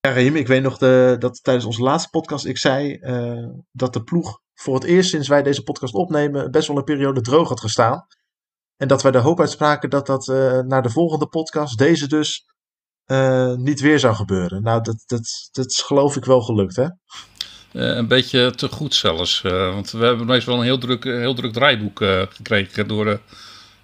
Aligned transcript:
Ja, 0.00 0.12
Raheem, 0.12 0.36
ik 0.36 0.46
weet 0.46 0.62
nog 0.62 0.78
de, 0.78 1.16
dat 1.18 1.42
tijdens 1.42 1.66
onze 1.66 1.82
laatste 1.82 2.10
podcast 2.10 2.46
ik 2.46 2.58
zei 2.58 2.98
uh, 3.00 3.48
dat 3.72 3.92
de 3.92 4.02
ploeg 4.02 4.40
voor 4.54 4.74
het 4.74 4.84
eerst 4.84 5.10
sinds 5.10 5.28
wij 5.28 5.42
deze 5.42 5.62
podcast 5.62 5.94
opnemen 5.94 6.50
best 6.50 6.68
wel 6.68 6.76
een 6.76 6.84
periode 6.84 7.20
droog 7.20 7.48
had 7.48 7.60
gestaan. 7.60 8.06
En 8.76 8.88
dat 8.88 9.02
wij 9.02 9.12
de 9.12 9.18
hoop 9.18 9.40
uitspraken 9.40 9.90
dat 9.90 10.06
dat 10.06 10.28
uh, 10.28 10.58
naar 10.58 10.82
de 10.82 10.90
volgende 10.90 11.26
podcast, 11.26 11.78
deze 11.78 12.08
dus, 12.08 12.44
uh, 13.06 13.54
niet 13.54 13.80
weer 13.80 13.98
zou 13.98 14.14
gebeuren. 14.14 14.62
Nou, 14.62 14.82
dat, 14.82 15.02
dat, 15.06 15.48
dat 15.50 15.66
is 15.66 15.82
geloof 15.82 16.16
ik 16.16 16.24
wel 16.24 16.40
gelukt, 16.40 16.76
hè? 16.76 16.86
een 17.72 18.08
beetje 18.08 18.50
te 18.50 18.68
goed 18.68 18.94
zelfs. 18.94 19.40
want 19.40 19.90
we 19.90 20.04
hebben 20.04 20.26
meestal 20.26 20.56
een 20.56 20.64
heel 20.64 20.78
druk, 20.78 21.04
heel 21.04 21.34
druk 21.34 21.52
draaiboek 21.52 22.04
gekregen 22.30 22.88
door 22.88 23.20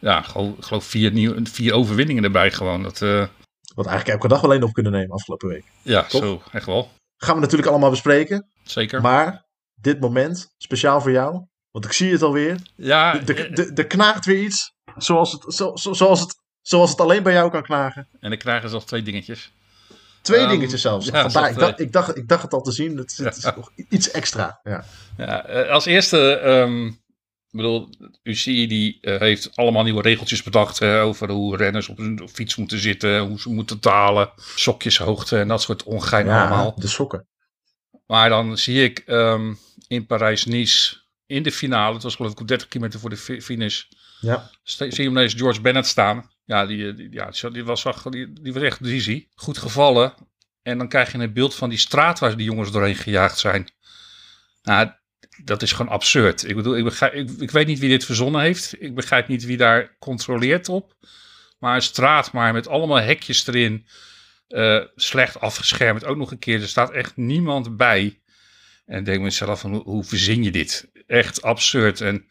ja, 0.00 0.22
geloof 0.60 0.84
vier, 0.84 1.40
vier 1.42 1.72
overwinningen 1.72 2.24
erbij 2.24 2.50
gewoon. 2.50 2.82
Dat, 2.82 3.28
wat 3.76 3.86
eigenlijk 3.86 4.16
elke 4.16 4.34
dag 4.34 4.44
alleen 4.44 4.62
op 4.62 4.72
kunnen 4.72 4.92
nemen 4.92 5.10
afgelopen 5.10 5.48
week. 5.48 5.64
Ja, 5.82 6.08
zo, 6.08 6.42
echt 6.52 6.66
wel. 6.66 6.90
Gaan 7.16 7.34
we 7.34 7.40
natuurlijk 7.40 7.68
allemaal 7.68 7.90
bespreken. 7.90 8.50
Zeker. 8.62 9.00
Maar 9.00 9.44
dit 9.74 10.00
moment, 10.00 10.54
speciaal 10.56 11.00
voor 11.00 11.10
jou, 11.10 11.46
want 11.70 11.84
ik 11.84 11.92
zie 11.92 12.12
het 12.12 12.22
alweer. 12.22 12.56
Ja. 12.76 13.20
Er 13.74 13.86
knaagt 13.86 14.24
weer 14.24 14.42
iets, 14.42 14.72
zoals 14.96 15.32
het, 15.32 15.54
zo, 15.54 15.72
zoals, 15.74 16.20
het, 16.20 16.34
zoals 16.60 16.90
het 16.90 17.00
alleen 17.00 17.22
bij 17.22 17.32
jou 17.32 17.50
kan 17.50 17.62
knagen. 17.62 18.08
En 18.20 18.32
ik 18.32 18.38
krijg 18.38 18.68
zelfs 18.68 18.84
twee 18.84 19.02
dingetjes. 19.02 19.52
Twee 20.22 20.42
um, 20.42 20.48
dingetjes 20.48 20.80
zelfs. 20.80 21.06
Ja, 21.06 21.30
Vandaar, 21.30 21.50
ik, 21.50 21.58
dacht, 21.58 21.80
ik, 21.80 21.92
dacht, 21.92 22.16
ik 22.16 22.28
dacht 22.28 22.42
het 22.42 22.52
al 22.52 22.62
te 22.62 22.72
zien. 22.72 22.96
Het, 22.96 23.16
het 23.16 23.36
is 23.36 23.44
nog 23.44 23.70
iets 23.88 24.10
extra. 24.10 24.60
Ja. 24.62 24.84
ja 25.16 25.46
eh, 25.46 25.70
als 25.70 25.84
eerste 25.84 26.18
um, 26.44 26.86
ik 26.86 27.05
bedoel, 27.56 27.88
UCI 28.22 28.66
die 28.66 28.98
uh, 29.00 29.18
heeft 29.18 29.56
allemaal 29.56 29.82
nieuwe 29.82 30.02
regeltjes 30.02 30.42
bedacht 30.42 30.82
over 30.82 31.30
hoe 31.30 31.56
renners 31.56 31.88
op 31.88 31.98
een 31.98 32.28
fiets 32.32 32.56
moeten 32.56 32.78
zitten, 32.78 33.20
hoe 33.20 33.40
ze 33.40 33.48
moeten 33.48 33.78
talen, 33.78 34.32
sokjeshoogte 34.54 35.38
en 35.38 35.48
dat 35.48 35.62
soort 35.62 35.82
ongein 35.82 36.26
ja, 36.26 36.40
allemaal. 36.40 36.74
de 36.76 36.86
sokken. 36.86 37.26
Maar 38.06 38.28
dan 38.28 38.58
zie 38.58 38.84
ik 38.84 39.02
um, 39.06 39.58
in 39.88 40.06
Parijs-Nice 40.06 41.04
in 41.26 41.42
de 41.42 41.52
finale, 41.52 41.94
het 41.94 42.02
was 42.02 42.14
geloof 42.14 42.32
ik 42.32 42.40
op 42.40 42.48
30 42.48 42.68
kilometer 42.68 43.00
voor 43.00 43.10
de 43.10 43.16
finish, 43.42 43.82
ja. 44.20 44.50
zie 44.62 45.02
je 45.02 45.02
ineens 45.02 45.34
George 45.34 45.60
Bennett 45.60 45.86
staan. 45.86 46.30
Ja, 46.44 46.66
die, 46.66 46.94
die, 46.94 47.12
ja, 47.12 47.30
die, 47.52 47.64
was, 47.64 47.86
die, 48.10 48.32
die 48.32 48.52
was 48.52 48.62
echt 48.62 48.84
dizzy. 48.84 49.26
Goed 49.34 49.58
gevallen. 49.58 50.14
En 50.62 50.78
dan 50.78 50.88
krijg 50.88 51.12
je 51.12 51.18
een 51.18 51.32
beeld 51.32 51.54
van 51.54 51.68
die 51.68 51.78
straat 51.78 52.18
waar 52.18 52.36
die 52.36 52.46
jongens 52.46 52.72
doorheen 52.72 52.96
gejaagd 52.96 53.38
zijn. 53.38 53.70
Nou, 54.62 54.90
dat 55.44 55.62
is 55.62 55.72
gewoon 55.72 55.92
absurd. 55.92 56.48
Ik 56.48 56.56
bedoel, 56.56 56.76
ik, 56.76 57.00
ik, 57.00 57.30
ik, 57.30 57.50
weet 57.50 57.66
niet 57.66 57.78
wie 57.78 57.88
dit 57.88 58.04
verzonnen 58.04 58.40
heeft. 58.40 58.74
Ik 58.78 58.94
begrijp 58.94 59.28
niet 59.28 59.44
wie 59.44 59.56
daar 59.56 59.96
controleert 59.98 60.68
op. 60.68 60.96
Maar 61.58 61.74
een 61.74 61.82
straat 61.82 62.32
maar 62.32 62.52
met 62.52 62.68
allemaal 62.68 63.00
hekjes 63.00 63.46
erin. 63.46 63.86
Uh, 64.48 64.84
slecht 64.94 65.40
afgeschermd 65.40 66.04
ook 66.04 66.16
nog 66.16 66.30
een 66.30 66.38
keer. 66.38 66.60
Er 66.60 66.68
staat 66.68 66.90
echt 66.90 67.16
niemand 67.16 67.76
bij. 67.76 68.20
En 68.86 69.04
denk 69.04 69.22
mezelf 69.22 69.60
van, 69.60 69.74
hoe, 69.74 70.04
verzin 70.04 70.42
je 70.42 70.50
dit? 70.50 70.90
Echt 71.06 71.42
absurd. 71.42 72.00
En 72.00 72.26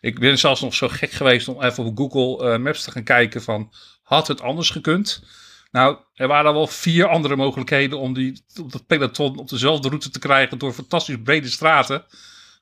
ik 0.00 0.18
ben 0.18 0.38
zelfs 0.38 0.60
nog 0.60 0.74
zo 0.74 0.88
gek 0.88 1.10
geweest 1.10 1.48
om 1.48 1.62
even 1.62 1.84
op 1.84 1.98
Google 1.98 2.52
uh, 2.52 2.58
Maps 2.58 2.82
te 2.82 2.90
gaan 2.90 3.04
kijken 3.04 3.42
van... 3.42 3.72
Had 4.02 4.28
het 4.28 4.40
anders 4.40 4.70
gekund? 4.70 5.22
Nou, 5.70 5.98
er 6.14 6.28
waren 6.28 6.52
wel 6.52 6.66
vier 6.66 7.08
andere 7.08 7.36
mogelijkheden 7.36 7.98
om, 7.98 8.14
die, 8.14 8.44
om 8.60 8.70
dat 8.70 8.86
peloton 8.86 9.38
op 9.38 9.48
dezelfde 9.48 9.88
route 9.88 10.10
te 10.10 10.18
krijgen 10.18 10.58
door 10.58 10.72
fantastisch 10.72 11.22
brede 11.22 11.48
straten. 11.48 12.04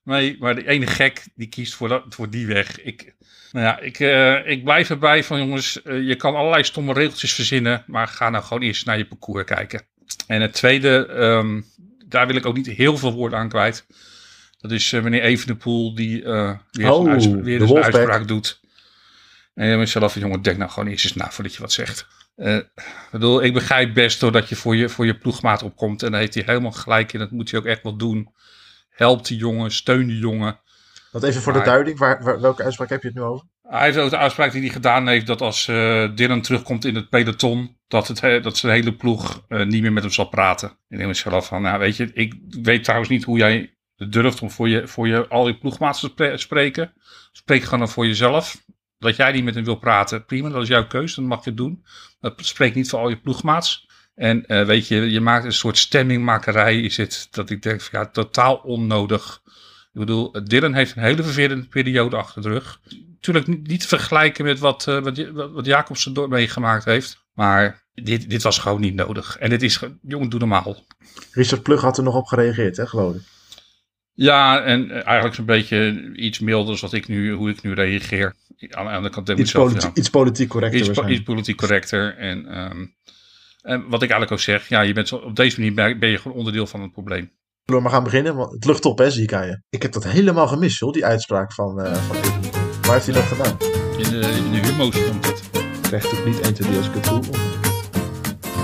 Nee, 0.08 0.36
maar 0.40 0.54
de 0.54 0.66
ene 0.66 0.86
gek 0.86 1.24
die 1.34 1.48
kiest 1.48 1.74
voor, 1.74 1.88
dat, 1.88 2.04
voor 2.08 2.30
die 2.30 2.46
weg. 2.46 2.80
Ik, 2.80 3.14
nou 3.52 3.66
ja, 3.66 3.78
ik, 3.78 3.98
uh, 3.98 4.46
ik 4.46 4.64
blijf 4.64 4.90
erbij 4.90 5.24
van 5.24 5.38
jongens, 5.38 5.80
uh, 5.84 6.06
je 6.06 6.16
kan 6.16 6.34
allerlei 6.34 6.64
stomme 6.64 6.92
regeltjes 6.92 7.32
verzinnen, 7.32 7.84
maar 7.86 8.08
ga 8.08 8.30
nou 8.30 8.44
gewoon 8.44 8.62
eerst 8.62 8.86
naar 8.86 8.98
je 8.98 9.06
parcours 9.06 9.44
kijken. 9.44 9.82
En 10.26 10.40
het 10.40 10.52
tweede, 10.52 11.08
um, 11.08 11.64
daar 12.06 12.26
wil 12.26 12.36
ik 12.36 12.46
ook 12.46 12.56
niet 12.56 12.66
heel 12.66 12.96
veel 12.96 13.12
woorden 13.12 13.38
aan 13.38 13.48
kwijt. 13.48 13.86
Dat 14.60 14.70
is 14.70 14.92
uh, 14.92 15.02
meneer 15.02 15.22
Evenepoel 15.22 15.94
die 15.94 16.22
weer 16.22 16.92
oh, 16.92 17.12
een, 17.12 17.42
weer 17.42 17.62
een 17.62 17.82
uitspraak 17.82 18.28
doet. 18.28 18.60
En 19.54 19.68
je 19.68 19.76
mezelf 19.76 20.12
van 20.12 20.22
jongen, 20.22 20.42
denk 20.42 20.58
nou 20.58 20.70
gewoon 20.70 20.88
eerst 20.88 21.04
eens 21.04 21.14
na 21.14 21.30
voordat 21.30 21.54
je 21.54 21.60
wat 21.60 21.72
zegt. 21.72 22.06
ik 22.36 22.68
bedoel, 23.10 23.42
ik 23.42 23.52
begrijp 23.52 23.94
best 23.94 24.20
dat 24.20 24.48
je 24.48 24.56
voor 24.56 24.76
je, 24.76 24.88
voor 24.88 25.06
je 25.06 25.18
ploegmaat 25.18 25.62
opkomt. 25.62 26.02
En 26.02 26.10
daar 26.10 26.20
heeft 26.20 26.34
hij 26.34 26.42
helemaal 26.46 26.72
gelijk 26.72 27.12
in. 27.12 27.18
Dat 27.18 27.30
moet 27.30 27.50
hij 27.50 27.60
ook 27.60 27.66
echt 27.66 27.82
wel 27.82 27.96
doen 27.96 28.36
help 28.98 29.26
die 29.26 29.38
jongen, 29.38 29.70
steun 29.70 30.06
die 30.06 30.18
jongen. 30.18 30.60
Wat 31.12 31.22
even 31.22 31.42
voor 31.42 31.52
de 31.52 31.62
duiding, 31.62 31.98
waar, 31.98 32.40
welke 32.40 32.62
uitspraak 32.62 32.88
heb 32.88 33.02
je 33.02 33.08
het 33.08 33.16
nu 33.16 33.22
over? 33.22 33.46
Hij 33.62 33.84
heeft 33.84 33.98
ook 33.98 34.10
de 34.10 34.16
uitspraak 34.16 34.52
die 34.52 34.60
hij 34.60 34.70
gedaan 34.70 35.08
heeft 35.08 35.26
dat 35.26 35.40
als 35.40 35.66
uh, 35.66 36.08
Dylan 36.14 36.40
terugkomt 36.40 36.84
in 36.84 36.94
het 36.94 37.08
peloton, 37.08 37.76
dat, 37.88 38.08
het, 38.08 38.42
dat 38.42 38.56
zijn 38.56 38.72
hele 38.72 38.94
ploeg 38.94 39.44
uh, 39.48 39.66
niet 39.66 39.82
meer 39.82 39.92
met 39.92 40.02
hem 40.02 40.12
zal 40.12 40.28
praten. 40.28 40.68
Ik 40.88 40.96
denk 40.96 41.08
mezelf 41.08 41.46
van, 41.46 41.62
nou 41.62 41.78
weet 41.78 41.96
je, 41.96 42.10
ik 42.12 42.34
weet 42.62 42.84
trouwens 42.84 43.10
niet 43.10 43.24
hoe 43.24 43.38
jij 43.38 43.76
durft 43.96 44.42
om 44.42 44.50
voor 44.50 44.68
je, 44.68 44.88
voor 44.88 45.08
je 45.08 45.28
al 45.28 45.46
je 45.46 45.58
ploegmaats 45.58 46.00
te 46.14 46.32
spreken. 46.34 46.92
Spreek 47.32 47.62
gewoon 47.62 47.78
dan 47.78 47.88
voor 47.88 48.06
jezelf. 48.06 48.64
Dat 48.98 49.16
jij 49.16 49.32
niet 49.32 49.44
met 49.44 49.54
hem 49.54 49.64
wil 49.64 49.78
praten, 49.78 50.24
prima, 50.24 50.48
dat 50.48 50.62
is 50.62 50.68
jouw 50.68 50.86
keuze, 50.86 51.14
dan 51.14 51.24
mag 51.24 51.44
je 51.44 51.50
het 51.50 51.58
doen. 51.58 51.84
Maar 52.20 52.32
spreek 52.36 52.74
niet 52.74 52.88
voor 52.88 52.98
al 52.98 53.08
je 53.08 53.20
ploegmaats. 53.20 53.87
En 54.18 54.44
uh, 54.46 54.64
weet 54.64 54.88
je, 54.88 55.10
je 55.10 55.20
maakt 55.20 55.44
een 55.44 55.52
soort 55.52 55.78
stemmingmakerij, 55.78 56.80
is 56.80 56.96
het, 56.96 57.28
dat 57.30 57.50
ik 57.50 57.62
denk 57.62 57.80
van 57.80 58.00
ja, 58.00 58.06
totaal 58.06 58.56
onnodig. 58.56 59.40
Ik 59.92 60.00
bedoel, 60.00 60.44
Dylan 60.44 60.74
heeft 60.74 60.96
een 60.96 61.02
hele 61.02 61.22
vervelende 61.22 61.66
periode 61.66 62.16
achter 62.16 62.42
de 62.42 62.48
rug. 62.48 62.80
Natuurlijk 63.14 63.46
niet, 63.46 63.80
te 63.80 63.88
vergelijken 63.88 64.44
met 64.44 64.58
wat, 64.58 64.86
uh, 64.88 65.02
wat, 65.02 65.50
wat 65.52 65.66
Jacobsen 65.66 66.12
door 66.14 66.28
meegemaakt 66.28 66.84
heeft. 66.84 67.24
Maar 67.32 67.84
dit, 67.94 68.30
dit 68.30 68.42
was 68.42 68.58
gewoon 68.58 68.80
niet 68.80 68.94
nodig. 68.94 69.36
En 69.36 69.50
dit 69.50 69.62
is, 69.62 69.80
jongen, 70.02 70.28
doe 70.28 70.38
normaal. 70.38 70.84
Richard 71.32 71.62
Plug 71.62 71.80
had 71.80 71.98
er 71.98 72.04
nog 72.04 72.14
op 72.14 72.26
gereageerd, 72.26 72.76
hè, 72.76 72.86
geloof 72.86 73.14
ik. 73.14 73.22
Ja, 74.12 74.62
en 74.62 75.04
eigenlijk 75.04 75.38
een 75.38 75.44
beetje 75.44 76.10
iets 76.14 76.38
milder 76.38 76.70
als 76.70 76.80
wat 76.80 76.92
ik 76.92 77.08
nu, 77.08 77.32
hoe 77.32 77.50
ik 77.50 77.62
nu 77.62 77.72
reageer. 77.72 78.34
Aan 78.70 78.84
de 78.84 78.90
andere 78.90 79.14
kant 79.14 79.28
iets, 79.28 79.52
politi 79.52 79.86
ja, 79.86 79.90
iets 79.94 80.10
politiek 80.10 80.48
correcter. 80.48 80.80
Iets, 80.80 81.00
iets 81.00 81.22
politiek 81.22 81.56
correcter. 81.56 82.16
En 82.16 82.58
um, 82.58 82.94
en 83.62 83.80
wat 83.80 84.02
ik 84.02 84.10
eigenlijk 84.10 84.32
ook 84.32 84.40
zeg, 84.40 84.68
ja, 84.68 84.80
je 84.80 84.92
bent 84.92 85.08
zo, 85.08 85.16
op 85.16 85.36
deze 85.36 85.60
manier 85.60 85.98
ben 85.98 86.08
je 86.08 86.18
gewoon 86.18 86.36
onderdeel 86.36 86.66
van 86.66 86.80
het 86.82 86.92
probleem. 86.92 87.30
Zullen 87.64 87.82
we 87.82 87.88
maar 87.88 87.98
gaan 87.98 88.04
beginnen? 88.04 88.36
Want 88.36 88.52
het 88.52 88.64
lucht 88.64 88.84
op, 88.84 88.98
hè, 88.98 89.10
zie 89.10 89.22
ik 89.22 89.32
aan 89.32 89.46
je. 89.46 89.62
Ik 89.70 89.82
heb 89.82 89.92
dat 89.92 90.04
helemaal 90.04 90.46
gemist, 90.46 90.78
joh, 90.78 90.92
die 90.92 91.04
uitspraak 91.06 91.52
van, 91.52 91.80
uh, 91.80 91.94
van 91.94 92.16
Waar 92.82 92.92
heeft 92.92 93.06
hij 93.06 93.14
dat 93.14 93.24
gedaan? 93.24 93.56
In 93.98 94.10
de, 94.10 94.42
in 94.44 94.50
de 94.50 94.58
huurmoos 94.66 95.04
komt 95.04 95.26
het. 95.26 95.42
Ik 95.52 95.82
krijg 95.82 96.04
toch 96.04 96.24
niet 96.24 96.40
1, 96.40 96.54
2, 96.54 96.68
3 96.68 96.76
als 96.76 96.86
ik 96.86 96.94
het 96.94 97.04
doe? 97.04 97.22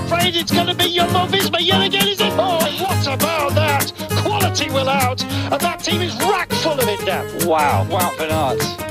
Afraid 0.04 0.34
it's 0.34 0.52
gonna 0.52 0.74
be 0.74 0.92
Jumbo 0.92 1.26
Visma 1.26 1.58
yet 1.58 1.74
again, 1.74 2.08
is 2.08 2.20
it? 2.20 2.32
Oh, 2.32 2.58
what 2.78 3.06
about 3.06 3.54
that? 3.54 3.92
Quality 4.22 4.70
will 4.70 4.88
out, 4.88 5.24
and 5.50 5.60
that 5.60 5.84
team 5.84 6.00
is 6.00 6.16
rack 6.16 6.52
full 6.52 6.78
of 6.78 6.88
it 6.88 7.04
now. 7.04 7.46
Wow, 7.46 7.86
wow, 7.88 8.16
Bernard. 8.16 8.83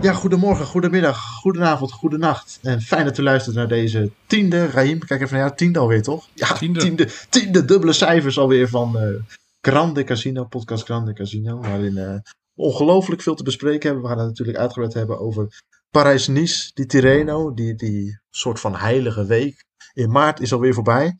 Ja, 0.00 0.12
goedemorgen, 0.12 0.66
goedemiddag, 0.66 1.18
goedenavond, 1.18 1.92
goedenacht. 1.92 2.58
En 2.62 2.80
fijn 2.80 3.04
dat 3.04 3.18
u 3.18 3.22
luistert 3.22 3.56
naar 3.56 3.68
deze 3.68 4.10
tiende. 4.26 4.66
Raim, 4.66 4.98
kijk 4.98 5.20
even 5.20 5.32
naar 5.36 5.44
jou, 5.44 5.56
tiende 5.56 5.78
alweer, 5.78 6.02
toch? 6.02 6.28
Ja, 6.34 6.52
tiende, 6.52 6.80
tiende, 6.80 7.08
tiende 7.28 7.64
dubbele 7.64 7.92
cijfers 7.92 8.38
alweer 8.38 8.68
van 8.68 9.02
uh, 9.02 9.22
Grande 9.60 10.04
Casino, 10.04 10.44
podcast 10.44 10.84
Grande 10.84 11.12
Casino. 11.12 11.60
Waarin 11.60 11.96
uh, 11.96 12.14
ongelooflijk 12.54 13.22
veel 13.22 13.34
te 13.34 13.42
bespreken 13.42 13.82
hebben. 13.82 14.02
We 14.02 14.08
gaan 14.08 14.18
het 14.18 14.28
natuurlijk 14.28 14.58
uitgebreid 14.58 14.94
hebben 14.94 15.18
over 15.18 15.62
Parijs-Nice, 15.90 16.70
die 16.74 16.86
Tirreno, 16.86 17.54
die, 17.54 17.74
die 17.74 18.20
soort 18.30 18.60
van 18.60 18.76
heilige 18.76 19.26
week. 19.26 19.64
In 19.92 20.10
maart 20.10 20.40
is 20.40 20.52
alweer 20.52 20.74
voorbij. 20.74 21.16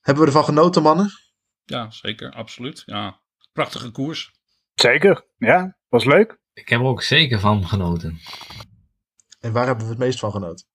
Hebben 0.00 0.22
we 0.22 0.28
ervan 0.28 0.44
genoten, 0.44 0.82
mannen? 0.82 1.10
Ja, 1.64 1.90
zeker, 1.90 2.32
absoluut. 2.32 2.82
Ja, 2.86 3.20
prachtige 3.52 3.90
koers. 3.90 4.32
Zeker, 4.74 5.26
ja, 5.36 5.78
was 5.88 6.04
leuk. 6.04 6.38
Ik 6.52 6.68
heb 6.68 6.80
er 6.80 6.86
ook 6.86 7.02
zeker 7.02 7.40
van 7.40 7.66
genoten. 7.66 8.18
En 9.40 9.52
waar 9.52 9.66
hebben 9.66 9.84
we 9.84 9.90
het 9.90 10.00
meest 10.00 10.18
van 10.18 10.30
genoten? 10.30 10.66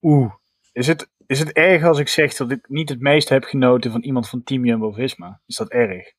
Oeh, 0.00 0.34
is 0.72 0.86
het 0.86 1.10
is 1.28 1.38
het 1.38 1.52
erg 1.52 1.84
als 1.84 1.98
ik 1.98 2.08
zeg 2.08 2.34
dat 2.34 2.50
ik 2.50 2.68
niet 2.68 2.88
het 2.88 3.00
meest 3.00 3.28
heb 3.28 3.44
genoten 3.44 3.90
van 3.90 4.02
iemand 4.02 4.28
van 4.28 4.42
Team 4.42 4.64
Jumbo-Visma? 4.64 5.40
Is 5.46 5.56
dat 5.56 5.70
erg? 5.70 6.12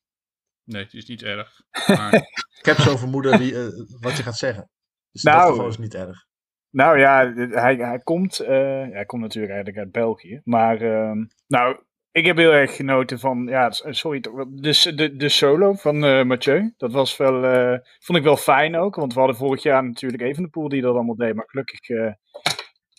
Nee, 0.64 0.82
het 0.82 0.94
is 0.94 1.06
niet 1.06 1.22
erg. 1.22 1.60
Maar 1.86 2.14
Ik 2.58 2.64
heb 2.64 2.76
zo'n 2.76 2.98
vermoeden 2.98 3.38
wie, 3.38 3.58
eh, 3.58 3.68
wat 4.00 4.16
je 4.16 4.22
gaat 4.22 4.38
zeggen. 4.38 4.70
Dus 5.12 5.22
Nou, 5.22 5.40
dat 5.40 5.50
geval 5.50 5.68
is 5.68 5.78
niet 5.78 5.94
erg. 5.94 6.26
Nou 6.70 6.98
ja, 6.98 7.32
hij, 7.34 7.76
hij, 7.76 7.98
komt, 7.98 8.38
eh, 8.38 8.48
ja, 8.88 8.90
hij 8.90 9.04
komt 9.04 9.22
natuurlijk 9.22 9.52
eigenlijk 9.52 9.84
uit 9.84 9.92
België. 9.92 10.40
Maar 10.44 10.80
ehm, 10.80 11.24
nou, 11.46 11.84
ik 12.12 12.26
heb 12.26 12.36
heel 12.36 12.52
erg 12.52 12.76
genoten 12.76 13.18
van, 13.18 13.46
ja, 13.46 13.70
s- 13.70 13.82
sorry, 13.88 14.20
de, 14.20 14.92
de, 14.94 15.16
de 15.16 15.28
solo 15.28 15.72
van 15.74 16.04
eh 16.04 16.24
Mathieu. 16.24 16.74
Dat 16.76 16.92
was 16.92 17.16
wel, 17.16 17.44
eh, 17.44 17.78
vond 17.98 18.18
ik 18.18 18.24
wel 18.24 18.36
fijn 18.36 18.76
ook. 18.76 18.94
Want 18.94 19.12
we 19.12 19.18
hadden 19.18 19.36
vorig 19.38 19.62
jaar 19.62 19.84
natuurlijk 19.84 20.22
even 20.22 20.42
de 20.42 20.48
pool 20.48 20.68
die 20.68 20.82
dat 20.82 20.94
allemaal 20.94 21.16
deed. 21.16 21.34
Maar 21.34 21.48
gelukkig, 21.48 21.88
eh, 21.88 22.12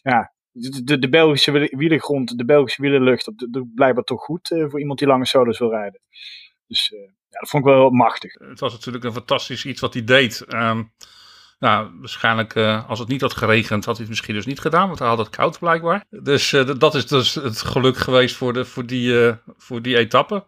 ja, 0.02 0.34
de, 0.52 1.00
de, 1.00 1.10
Belgische 1.10 1.52
wiele- 1.52 1.78
wielergrond, 1.78 2.38
de 2.38 2.46
Belgische 2.46 2.82
wielerlucht, 2.82 3.26
dat 3.26 3.48
doet 3.52 3.74
blijkbaar 3.76 4.04
toch 4.04 4.22
goed 4.24 4.52
eh, 4.52 4.66
voor 4.70 4.80
iemand 4.80 5.00
die 5.00 5.08
lange 5.08 5.26
solos 5.26 5.60
wil 5.60 5.70
rijden. 5.72 6.02
Dus 6.68 6.92
eh, 6.94 7.00
ja, 7.30 7.40
dat 7.40 7.50
vond 7.50 7.66
ik 7.66 7.70
wel 7.72 7.80
heel 7.80 7.90
machtig. 7.90 8.34
het 8.34 8.60
was 8.60 8.74
natuurlijk 8.74 9.04
een 9.04 9.14
fantastisch 9.14 9.66
iets 9.66 9.82
wat 9.82 9.94
hij 9.94 10.04
deed. 10.04 10.40
Ehm, 10.48 10.84
nou, 11.62 11.92
waarschijnlijk 12.00 12.56
eh, 12.56 12.90
als 12.90 13.00
het 13.00 13.08
niet 13.08 13.22
had 13.22 13.34
geregend, 13.34 13.86
had 13.86 13.94
hij 13.94 14.06
het 14.06 14.10
misschien 14.10 14.36
dus 14.36 14.46
niet 14.46 14.60
gedaan, 14.60 14.88
want 14.88 15.00
hij 15.00 15.08
had 15.08 15.18
het 15.18 15.30
koud 15.30 15.60
blijkbaar. 15.60 16.06
Dus 16.10 16.54
eh, 16.54 16.70
dat 16.78 16.96
is 16.96 17.08
dus 17.08 17.36
het 17.36 17.62
geluk 17.62 17.98
geweest 17.98 18.36
voor, 18.36 18.54
de, 18.54 18.66
voor, 18.66 18.86
die, 18.86 19.26
eh, 19.26 19.34
voor 19.58 19.82
die 19.82 19.98
etappe. 19.98 20.48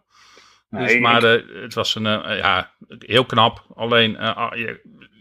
Dus, 0.70 0.98
maar 0.98 1.22
het 1.22 1.74
was 1.74 1.94
een, 1.94 2.02
ja, 2.36 2.74
heel 2.98 3.24
knap. 3.24 3.66
Alleen, 3.74 4.18
ah, 4.18 4.52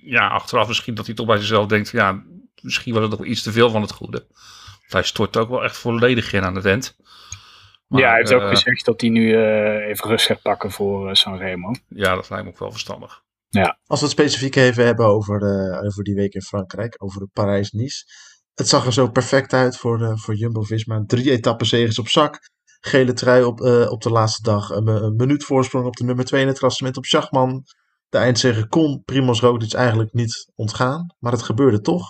ja, 0.04 0.28
achteraf 0.28 0.68
misschien 0.68 0.94
dat 0.94 1.06
hij 1.06 1.16
toch 1.16 1.26
bij 1.26 1.38
zichzelf 1.38 1.66
denkt, 1.66 1.90
ja, 1.90 2.24
misschien 2.62 2.94
was 2.94 3.02
het 3.02 3.12
nog 3.12 3.26
iets 3.26 3.44
te 3.44 3.52
veel 3.52 3.70
van 3.70 3.82
het 3.82 3.92
goede. 3.92 4.26
Want 4.80 4.94
hij 4.94 5.04
stort 5.04 5.38
ook 5.38 5.50
wel 5.50 5.64
echt 5.64 5.78
volledig 5.78 6.34
in 6.34 6.44
aan 6.44 6.56
het 6.56 6.66
end. 6.66 6.98
Maar, 7.88 8.02
ja, 8.02 8.08
hij 8.08 8.18
heeft 8.18 8.34
ook 8.34 8.48
gezegd 8.50 8.86
dat 8.86 9.02
hij 9.02 9.10
nu 9.10 9.38
even 9.82 10.10
rust 10.10 10.26
gaat 10.26 10.42
pakken 10.42 10.72
voor 10.72 11.16
Sanremo. 11.16 11.72
Ja, 11.88 12.16
dat 12.16 12.30
lijkt 12.30 12.46
me 12.46 12.52
ook 12.52 12.60
wel 12.60 12.72
verstandig. 12.72 13.24
Als 13.62 14.00
we 14.00 14.06
het 14.06 14.16
specifiek 14.16 14.56
even 14.56 14.86
hebben 14.86 15.06
over, 15.06 15.40
de, 15.40 15.82
over 15.86 16.04
die 16.04 16.16
week 16.16 16.34
in 16.34 16.42
Frankrijk, 16.42 17.04
over 17.04 17.20
de 17.20 17.30
Parijs-Nice. 17.34 18.04
Het 18.54 18.68
zag 18.68 18.86
er 18.86 18.94
zo 18.94 19.10
perfect 19.10 19.54
uit 19.54 19.78
voor, 19.78 19.98
de, 19.98 20.18
voor 20.18 20.36
Jumbo-Visma. 20.36 21.04
Drie 21.06 21.32
etappen 21.32 21.66
zegens 21.66 22.00
op 22.00 22.08
zak. 22.08 22.40
Gele 22.80 23.14
trui 23.14 23.44
op, 23.44 23.62
eh, 23.62 23.92
op 23.92 24.02
de 24.02 24.10
laatste 24.10 24.42
dag. 24.42 24.70
Een, 24.70 24.88
een 24.88 25.16
minuut 25.16 25.44
voorsprong 25.44 25.86
op 25.86 25.96
de 25.96 26.04
nummer 26.04 26.26
2 26.26 26.42
in 26.42 26.48
het 26.48 26.60
klassement 26.60 26.98
op 26.98 27.06
Schachman. 27.06 27.64
De 28.10 28.18
eindzege 28.18 28.68
kon 28.68 29.02
Primoz 29.04 29.42
Roglic 29.42 29.74
eigenlijk 29.74 30.14
niet 30.14 30.52
ontgaan. 30.56 31.16
Maar 31.20 31.32
het 31.32 31.42
gebeurde 31.42 31.82
toch. 31.82 32.06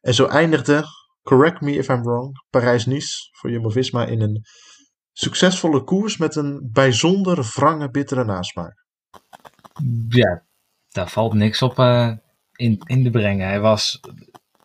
En 0.00 0.14
zo 0.14 0.26
eindigde, 0.26 0.84
correct 1.22 1.60
me 1.60 1.72
if 1.72 1.88
I'm 1.88 2.02
wrong, 2.02 2.44
Parijs-Nice 2.50 3.28
voor 3.32 3.50
Jumbo-Visma 3.50 4.04
in 4.04 4.20
een 4.20 4.44
succesvolle 5.12 5.84
koers 5.84 6.16
met 6.16 6.36
een 6.36 6.68
bijzonder 6.72 7.52
wrange, 7.54 7.90
bittere 7.90 8.24
nasmaak. 8.24 8.84
Ja, 10.08 10.46
daar 10.96 11.08
valt 11.08 11.32
niks 11.32 11.62
op 11.62 11.78
eh, 11.78 12.12
in, 12.56 12.80
in 12.86 13.04
te 13.04 13.10
brengen. 13.10 13.46
Hij 13.46 13.60
was, 13.60 14.00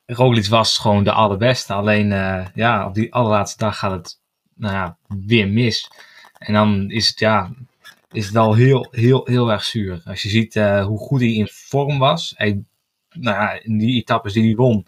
Roglic 0.05 0.47
was 0.47 0.77
gewoon 0.77 1.03
de 1.03 1.11
allerbeste. 1.11 1.73
Alleen 1.73 2.11
eh, 2.11 2.45
ja, 2.53 2.87
op 2.87 2.93
die 2.93 3.13
allerlaatste 3.13 3.57
dag 3.57 3.77
gaat 3.77 3.91
het 3.91 4.19
nou 4.55 4.73
ja, 4.73 4.97
weer 5.07 5.47
mis. 5.47 5.87
En 6.37 6.53
dan 6.53 6.89
is 6.89 7.07
het, 7.07 7.19
ja, 7.19 7.51
is 8.11 8.25
het 8.25 8.33
wel 8.33 8.53
heel, 8.53 8.87
heel, 8.91 9.25
heel 9.25 9.51
erg 9.51 9.63
zuur. 9.63 10.01
Als 10.05 10.21
je 10.21 10.29
ziet 10.29 10.55
eh, 10.55 10.85
hoe 10.85 10.97
goed 10.97 11.19
hij 11.19 11.33
in 11.33 11.47
vorm 11.51 11.99
was. 11.99 12.33
Hij, 12.37 12.63
nou 13.09 13.37
ja, 13.37 13.59
in 13.63 13.77
die 13.77 13.95
etappes 13.95 14.33
die 14.33 14.43
hij 14.43 14.55
won, 14.55 14.87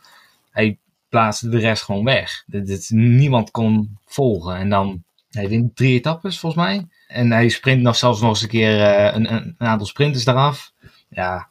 hij 0.52 0.78
plaatste 1.10 1.50
de 1.50 1.60
rest 1.60 1.84
gewoon 1.84 2.04
weg. 2.04 2.44
Dat, 2.48 2.90
niemand 2.90 3.52
kon 3.52 3.98
volgen. 4.06 4.56
En 4.56 4.70
dan, 4.70 5.04
hij 5.30 5.50
wint 5.50 5.76
drie 5.76 5.98
etappes 5.98 6.40
volgens 6.40 6.66
mij. 6.66 6.88
En 7.08 7.32
hij 7.32 7.50
sprint 7.50 7.82
nog 7.82 7.96
zelfs 7.96 8.22
nog 8.22 8.30
eens 8.30 8.42
een 8.42 8.48
keer 8.48 8.82
een, 9.16 9.34
een 9.34 9.56
aantal 9.58 9.88
sprinters 9.88 10.26
eraf. 10.26 10.73
Ja, 11.14 11.50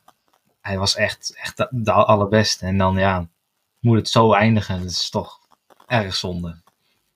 hij 0.60 0.78
was 0.78 0.96
echt, 0.96 1.36
echt 1.36 1.66
de, 1.70 1.92
allerbeste. 1.92 2.66
En 2.66 2.78
dan 2.78 2.96
ja, 2.96 3.28
moet 3.80 3.96
het 3.96 4.08
zo 4.08 4.32
eindigen. 4.32 4.80
Dat 4.80 4.90
is 4.90 5.10
toch 5.10 5.38
erg 5.86 6.14
zonde. 6.14 6.60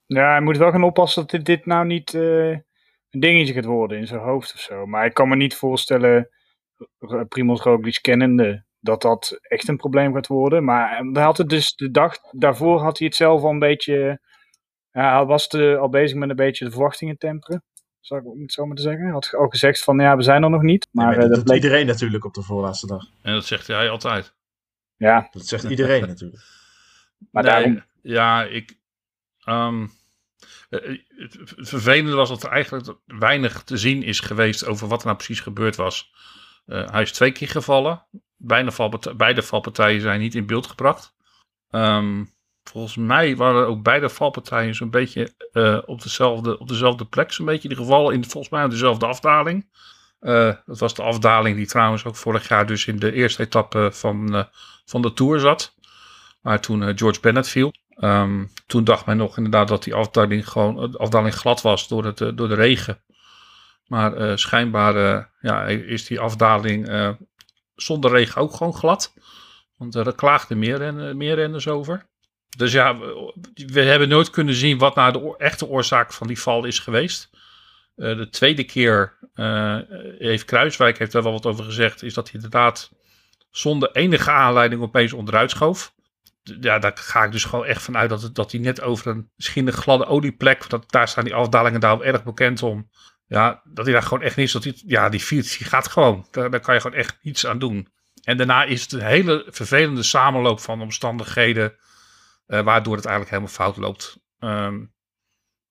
Ja, 0.07 0.31
hij 0.31 0.41
moet 0.41 0.57
wel 0.57 0.71
gaan 0.71 0.85
oppassen 0.85 1.23
dat 1.23 1.31
dit, 1.31 1.45
dit 1.45 1.67
nou 1.67 1.87
niet 1.87 2.15
eh, 2.15 2.51
een 2.51 3.21
dingetje 3.21 3.53
gaat 3.53 3.65
worden 3.65 3.99
in 3.99 4.07
zijn 4.07 4.21
hoofd 4.21 4.55
of 4.55 4.61
zo. 4.61 4.87
Maar 4.87 5.07
ik 5.07 5.15
kan 5.15 5.29
me 5.29 5.37
niet 5.37 5.55
voorstellen, 5.55 6.29
Primoz 7.29 7.63
Roglic 7.63 7.99
kennende, 8.01 8.65
dat 8.81 9.03
dat 9.03 9.39
echt 9.43 9.69
een 9.69 9.77
probleem 9.77 10.15
gaat 10.15 10.27
worden. 10.27 10.65
Maar 10.65 11.03
hij 11.13 11.23
had 11.23 11.39
het 11.39 11.49
dus 11.49 11.75
de 11.75 11.91
dag 11.91 12.17
daarvoor 12.31 12.81
had 12.81 12.99
hij 12.99 13.07
het 13.07 13.17
zelf 13.17 13.43
al 13.43 13.51
een 13.51 13.59
beetje... 13.59 14.21
Ja, 14.91 15.17
hij 15.17 15.25
was 15.25 15.49
de, 15.49 15.77
al 15.81 15.89
bezig 15.89 16.17
met 16.19 16.31
een 16.31 16.37
beetje 16.37 16.65
de 16.65 16.71
verwachtingen 16.71 17.19
temperen. 17.19 17.63
Zou 18.07 18.21
ik 18.21 18.41
het 18.41 18.53
zo 18.53 18.67
maar 18.67 18.77
te 18.77 18.83
zeggen. 18.83 19.03
Hij 19.03 19.13
had 19.13 19.35
al 19.35 19.49
gezegd 19.49 19.85
van 19.85 19.99
ja, 19.99 20.17
we 20.17 20.23
zijn 20.23 20.43
er 20.43 20.51
nog 20.51 20.63
niet. 20.63 20.89
Maar, 20.91 21.07
Maar 21.07 21.19
eh, 21.19 21.29
dat 21.31 21.45
bleek... 21.45 21.57
iedereen 21.63 21.87
natuurlijk 21.87 22.25
op 22.25 22.35
de 22.35 22.43
voorlaatste 22.43 22.87
dag. 22.87 23.05
En 23.23 23.33
dat 23.33 23.45
zegt 23.45 23.67
hij 23.67 23.91
altijd. 23.91 24.35
Ja, 24.97 25.29
Dat 25.31 25.47
zegt 25.47 25.65
iedereen 25.65 26.07
natuurlijk. 26.09 26.43
maar 27.31 27.43
Nee, 27.43 27.53
daarom... 27.53 27.83
Ja, 28.03 28.45
ik. 28.45 28.79
ehm, 29.45 29.87
eh, 30.69 30.99
het 31.17 31.35
het 31.57 31.69
vervelende 31.69 32.17
was 32.17 32.29
dat 32.29 32.43
er 32.43 32.51
eigenlijk 32.51 32.99
weinig 33.05 33.63
te 33.63 33.77
zien 33.77 34.03
is 34.03 34.21
geweest 34.21 34.67
over 34.67 34.89
wat 34.89 34.99
er 35.01 35.07
nou 35.07 35.17
precies 35.17 35.41
gebeurd 35.41 35.77
was. 35.77 36.13
Eh, 36.67 36.91
hij 36.91 37.03
is 37.03 37.13
twee 37.13 37.33
keer 37.33 37.49
gevallen. 37.49 38.07
Beide, 38.37 38.73
valpartijen, 38.73 39.17
beide 39.19 39.43
valpartijen 39.43 40.01
zijn 40.01 40.21
niet 40.21 40.35
in 40.35 40.47
beeld 40.47 40.67
gebracht. 40.67 41.15
Ehm, 41.71 42.25
volgens 42.71 42.97
mij 42.97 43.37
waren 43.37 43.67
ook 43.67 43.83
beide 43.83 44.09
valpartijen 44.09 44.75
zo'n 44.75 44.91
beetje 44.91 45.33
eh, 45.53 45.79
op, 45.87 46.03
dezelfde, 46.03 46.59
op 46.59 46.69
dezelfde 46.69 47.05
plek. 47.05 47.33
Zo'n 47.33 47.47
beetje 47.47 47.69
die 47.69 47.77
gevallen 47.77 48.15
in 48.15 48.25
volgens 48.25 48.53
mij 48.53 48.69
dezelfde 48.69 49.07
afdaling. 49.07 49.69
Eh, 50.21 50.53
dat 50.67 50.79
was 50.79 50.95
de 50.95 51.03
afdaling 51.03 51.57
die 51.57 51.67
trouwens 51.67 52.05
ook 52.05 52.17
vorig 52.17 52.49
jaar 52.49 52.67
dus 52.67 52.87
in 52.87 52.99
de 52.99 53.13
eerste 53.13 53.43
etappe 53.43 53.89
van, 53.93 54.35
eh, 54.35 54.45
van 54.85 55.03
de 55.03 55.13
Tour 55.13 55.41
zat. 55.41 55.75
Maar 56.41 56.61
toen 56.61 56.99
George 56.99 57.21
Bennett 57.21 57.49
viel. 57.49 57.73
Ehm, 57.89 58.45
toen 58.67 58.85
dacht 58.85 59.07
men 59.07 59.17
nog 59.17 59.37
inderdaad 59.37 59.69
dat 59.69 59.85
die 59.85 59.95
afdaling 59.95 60.49
gewoon 60.49 60.97
afdaling 60.97 61.35
glad 61.35 61.63
was 61.63 61.89
door, 61.89 62.05
het, 62.05 62.19
door 62.19 62.49
de 62.49 62.55
regen. 62.55 63.01
Maar 63.87 64.39
schijnbaar 64.39 65.31
ja, 65.41 65.65
is 65.67 66.07
die 66.07 66.21
afdaling 66.21 67.17
zonder 67.75 68.11
regen 68.11 68.43
ook 68.43 68.55
gewoon 68.55 68.75
glad. 68.75 69.15
Want 69.77 69.95
er 69.95 70.15
klaagden 70.15 70.59
meer, 70.59 70.77
ren, 70.77 71.17
meer 71.17 71.35
renners 71.35 71.69
over. 71.69 72.07
Dus 72.57 72.73
ja, 72.73 72.99
we, 73.55 73.81
hebben 73.81 74.09
nooit 74.09 74.31
kunnen 74.31 74.55
zien 74.55 74.79
wat 74.79 74.95
nou 74.95 75.13
de 75.13 75.35
echte 75.39 75.67
oorzaak 75.67 76.13
van 76.13 76.27
die 76.27 76.41
val 76.41 76.65
is 76.65 76.79
geweest. 76.79 77.31
Eh, 77.97 78.17
de 78.17 78.29
tweede 78.29 78.65
keer 78.65 79.19
eh, 79.35 79.79
heeft 80.19 80.45
Kruiswijk 80.45 80.99
heeft 80.99 81.13
daar 81.13 81.23
wel 81.23 81.33
wat 81.33 81.47
over 81.47 81.65
gezegd. 81.65 82.03
Is 82.03 82.15
dat 82.15 82.25
hij 82.25 82.35
inderdaad 82.35 82.91
zonder 83.51 83.91
enige 83.93 84.31
aanleiding 84.31 84.83
opeens 84.83 85.13
onderuit 85.13 85.51
schoof 85.51 85.95
ja, 86.61 86.79
daar 86.79 86.93
ga 86.95 87.25
ik 87.25 87.33
dus 87.33 87.45
gewoon 87.45 87.65
echt 87.65 87.83
vanuit 87.83 88.09
dat, 88.09 88.31
dat 88.33 88.53
hij 88.53 88.61
net 88.61 88.81
over 88.81 89.07
een 89.07 89.31
misschien 89.37 89.67
een 89.67 89.73
gladde 89.73 90.07
olieplek, 90.07 90.69
dat, 90.69 90.91
daar 90.91 91.09
staan 91.09 91.25
die 91.25 91.35
afdalingen 91.35 91.81
daar 91.81 91.99
wel 91.99 92.07
erg 92.07 92.25
bekend 92.25 92.63
om. 92.63 92.91
Ja, 93.27 93.63
dat 93.65 93.85
hij 93.85 93.95
daar 93.95 94.03
gewoon 94.03 94.23
echt 94.23 94.37
niets, 94.37 94.53
dat 94.53 94.65
hij, 94.65 94.75
ja, 94.87 95.09
die 95.09 95.21
fiets 95.21 95.59
die 95.59 95.67
gaat 95.67 95.89
gewoon. 95.89 96.27
Daar, 96.31 96.51
daar 96.51 96.61
kan 96.61 96.75
je 96.75 96.81
gewoon 96.81 96.99
echt 96.99 97.19
niets 97.23 97.47
aan 97.47 97.59
doen. 97.59 97.89
En 98.23 98.37
daarna 98.37 98.65
is 98.65 98.83
het 98.83 98.93
een 98.93 99.01
hele 99.01 99.47
vervelende 99.49 100.03
samenloop 100.03 100.61
van 100.61 100.81
omstandigheden, 100.81 101.75
eh, 102.47 102.61
waardoor 102.61 102.97
het 102.97 103.05
eigenlijk 103.05 103.35
helemaal 103.37 103.55
fout 103.55 103.77
loopt. 103.77 104.19
Ehm, 104.39 104.85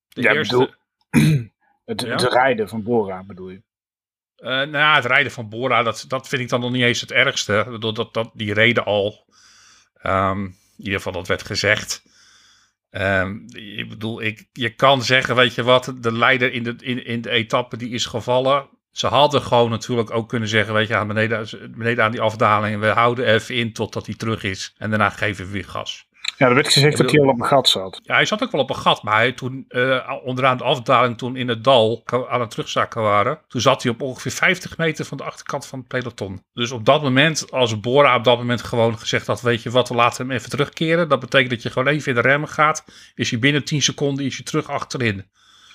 de 0.08 0.22
Ja, 0.22 0.34
eerste, 0.34 0.58
bedoel- 0.58 0.74
Het, 1.86 2.01
Ja? 2.01 2.08
het 2.12 2.22
rijden 2.34 2.70
van 2.70 2.84
Bora 2.84 3.24
bedoel 3.24 3.50
je? 3.50 3.63
Eh, 4.36 4.50
nou 4.50 4.72
ja, 4.72 4.96
het 4.96 5.05
rijden 5.05 5.32
van 5.32 5.50
Bora, 5.50 5.84
dat, 5.84 6.05
dat 6.08 6.27
vind 6.27 6.41
ik 6.41 6.50
dan 6.50 6.60
nog 6.60 6.72
niet 6.72 6.84
eens 6.84 7.01
het 7.01 7.12
ergste. 7.12 7.58
Ik 7.65 7.72
bedoel, 7.72 7.94
dat, 7.94 8.13
dat, 8.13 8.32
die 8.34 8.53
reden 8.53 8.86
al. 8.86 9.25
Ehm, 9.94 10.44
in 10.44 10.55
ieder 10.77 10.94
geval, 10.96 11.12
dat 11.12 11.27
werd 11.27 11.44
gezegd. 11.44 12.03
Ehm, 12.89 13.38
ik 13.53 13.89
bedoel, 13.89 14.22
ik, 14.22 14.50
je 14.51 14.70
kan 14.75 15.03
zeggen, 15.03 15.36
weet 15.36 15.55
je 15.55 15.63
wat, 15.63 15.94
de 16.00 16.12
leider 16.12 16.53
in 16.53 16.63
de, 16.63 16.75
in, 16.79 17.05
in 17.05 17.22
de 17.22 17.29
etappe 17.29 17.77
die 17.77 17.89
is 17.89 18.05
gevallen. 18.05 18.70
Ze 18.91 19.08
hadden 19.08 19.41
gewoon 19.41 19.70
natuurlijk 19.70 20.12
ook 20.12 20.29
kunnen 20.29 20.50
zeggen, 20.50 20.74
weet 20.74 20.88
je, 20.88 20.96
aan 20.96 21.08
beneden, 21.08 21.48
beneden 21.77 22.03
aan 22.03 22.12
die 22.12 22.22
afdaling. 22.22 22.79
We 22.79 22.88
houden 22.88 23.25
even 23.34 23.55
in 23.55 23.74
totdat 23.74 24.05
hij 24.05 24.15
terug 24.15 24.44
is. 24.44 24.74
En 24.77 24.89
daarna 24.89 25.10
geven 25.10 25.46
we 25.46 25.51
weer 25.51 25.65
gas. 25.67 26.08
Ja, 26.37 26.47
er 26.47 26.53
werd 26.53 26.73
gezegd 26.73 26.97
dat 26.97 27.11
hij 27.11 27.19
al 27.19 27.27
op 27.27 27.39
een 27.39 27.45
gat 27.45 27.69
zat. 27.69 27.99
Ja, 28.03 28.15
hij 28.15 28.25
zat 28.25 28.43
ook 28.43 28.51
wel 28.51 28.61
op 28.61 28.69
een 28.69 28.75
gat, 28.75 29.03
maar 29.03 29.15
hij 29.15 29.31
toen 29.31 29.65
eh, 29.67 30.11
onderaan 30.23 30.57
de 30.57 30.63
afdaling, 30.63 31.17
toen 31.17 31.35
in 31.35 31.47
het 31.47 31.63
dal 31.63 32.03
aan 32.29 32.39
het 32.39 32.49
terugzakken 32.49 33.01
waren, 33.01 33.39
toen 33.47 33.61
zat 33.61 33.83
hij 33.83 33.91
op 33.91 34.01
ongeveer 34.01 34.31
50 34.31 34.77
meter 34.77 35.05
van 35.05 35.17
de 35.17 35.23
achterkant 35.23 35.65
van 35.65 35.79
het 35.79 35.87
peloton. 35.87 36.43
Dus 36.53 36.71
op 36.71 36.85
dat 36.85 37.01
moment, 37.01 37.51
als 37.51 37.79
Bora 37.79 38.15
op 38.15 38.23
dat 38.23 38.37
moment 38.37 38.61
gewoon 38.61 38.99
gezegd 38.99 39.27
had, 39.27 39.41
weet 39.41 39.63
je 39.63 39.69
wat, 39.69 39.89
we 39.89 39.95
laten 39.95 40.27
hem 40.27 40.35
even 40.35 40.49
terugkeren. 40.49 41.09
Dat 41.09 41.19
betekent 41.19 41.49
dat 41.49 41.63
je 41.63 41.69
gewoon 41.69 41.87
even 41.87 42.15
in 42.15 42.21
de 42.21 42.27
remmen 42.27 42.49
gaat. 42.49 42.85
Is 43.15 43.29
hij 43.29 43.39
binnen 43.39 43.63
10 43.63 43.81
seconden 43.81 44.25
is 44.25 44.35
hij 44.35 44.45
terug 44.45 44.69
achterin. 44.69 45.25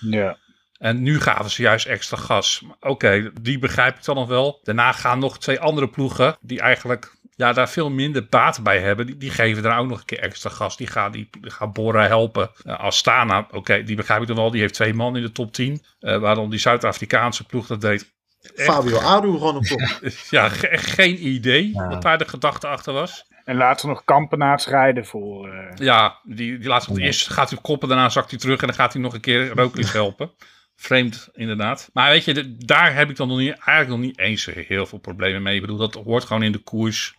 Ja. 0.00 0.36
En 0.78 1.02
nu 1.02 1.20
gaven 1.20 1.50
ze 1.50 1.62
juist 1.62 1.86
extra 1.86 2.16
gas. 2.16 2.64
Oké, 2.80 3.32
die 3.40 3.58
begrijp 3.58 3.96
ik 3.96 4.04
dan 4.04 4.14
nog 4.14 4.28
wel. 4.28 4.60
Daarna 4.62 4.92
gaan 4.92 5.18
nog 5.18 5.38
twee 5.38 5.60
andere 5.60 5.88
ploegen 5.88 6.36
die 6.40 6.60
eigenlijk 6.60 7.16
ja, 7.40 7.52
daar 7.52 7.68
veel 7.68 7.90
minder 7.90 8.26
baat 8.26 8.62
bij 8.62 8.80
hebben. 8.80 9.06
Die, 9.06 9.16
die 9.16 9.30
geven 9.30 9.62
daar 9.62 9.78
ook 9.78 9.88
nog 9.88 9.98
een 9.98 10.04
keer 10.04 10.18
extra 10.18 10.50
gas. 10.50 10.76
Die 10.76 10.86
gaan, 10.86 11.12
die, 11.12 11.28
die 11.40 11.50
gaan 11.50 11.72
Bora 11.72 12.06
helpen. 12.06 12.50
Uh, 12.64 12.80
Astana, 12.80 13.46
oké, 13.50 13.82
die 13.82 13.96
begrijp 13.96 14.20
ik 14.20 14.26
dan 14.26 14.36
wel. 14.36 14.50
Die 14.50 14.60
heeft 14.60 14.74
twee 14.74 14.94
man 14.94 15.16
in 15.16 15.22
de 15.22 15.32
top 15.32 15.52
10. 15.52 15.82
Uh, 16.00 16.18
waarom 16.18 16.50
die 16.50 16.58
Zuid-Afrikaanse 16.58 17.46
ploeg 17.46 17.66
dat 17.66 17.80
deed. 17.80 18.12
Fabio 18.54 18.98
Aru 18.98 19.32
gewoon 19.32 19.56
op 19.56 19.64
top. 19.64 19.80
ja, 20.30 20.48
ge 20.48 20.68
geen 20.72 21.26
idee 21.26 21.70
ja. 21.72 21.88
wat 21.88 22.02
daar 22.02 22.18
de 22.18 22.28
gedachte 22.28 22.66
achter 22.66 22.92
was. 22.92 23.24
En 23.44 23.56
later 23.56 23.88
nog 23.88 24.04
kampenaars 24.04 24.66
rijden 24.66 25.06
voor... 25.06 25.48
Uh... 25.48 25.64
Ja, 25.74 26.18
die, 26.22 26.58
die 26.58 26.68
laatste, 26.68 26.94
ja. 26.94 27.06
eerst 27.06 27.28
gaat 27.28 27.48
hij 27.48 27.58
op 27.58 27.64
koppen, 27.64 27.88
daarna 27.88 28.08
zakt 28.08 28.30
hij 28.30 28.38
terug 28.38 28.60
en 28.60 28.66
dan 28.66 28.76
gaat 28.76 28.92
hij 28.92 29.02
nog 29.02 29.14
een 29.14 29.20
keer 29.20 29.48
Roglic 29.48 29.86
helpen. 30.02 30.30
Vreemd, 30.76 31.28
inderdaad. 31.32 31.90
Maar 31.92 32.10
weet 32.10 32.24
je, 32.24 32.34
de, 32.34 32.56
daar 32.56 32.94
heb 32.94 33.10
ik 33.10 33.16
dan 33.16 33.28
nog 33.28 33.38
niet, 33.38 33.52
eigenlijk 33.52 33.88
nog 33.88 33.98
niet 33.98 34.18
eens 34.18 34.44
heel 34.46 34.86
veel 34.86 34.98
problemen 34.98 35.42
mee. 35.42 35.54
Ik 35.54 35.60
bedoel, 35.60 35.76
dat 35.76 35.94
hoort 35.94 36.24
gewoon 36.24 36.42
in 36.42 36.52
de 36.52 36.58
koers. 36.58 37.14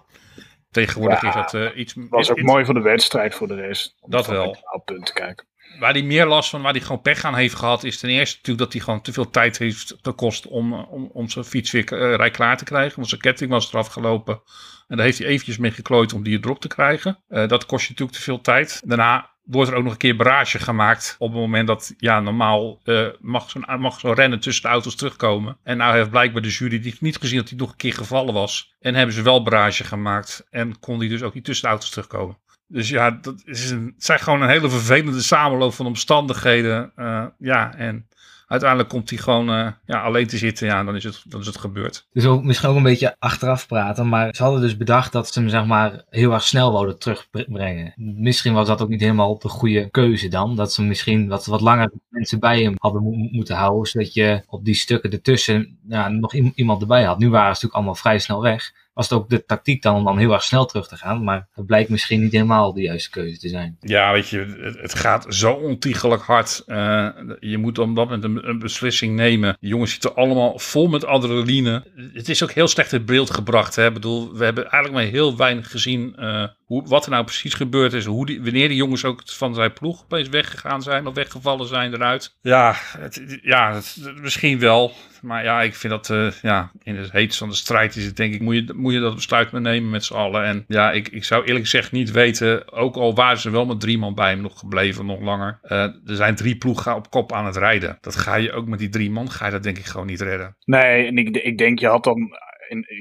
Tegenwoordig 0.71 1.21
ja, 1.21 1.27
is 1.27 1.33
dat 1.33 1.53
uh, 1.53 1.77
iets... 1.77 1.93
was 2.09 2.31
ook 2.31 2.37
iets, 2.37 2.47
mooi 2.47 2.65
voor 2.65 2.73
de 2.73 2.81
wedstrijd 2.81 3.35
voor 3.35 3.47
de 3.47 3.55
rest. 3.55 3.95
Dat 4.01 4.27
wel. 4.27 4.57
Op 4.71 4.85
punten 4.85 5.13
kijken. 5.13 5.45
Waar 5.79 5.91
hij 5.91 6.03
meer 6.03 6.25
last 6.25 6.49
van, 6.49 6.61
waar 6.61 6.71
hij 6.71 6.81
gewoon 6.81 7.01
pech 7.01 7.23
aan 7.23 7.35
heeft 7.35 7.55
gehad, 7.55 7.83
is 7.83 7.99
ten 7.99 8.09
eerste 8.09 8.35
natuurlijk 8.35 8.63
dat 8.63 8.73
hij 8.73 8.81
gewoon 8.81 9.01
te 9.01 9.13
veel 9.13 9.29
tijd 9.29 9.57
heeft 9.57 9.97
gekost 10.01 10.47
om, 10.47 10.73
om, 10.73 11.09
om 11.13 11.29
zijn 11.29 11.45
fiets 11.45 11.71
weer 11.71 11.93
uh, 11.93 12.15
rij 12.15 12.31
klaar 12.31 12.57
te 12.57 12.63
krijgen. 12.63 12.95
Want 12.95 13.09
zijn 13.09 13.21
ketting 13.21 13.51
was 13.51 13.73
eraf 13.73 13.87
gelopen. 13.87 14.41
En 14.87 14.97
daar 14.97 15.05
heeft 15.05 15.17
hij 15.17 15.27
eventjes 15.27 15.57
mee 15.57 15.71
geklooid 15.71 16.13
om 16.13 16.23
die 16.23 16.39
erop 16.41 16.59
te 16.59 16.67
krijgen. 16.67 17.23
Uh, 17.29 17.47
dat 17.47 17.65
kost 17.65 17.83
je 17.83 17.89
natuurlijk 17.89 18.17
te 18.17 18.23
veel 18.23 18.41
tijd. 18.41 18.81
Daarna 18.85 19.29
wordt 19.51 19.71
er 19.71 19.77
ook 19.77 19.83
nog 19.83 19.91
een 19.91 19.97
keer 19.97 20.15
barrage 20.15 20.59
gemaakt. 20.59 21.15
Op 21.19 21.31
het 21.31 21.39
moment 21.39 21.67
dat, 21.67 21.93
ja, 21.97 22.19
normaal 22.19 22.79
uh, 22.83 23.07
mag 23.19 23.49
zo'n 23.49 23.65
mag 23.79 23.99
zo 23.99 24.11
rennen 24.11 24.39
tussen 24.39 24.63
de 24.63 24.69
auto's 24.69 24.95
terugkomen. 24.95 25.57
En 25.63 25.77
nou 25.77 25.95
heeft 25.95 26.09
blijkbaar 26.09 26.41
de 26.41 26.49
jury 26.49 26.95
niet 26.99 27.17
gezien 27.17 27.37
dat 27.37 27.49
hij 27.49 27.57
nog 27.57 27.69
een 27.69 27.75
keer 27.75 27.93
gevallen 27.93 28.33
was. 28.33 28.75
En 28.79 28.95
hebben 28.95 29.15
ze 29.15 29.21
wel 29.21 29.43
barrage 29.43 29.83
gemaakt. 29.83 30.47
En 30.49 30.79
kon 30.79 30.99
hij 30.99 31.07
dus 31.07 31.21
ook 31.21 31.33
niet 31.33 31.45
tussen 31.45 31.65
de 31.65 31.71
auto's 31.71 31.89
terugkomen. 31.89 32.37
Dus 32.67 32.89
ja, 32.89 33.11
dat 33.11 33.41
is 33.45 33.69
een, 33.69 33.91
het 33.95 34.05
zijn 34.05 34.19
gewoon 34.19 34.41
een 34.41 34.49
hele 34.49 34.69
vervelende 34.69 35.21
samenloop 35.21 35.73
van 35.73 35.85
omstandigheden. 35.85 36.91
Uh, 36.95 37.25
ja, 37.37 37.75
en 37.75 38.07
uiteindelijk 38.51 38.89
komt 38.89 39.09
hij 39.09 39.19
gewoon 39.19 39.49
uh, 39.49 39.67
ja, 39.85 40.01
alleen 40.01 40.27
te 40.27 40.37
zitten. 40.37 40.67
Ja, 40.67 40.83
dan 40.83 40.95
is 40.95 41.03
het, 41.03 41.23
dan 41.27 41.39
is 41.39 41.45
het 41.45 41.57
gebeurd. 41.57 42.07
Dus 42.13 42.25
ook 42.25 42.43
misschien 42.43 42.69
ook 42.69 42.75
een 42.75 42.83
beetje 42.83 43.15
achteraf 43.19 43.67
praten. 43.67 44.09
Maar 44.09 44.35
ze 44.35 44.43
hadden 44.43 44.61
dus 44.61 44.77
bedacht 44.77 45.11
dat 45.11 45.27
ze 45.27 45.39
hem 45.39 45.49
zeg 45.49 45.65
maar 45.65 46.05
heel 46.09 46.33
erg 46.33 46.43
snel 46.43 46.71
wouden 46.71 46.99
terugbrengen. 46.99 47.93
Misschien 47.95 48.53
was 48.53 48.67
dat 48.67 48.81
ook 48.81 48.89
niet 48.89 49.01
helemaal 49.01 49.39
de 49.39 49.49
goede 49.49 49.89
keuze 49.89 50.27
dan. 50.27 50.55
Dat 50.55 50.73
ze 50.73 50.83
misschien 50.83 51.27
wat, 51.27 51.45
wat 51.45 51.61
langer 51.61 51.91
mensen 52.09 52.39
bij 52.39 52.61
hem 52.61 52.73
hadden 52.77 53.03
mo 53.03 53.11
moeten 53.11 53.55
houden. 53.55 53.89
Zodat 53.91 54.13
je 54.13 54.43
op 54.47 54.65
die 54.65 54.75
stukken 54.75 55.11
ertussen 55.11 55.77
ja, 55.87 56.09
nog 56.09 56.33
iemand 56.33 56.81
erbij 56.81 57.03
had. 57.03 57.19
Nu 57.19 57.29
waren 57.29 57.45
ze 57.45 57.49
natuurlijk 57.49 57.75
allemaal 57.75 57.95
vrij 57.95 58.19
snel 58.19 58.41
weg 58.41 58.71
was 58.93 59.09
het 59.09 59.19
ook 59.19 59.29
de 59.29 59.45
tactiek 59.45 59.81
dan 59.81 59.95
om 59.95 60.03
dan 60.03 60.17
heel 60.17 60.33
erg 60.33 60.43
snel 60.43 60.65
terug 60.65 60.87
te 60.87 60.95
gaan. 60.97 61.23
Maar 61.23 61.47
het 61.53 61.65
blijkt 61.65 61.89
misschien 61.89 62.21
niet 62.21 62.31
helemaal 62.31 62.73
de 62.73 62.81
juiste 62.81 63.09
keuze 63.09 63.37
te 63.37 63.49
zijn. 63.49 63.77
Ja, 63.79 64.11
weet 64.11 64.29
je, 64.29 64.73
het, 64.81 64.95
gaat 64.95 65.25
zo 65.29 65.51
ontiegelijk 65.51 66.21
hard. 66.21 66.63
Uh, 66.67 67.09
je 67.39 67.57
moet 67.57 67.77
op 67.79 67.95
dat 67.95 68.09
moment 68.09 68.23
een, 68.23 68.59
beslissing 68.59 69.15
nemen. 69.15 69.57
Die 69.59 69.69
jongens 69.69 69.91
zitten 69.91 70.15
allemaal 70.15 70.59
vol 70.59 70.87
met 70.87 71.05
adrenaline. 71.05 71.83
Het 72.13 72.29
is 72.29 72.43
ook 72.43 72.51
heel 72.51 72.67
slecht 72.67 72.93
in 72.93 73.05
beeld 73.05 73.29
gebracht. 73.31 73.75
Hè? 73.75 73.87
Ik 73.87 73.93
bedoel, 73.93 74.33
we 74.33 74.43
hebben 74.43 74.63
eigenlijk 74.69 75.03
maar 75.03 75.13
heel 75.13 75.37
weinig 75.37 75.71
gezien 75.71 76.15
uh, 76.19 76.47
hoe, 76.71 76.87
wat 76.87 77.05
er 77.05 77.11
nou 77.11 77.23
precies 77.23 77.53
gebeurd 77.53 77.93
is. 77.93 78.05
Hoe 78.05 78.25
die, 78.25 78.41
wanneer 78.41 78.67
die 78.67 78.77
jongens 78.77 79.05
ook 79.05 79.21
van 79.25 79.53
zijn 79.53 79.73
ploeg 79.73 80.03
opeens 80.03 80.29
weggegaan 80.29 80.81
zijn 80.81 81.07
of 81.07 81.13
weggevallen 81.13 81.67
zijn 81.67 81.93
eruit. 81.93 82.35
Ja, 82.41 82.75
het, 82.97 83.39
ja 83.41 83.73
het, 83.73 83.97
misschien 84.21 84.59
wel. 84.59 84.93
Maar 85.21 85.43
ja, 85.43 85.61
ik 85.61 85.75
vind 85.75 85.93
dat 85.93 86.09
uh, 86.09 86.31
ja, 86.41 86.71
in 86.83 86.95
het 86.95 87.11
heetst 87.11 87.37
van 87.37 87.49
de 87.49 87.55
strijd 87.55 87.95
is 87.95 88.05
het 88.05 88.17
denk 88.17 88.33
ik, 88.33 88.41
moet 88.41 88.55
je, 88.55 88.73
moet 88.75 88.93
je 88.93 88.99
dat 88.99 89.15
besluit 89.15 89.51
maar 89.51 89.61
nemen 89.61 89.89
met 89.89 90.05
z'n 90.05 90.13
allen. 90.13 90.43
En 90.43 90.63
ja, 90.67 90.91
ik, 90.91 91.07
ik 91.07 91.23
zou 91.23 91.43
eerlijk 91.43 91.63
gezegd 91.63 91.91
niet 91.91 92.11
weten, 92.11 92.71
ook 92.71 92.95
al 92.95 93.15
waren 93.15 93.39
ze 93.39 93.49
wel 93.49 93.65
met 93.65 93.79
drie 93.79 93.97
man 93.97 94.15
bij 94.15 94.29
hem 94.29 94.41
nog 94.41 94.59
gebleven, 94.59 95.05
nog 95.05 95.21
langer. 95.21 95.59
Uh, 95.63 95.81
er 95.81 95.95
zijn 96.05 96.35
drie 96.35 96.55
ploegen 96.55 96.95
op 96.95 97.09
kop 97.09 97.33
aan 97.33 97.45
het 97.45 97.57
rijden. 97.57 97.97
Dat 98.01 98.15
ga 98.15 98.35
je 98.35 98.51
ook 98.51 98.67
met 98.67 98.79
die 98.79 98.89
drie 98.89 99.11
man, 99.11 99.31
ga 99.31 99.45
je 99.45 99.51
dat 99.51 99.63
denk 99.63 99.77
ik 99.77 99.85
gewoon 99.85 100.07
niet 100.07 100.21
redden. 100.21 100.55
Nee, 100.65 101.07
en 101.07 101.17
ik, 101.17 101.37
ik 101.37 101.57
denk 101.57 101.79
je 101.79 101.87
had 101.87 102.03
dan 102.03 102.37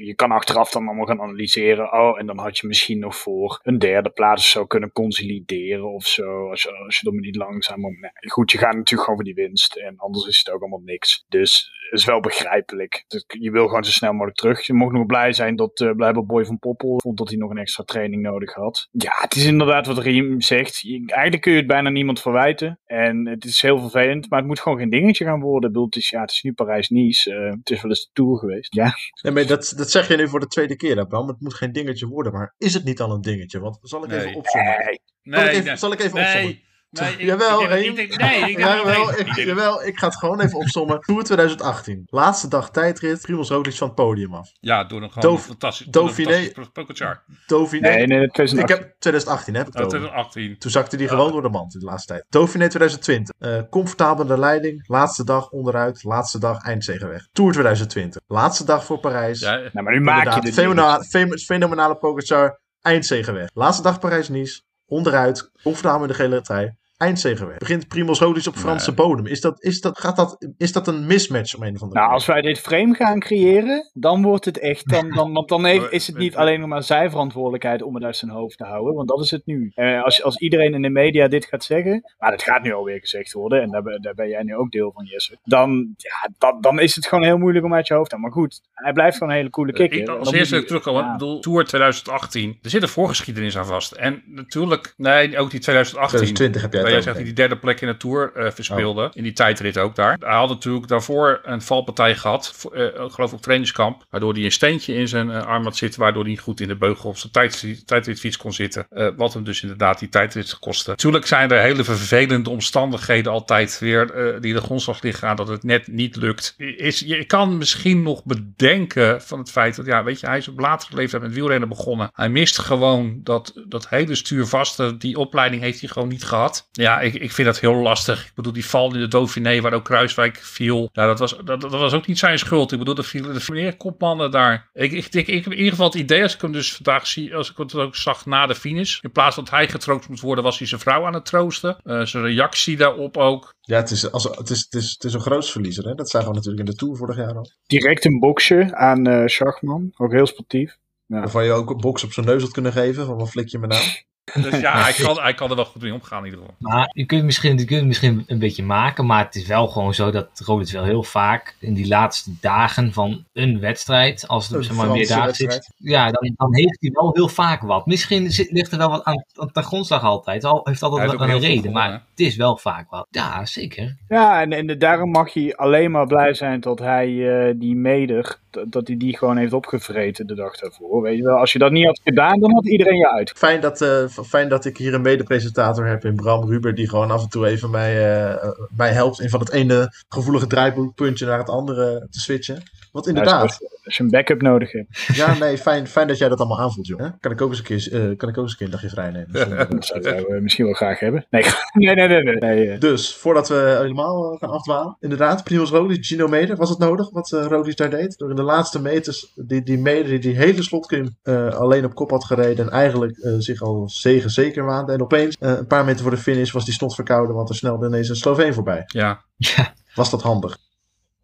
je 0.05 0.15
kan 0.15 0.31
achteraf 0.31 0.71
dan 0.71 0.87
allemaal 0.87 1.05
gaan 1.05 1.21
analyseren. 1.21 1.93
Oh, 1.93 2.19
en 2.19 2.25
dan 2.25 2.37
had 2.37 2.57
je 2.57 2.67
misschien 2.67 2.99
nog 2.99 3.15
voor 3.15 3.59
een 3.63 3.79
derde 3.79 4.09
plaats 4.09 4.51
zo 4.51 4.65
kunnen 4.65 4.91
consolideren 4.91 5.93
of 5.93 6.07
zo. 6.07 6.49
Als 6.49 6.61
je, 6.61 6.71
als 6.71 6.99
je 6.99 7.11
niet 7.11 7.35
langzaam. 7.35 7.81
Nee, 7.81 8.11
goed, 8.31 8.51
je 8.51 8.57
gaat 8.57 8.75
natuurlijk 8.75 9.01
gewoon 9.01 9.15
voor 9.15 9.33
die 9.33 9.45
winst. 9.45 9.75
En 9.75 9.97
anders 9.97 10.25
is 10.25 10.37
het 10.37 10.49
ook 10.49 10.61
allemaal 10.61 10.81
niks. 10.85 11.25
Dus 11.27 11.69
het 11.91 11.99
is 11.99 12.05
wel 12.05 12.19
begrijpelijk. 12.19 13.05
Je 13.27 13.51
wil 13.51 13.67
gewoon 13.67 13.83
zo 13.83 13.91
snel 13.91 14.11
mogelijk 14.11 14.37
terug. 14.37 14.65
Je 14.65 14.73
mag 14.73 14.91
nog 14.91 15.05
blij 15.05 15.33
zijn 15.33 15.55
dat 15.55 15.79
uh, 15.79 16.11
Boy 16.25 16.45
van 16.45 16.59
Poppel 16.59 16.99
vond 17.03 17.17
dat 17.17 17.29
hij 17.29 17.37
nog 17.37 17.49
een 17.49 17.57
extra 17.57 17.83
training 17.83 18.21
nodig 18.21 18.53
had. 18.53 18.87
Ja, 18.91 19.11
het 19.17 19.35
is 19.35 19.45
inderdaad 19.45 19.87
wat 19.87 19.97
Riem 19.97 20.41
zegt. 20.41 20.79
Je, 20.79 21.03
eigenlijk 21.05 21.41
kun 21.41 21.51
je 21.51 21.57
het 21.57 21.67
bijna 21.67 21.89
niemand 21.89 22.21
verwijten. 22.21 22.79
En 22.85 23.27
het 23.27 23.45
is 23.45 23.61
heel 23.61 23.79
vervelend, 23.79 24.29
maar 24.29 24.39
het 24.39 24.47
moet 24.47 24.59
gewoon 24.59 24.77
geen 24.77 24.89
dingetje 24.89 25.25
gaan 25.25 25.39
worden. 25.39 25.87
Is, 25.89 26.09
ja, 26.09 26.21
het 26.21 26.31
is 26.31 26.41
nu 26.41 26.53
Parijs-Nice. 26.53 27.31
Uh, 27.31 27.49
het 27.49 27.69
is 27.69 27.81
wel 27.81 27.91
eens 27.91 28.05
de 28.05 28.09
Tour 28.13 28.37
geweest. 28.37 28.75
Ja. 28.75 28.93
ja 29.21 29.31
maar 29.31 29.47
dat, 29.47 29.60
dat 29.69 29.91
zeg 29.91 30.07
je 30.07 30.15
nu 30.15 30.27
voor 30.27 30.39
de 30.39 30.47
tweede 30.47 30.75
keer, 30.75 30.99
Abraham. 30.99 31.27
Het 31.27 31.41
moet 31.41 31.53
geen 31.53 31.71
dingetje 31.71 32.07
worden, 32.07 32.33
maar 32.33 32.55
is 32.57 32.73
het 32.73 32.83
niet 32.83 33.01
al 33.01 33.11
een 33.11 33.21
dingetje? 33.21 33.59
Want 33.59 33.77
zal 33.81 34.03
ik 34.03 34.09
nee. 34.09 34.19
even 34.19 34.35
opzommen? 34.35 34.99
Nee. 35.23 35.39
Zal 35.39 35.43
ik 35.45 35.51
even, 35.51 35.65
nee. 35.65 35.75
zal 35.75 35.91
ik 35.91 35.99
even 35.99 36.13
nee. 36.13 36.25
opzommen? 36.25 36.61
Nee, 36.91 37.11
ik, 37.13 37.21
jawel, 37.21 37.61
ik, 37.61 37.67
Reem. 37.67 37.97
ik, 37.97 38.17
nee, 38.17 38.49
ik 38.49 38.57
jawel, 38.59 39.09
ik, 39.09 39.17
ik, 39.17 39.35
jawel, 39.35 39.83
ik 39.83 39.97
ga 39.99 40.05
het 40.07 40.15
gewoon 40.17 40.39
even 40.41 40.57
opzommen. 40.57 40.99
Tour 40.99 41.23
2018. 41.23 42.03
Laatste 42.05 42.47
dag 42.47 42.71
tijdrit. 42.71 43.21
Primoz 43.21 43.49
Roglic 43.49 43.73
van 43.75 43.87
het 43.87 43.95
podium 43.95 44.33
af. 44.33 44.49
Ja, 44.59 44.83
door 44.83 45.01
een 45.01 45.11
gewoon 45.11 45.39
fantastisch, 45.39 45.87
Dauphiné. 45.87 46.51
Pogacar. 46.73 47.23
Dauphiné. 47.47 47.89
Nee, 47.89 48.07
nee, 48.07 48.27
2018. 48.27 48.59
Ik 48.59 48.67
heb 48.67 48.95
2018 48.99 49.55
heb 49.55 49.67
ik 49.67 49.73
Oh, 49.75 49.79
over. 49.79 49.89
2018. 49.97 50.57
Toen 50.59 50.71
zakte 50.71 50.95
hij 50.95 51.07
gewoon 51.07 51.31
door 51.31 51.41
de 51.41 51.49
mand 51.49 51.73
in 51.73 51.79
de 51.79 51.85
laatste 51.85 52.07
tijd. 52.13 52.25
Dauphiné 52.29 52.67
2020. 52.67 53.35
Uh, 53.39 53.61
comfortabel 53.69 54.25
de 54.25 54.37
leiding. 54.39 54.87
Laatste 54.87 55.23
dag 55.23 55.49
onderuit. 55.49 56.03
Laatste 56.03 56.39
dag 56.39 56.63
eindzegenweg. 56.63 57.27
Tour 57.31 57.51
2020. 57.51 58.21
Laatste 58.27 58.65
dag 58.65 58.85
voor 58.85 58.99
Parijs. 58.99 59.39
Ja, 59.39 59.55
Nou, 59.55 59.69
maar 59.85 59.93
nu 59.93 60.01
maak 60.01 60.33
je 60.35 60.41
dit 60.41 60.53
fenomenale, 60.53 61.03
fem- 61.03 61.37
fenomenale 61.37 61.95
Pogacar. 61.95 62.59
Eindzegenweg. 62.81 63.49
Laatste 63.53 63.83
dag 63.83 63.99
Parijs-Nice. 63.99 64.61
Onderuit. 64.85 65.51
Comfortabel 65.63 66.01
in 66.01 66.07
de 66.07 66.13
gele 66.13 66.41
trui. 66.41 66.75
Eindzegenweg. 67.01 67.57
Begint 67.57 67.87
Primoz 67.87 68.19
Roglic 68.19 68.45
op 68.47 68.55
Franse 68.55 68.91
bodem. 68.93 69.25
Is 69.25 69.41
dat, 69.41 69.63
is, 69.63 69.81
dat, 69.81 69.99
gaat 69.99 70.15
dat, 70.15 70.47
is 70.57 70.71
dat 70.71 70.87
een 70.87 71.05
mismatch 71.05 71.55
om 71.55 71.63
een 71.63 71.75
of 71.75 71.81
andere 71.81 71.99
Nou, 71.99 72.13
als 72.13 72.25
wij 72.25 72.41
dit 72.41 72.59
frame 72.59 72.93
gaan 72.95 73.19
creëren, 73.19 73.89
dan 73.93 74.21
wordt 74.21 74.45
het 74.45 74.59
echt. 74.59 74.89
Dan, 74.89 75.09
dan, 75.09 75.33
want 75.33 75.49
dan 75.49 75.65
heeft, 75.65 75.91
is 75.99 76.07
het 76.07 76.17
niet 76.17 76.35
alleen 76.35 76.59
nog 76.59 76.69
maar 76.69 76.83
zijn 76.83 77.09
verantwoordelijkheid 77.09 77.81
om 77.81 77.95
het 77.95 78.03
uit 78.03 78.17
zijn 78.17 78.31
hoofd 78.31 78.57
te 78.57 78.63
houden. 78.65 78.93
Want 78.93 79.07
dat 79.07 79.19
is 79.19 79.31
het 79.31 79.45
nu. 79.45 79.71
Eh, 79.75 80.03
als, 80.03 80.23
als 80.23 80.37
iedereen 80.37 80.73
in 80.73 80.81
de 80.81 80.89
media 80.89 81.27
dit 81.27 81.45
gaat 81.45 81.63
zeggen. 81.63 82.03
Maar 82.17 82.31
dat 82.31 82.43
gaat 82.43 82.63
nu 82.63 82.73
alweer 82.73 82.99
gezegd 82.99 83.33
worden. 83.33 83.61
En 83.61 83.71
daar, 83.71 83.83
ben- 83.83 84.01
daar 84.01 84.13
ben 84.15 84.29
jij 84.29 84.43
nu 84.43 84.55
ook 84.55 84.71
deel 84.71 84.91
van, 84.91 85.05
Jesse. 85.05 85.37
Dan, 85.43 85.93
ja, 85.97 86.29
dan, 86.37 86.61
dan 86.61 86.79
is 86.79 86.95
het 86.95 87.07
gewoon 87.07 87.23
heel 87.23 87.37
moeilijk 87.37 87.65
om 87.65 87.73
uit 87.73 87.87
je 87.87 87.93
hoofd 87.93 88.09
te 88.09 88.15
houden. 88.15 88.35
Maar 88.39 88.47
goed, 88.49 88.61
hij 88.73 88.93
blijft 88.93 89.17
gewoon 89.17 89.31
een 89.33 89.39
hele 89.39 89.49
coole 89.49 89.73
kikker. 89.73 89.99
Ik, 89.99 90.05
Dan 90.05 90.19
als 90.19 90.31
eerste 90.31 90.53
hij- 90.53 90.61
ik 90.63 90.67
terugkomen, 90.67 91.01
ja. 91.03 91.11
ik 91.11 91.17
bedoel, 91.17 91.39
Tour 91.39 91.65
2018. 91.65 92.57
Er 92.61 92.69
zit 92.69 92.81
een 92.81 92.87
voorgeschiedenis 92.87 93.57
aan 93.57 93.65
vast. 93.65 93.91
En 93.91 94.23
natuurlijk, 94.25 94.93
nee, 94.97 95.37
ook 95.37 95.51
die 95.51 95.59
2018. 95.59 96.17
2020 96.17 96.61
heb 96.61 96.73
jij 96.73 96.81
jij 96.91 96.99
over, 96.99 97.13
zegt 97.13 97.25
die 97.25 97.35
derde 97.35 97.57
plek 97.57 97.81
in 97.81 97.87
de 97.87 97.97
Tour 97.97 98.31
eh, 98.33 98.51
verspeelde. 98.51 99.11
In 99.13 99.23
die 99.23 99.33
tijdrit 99.33 99.77
ook 99.77 99.95
daar. 99.95 100.17
Hij 100.19 100.35
had 100.35 100.49
natuurlijk 100.49 100.87
daarvoor 100.87 101.39
een 101.43 101.61
valpartij 101.61 102.15
gehad. 102.15 102.53
voor, 102.55 102.73
eh, 102.73 103.05
ik 103.05 103.11
geloof 103.11 103.33
op 103.33 103.41
trainingskamp. 103.41 104.05
Waardoor 104.09 104.33
hij 104.33 104.43
een 104.43 104.51
steentje 104.51 104.93
in 104.93 105.07
zijn 105.07 105.31
eh, 105.31 105.45
arm 105.45 105.63
had 105.63 105.77
zitten. 105.77 105.99
Waardoor 105.99 106.21
hij 106.21 106.31
niet 106.31 106.39
goed 106.39 106.59
in 106.59 106.67
de 106.67 106.75
beugel 106.75 107.09
op 107.09 107.17
zijn 107.17 107.31
tijd, 107.31 107.85
tijdritfiets 107.85 108.37
kon 108.37 108.53
zitten. 108.53 108.87
Wat 109.15 109.33
hem 109.33 109.43
dus 109.43 109.61
inderdaad 109.61 109.99
die 109.99 110.09
tijdrit 110.09 110.59
kostte. 110.59 110.89
Natuurlijk 110.89 111.27
zijn 111.27 111.51
er 111.51 111.61
hele 111.61 111.83
vervelende 111.83 112.49
omstandigheden 112.49 113.31
altijd 113.31 113.79
weer. 113.79 114.39
die 114.41 114.53
de 114.53 114.61
grondslag 114.61 115.01
liggen 115.01 115.27
aan 115.27 115.35
dat 115.35 115.47
het 115.47 115.63
net 115.63 115.87
niet 115.87 116.15
lukt. 116.15 116.55
Is, 116.57 116.99
je 116.99 117.25
kan 117.25 117.57
misschien 117.57 118.01
nog 118.01 118.23
bedenken 118.23 119.21
van 119.21 119.39
het 119.39 119.51
feit 119.51 119.75
dat, 119.75 119.85
ja, 119.85 120.03
weet 120.03 120.19
je, 120.19 120.27
hij 120.27 120.37
is 120.37 120.47
op 120.47 120.59
latere 120.59 120.95
leeftijd 120.95 121.21
met 121.21 121.33
wielrennen 121.33 121.69
begonnen. 121.69 122.09
Hij 122.13 122.29
mist 122.29 122.59
gewoon 122.59 123.19
dat, 123.23 123.53
dat 123.67 123.89
hele 123.89 124.15
stuurvaste. 124.15 124.97
Die 124.97 125.17
opleiding 125.17 125.61
heeft 125.61 125.79
hij 125.79 125.89
gewoon 125.89 126.07
niet 126.07 126.23
gehad. 126.23 126.69
Ja, 126.81 126.99
ik, 126.99 127.13
ik 127.13 127.31
vind 127.31 127.47
dat 127.47 127.59
heel 127.59 127.75
lastig. 127.75 128.25
Ik 128.25 128.31
bedoel, 128.35 128.53
die 128.53 128.65
val 128.65 128.93
in 128.93 128.99
de 128.99 129.07
Dauphiné 129.07 129.61
waar 129.61 129.73
ook 129.73 129.83
Kruiswijk 129.83 130.37
viel. 130.37 130.89
Ja, 130.93 131.05
dat 131.05 131.19
was, 131.19 131.37
dat, 131.43 131.61
dat 131.61 131.71
was 131.71 131.93
ook 131.93 132.07
niet 132.07 132.19
zijn 132.19 132.39
schuld. 132.39 132.71
Ik 132.71 132.79
bedoel, 132.79 132.95
er 132.95 133.03
vielen 133.03 133.35
er 133.35 133.45
meer 133.47 133.77
kopmannen 133.77 134.31
daar. 134.31 134.69
Ik, 134.73 134.91
ik, 134.91 135.13
ik, 135.13 135.27
ik 135.27 135.43
heb 135.43 135.53
in 135.53 135.57
ieder 135.57 135.71
geval 135.71 135.85
het 135.85 135.95
idee, 135.95 136.23
als 136.23 136.35
ik 136.35 136.41
hem 136.41 136.51
dus 136.51 136.73
vandaag 136.73 137.07
zie, 137.07 137.35
als 137.35 137.51
ik 137.51 137.57
het 137.57 137.75
ook 137.75 137.95
zag 137.95 138.25
na 138.25 138.45
de 138.45 138.55
finish. 138.55 138.99
In 139.01 139.11
plaats 139.11 139.35
van 139.35 139.43
dat 139.43 139.53
hij 139.53 139.67
getroost 139.67 140.09
moet 140.09 140.19
worden, 140.19 140.43
was 140.43 140.57
hij 140.57 140.67
zijn 140.67 140.81
vrouw 140.81 141.05
aan 141.05 141.13
het 141.13 141.25
troosten. 141.25 141.77
Eh, 141.83 142.01
zijn 142.05 142.23
reactie 142.23 142.77
daarop 142.77 143.17
ook. 143.17 143.53
Ja, 143.61 143.77
het 143.77 143.91
is, 143.91 144.11
als, 144.11 144.23
het, 144.23 144.49
is, 144.49 144.59
het, 144.59 144.73
is, 144.73 144.91
het 144.91 145.03
is 145.03 145.13
een 145.13 145.21
grootsverliezer. 145.21 145.87
Hè? 145.87 145.95
Dat 145.95 146.09
zagen 146.09 146.27
we 146.27 146.33
natuurlijk 146.33 146.67
in 146.67 146.71
de 146.71 146.77
Tour 146.77 146.97
vorig 146.97 147.15
jaar 147.15 147.35
al. 147.35 147.51
Direct 147.65 148.05
een 148.05 148.19
boxje 148.19 148.75
aan 148.75 149.07
eh 149.07 149.27
Schachman. 149.27 149.91
Ook 149.97 150.11
heel 150.11 150.27
sportief. 150.27 150.77
Ja. 151.05 151.19
Waarvan 151.19 151.43
je 151.43 151.51
ook 151.51 151.69
een 151.69 151.77
box 151.77 152.03
op 152.03 152.13
zijn 152.13 152.25
neus 152.25 152.41
had 152.41 152.51
kunnen 152.51 152.71
geven. 152.71 153.05
Van 153.05 153.17
wat 153.17 153.29
flik 153.29 153.47
je 153.47 153.59
me 153.59 153.67
nou? 153.67 153.83
Dus 154.23 154.59
ja, 154.59 154.81
hij 154.83 154.93
kan, 154.93 155.19
hij 155.19 155.33
kan 155.33 155.49
er 155.49 155.55
wel 155.55 155.65
goed 155.65 155.81
mee 155.81 155.93
omgaan 155.93 156.19
in 156.19 156.25
ieder 156.25 156.39
geval. 156.39 156.55
Maar 156.59 156.89
je 156.93 157.05
kunt, 157.05 157.23
misschien, 157.23 157.57
je 157.57 157.65
kunt 157.65 157.79
het 157.79 157.87
misschien 157.87 158.23
een 158.27 158.39
beetje 158.39 158.63
maken, 158.63 159.05
maar 159.05 159.25
het 159.25 159.35
is 159.35 159.45
wel 159.45 159.67
gewoon 159.67 159.93
zo 159.93 160.11
dat 160.11 160.41
Roglic 160.45 160.71
wel 160.71 160.83
heel 160.83 161.03
vaak 161.03 161.55
in 161.59 161.73
die 161.73 161.87
laatste 161.87 162.31
dagen 162.41 162.93
van 162.93 163.25
een 163.33 163.59
wedstrijd, 163.59 164.27
als 164.27 164.47
het 164.47 164.57
Een 164.57 164.63
zeg 164.63 164.75
maar 164.75 164.91
meer 164.91 165.07
dagen 165.07 165.35
zit, 165.35 165.73
ja, 165.77 166.11
dan, 166.11 166.33
dan 166.35 166.55
heeft 166.55 166.77
hij 166.79 166.89
wel 166.93 167.13
heel 167.13 167.27
vaak 167.27 167.61
wat. 167.61 167.85
Misschien 167.85 168.31
zit, 168.31 168.51
ligt 168.51 168.71
er 168.71 168.77
wel 168.77 168.89
wat 168.89 169.03
aan, 169.03 169.23
aan 169.35 169.51
ten 169.51 169.63
grondslag 169.63 170.03
altijd. 170.03 170.43
Al 170.43 170.61
heeft 170.63 170.83
altijd 170.83 171.11
wel 171.11 171.29
een 171.29 171.39
reden, 171.39 171.71
maar 171.71 171.91
het 171.91 172.01
is 172.15 172.35
wel 172.35 172.57
vaak 172.57 172.89
wat. 172.89 173.07
Ja, 173.09 173.45
zeker. 173.45 173.97
Ja, 174.07 174.41
en, 174.41 174.53
en 174.53 174.79
daarom 174.79 175.11
mag 175.11 175.33
je 175.33 175.57
alleen 175.57 175.91
maar 175.91 176.07
blij 176.07 176.33
zijn 176.33 176.59
dat 176.59 176.79
hij 176.79 177.47
eh, 177.47 177.53
die 177.55 177.75
meder, 177.75 178.39
dat 178.67 178.87
hij 178.87 178.97
die 178.97 179.17
gewoon 179.17 179.37
heeft 179.37 179.53
opgevreten 179.53 180.27
de 180.27 180.35
dag 180.35 180.57
daarvoor. 180.57 181.01
Weet 181.01 181.17
je 181.17 181.23
wel, 181.23 181.37
als 181.37 181.51
je 181.51 181.59
dat 181.59 181.71
niet 181.71 181.85
had 181.85 182.01
gedaan, 182.03 182.39
dan 182.39 182.53
had 182.53 182.67
iedereen 182.67 182.97
je 182.97 183.11
uit. 183.11 183.33
Fijn 183.35 183.61
dat, 183.61 183.81
eh, 183.81 184.07
fijn 184.11 184.49
dat 184.49 184.65
ik 184.65 184.77
hier 184.77 184.93
een 184.93 185.01
mede-presentator 185.01 185.87
heb 185.87 186.05
in 186.05 186.15
Bram 186.15 186.49
Ruber, 186.49 186.75
die 186.75 186.89
gewoon 186.89 187.11
af 187.11 187.21
en 187.21 187.29
toe 187.29 187.47
even 187.47 187.69
mij, 187.69 188.21
eh, 188.23 188.49
mij 188.75 188.91
helpt 188.91 189.21
in 189.21 189.29
van 189.29 189.39
het 189.39 189.51
ene 189.51 189.93
gevoelige 190.09 190.47
draaipuntje 190.47 191.25
naar 191.25 191.37
het 191.37 191.49
andere 191.49 192.07
te 192.09 192.19
switchen. 192.19 192.63
Want 192.91 193.07
inderdaad, 193.07 193.59
als 193.83 193.97
je 193.97 194.03
een 194.03 194.09
backup 194.09 194.41
nodig 194.41 194.71
hebt. 194.71 194.87
ja, 195.13 195.37
nee, 195.37 195.57
fijn, 195.57 195.87
fijn 195.87 196.07
dat 196.07 196.17
jij 196.17 196.29
dat 196.29 196.39
allemaal 196.39 196.59
aanvoelt, 196.59 196.87
jongen. 196.87 197.17
Kan 197.19 197.31
ik 197.31 197.41
ook 197.41 197.49
eens 197.49 197.57
een 197.57 197.63
keer, 197.63 197.93
eh, 197.93 198.17
kan 198.17 198.29
ik 198.29 198.37
ook 198.37 198.43
eens 198.43 198.51
een, 198.51 198.57
keer 198.57 198.65
een 198.65 198.71
dagje 198.71 198.89
vrij 198.89 199.11
nemen. 199.11 199.33
Dat 199.69 199.85
zouden 199.85 200.25
we 200.27 200.39
misschien 200.41 200.65
wel 200.65 200.73
graag 200.73 200.99
hebben. 200.99 201.25
Nee, 201.29 201.43
nee, 201.73 201.95
nee, 201.95 202.07
nee. 202.07 202.23
nee, 202.23 202.35
nee 202.35 202.69
eh. 202.69 202.79
Dus, 202.79 203.15
voordat 203.15 203.49
we 203.49 203.77
helemaal 203.81 204.31
eh, 204.31 204.39
gaan 204.39 204.49
afdwalen. 204.49 204.97
Inderdaad, 204.99 205.43
Primoz 205.43 205.71
Roglic, 205.71 206.05
Gino 206.05 206.27
Meder. 206.27 206.55
Was 206.55 206.69
het 206.69 206.79
nodig 206.79 207.09
wat 207.09 207.31
eh 207.31 207.45
Roglic 207.45 207.77
daar 207.77 207.89
deed? 207.89 208.17
Door 208.17 208.29
in 208.29 208.35
de 208.35 208.41
laatste 208.41 208.81
meters, 208.81 209.31
die, 209.35 209.63
die 209.63 209.77
Meder 209.77 210.09
die 210.09 210.19
die 210.19 210.35
hele 210.35 210.63
slotklim 210.63 211.17
eh, 211.23 211.47
alleen 211.47 211.85
op 211.85 211.95
kop 211.95 212.09
had 212.09 212.25
gereden. 212.25 212.65
En 212.65 212.71
eigenlijk 212.71 213.17
eh, 213.17 213.33
zich 213.37 213.61
al 213.61 213.89
zegen 213.89 214.29
zeker 214.29 214.65
waande. 214.65 214.93
En 214.93 215.01
opeens, 215.01 215.35
eh, 215.39 215.49
een 215.49 215.67
paar 215.67 215.85
meter 215.85 216.01
voor 216.01 216.11
de 216.11 216.17
finish, 216.17 216.51
was 216.51 216.65
die 216.65 216.73
snot 216.73 216.95
verkouden. 216.95 217.35
Want 217.35 217.49
er 217.49 217.55
snelde 217.55 217.87
ineens 217.87 218.09
een 218.09 218.15
Sloveen 218.15 218.53
voorbij. 218.53 218.83
Ja. 218.85 219.21
Ja, 219.37 219.73
Was 219.95 220.09
dat 220.09 220.21
handig? 220.21 220.57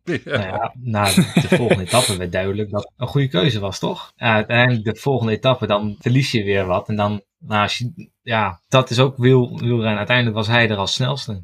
Nou 0.08 0.42
ja, 0.42 0.74
na 0.80 1.04
de 1.14 1.48
volgende 1.50 1.84
etappe 1.88 2.18
werd 2.18 2.32
duidelijk 2.32 2.70
dat 2.72 2.82
het 2.84 2.92
een 2.98 3.08
goede 3.08 3.28
keuze 3.28 3.60
was, 3.60 3.80
toch? 3.80 4.12
Ja, 4.16 4.34
uiteindelijk 4.34 4.84
de 4.84 4.96
volgende 4.96 5.32
etappe, 5.34 5.68
dan 5.68 5.96
verlies 6.00 6.32
je 6.32 6.44
weer 6.44 6.66
wat. 6.66 6.88
En 6.90 6.96
dan, 6.96 7.22
nou, 7.38 7.62
als 7.62 7.78
je, 7.78 8.10
ja, 8.22 8.62
dat 8.68 8.90
is 8.90 9.00
ook 9.00 9.18
wiel, 9.18 9.60
wielrennen. 9.60 9.98
Uiteindelijk 9.98 10.36
was 10.36 10.48
hij 10.48 10.70
er 10.70 10.78
als 10.78 10.94
snelste. 10.94 11.44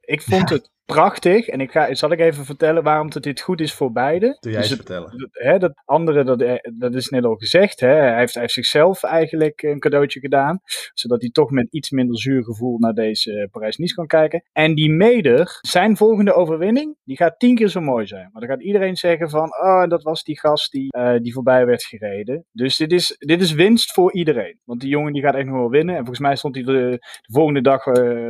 Ik 0.00 0.22
vond 0.22 0.48
Ja. 0.48 0.54
het 0.54 0.70
prachtig. 0.94 1.46
En 1.48 1.60
ik 1.60 1.70
ga, 1.70 1.94
zal 1.94 2.12
ik 2.12 2.20
even 2.20 2.44
vertellen 2.44 2.82
waarom 2.82 3.08
het 3.10 3.22
dit 3.22 3.40
goed 3.40 3.60
is 3.60 3.74
voor 3.74 3.92
beide. 3.92 4.36
Doe 4.40 4.52
jij 4.52 4.60
Dus 4.60 4.70
het- 4.70 4.78
vertellen. 4.78 5.18
dat, 5.18 5.28
hè, 5.32 5.58
dat 5.58 5.72
andere, 5.84 6.24
dat, 6.24 6.40
eh, 6.40 6.54
dat 6.74 6.94
is 6.94 7.08
net 7.08 7.24
al 7.24 7.34
gezegd. 7.34 7.80
Hè. 7.80 7.88
Hij, 7.88 8.18
heeft, 8.18 8.32
hij 8.32 8.42
heeft 8.42 8.54
zichzelf 8.54 9.02
eigenlijk 9.02 9.62
een 9.62 9.78
cadeautje 9.78 10.20
gedaan. 10.20 10.60
Zodat 10.94 11.20
hij 11.20 11.30
toch 11.30 11.50
met 11.50 11.66
iets 11.70 11.90
minder 11.90 12.18
zuur 12.18 12.44
gevoel 12.44 12.78
naar 12.78 12.92
deze 12.94 13.32
eh, 13.40 13.50
Parijs-Nice 13.50 13.94
kan 13.94 14.06
kijken. 14.06 14.42
En 14.52 14.74
die 14.74 14.90
Meder, 14.90 15.58
zijn 15.60 15.96
volgende 15.96 16.32
overwinning, 16.34 16.96
die 17.04 17.16
gaat 17.16 17.38
tien 17.38 17.54
keer 17.54 17.68
zo 17.68 17.80
mooi 17.80 18.06
zijn. 18.06 18.28
Maar 18.32 18.40
dan 18.40 18.50
gaat 18.50 18.62
iedereen 18.62 18.96
zeggen 18.96 19.30
van, 19.30 19.44
oh, 19.60 19.86
dat 19.88 20.02
was 20.02 20.22
die 20.24 20.38
gast 20.38 20.72
die, 20.72 20.92
eh, 20.92 21.18
die 21.22 21.32
voorbij 21.32 21.66
werd 21.66 21.82
gereden. 21.84 22.44
Dus 22.52 22.76
dit 22.76 22.92
is, 22.92 23.16
dit 23.18 23.40
is 23.40 23.52
winst 23.52 23.92
voor 23.92 24.12
iedereen. 24.12 24.58
Want 24.64 24.80
die 24.80 24.90
jongen 24.90 25.12
die 25.12 25.22
gaat 25.22 25.34
echt 25.34 25.46
nog 25.46 25.56
wel 25.56 25.70
winnen. 25.70 25.94
En 25.94 26.00
volgens 26.00 26.18
mij 26.26 26.36
stond 26.36 26.54
hij 26.54 26.64
de, 26.64 26.72
de 26.72 27.32
volgende 27.32 27.60
dag, 27.62 27.84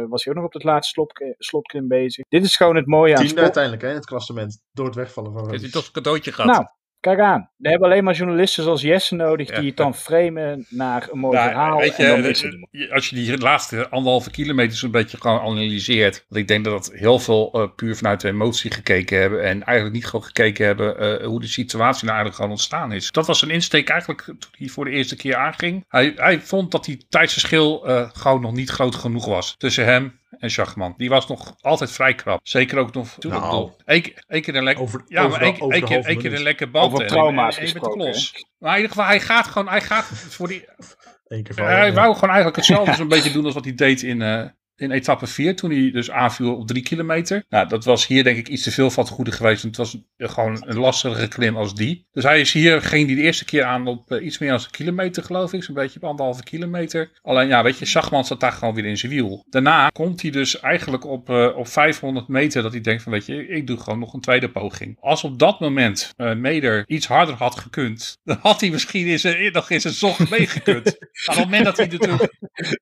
was 0.09 0.25
hij 0.25 0.33
ook 0.33 0.39
nog 0.39 0.45
op 0.45 0.53
het 0.53 0.65
laatste 0.65 1.35
slotklim 1.39 1.89
bezig. 1.89 2.25
Dit 2.29 2.45
is 2.45 2.50
gewoon 2.57 2.77
het 2.77 2.87
mooie 2.87 3.11
aan 3.11 3.17
Tiende 3.17 3.31
sport. 3.31 3.45
uiteindelijk 3.45 3.83
hè, 3.83 3.89
in 3.89 3.95
het 3.95 4.07
klassement. 4.07 4.61
Door 4.73 4.87
het 4.87 4.95
wegvallen 4.95 5.33
van 5.33 5.41
Heeft 5.41 5.51
hij 5.51 5.59
Roglic. 5.61 5.73
toch 5.75 5.87
een 5.87 5.93
cadeautje 6.03 6.33
gehad? 6.33 6.51
Nou, 6.51 6.65
kijk 7.01 7.19
aan. 7.21 7.51
We 7.57 7.69
hebben 7.69 7.89
alleen 7.91 8.05
maar 8.05 8.15
journalisten 8.15 8.63
zoals 8.65 8.83
Jesse 8.83 9.15
nodig 9.15 9.49
Ja. 9.49 9.59
die 9.59 9.69
het 9.69 9.77
dan 9.77 9.95
framen 9.95 10.67
naar 10.69 11.09
een 11.13 11.19
mooi 11.19 11.37
Nou, 11.37 11.49
verhaal. 11.51 11.79
weet 11.79 11.97
je, 11.97 12.03
en 12.05 12.09
dan 12.11 12.25
eh, 12.25 12.31
is 12.31 12.43
het 12.43 12.67
je- 12.71 12.93
als 12.93 13.09
je 13.09 13.17
die 13.17 13.39
laatste 13.39 13.89
anderhalve 13.89 14.31
kilometer 14.31 14.77
zo'n 14.77 14.91
beetje 14.91 15.17
gewoon 15.21 15.41
analyseert. 15.41 16.25
Want 16.29 16.41
ik 16.41 16.49
denk 16.49 16.65
dat 16.65 16.73
dat 16.85 16.93
heel 16.99 17.19
veel 17.19 17.51
eh, 17.53 17.67
puur 17.77 17.97
vanuit 17.97 18.21
de 18.21 18.29
emotie 18.29 18.71
gekeken 18.71 19.21
hebben. 19.21 19.43
En 19.43 19.63
eigenlijk 19.65 19.93
niet 19.95 20.07
gewoon 20.07 20.25
gekeken 20.25 20.67
hebben 20.67 20.99
eh, 21.21 21.27
hoe 21.27 21.41
de 21.41 21.47
situatie 21.47 22.05
nou 22.05 22.09
eigenlijk 22.17 22.37
gewoon 22.37 22.51
ontstaan 22.51 22.93
is. 22.93 23.11
Dat 23.11 23.27
was 23.27 23.39
zijn 23.39 23.51
insteek 23.51 23.89
eigenlijk 23.89 24.23
toen 24.25 24.37
hij 24.59 24.69
voor 24.69 24.85
de 24.85 24.91
eerste 24.91 25.17
keer 25.17 25.37
aanging. 25.37 25.85
Hij, 25.89 26.13
hij 26.17 26.41
vond 26.41 26.71
dat 26.71 26.85
die 26.85 27.07
tijdsverschil 27.09 27.87
eh, 27.87 28.11
gewoon 28.13 28.41
nog 28.41 28.53
niet 28.53 28.71
groot 28.71 28.95
genoeg 28.95 29.27
was 29.27 29.55
tussen 29.59 29.85
hem 29.85 30.19
en 30.41 30.51
Schachman. 30.51 30.95
Die 30.97 31.09
was 31.09 31.27
nog 31.29 31.55
altijd 31.61 31.91
vrij 31.93 32.15
krap. 32.15 32.41
Zeker 32.43 32.79
ook 32.79 32.95
nog. 32.95 33.17
Toen 33.19 33.31
Nou. 33.33 33.71
één, 33.85 34.03
één 34.27 34.43
keer 34.43 34.57
een 34.57 34.63
lekker. 34.65 34.83
Over- 34.85 35.03
ja, 35.07 35.19
over 35.21 35.31
maar 35.31 35.41
één, 35.41 35.85
keer, 35.85 36.05
één 36.05 36.19
keer 36.19 36.35
een 36.35 36.43
lekker 36.43 36.71
band. 36.71 36.87
Over 36.87 37.01
en- 37.01 37.07
trauma's 37.07 37.57
en- 37.57 37.67
en 37.67 37.73
de 37.73 37.81
klos. 37.81 38.33
Maar 38.59 38.71
in 38.77 38.77
ieder 38.83 38.91
geval, 38.97 39.09
hij 39.09 39.21
gaat 39.21 39.47
gewoon. 39.47 39.69
Hij 39.69 39.81
gaat 39.81 40.05
voor 40.05 40.49
die, 40.49 40.65
Eén 41.27 41.43
keer 41.43 41.55
van. 41.55 41.65
hij 41.65 41.93
wou 41.95 42.15
gewoon 42.15 42.29
eigenlijk 42.29 42.57
hetzelfde 42.57 42.95
zo'n 42.95 43.09
beetje 43.09 43.33
doen 43.33 43.45
als 43.45 43.55
wat 43.55 43.65
hij 43.65 43.75
deed 43.75 44.03
in, 44.03 44.23
eh, 44.23 44.45
in 44.81 44.91
etappe 44.91 45.27
4. 45.27 45.57
Toen 45.57 45.71
hij 45.71 45.91
dus 45.91 46.11
aanviel 46.11 46.57
op 46.57 46.67
drie 46.67 46.83
kilometer. 46.83 47.45
Nou, 47.49 47.69
dat 47.69 47.85
was 47.85 48.07
hier 48.07 48.25
denk 48.25 48.39
ik 48.39 48.49
iets 48.49 48.63
te 48.63 48.71
veel 48.71 48.91
van 48.91 49.05
het 49.05 49.13
goede 49.13 49.33
geweest. 49.33 49.63
Het 49.63 49.77
was 49.77 49.99
gewoon 50.17 50.63
een 50.67 50.79
lastigere 50.79 51.29
klim 51.29 51.57
als 51.57 51.75
die. 51.75 52.07
Dus 52.13 52.25
hij 52.25 52.41
is 52.41 52.53
hier, 52.53 52.83
ging 52.83 53.07
die 53.07 53.17
de 53.17 53.23
eerste 53.23 53.45
keer 53.45 53.65
aan 53.65 53.87
op 53.87 54.13
eh, 54.13 54.25
iets 54.25 54.39
meer 54.39 54.51
dan 54.51 54.59
een 54.59 54.71
kilometer 54.71 55.23
geloof 55.23 55.53
ik. 55.53 55.63
Zo'n 55.63 55.75
beetje 55.75 56.01
op 56.03 56.09
anderhalve 56.09 56.43
kilometer. 56.43 57.11
Alleen 57.23 57.49
ja, 57.49 57.63
weet 57.63 57.79
je, 57.79 57.85
Schachman 57.85 58.25
zat 58.25 58.41
daar 58.41 58.53
gewoon 58.53 58.75
weer 58.75 58.85
in 58.85 58.99
zijn 58.99 59.13
wiel. 59.13 59.45
Daarna 59.51 59.89
komt 59.89 60.23
hij 60.23 60.31
dus 60.31 60.61
eigenlijk 60.61 61.05
op, 61.05 61.31
eh, 61.31 61.57
op 61.57 61.69
500 61.69 62.29
meter 62.29 62.63
dat 62.63 62.73
hij 62.73 62.81
denkt 62.81 63.03
van 63.03 63.13
weet 63.13 63.27
je, 63.27 63.49
ik 63.49 63.67
doe 63.67 63.77
gewoon 63.77 63.99
nog 63.99 64.13
een 64.13 64.21
tweede 64.21 64.51
poging. 64.51 64.97
Als 65.01 65.25
op 65.25 65.39
dat 65.39 65.61
moment 65.61 66.13
eh, 66.17 66.35
Meder 66.35 66.85
iets 66.87 67.07
harder 67.07 67.35
had 67.35 67.59
gekund, 67.59 68.17
dan 68.25 68.39
had 68.41 68.61
hij 68.61 68.71
misschien 68.71 69.07
in 69.07 69.53
nog 69.53 69.71
in 69.71 69.81
zijn 69.81 69.95
zocht 69.95 70.31
meegekund. 70.31 70.85
Maar 70.85 71.37
op 71.37 71.43
het 71.43 71.45
moment 71.45 71.65
dat 71.65 71.77
hij 71.77 71.87
natuurlijk, 71.87 72.23
op 72.23 72.31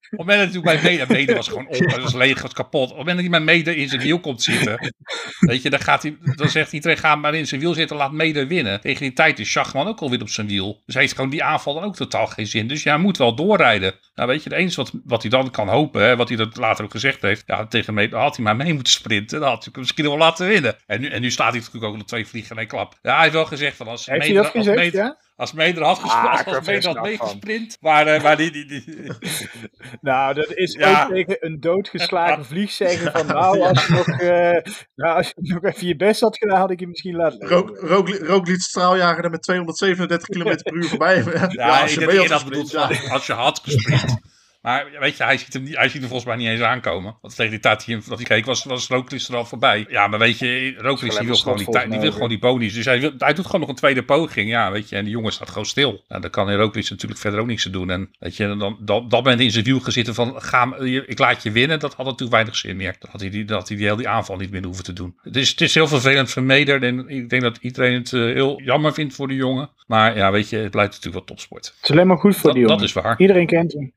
het 0.01 0.19
moment 0.19 0.53
dat 0.53 0.65
hij 0.65 0.81
bij 0.81 1.07
Meder, 1.09 1.35
was 1.35 1.49
gewoon 1.49 1.67
dat 1.91 2.03
was 2.03 2.15
leeg, 2.15 2.43
was 2.43 2.53
kapot. 2.53 2.83
Op 2.83 2.89
het 2.89 2.97
moment 2.99 3.17
dat 3.17 3.27
hij 3.31 3.45
bij 3.45 3.55
Meder 3.55 3.77
in 3.77 3.89
zijn 3.89 4.01
wiel 4.01 4.21
komt 4.21 4.43
zitten, 4.43 4.93
weet 5.39 5.63
je, 5.63 5.71
dan, 5.71 5.81
gaat 5.81 6.03
hij, 6.03 6.17
dan 6.37 6.49
zegt 6.49 6.73
iedereen, 6.73 6.97
ga 6.97 7.17
maar 7.17 7.35
in 7.35 7.47
zijn 7.47 7.61
wiel 7.61 7.75
zitten, 7.75 7.97
laat 7.97 8.13
Meder 8.13 8.47
winnen. 8.47 8.81
Tegen 8.81 9.01
die 9.03 9.13
tijd 9.13 9.39
is 9.39 9.51
Schachman 9.51 9.87
ook 9.87 10.01
alweer 10.01 10.21
op 10.21 10.29
zijn 10.29 10.47
wiel. 10.47 10.83
Dus 10.87 10.95
heeft 10.95 11.15
gewoon 11.15 11.31
die 11.31 11.45
aanval 11.45 11.75
dan 11.75 11.83
ook 11.83 11.97
totaal 11.97 12.27
geen 12.27 12.47
zin. 12.47 12.69
Dus 12.69 12.83
ja, 12.83 12.93
hij 12.95 13.03
moet 13.03 13.17
wel 13.19 13.35
doorrijden. 13.35 13.95
Nou 14.15 14.29
weet 14.29 14.43
je, 14.43 14.49
het 14.51 14.59
enige 14.59 14.77
wat, 14.77 14.93
wat 15.05 15.23
hij 15.23 15.31
dan 15.31 15.51
kan 15.51 15.69
hopen, 15.69 16.03
hè, 16.03 16.17
wat 16.17 16.29
hij 16.29 16.37
dat 16.37 16.57
later 16.57 16.85
ook 16.85 16.91
gezegd 16.91 17.23
heeft, 17.23 17.43
ja, 17.47 17.67
tegen 17.67 17.95
Meder 17.95 18.19
had 18.19 18.37
hij 18.37 18.45
maar 18.45 18.57
mee 18.57 18.75
moeten 18.75 18.93
sprinten. 18.93 19.41
Dan 19.41 19.49
had 19.49 19.59
hij 19.65 19.69
hem 19.73 19.81
misschien 19.81 20.05
wel 20.05 20.19
laten 20.19 20.47
winnen. 20.49 20.77
En 20.87 21.01
nu, 21.01 21.09
en 21.09 21.21
nu 21.21 21.31
staat 21.31 21.51
hij 21.51 21.59
natuurlijk 21.59 21.85
ook 21.85 21.97
nog 21.97 22.07
twee 22.07 22.27
vliegen 22.27 22.51
in 22.51 22.59
één 22.59 22.69
klap. 22.69 22.99
Ja, 23.03 23.13
hij 23.13 23.21
heeft 23.23 23.35
wel 23.35 23.45
gezegd 23.45 23.77
van 23.77 23.89
als 23.89 24.07
Heeft 24.07 24.19
hij 24.21 24.29
Meder- 24.29 24.43
dat 24.43 24.55
als 24.55 24.67
gezegd, 24.67 24.93
ja? 24.93 25.17
Als 25.39 25.53
Meder 25.53 25.83
had, 25.85 26.01
Ah, 26.03 26.47
als, 26.47 26.67
Meder 26.67 26.95
had 26.95 27.03
meegesprint, 27.03 27.77
maar, 27.81 28.07
eh, 28.07 28.23
maar 28.23 28.37
die, 28.37 28.51
die, 28.51 28.67
die, 28.67 28.85
Nou, 30.01 30.35
dat 30.35 30.53
is 30.55 30.73
Ja. 30.75 31.03
ook 31.05 31.11
tegen 31.11 31.37
een 31.41 31.61
doodgeslagen 31.61 32.45
vlieg 32.53 32.71
zeggen 32.71 33.13
van 33.13 33.27
nou, 33.27 33.61
als 33.61 33.87
je, 33.87 33.93
nog, 33.93 34.07
eh, 34.07 34.73
nou, 34.95 35.17
als 35.17 35.27
je 35.27 35.35
nog 35.55 35.65
even 35.65 35.87
je 35.87 35.97
best 35.97 36.21
had 36.21 36.39
gedaan, 36.39 36.59
had 36.59 36.71
ik 36.71 36.81
je 36.81 36.87
misschien 36.87 37.17
laten 37.17 37.39
liggen. 37.39 37.57
Rook, 37.57 37.77
Roglic, 37.79 38.21
Roglic 38.27 38.61
straaljager 38.61 39.25
er 39.25 39.31
met 39.31 39.43
237 39.43 40.29
km 40.29 40.57
per 40.63 40.75
uur 40.75 40.85
voorbij. 40.89 41.23
Ja, 41.25 41.47
Ja, 41.51 41.87
je 41.87 42.07
mee 42.07 42.19
had 42.19 42.31
gesprint, 42.31 42.75
als 43.11 43.27
je 43.27 43.33
had 43.33 43.61
gesprint. 43.65 44.21
Maar 44.69 44.87
weet 45.01 45.17
je, 45.17 45.25
hij 45.25 45.37
ziet, 45.37 45.53
hem 45.53 45.63
niet, 45.63 45.77
hij 45.77 45.89
ziet 45.89 46.01
hem 46.01 46.09
volgens 46.09 46.29
mij 46.29 46.37
niet 46.37 46.49
eens 46.49 46.61
aankomen. 46.61 47.17
Want 47.21 47.37
tegen 47.37 47.51
die 47.51 47.61
tijd 47.61 47.77
dat 47.79 47.87
hij, 47.87 48.01
dat 48.09 48.19
hij 48.19 48.27
keek, 48.27 48.45
was, 48.45 48.65
was 48.65 48.89
Roglic 48.89 49.23
er 49.29 49.37
al 49.37 49.45
voorbij. 49.45 49.87
Ja, 49.89 50.07
maar 50.07 50.19
weet 50.19 50.39
je, 50.39 50.75
Roglic 50.79 51.19
die 51.19 51.27
wil, 51.27 51.37
gewoon 51.37 51.57
die, 51.59 51.71
tijd- 51.71 51.91
die 51.91 52.01
wil 52.01 52.13
gewoon 52.13 52.29
die 52.29 52.39
bonies. 52.39 52.75
Dus 52.75 52.85
hij, 52.85 53.01
wil, 53.01 53.13
hij 53.19 53.35
doet 53.35 53.47
gewoon 53.47 53.61
nog 53.61 53.69
een 53.69 53.75
tweede 53.75 54.03
poging. 54.03 54.49
Ja, 54.49 54.71
weet 54.71 54.89
je, 54.89 54.97
en 54.97 55.05
die 55.05 55.13
jongen 55.13 55.33
staat 55.33 55.49
gewoon 55.49 55.67
stil. 55.67 56.05
Nou, 56.09 56.21
dan 56.21 56.31
kan 56.31 56.55
Roglic 56.55 56.91
natuurlijk 56.91 57.21
verder 57.21 57.41
ook 57.41 57.47
niks 57.47 57.67
aan 57.67 57.73
doen. 57.73 57.91
En 57.91 58.11
weet 58.19 58.37
je, 58.37 58.47
dan, 58.47 58.59
dan, 58.59 58.79
dat 58.85 59.11
moment 59.11 59.41
in 59.41 59.51
zijn 59.51 59.65
wiel 59.65 59.81
gezitten 59.81 60.15
van, 60.15 60.35
ga, 60.43 60.77
ik 61.07 61.19
laat 61.19 61.43
je 61.43 61.51
winnen. 61.51 61.79
Dat 61.79 61.95
had 61.95 62.05
natuurlijk 62.05 62.33
weinig 62.33 62.57
zin 62.57 62.77
meer. 62.77 62.97
Dan 62.99 63.11
had 63.11 63.21
hij 63.21 63.31
die, 63.31 63.45
dat 63.45 63.69
hij 63.69 63.77
die 63.77 63.87
hele 63.87 63.99
die 63.99 64.09
aanval 64.09 64.37
niet 64.37 64.51
meer 64.51 64.65
hoeven 64.65 64.85
te 64.85 64.93
doen. 64.93 65.19
Het 65.23 65.37
is, 65.37 65.51
het 65.51 65.61
is 65.61 65.75
heel 65.75 65.89
vervelend 65.89 66.31
voor 66.31 66.43
Meder. 66.43 66.83
En 66.83 67.09
ik 67.09 67.29
denk 67.31 67.43
dat 67.43 67.59
iedereen 67.61 67.95
het 67.95 68.13
eh, 68.13 68.21
heel 68.21 68.61
jammer 68.63 68.95
vindt 68.95 69.15
voor 69.15 69.29
de 69.29 69.35
jongen. 69.35 69.71
Maar 69.87 70.17
ja, 70.17 70.31
weet 70.31 70.49
je, 70.49 70.57
het 70.57 70.71
blijft 70.71 70.91
natuurlijk 70.93 71.27
wel 71.27 71.37
topsport. 71.37 71.67
Het 71.67 71.85
is 71.85 71.91
alleen 71.91 72.07
maar 72.07 72.19
goed 72.19 72.35
voor 72.37 72.43
Dat, 72.43 72.53
die 72.53 72.63
jongen. 72.63 72.79
dat 72.79 72.87
is 72.87 72.93
waar. 72.93 73.21
Iedereen 73.21 73.47
kent 73.47 73.73
hem. 73.73 73.97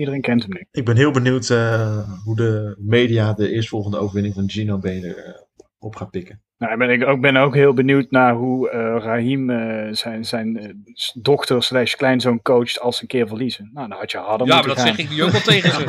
Iedereen 0.00 0.20
kent 0.20 0.42
hem 0.42 0.52
nu. 0.52 0.66
Ik 0.70 0.84
ben 0.84 0.96
heel 0.96 1.10
benieuwd 1.10 1.50
eh, 1.50 2.10
hoe 2.24 2.36
de 2.36 2.76
media 2.78 3.32
de 3.32 3.50
eerstvolgende 3.50 3.98
overwinning 3.98 4.34
van 4.34 4.50
Gino 4.50 4.78
Beener 4.78 5.16
eh, 5.16 5.34
op 5.80 5.96
gaat 5.96 6.10
pikken. 6.10 6.42
Nou, 6.58 6.76
ben 6.76 6.90
ik 6.90 7.06
ook, 7.06 7.20
ben 7.20 7.36
ook 7.36 7.54
heel 7.54 7.74
benieuwd 7.74 8.10
naar 8.10 8.34
hoe 8.34 8.70
eh 8.70 8.96
Raheem 8.98 9.50
eh, 9.50 9.88
zijn, 9.92 10.24
zijn 10.24 10.56
eh, 10.58 10.68
dochter 11.22 11.62
slash 11.62 11.94
kleinzoon 11.94 12.42
coacht 12.42 12.80
als 12.80 12.96
ze 12.96 13.02
een 13.02 13.08
keer 13.08 13.26
verliezen. 13.28 13.70
Nou, 13.72 13.88
dan 13.88 13.98
had 13.98 14.10
je 14.10 14.18
harder 14.18 14.46
Ja, 14.46 14.54
maar 14.54 14.66
moeten 14.66 14.84
dat 14.84 14.86
gaan. 14.86 14.96
zeg 14.96 15.06
ik 15.06 15.16
nu 15.16 15.22
ook 15.22 15.30
wel 15.30 15.40
tegen 15.40 15.70
ze. 15.70 15.88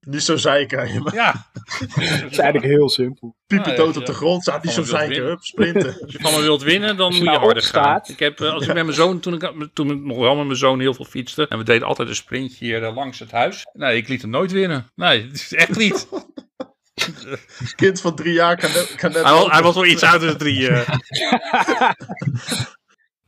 Niet 0.00 0.22
zo 0.22 0.36
zeiken. 0.36 1.02
maar 1.02 1.14
Ja. 1.14 1.46
Het 1.54 2.30
is 2.30 2.38
eigenlijk 2.38 2.64
heel 2.74 2.88
simpel. 2.88 3.36
Piepen 3.46 3.70
Ja, 3.70 3.76
dood 3.76 3.94
ja, 3.94 4.00
op 4.00 4.06
de 4.06 4.12
grond. 4.12 4.42
Staat 4.42 4.64
niet 4.64 4.72
zo 4.72 4.82
zeiken. 4.82 5.24
Hup, 5.24 5.42
sprinten. 5.42 6.00
Als 6.00 6.12
je 6.12 6.18
van 6.20 6.32
me 6.34 6.40
wilt 6.40 6.62
winnen, 6.62 6.96
dan 6.96 7.08
moet 7.08 7.18
je 7.18 7.24
nou 7.24 7.38
harder 7.38 7.62
gaan. 7.62 8.00
Ik 8.06 8.18
heb, 8.18 8.40
als 8.40 8.66
ik 8.66 8.74
met 8.74 8.84
mijn 8.84 8.96
zoon, 8.96 9.20
toen 9.20 9.34
ik, 9.34 9.68
toen 9.72 9.90
ik 9.90 10.00
nog 10.00 10.18
wel 10.18 10.36
met 10.36 10.46
mijn 10.46 10.58
zoon 10.58 10.80
heel 10.80 10.94
veel 10.94 11.04
fietste. 11.04 11.48
En 11.48 11.58
we 11.58 11.64
deden 11.64 11.86
altijd 11.86 12.08
een 12.08 12.14
sprintje 12.14 12.64
hier 12.64 12.80
langs 12.90 13.18
het 13.18 13.30
huis. 13.30 13.66
Nee, 13.72 13.96
ik 13.96 14.08
liet 14.08 14.22
hem 14.22 14.30
nooit 14.30 14.52
winnen. 14.52 14.90
Nee, 14.94 15.22
het 15.22 15.34
is 15.34 15.52
echt 15.64 15.76
niet. 15.78 16.08
Kind 17.76 18.00
van 18.00 18.14
drie 18.16 18.32
jaar 18.32 18.56
kan 18.56 18.72
net, 18.72 18.94
kan 18.94 19.12
net 19.12 19.22
Hij 19.22 19.32
was, 19.32 19.50
hij 19.50 19.62
was 19.62 19.74
wel 19.74 19.84
iets 19.84 20.02
ouder 20.02 20.28
dan 20.28 20.36
drie. 20.36 20.68
eh. 20.68 20.88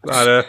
Maar 0.07 0.27
uh, 0.37 0.43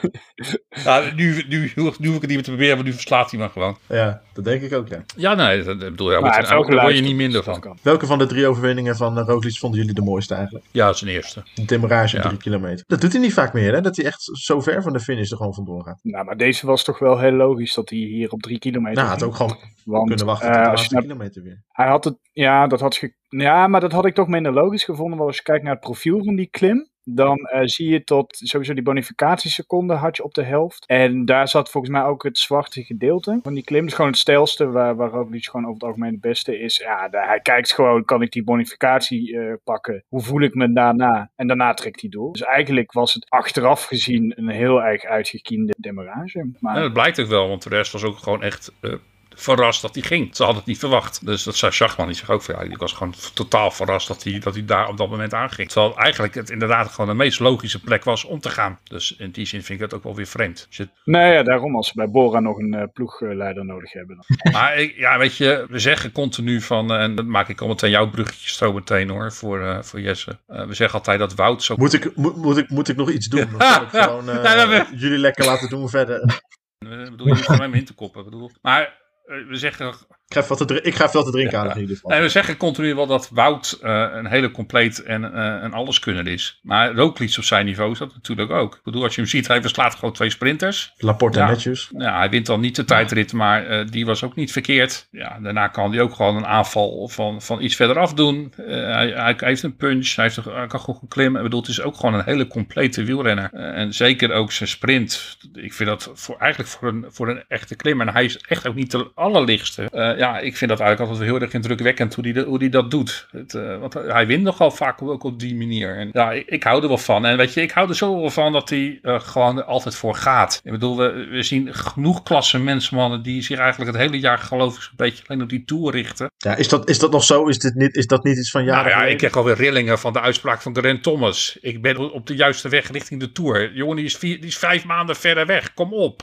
nou, 0.86 1.14
nu, 1.16 1.44
nu, 1.48 1.72
nu, 1.76 1.82
hoef 1.84 1.96
ik 1.98 2.02
het 2.02 2.22
niet 2.22 2.28
meer 2.28 2.44
te 2.44 2.50
proberen, 2.50 2.76
want 2.76 2.88
nu 2.88 2.94
verslaat 2.94 3.32
hij 3.32 3.40
me 3.40 3.50
gewoon. 3.50 3.78
Ja, 3.88 4.22
dat 4.34 4.44
denk 4.44 4.62
ik 4.62 4.74
ook, 4.74 4.88
ja. 4.88 5.04
Ja, 5.16 5.34
nee, 5.34 5.64
dat 5.64 5.80
bedoel 5.80 6.12
je. 6.12 6.22
Daar 6.22 6.82
word 6.82 6.96
je 6.96 7.02
niet 7.02 7.16
minder 7.16 7.44
van. 7.44 7.78
Welke 7.82 8.06
van 8.06 8.18
de 8.18 8.26
drie 8.26 8.48
overwinningen 8.48 8.96
van 8.96 9.18
uh, 9.18 9.24
Roglic 9.26 9.58
vonden 9.58 9.80
jullie 9.80 9.96
de 9.96 10.02
mooiste 10.02 10.34
eigenlijk? 10.34 10.66
Ja, 10.72 10.94
zijn 10.94 11.12
eerste. 11.12 11.44
De 11.54 11.66
demarrage 11.66 12.16
ja. 12.16 12.22
drie 12.22 12.38
kilometer. 12.38 12.84
Dat 12.88 13.02
doet 13.02 13.12
hij 13.12 13.22
niet 13.22 13.34
vaak 13.34 13.54
meer, 13.54 13.74
hè? 13.74 13.82
Dat 13.82 13.96
hij 13.96 14.06
echt 14.06 14.30
zo 14.32 14.62
ver 14.62 14.82
van 14.82 14.94
de 14.94 15.00
finish 15.00 15.32
er 15.32 15.38
gewoon 15.38 15.54
vandoor 15.54 15.84
gaat. 15.84 16.00
Nou, 16.02 16.26
maar 16.26 16.38
deze 16.38 16.66
was 16.66 16.84
toch 16.84 17.00
wel 17.00 17.20
heel 17.20 17.32
logisch 17.32 17.74
dat 17.74 17.90
hij 17.90 18.00
hier 18.00 18.32
op 18.32 18.42
drie 18.42 18.60
kilometer... 18.60 19.04
Nou, 19.04 19.08
had 19.08 19.24
ook 19.24 19.36
gewoon 19.36 19.58
want, 19.84 20.08
kunnen 20.08 20.26
wachten 20.26 20.48
tot 20.48 20.58
uh, 20.58 20.64
de 20.64 20.70
laatste 20.70 20.96
kilometer 20.96 21.44
weer. 21.44 21.64
Hij 21.68 21.88
had 21.88 22.04
het, 22.04 22.18
ja, 22.32 22.68
dat 22.68 22.80
had 22.80 22.96
ge, 22.96 23.14
ja, 23.28 23.68
maar 23.68 23.82
dat 23.82 23.92
had 23.92 24.06
ik 24.06 24.16
toch 24.16 24.28
minder 24.28 24.54
logisch 24.54 24.84
gevonden. 24.84 25.18
Want 25.18 25.30
als 25.30 25.38
je 25.38 25.44
kijkt 25.44 25.64
naar 25.64 25.74
het 25.74 25.82
profiel 25.84 26.24
van 26.24 26.36
die 26.36 26.50
klim, 26.50 26.90
dan 27.10 27.50
uh, 27.54 27.62
zie 27.64 27.90
je 27.90 28.04
tot 28.04 28.36
sowieso 28.38 28.74
die 28.74 28.84
bonificatieseconden 28.84 29.98
had 29.98 30.18
je 30.18 30.24
op 30.24 30.34
de 30.34 30.44
helft. 30.44 30.86
En 30.86 31.26
daar 31.26 31.48
zat 31.48 31.70
volgens 31.70 31.94
mij 31.94 32.04
ook 32.04 32.24
het 32.24 32.38
zwarte 32.38 32.84
gedeelte 32.84 33.40
van 33.44 33.54
die 33.54 33.64
klim. 33.64 33.84
Dus 33.86 33.94
gewoon 33.94 34.12
het 34.12 34.20
stijlste, 34.20 34.70
waar, 34.70 34.96
waar 34.96 35.10
Roglic 35.10 35.46
gewoon 35.46 35.66
over 35.66 35.74
het 35.74 35.84
algemeen 35.84 36.12
het 36.12 36.22
beste 36.22 36.60
is. 36.60 36.78
Ja, 36.78 37.10
de, 37.10 37.18
hij 37.18 37.40
kijkt 37.40 37.74
gewoon, 37.74 38.06
kan 38.06 38.22
ik 38.22 38.32
die 38.32 38.44
bonificatie 38.44 39.34
uh, 39.34 39.54
pakken? 39.64 40.04
Hoe 40.08 40.22
voel 40.22 40.42
ik 40.42 40.54
me 40.54 40.74
daarna? 40.74 41.32
En 41.36 41.48
daarna 41.48 41.74
trekt 41.74 42.02
hij 42.02 42.10
door. 42.10 42.32
Dus 42.32 42.42
eigenlijk 42.42 42.92
was 42.92 43.14
het 43.14 43.30
achteraf 43.30 43.84
gezien 43.84 44.34
een 44.36 44.50
heel 44.50 44.84
erg 44.84 45.04
uitgekiende 45.04 45.74
demarage. 45.78 46.52
Maar... 46.60 46.76
Ja, 46.76 46.82
dat 46.82 46.94
blijkt 46.94 47.20
ook 47.20 47.28
wel, 47.28 47.48
want 47.48 47.64
de 47.64 47.70
rest 47.70 47.92
was 47.92 48.04
ook 48.04 48.18
gewoon 48.18 48.44
echt... 48.44 48.74
Uh 48.82 48.94
verrast 49.38 49.82
dat 49.82 49.96
hij 49.96 50.04
ging. 50.04 50.36
Ze 50.36 50.44
hadden 50.44 50.62
het 50.62 50.70
niet 50.70 50.80
verwacht. 50.80 51.26
Dus 51.26 51.44
dat 51.44 51.56
zei 51.56 51.72
Schachman. 51.72 52.08
Die 52.08 52.16
zegt 52.16 52.30
ook 52.30 52.42
van 52.42 52.56
ja, 52.56 52.62
ik 52.62 52.78
was 52.78 52.94
gewoon 52.94 53.14
totaal 53.34 53.72
verrast 53.72 54.08
dat 54.08 54.24
hij, 54.24 54.40
dat 54.40 54.54
hij 54.54 54.66
daar 54.66 54.88
op 54.88 54.98
dat 54.98 55.10
moment 55.10 55.34
aanging. 55.34 55.70
Terwijl 55.70 55.98
eigenlijk 55.98 56.36
het 56.36 56.50
inderdaad 56.50 56.92
gewoon 56.92 57.10
de 57.10 57.16
meest 57.16 57.40
logische 57.40 57.82
plek 57.82 58.04
was 58.04 58.24
om 58.24 58.40
te 58.40 58.50
gaan. 58.50 58.80
Dus 58.84 59.16
in 59.16 59.32
die 59.32 59.46
zin 59.46 59.64
vind 59.64 59.82
ik 59.82 59.90
dat 59.90 60.00
ook 60.00 60.04
wel 60.04 60.16
weer 60.16 60.28
vreemd. 60.28 60.68
Dus 60.70 60.88
Nee, 61.04 61.34
ja, 61.34 61.44
daarom 61.44 61.76
als 61.76 61.88
ze 61.88 61.94
bij 61.96 62.10
Bora 62.10 62.40
nog 62.40 62.58
een 62.58 62.74
uh, 62.74 62.84
ploegleider 62.94 63.66
nodig 63.66 63.94
hebben. 63.94 64.16
Dan. 64.16 64.38
maar 64.54 64.82
ja, 64.82 65.18
weet 65.18 65.38
je, 65.38 65.66
we 65.70 65.80
zeggen 65.80 66.12
continu 66.12 66.62
van, 66.62 66.92
uh, 66.92 67.02
en 67.02 67.16
dat 67.16 67.26
maak 67.26 67.50
ik 67.50 67.62
al 67.62 67.68
meteen 67.68 67.90
jouw 67.90 68.10
bruggetje 68.10 68.50
zo 68.50 68.74
meteen 68.74 69.10
hoor, 69.10 69.34
voor, 69.34 69.60
uh, 69.60 69.82
voor 69.82 70.02
Jesse. 70.02 70.38
we 70.46 70.74
zeggen 70.74 71.00
altijd 71.00 71.20
dat 71.20 71.36
Wout 71.36 71.64
zo... 71.64 71.76
Moet 71.78 71.94
ik, 71.94 72.16
moet, 72.16 72.36
moet 72.36 72.58
ik, 72.58 72.70
moet 72.70 72.88
ik 72.88 72.96
nog 72.96 73.12
iets 73.12 73.28
doen? 73.28 73.48
Dan 73.58 73.82
ik 73.82 73.90
gewoon 73.90 74.26
nee, 74.26 74.84
jullie 74.96 75.18
lekker 75.18 75.46
laten 75.46 75.70
doen 75.70 75.90
verder. 75.90 76.22
Ik 76.80 77.10
bedoel, 77.10 77.28
je 77.28 77.34
hoeft 77.34 77.58
mij 77.58 77.70
in 77.70 77.86
te 77.86 77.94
koppen. 77.94 78.24
bedoel. 78.24 78.52
Maar 78.62 79.07
we 79.28 79.58
zeggen 79.58 79.96
ik 80.28 80.34
ga 80.34 80.40
even 80.42 80.58
wat 80.58 80.68
te, 80.68 80.82
ik 80.82 80.98
wat 80.98 81.26
te 81.26 81.32
drinken 81.32 81.60
aan 81.60 81.72
in 81.72 81.80
ieder 81.80 81.96
geval. 81.96 82.12
Nee, 82.12 82.22
we 82.22 82.30
zeggen 82.30 82.58
continu 82.58 82.96
wel 82.96 83.08
dat 83.08 83.30
Wout 83.32 83.80
uh, 83.84 84.08
een 84.14 84.26
hele 84.26 84.52
compleet 84.52 85.04
en 85.04 85.22
uh, 85.24 85.58
een 85.62 85.74
alleskunner 85.74 86.28
is. 86.28 86.60
Maar 86.62 86.96
Roglic 86.96 87.36
op 87.38 87.44
zijn 87.44 87.66
niveau 87.66 87.92
is 87.92 87.98
dat 87.98 88.14
natuurlijk 88.14 88.52
ook. 88.52 88.76
Ik 88.76 88.84
bedoel, 88.84 89.04
als 89.04 89.16
je 89.16 89.22
hem 89.22 89.30
ziet, 89.30 89.48
hij 89.48 89.62
verslaat 89.62 89.96
gewoon 89.96 90.14
twee 90.14 90.30
sprinters. 90.30 90.94
Laporte 90.98 91.40
ja, 91.40 91.50
netjes. 91.50 91.90
Ja, 91.98 92.18
hij 92.18 92.30
wint 92.30 92.46
dan 92.46 92.60
niet 92.60 92.76
de 92.76 92.86
tijdrit, 92.86 93.34
maar 93.34 93.70
uh, 93.70 93.88
die 93.90 94.06
was 94.06 94.24
ook 94.24 94.36
niet 94.36 94.52
verkeerd. 94.52 95.08
Ja, 95.12 95.40
daarna 95.42 95.68
kan 95.68 95.92
hij 95.92 96.02
ook 96.02 96.16
gewoon 96.16 96.36
een 96.36 96.46
aanval 96.46 97.08
van, 97.08 97.42
van 97.42 97.62
iets 97.62 97.76
verderaf 97.76 98.14
doen. 98.14 98.54
Hij, 98.56 99.12
hij, 99.16 99.36
heeft 99.38 99.64
een 99.64 99.76
punch, 99.76 100.16
hij, 100.16 100.24
heeft, 100.24 100.46
hij 100.46 100.68
kan 100.68 100.80
goed 100.80 101.00
klimmen. 101.08 101.38
Ik 101.38 101.44
bedoel, 101.44 101.62
het 101.62 101.70
is 101.70 101.82
ook 101.82 101.96
gewoon 101.96 102.14
een 102.14 102.26
hele 102.26 102.48
complete 102.48 103.04
wielrenner. 103.04 103.54
en 103.54 103.94
zeker 103.94 104.32
ook 104.32 104.52
zijn 104.52 104.70
sprint. 104.70 105.38
Ik 105.54 105.74
vind 105.74 105.90
dat 105.90 106.12
voor, 106.14 106.38
eigenlijk 106.38 106.72
voor 106.72 106.88
een, 106.88 107.06
voor 107.08 107.30
een 107.30 107.44
echte 107.48 107.76
klimmer. 107.76 108.08
En 108.08 108.14
hij 108.14 108.26
is 108.26 108.38
echt 108.38 108.68
ook 108.68 108.76
niet 108.76 108.92
de 108.92 109.12
allerlichtste 109.16 110.16
ja, 110.18 110.40
ik 110.40 110.58
vind 110.58 110.70
dat 110.70 110.80
eigenlijk 110.80 111.12
altijd 111.12 111.30
heel 111.30 111.42
erg 111.42 111.54
indrukwekkend 111.54 112.16
hoe 112.16 112.32
hij 112.32 112.44
hoe 112.44 112.60
die 112.60 112.70
dat 112.70 112.92
doet. 112.92 113.28
Het, 113.32 113.54
uh, 113.54 113.80
want 113.80 113.94
hij 113.94 114.28
wint 114.28 114.44
nogal 114.44 114.72
vaak 114.72 115.02
ook 115.02 115.24
op 115.24 115.40
die 115.40 115.56
manier. 115.56 115.98
En 115.98 116.10
ja, 116.12 116.32
ik, 116.32 116.48
ik, 116.48 116.64
hou 116.64 116.82
er 116.82 116.88
wel 116.88 116.98
van. 116.98 117.26
En 117.26 117.38
weet 117.38 117.54
je, 117.54 117.62
ik 117.62 117.72
hou 117.72 117.90
er 117.90 117.96
zo 117.96 118.20
wel 118.20 118.30
van 118.30 118.52
dat 118.52 118.70
hij 118.70 119.00
uh, 119.02 119.20
gewoon 119.20 119.58
er 119.58 119.64
altijd 119.64 119.96
voor 119.96 120.16
gaat. 120.16 120.62
Ik 120.64 120.72
bedoel, 120.72 120.98
we, 120.98 121.28
we 121.32 121.44
zien 121.44 121.74
genoeg 121.74 122.24
klasse 122.24 122.60
mensmannen 122.60 123.22
die 123.22 123.42
zich 123.42 123.60
eigenlijk 123.60 123.92
het 123.92 124.02
hele 124.02 124.20
jaar 124.20 124.38
geloof 124.38 124.76
ik 124.76 124.82
een 124.82 124.90
beetje 124.96 125.24
alleen 125.28 125.42
op 125.42 125.50
die 125.50 125.66
Tour 125.66 125.92
richten. 125.92 126.32
Ja, 126.38 126.56
is 126.56 126.68
dat, 126.68 126.90
is 126.90 127.00
dat 127.00 127.12
nog 127.12 127.24
zo? 127.24 127.48
Is, 127.48 127.60
dit 127.60 127.76
niet, 127.76 127.96
is 127.96 128.08
dat 128.08 128.24
niet 128.24 128.38
iets 128.38 128.52
van 128.52 128.64
jaren? 128.64 128.92
Nou 128.92 129.04
ja, 129.04 129.08
ik 129.08 129.18
krijg 129.18 129.36
alweer 129.36 129.56
rillingen 129.56 130.00
van 130.00 130.14
de 130.14 130.22
uitspraak 130.22 130.62
van 130.62 130.76
Geraint 130.76 131.04
Thomas. 131.04 131.58
Ik 131.62 131.82
ben 131.82 132.12
op 132.12 132.28
de 132.28 132.36
juiste 132.36 132.70
weg 132.70 132.92
richting 132.92 133.20
de 133.20 133.32
Tour. 133.32 133.74
Jongen, 133.74 133.96
die 133.96 134.06
is, 134.06 134.18
vier, 134.18 134.36
die 134.36 134.50
is 134.50 134.58
vijf 134.58 134.86
maanden 134.86 135.16
verder 135.16 135.46
weg. 135.46 135.74
Kom 135.74 135.94
op. 135.94 136.22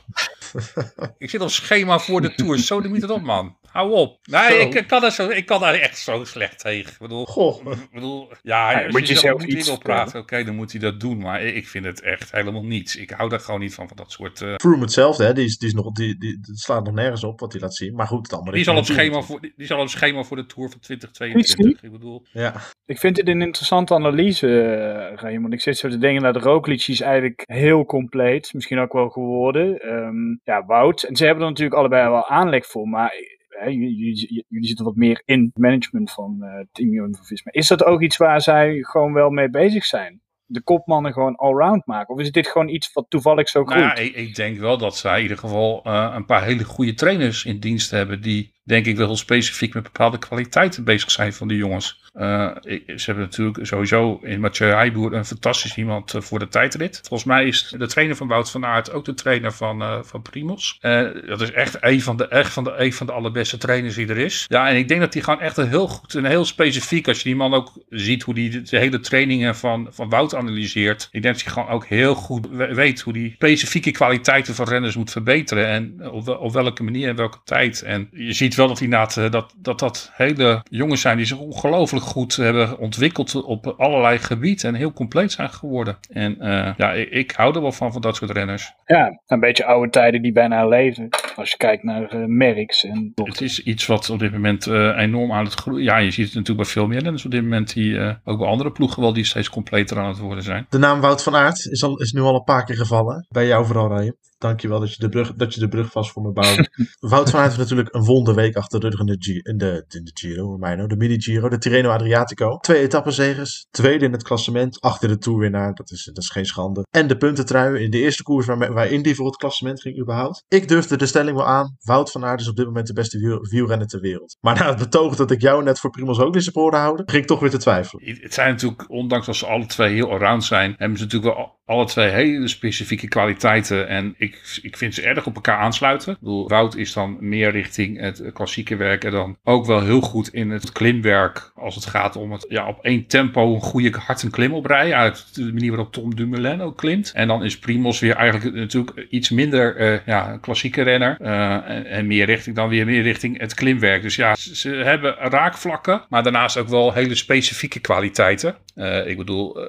ik 1.18 1.30
zit 1.30 1.40
op 1.40 1.50
schema 1.50 1.98
voor 1.98 2.20
de 2.20 2.34
Tour. 2.34 2.58
Zo 2.58 2.80
doe 2.80 2.94
je 2.94 3.00
het 3.00 3.10
op, 3.10 3.22
man. 3.22 3.56
Hou 3.74 3.92
op. 3.92 4.18
Nee, 4.22 4.68
ik, 4.68 4.86
kan 4.86 5.04
er 5.04 5.10
zo, 5.10 5.28
ik 5.28 5.46
kan 5.46 5.60
daar 5.60 5.74
echt 5.74 5.98
zo 5.98 6.24
slecht 6.24 6.58
tegen. 6.58 6.92
Ik 6.92 6.98
bedoel, 6.98 7.26
Goh. 7.26 7.66
Ik 7.66 7.90
bedoel 7.92 8.28
ja, 8.42 8.80
ja 8.80 8.88
moet 8.90 9.08
je, 9.08 9.14
zelf 9.14 9.44
iets 9.44 9.68
op 9.68 9.82
praten, 9.82 10.20
oké, 10.20 10.44
dan 10.44 10.54
moet 10.54 10.72
hij 10.72 10.80
dat 10.80 11.00
doen. 11.00 11.18
Maar 11.18 11.42
ik 11.42 11.68
vind 11.68 11.84
het 11.84 12.00
echt 12.00 12.32
helemaal 12.32 12.64
niets. 12.64 12.96
Ik 12.96 13.10
hou 13.10 13.28
daar 13.28 13.40
gewoon 13.40 13.60
niet 13.60 13.74
van, 13.74 13.88
van 13.88 13.96
dat 13.96 14.12
soort... 14.12 14.40
Uh... 14.40 14.54
Froome 14.56 14.80
hetzelfde, 14.80 15.24
hè. 15.24 15.32
Die, 15.32 15.44
is, 15.44 15.58
die, 15.58 15.68
is 15.68 15.74
nog, 15.74 15.92
die, 15.92 16.18
die, 16.18 16.40
die 16.40 16.56
slaat 16.56 16.84
nog 16.84 16.94
nergens 16.94 17.24
op 17.24 17.40
wat 17.40 17.52
hij 17.52 17.60
laat 17.60 17.74
zien. 17.74 17.94
Maar 17.94 18.06
goed, 18.06 18.22
het 18.22 18.32
allemaal... 18.32 18.52
Die 18.52 18.64
zal, 18.64 18.76
op 18.76 18.84
schema 18.84 19.20
voor, 19.20 19.40
die, 19.40 19.52
die 19.56 19.66
zal 19.66 19.80
op 19.80 19.88
schema 19.88 20.22
voor 20.22 20.36
de 20.36 20.46
Tour 20.46 20.70
van 20.70 20.80
2022. 20.80 21.82
Ik 21.82 21.92
bedoel... 21.92 22.26
Ja. 22.32 22.54
Ik 22.86 22.98
vind 22.98 23.16
het 23.16 23.28
een 23.28 23.42
interessante 23.42 23.94
analyse, 23.94 24.46
uh, 24.46 25.16
Raymond. 25.20 25.52
Ik 25.52 25.60
zit 25.60 25.78
zo 25.78 25.88
te 25.88 25.98
denken, 25.98 26.22
dat 26.22 26.34
de 26.34 26.40
Roglic 26.40 26.86
is 26.86 27.00
eigenlijk 27.00 27.42
heel 27.46 27.84
compleet. 27.84 28.52
Misschien 28.52 28.78
ook 28.78 28.92
wel 28.92 29.08
geworden. 29.08 29.92
Um, 29.92 30.40
ja, 30.44 30.64
Wout. 30.64 31.02
En 31.02 31.16
ze 31.16 31.24
hebben 31.24 31.42
er 31.44 31.50
natuurlijk 31.50 31.76
allebei 31.76 32.10
wel 32.10 32.28
aanleg 32.28 32.66
voor, 32.66 32.88
maar 32.88 33.12
jullie, 33.60 34.44
jullie, 34.48 34.66
zitten 34.66 34.84
wat 34.84 34.96
meer 34.96 35.22
in 35.24 35.44
het 35.44 35.62
management 35.62 36.12
van 36.12 36.38
uh, 36.40 36.48
Team 36.72 36.92
Jumbo-Visma. 36.92 37.52
Is 37.52 37.68
dat 37.68 37.84
ook 37.84 38.02
iets 38.02 38.16
waar 38.16 38.40
zij 38.40 38.78
gewoon 38.80 39.12
wel 39.12 39.30
mee 39.30 39.50
bezig 39.50 39.84
zijn? 39.84 40.22
De 40.46 40.62
kopmannen 40.62 41.12
gewoon 41.12 41.36
allround 41.36 41.86
maken? 41.86 42.14
Of 42.14 42.20
is 42.20 42.32
dit 42.32 42.48
gewoon 42.48 42.68
iets 42.68 42.92
wat 42.92 43.06
toevallig 43.08 43.48
zo 43.48 43.62
nou 43.62 43.72
goed? 43.72 43.82
Ja, 43.82 43.94
ik, 43.94 44.14
ik, 44.14 44.34
denk 44.34 44.58
wel 44.58 44.78
dat 44.78 44.96
zij 44.96 45.16
in 45.16 45.22
ieder 45.22 45.38
geval 45.38 45.82
uh, 45.86 46.12
een 46.14 46.24
paar 46.26 46.44
hele 46.44 46.64
goede 46.64 46.94
trainers 46.94 47.44
in 47.44 47.60
dienst 47.60 47.90
hebben 47.90 48.20
die 48.20 48.54
denk 48.62 48.86
ik 48.86 48.96
wel 48.96 49.06
heel 49.06 49.16
specifiek 49.16 49.74
met 49.74 49.82
bepaalde 49.82 50.18
kwaliteiten 50.18 50.84
bezig 50.84 51.10
zijn 51.10 51.32
van 51.32 51.48
die 51.48 51.56
jongens. 51.56 52.03
Uh, 52.14 52.50
ze 52.96 53.04
hebben 53.04 53.24
natuurlijk 53.24 53.66
sowieso 53.66 54.20
in 54.22 54.40
Mathieu 54.40 54.68
Heijboer 54.68 55.12
een 55.12 55.24
fantastisch 55.24 55.76
iemand 55.76 56.14
uh, 56.14 56.20
voor 56.20 56.38
de 56.38 56.48
tijdrit. 56.48 57.00
Volgens 57.08 57.24
mij 57.24 57.46
is 57.46 57.74
de 57.78 57.86
trainer 57.86 58.16
van 58.16 58.28
Wout 58.28 58.50
van 58.50 58.66
Aert 58.66 58.92
ook 58.92 59.04
de 59.04 59.14
trainer 59.14 59.52
van, 59.52 59.82
uh, 59.82 59.98
van 60.02 60.22
Primos. 60.22 60.78
dat 61.26 61.40
is 61.40 61.52
echt 61.52 61.76
een 61.80 62.02
van, 62.02 62.16
de, 62.16 62.28
echt 62.28 62.52
van, 62.52 62.64
de, 62.64 62.74
een 62.76 62.92
van 62.92 63.06
de 63.06 63.12
allerbeste 63.12 63.58
trainers 63.58 63.94
die 63.94 64.08
er 64.08 64.18
is. 64.18 64.44
Ja, 64.48 64.68
en 64.68 64.76
ik 64.76 64.88
denk 64.88 65.00
dat 65.00 65.14
hij 65.14 65.22
gewoon 65.22 65.40
echt 65.40 65.56
heel 65.56 65.88
goed 65.88 66.14
en 66.14 66.24
heel 66.24 66.44
specifiek, 66.44 67.08
als 67.08 67.16
je 67.16 67.24
die 67.24 67.36
man 67.36 67.54
ook 67.54 67.72
ziet 67.88 68.22
hoe 68.22 68.34
hij 68.34 68.62
de, 68.62 68.78
hele 68.78 69.00
trainingen 69.00 69.56
van, 69.56 69.88
van 69.90 70.08
Wout 70.08 70.34
analyseert. 70.34 71.08
Ik 71.10 71.22
denk 71.22 71.34
dat 71.34 71.44
hij 71.44 71.52
gewoon 71.52 71.68
ook 71.68 71.86
heel 71.86 72.14
goed 72.14 72.48
weet 72.50 73.00
hoe 73.00 73.12
die 73.12 73.32
specifieke 73.34 73.90
kwaliteiten 73.90 74.54
van 74.54 74.68
renners 74.68 74.96
moet 74.96 75.10
verbeteren. 75.10 75.66
En 75.66 76.10
op, 76.10 76.28
op 76.28 76.52
welke 76.52 76.82
manier 76.82 77.08
en 77.08 77.16
welke 77.16 77.38
tijd. 77.44 77.82
En 77.82 78.08
je 78.12 78.32
ziet 78.32 78.54
wel 78.54 78.68
dat, 78.68 78.80
inderdaad, 78.80 79.16
eh, 79.16 79.30
dat, 79.30 79.54
dat 79.56 79.78
dat 79.78 80.10
hele 80.12 80.64
jongens 80.70 81.00
zijn 81.00 81.16
die 81.16 81.26
zich 81.26 81.38
ongelooflijk 81.38 82.03
goed 82.04 82.36
hebben 82.36 82.78
ontwikkeld 82.78 83.34
op 83.44 83.66
allerlei 83.66 84.18
gebieden 84.18 84.68
en 84.68 84.74
heel 84.74 84.92
compleet 84.92 85.32
zijn 85.32 85.50
geworden. 85.50 85.96
En 86.08 86.36
uh, 86.40 86.74
ja, 86.76 86.92
ik, 86.92 87.10
ik, 87.10 87.30
hou 87.30 87.54
er 87.54 87.60
wel 87.60 87.72
van, 87.72 87.92
van 87.92 88.00
dat 88.00 88.16
soort 88.16 88.30
renners. 88.30 88.72
Ja, 88.84 89.20
een 89.26 89.40
beetje 89.40 89.64
oude 89.64 89.90
tijden 89.90 90.22
die 90.22 90.32
bijna 90.32 90.66
leven. 90.66 91.08
Als 91.36 91.50
je 91.50 91.56
kijkt 91.56 91.82
naar 91.82 92.14
uh, 92.14 92.24
Merckx 92.26 92.84
en... 92.84 93.12
Het 93.14 93.40
is 93.40 93.62
iets 93.62 93.86
wat 93.86 94.10
op 94.10 94.18
dit 94.18 94.32
moment 94.32 94.66
uh, 94.66 94.98
enorm 94.98 95.32
aan 95.32 95.44
het 95.44 95.54
groeien... 95.54 95.82
Ja, 95.82 95.96
je 95.96 96.10
ziet 96.10 96.26
het 96.26 96.34
natuurlijk 96.34 96.62
bij 96.62 96.72
veel 96.72 96.86
meer 96.86 97.02
renners 97.02 97.24
op 97.24 97.30
dit 97.30 97.42
moment... 97.42 97.74
die 97.74 98.18
ook 98.24 98.38
bij 98.38 98.48
andere 98.48 98.72
ploegen 98.72 99.02
wel 99.02 99.12
die 99.12 99.24
steeds 99.24 99.50
completer 99.50 99.98
aan 99.98 100.08
het 100.08 100.18
worden 100.18 100.44
zijn. 100.44 100.66
De 100.68 100.78
naam 100.78 101.00
Wout 101.00 101.22
van 101.22 101.36
Aert 101.36 101.66
is, 101.66 101.82
al, 101.82 102.00
is 102.00 102.12
nu 102.12 102.20
al 102.20 102.34
een 102.34 102.44
paar 102.44 102.64
keer 102.64 102.76
gevallen. 102.76 103.26
Bij 103.30 103.46
jou 103.46 103.66
vooral, 103.66 103.96
Ryan. 103.96 104.16
Dankjewel 104.44 104.80
dat 104.80 104.92
je 104.92 104.98
de 104.98 105.08
brug, 105.08 105.32
dat 105.34 105.54
je 105.54 105.60
de 105.60 105.68
brug 105.68 105.90
vast 105.90 106.10
voor 106.10 106.22
me 106.22 106.32
bouwde. 106.32 106.68
Wout 107.00 107.30
van 107.30 107.40
Aert 107.40 107.48
heeft 107.48 107.58
natuurlijk 107.58 107.94
een 107.94 108.04
wonderweek 108.04 108.56
achter 108.56 108.80
de 108.80 108.88
rug 108.88 109.00
in 109.00 109.06
de, 109.06 109.16
G, 109.18 109.26
in 109.26 109.58
de, 109.58 109.84
in 109.88 110.04
de 110.04 110.10
Giro, 110.14 110.56
mij 110.56 110.74
nou, 110.74 110.88
de 110.88 110.96
mini 110.96 111.20
Giro, 111.20 111.48
de 111.48 111.58
Tirreno 111.58 111.90
Adriatico. 111.90 112.56
Twee 112.56 112.80
etappenzegers, 112.80 113.66
tweede 113.70 114.04
in 114.04 114.12
het 114.12 114.22
klassement, 114.22 114.80
achter 114.80 115.08
de 115.08 115.18
toerwinnaar, 115.18 115.74
dat 115.74 115.90
is, 115.90 116.04
dat 116.04 116.18
is 116.18 116.30
geen 116.30 116.46
schande. 116.46 116.86
En 116.90 117.06
de 117.06 117.16
puntentrui 117.16 117.82
in 117.82 117.90
de 117.90 117.98
eerste 117.98 118.22
koers 118.22 118.46
waar, 118.46 118.72
waarin 118.72 119.02
die 119.02 119.14
voor 119.14 119.26
het 119.26 119.36
klassement 119.36 119.80
ging 119.80 120.00
überhaupt. 120.00 120.44
Ik 120.48 120.68
durfde 120.68 120.96
de 120.96 121.06
stelling 121.06 121.36
wel 121.36 121.46
aan, 121.46 121.76
Wout 121.80 122.10
van 122.10 122.24
Aert 122.24 122.40
is 122.40 122.48
op 122.48 122.56
dit 122.56 122.66
moment 122.66 122.86
de 122.86 122.92
beste 122.92 123.18
wiel, 123.18 123.38
wielrenner 123.50 123.86
ter 123.86 124.00
wereld. 124.00 124.36
Maar 124.40 124.58
na 124.58 124.68
het 124.68 124.78
betoog 124.78 125.16
dat 125.16 125.30
ik 125.30 125.40
jou 125.40 125.62
net 125.62 125.80
voor 125.80 125.90
Primoz 125.90 126.18
ook 126.18 126.34
niet 126.34 126.50
hoorde 126.52 126.76
houden, 126.76 127.08
ging 127.08 127.22
ik 127.22 127.28
toch 127.28 127.40
weer 127.40 127.50
te 127.50 127.58
twijfelen. 127.58 128.18
Het 128.20 128.34
zijn 128.34 128.50
natuurlijk, 128.50 128.90
ondanks 128.90 129.26
dat 129.26 129.36
ze 129.36 129.46
alle 129.46 129.66
twee 129.66 129.94
heel 129.94 130.12
around 130.12 130.44
zijn, 130.44 130.74
hebben 130.76 130.98
ze 130.98 131.04
natuurlijk 131.04 131.36
wel 131.36 131.62
alle 131.66 131.84
twee 131.84 132.08
hele 132.08 132.48
specifieke 132.48 133.08
kwaliteiten. 133.08 133.88
En 133.88 134.14
ik, 134.18 134.58
ik 134.62 134.76
vind 134.76 134.94
ze 134.94 135.02
erg 135.02 135.26
op 135.26 135.34
elkaar 135.34 135.58
aansluiten. 135.58 136.12
Ik 136.12 136.18
bedoel, 136.18 136.48
Wout 136.48 136.76
is 136.76 136.92
dan 136.92 137.16
meer 137.20 137.50
richting 137.50 138.00
het 138.00 138.22
klassieke 138.32 138.76
werk. 138.76 139.04
En 139.04 139.10
dan 139.10 139.36
ook 139.44 139.66
wel 139.66 139.82
heel 139.82 140.00
goed 140.00 140.28
in 140.28 140.50
het 140.50 140.72
klimwerk. 140.72 141.52
Als 141.54 141.74
het 141.74 141.86
gaat 141.86 142.16
om 142.16 142.32
het 142.32 142.46
ja, 142.48 142.68
op 142.68 142.84
één 142.84 143.06
tempo 143.06 143.54
een 143.54 143.60
goede 143.60 143.98
hard 143.98 144.22
een 144.22 144.30
klim 144.30 144.54
oprijden. 144.54 144.92
Eigenlijk 144.92 145.34
de 145.34 145.52
manier 145.52 145.70
waarop 145.70 145.92
Tom 145.92 146.14
Dumoulin 146.14 146.60
ook 146.60 146.76
klimt. 146.76 147.12
En 147.14 147.28
dan 147.28 147.44
is 147.44 147.58
Primos 147.58 148.00
weer 148.00 148.14
eigenlijk 148.14 148.54
natuurlijk 148.56 149.06
iets 149.10 149.30
minder 149.30 149.80
uh, 149.80 149.98
ja, 150.06 150.38
klassieke 150.40 150.82
renner. 150.82 151.16
Uh, 151.20 151.96
en, 151.96 152.06
meer 152.06 152.26
richting 152.26 152.56
dan 152.56 152.68
weer 152.68 152.86
meer 152.86 153.02
richting 153.02 153.40
het 153.40 153.54
klimwerk. 153.54 154.02
Dus 154.02 154.16
ja, 154.16 154.34
ze, 154.34 154.68
hebben 154.68 155.14
raakvlakken. 155.14 156.02
Maar 156.08 156.22
daarnaast 156.22 156.56
ook 156.56 156.68
wel 156.68 156.92
hele 156.92 157.14
specifieke 157.14 157.80
kwaliteiten. 157.80 158.56
Uh, 158.76 159.06
ik 159.06 159.16
bedoel, 159.16 159.68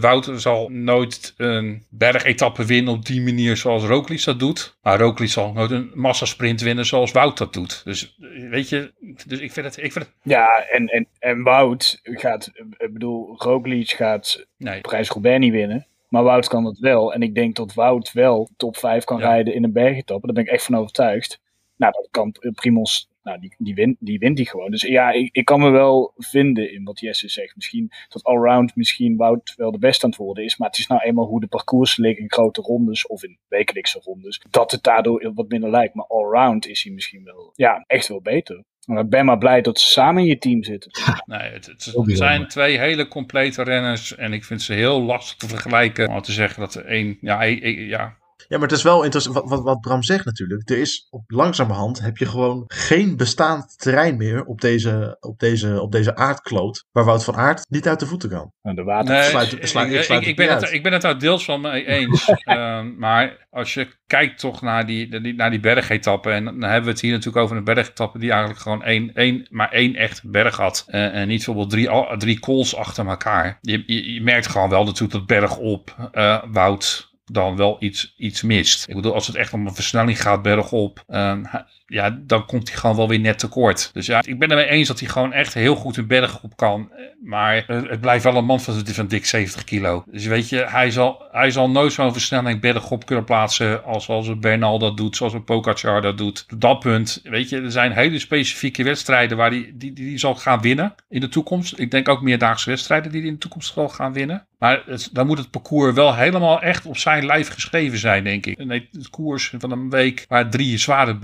Wout 0.00 0.30
zal 0.36 0.68
nooit 0.68 1.33
een 1.36 1.84
bergetappe 1.90 2.64
winnen 2.64 2.92
op 2.94 3.06
die 3.06 3.20
manier 3.22 3.56
zoals 3.56 3.84
Roglic 3.84 4.24
dat 4.24 4.38
doet. 4.38 4.76
Maar 4.82 4.98
Roglic 4.98 5.28
zal 5.28 5.52
nooit 5.52 5.70
een 5.70 5.90
massasprint 5.94 6.60
winnen 6.60 6.86
zoals 6.86 7.12
Wout 7.12 7.38
dat 7.38 7.52
doet. 7.52 7.80
Dus 7.84 8.16
weet 8.50 8.68
je, 8.68 8.92
dus 9.26 9.38
ik 9.40 9.52
vind 9.52 9.66
het... 9.66 9.76
Ik 9.76 9.92
vind 9.92 10.04
het... 10.04 10.14
Ja, 10.22 10.64
en, 10.70 10.86
en, 10.86 11.06
en 11.18 11.42
Wout 11.42 12.00
gaat, 12.02 12.50
ik 12.78 12.92
bedoel, 12.92 13.34
Roglic 13.38 13.90
gaat 13.90 14.46
Nee. 14.56 14.80
prijs-Roubaix 14.80 15.38
niet 15.38 15.52
winnen. 15.52 15.86
Maar 16.08 16.22
Wout 16.22 16.48
kan 16.48 16.64
dat 16.64 16.78
wel. 16.78 17.12
En 17.12 17.22
ik 17.22 17.34
denk 17.34 17.56
dat 17.56 17.74
Wout 17.74 18.12
wel 18.12 18.48
top 18.56 18.76
5 18.76 19.04
kan 19.04 19.18
Ja. 19.18 19.26
rijden 19.28 19.54
in 19.54 19.64
een 19.64 19.72
bergetappe. 19.72 20.26
Daar 20.26 20.34
ben 20.34 20.44
ik 20.44 20.50
echt 20.50 20.64
van 20.64 20.76
overtuigd. 20.76 21.40
Nou, 21.76 21.92
dat 21.92 22.08
kan 22.10 22.34
Primos, 22.54 23.08
nou, 23.24 23.40
die, 23.40 23.54
die, 23.58 23.74
wint, 23.74 23.96
die 24.00 24.18
wint 24.18 24.36
die 24.36 24.48
gewoon. 24.48 24.70
Dus 24.70 24.82
ja, 24.82 25.10
ik, 25.10 25.28
ik 25.32 25.44
kan 25.44 25.60
me 25.60 25.70
wel 25.70 26.12
vinden 26.16 26.72
in 26.72 26.84
wat 26.84 27.00
Jesse 27.00 27.28
zegt. 27.28 27.56
Misschien 27.56 27.90
dat 28.08 28.24
allround 28.24 28.76
misschien 28.76 29.16
Wout 29.16 29.54
wel 29.56 29.72
de 29.72 29.78
beste 29.78 30.04
aan 30.04 30.10
het 30.10 30.18
worden 30.18 30.44
is. 30.44 30.56
Maar 30.56 30.68
het 30.68 30.78
is 30.78 30.86
nou 30.86 31.00
eenmaal 31.00 31.26
hoe 31.26 31.40
de 31.40 31.46
parcours 31.46 31.96
liggen 31.96 32.22
in 32.22 32.32
grote 32.32 32.60
rondes 32.60 33.06
of 33.06 33.22
in 33.22 33.38
wekelijkse 33.48 34.00
rondes. 34.02 34.42
Dat 34.50 34.70
het 34.70 34.82
daardoor 34.82 35.32
wat 35.34 35.48
minder 35.48 35.70
lijkt. 35.70 35.94
Maar 35.94 36.06
allround 36.06 36.66
is 36.66 36.82
hij 36.82 36.92
misschien 36.92 37.24
wel, 37.24 37.52
ja, 37.54 37.84
echt 37.86 38.08
wel 38.08 38.20
beter. 38.20 38.64
Maar 38.86 39.02
ik 39.02 39.08
ben 39.08 39.24
maar 39.24 39.38
blij 39.38 39.60
dat 39.60 39.80
ze 39.80 39.88
samen 39.88 40.22
in 40.22 40.28
je 40.28 40.38
team 40.38 40.62
zitten. 40.62 40.90
Nee, 41.26 41.50
het, 41.50 41.94
zijn 42.06 42.48
twee 42.48 42.78
hele 42.78 43.08
complete 43.08 43.62
renners. 43.62 44.16
En 44.16 44.32
ik 44.32 44.44
vind 44.44 44.62
ze 44.62 44.72
heel 44.72 45.02
lastig 45.02 45.36
te 45.36 45.48
vergelijken. 45.48 46.08
Om 46.08 46.22
te 46.22 46.32
zeggen 46.32 46.60
dat 46.60 46.74
er 46.74 46.84
één... 46.84 47.18
Ja, 47.20 47.42
ja, 47.42 48.16
Ja, 48.48 48.58
maar 48.58 48.68
het 48.68 48.76
is 48.76 48.82
wel 48.82 49.02
interessant 49.02 49.34
wat, 49.36 49.48
wat, 49.48 49.62
wat 49.62 49.80
Bram 49.80 50.02
zegt 50.02 50.24
natuurlijk. 50.24 50.70
Er 50.70 50.78
is 50.78 51.06
op 51.10 51.22
langzamerhand 51.26 52.00
heb 52.00 52.16
je 52.16 52.26
gewoon 52.26 52.64
geen 52.66 53.16
bestaand 53.16 53.78
terrein 53.78 54.16
meer 54.16 54.44
op 54.44 54.60
deze, 54.60 55.16
op 55.20 55.38
deze, 55.38 55.80
op 55.80 55.92
deze 55.92 56.16
aardkloot. 56.16 56.84
Waar 56.92 57.04
Wout 57.04 57.24
van 57.24 57.36
Aert 57.36 57.66
niet 57.70 57.88
uit 57.88 58.00
de 58.00 58.06
voeten 58.06 58.28
kan. 58.28 58.52
Nou, 58.62 58.76
de 58.76 58.82
water. 58.82 59.14
Nee, 59.14 59.22
sluit- 59.28 59.52
ik, 59.52 59.66
sluit- 59.66 59.90
ik 59.90 59.94
ik, 59.98 60.02
sluit 60.02 60.20
ik, 60.20 60.26
het 60.26 60.36
ben 60.36 60.54
het, 60.56 60.72
ik 60.72 60.82
ben 60.82 60.92
het 60.92 61.02
daar 61.02 61.18
deels 61.18 61.44
van 61.44 61.60
mee 61.60 61.86
eens. 61.86 62.28
Ehm, 62.44 62.96
maar 62.98 63.46
als 63.50 63.74
je 63.74 63.88
kijkt 64.06 64.38
toch 64.38 64.62
naar 64.62 64.86
die, 64.86 65.20
die- 65.20 65.34
naar 65.34 65.50
die 65.50 65.60
bergetappen. 65.60 66.32
En 66.32 66.44
dan 66.44 66.62
hebben 66.62 66.84
we 66.84 66.90
het 66.90 67.00
hier 67.00 67.10
natuurlijk 67.12 67.44
over 67.44 67.56
een 67.56 67.64
bergetappe 67.64 68.18
die 68.18 68.30
eigenlijk 68.30 68.60
gewoon 68.60 68.82
één, 68.82 69.14
één, 69.14 69.46
maar 69.50 69.70
één 69.72 69.94
echt 69.94 70.30
berg 70.30 70.56
had. 70.56 70.84
Eh, 70.86 71.14
en 71.14 71.28
niet 71.28 71.36
bijvoorbeeld 71.36 71.70
drie, 71.70 72.16
drie 72.18 72.40
calls 72.40 72.76
achter 72.76 73.06
elkaar. 73.06 73.58
Je, 73.60 73.82
je, 73.86 74.12
je 74.12 74.22
merkt 74.22 74.46
gewoon 74.46 74.68
wel 74.70 74.84
natuurlijk 74.84 75.12
dat 75.12 75.26
bergop 75.26 76.08
eh 76.12 76.42
Wout 76.50 77.12
dan 77.34 77.56
wel 77.56 77.76
iets, 77.80 78.14
iets 78.16 78.42
mist. 78.42 78.88
Ik 78.88 78.94
bedoel, 78.94 79.14
als 79.14 79.26
het 79.26 79.36
echt 79.36 79.52
om 79.52 79.66
een 79.66 79.74
versnelling 79.74 80.22
gaat 80.22 80.42
bergop, 80.42 81.02
ha- 81.06 81.66
ja, 81.94 82.18
dan 82.20 82.46
komt 82.46 82.68
hij 82.68 82.78
gewoon 82.78 82.96
wel 82.96 83.08
weer 83.08 83.18
net 83.18 83.38
tekort. 83.38 83.90
Dus 83.92 84.06
ja, 84.06 84.22
ik 84.26 84.38
ben 84.38 84.50
het 84.50 84.58
mee 84.58 84.68
eens 84.68 84.88
dat 84.88 85.00
hij 85.00 85.08
gewoon 85.08 85.32
echt 85.32 85.54
heel 85.54 85.74
goed 85.74 85.96
een 85.96 86.06
berg 86.06 86.42
op 86.42 86.56
kan. 86.56 86.90
Maar 87.22 87.64
eh, 87.66 87.82
het 87.88 88.00
blijft 88.00 88.24
wel 88.24 88.36
een 88.36 88.44
man 88.44 88.60
van, 88.60 88.86
van 88.86 89.06
dik 89.06 89.26
70 89.26 89.64
kilo. 89.64 90.04
Dus 90.10 90.26
weet 90.26 90.48
je, 90.48 90.64
hij 90.68 90.90
zal, 90.90 91.24
hij 91.30 91.50
zal 91.50 91.70
nooit 91.70 91.92
zo'n 91.92 92.12
versnelling 92.12 92.60
bergop 92.60 93.06
kunnen 93.06 93.24
plaatsen 93.24 93.84
als, 93.84 94.08
als 94.08 94.28
een 94.28 94.40
Bernal 94.40 94.78
dat 94.78 94.96
doet, 94.96 95.16
zoals 95.16 95.32
een 95.32 95.44
Pogacar 95.44 96.02
dat 96.02 96.18
doet. 96.18 96.46
Op 96.52 96.60
dat 96.60 96.78
punt, 96.78 97.20
weet 97.22 97.48
je, 97.48 97.60
er 97.60 97.72
zijn 97.72 97.92
hele 97.92 98.18
specifieke 98.18 98.84
wedstrijden 98.84 99.36
waar 99.36 99.50
hij 99.50 99.72
die, 99.74 99.92
die, 99.92 99.92
die 99.92 100.18
zal 100.18 100.34
gaan 100.34 100.60
winnen 100.60 100.94
in 101.08 101.20
de 101.20 101.28
toekomst. 101.28 101.78
Ik 101.78 101.90
denk 101.90 102.08
ook 102.08 102.22
meerdaagse 102.22 102.70
wedstrijden 102.70 103.10
die 103.10 103.20
hij 103.20 103.28
in 103.28 103.34
de 103.34 103.40
toekomst 103.40 103.72
zal 103.72 103.88
gaan 103.88 104.12
winnen. 104.12 104.46
Maar 104.58 104.84
dan 105.12 105.26
moet 105.26 105.38
het 105.38 105.50
parcours 105.50 105.94
wel 105.94 106.14
helemaal 106.14 106.62
echt 106.62 106.86
op 106.86 106.96
zijn 106.96 107.26
lijf 107.26 107.48
geschreven 107.48 107.98
zijn, 107.98 108.24
denk 108.24 108.46
ik. 108.46 108.64
Nee, 108.64 108.88
het 108.92 109.10
koers 109.10 109.54
van 109.58 109.70
een 109.70 109.90
week 109.90 110.24
waar 110.28 110.50
drie 110.50 110.78
zware 110.78 111.18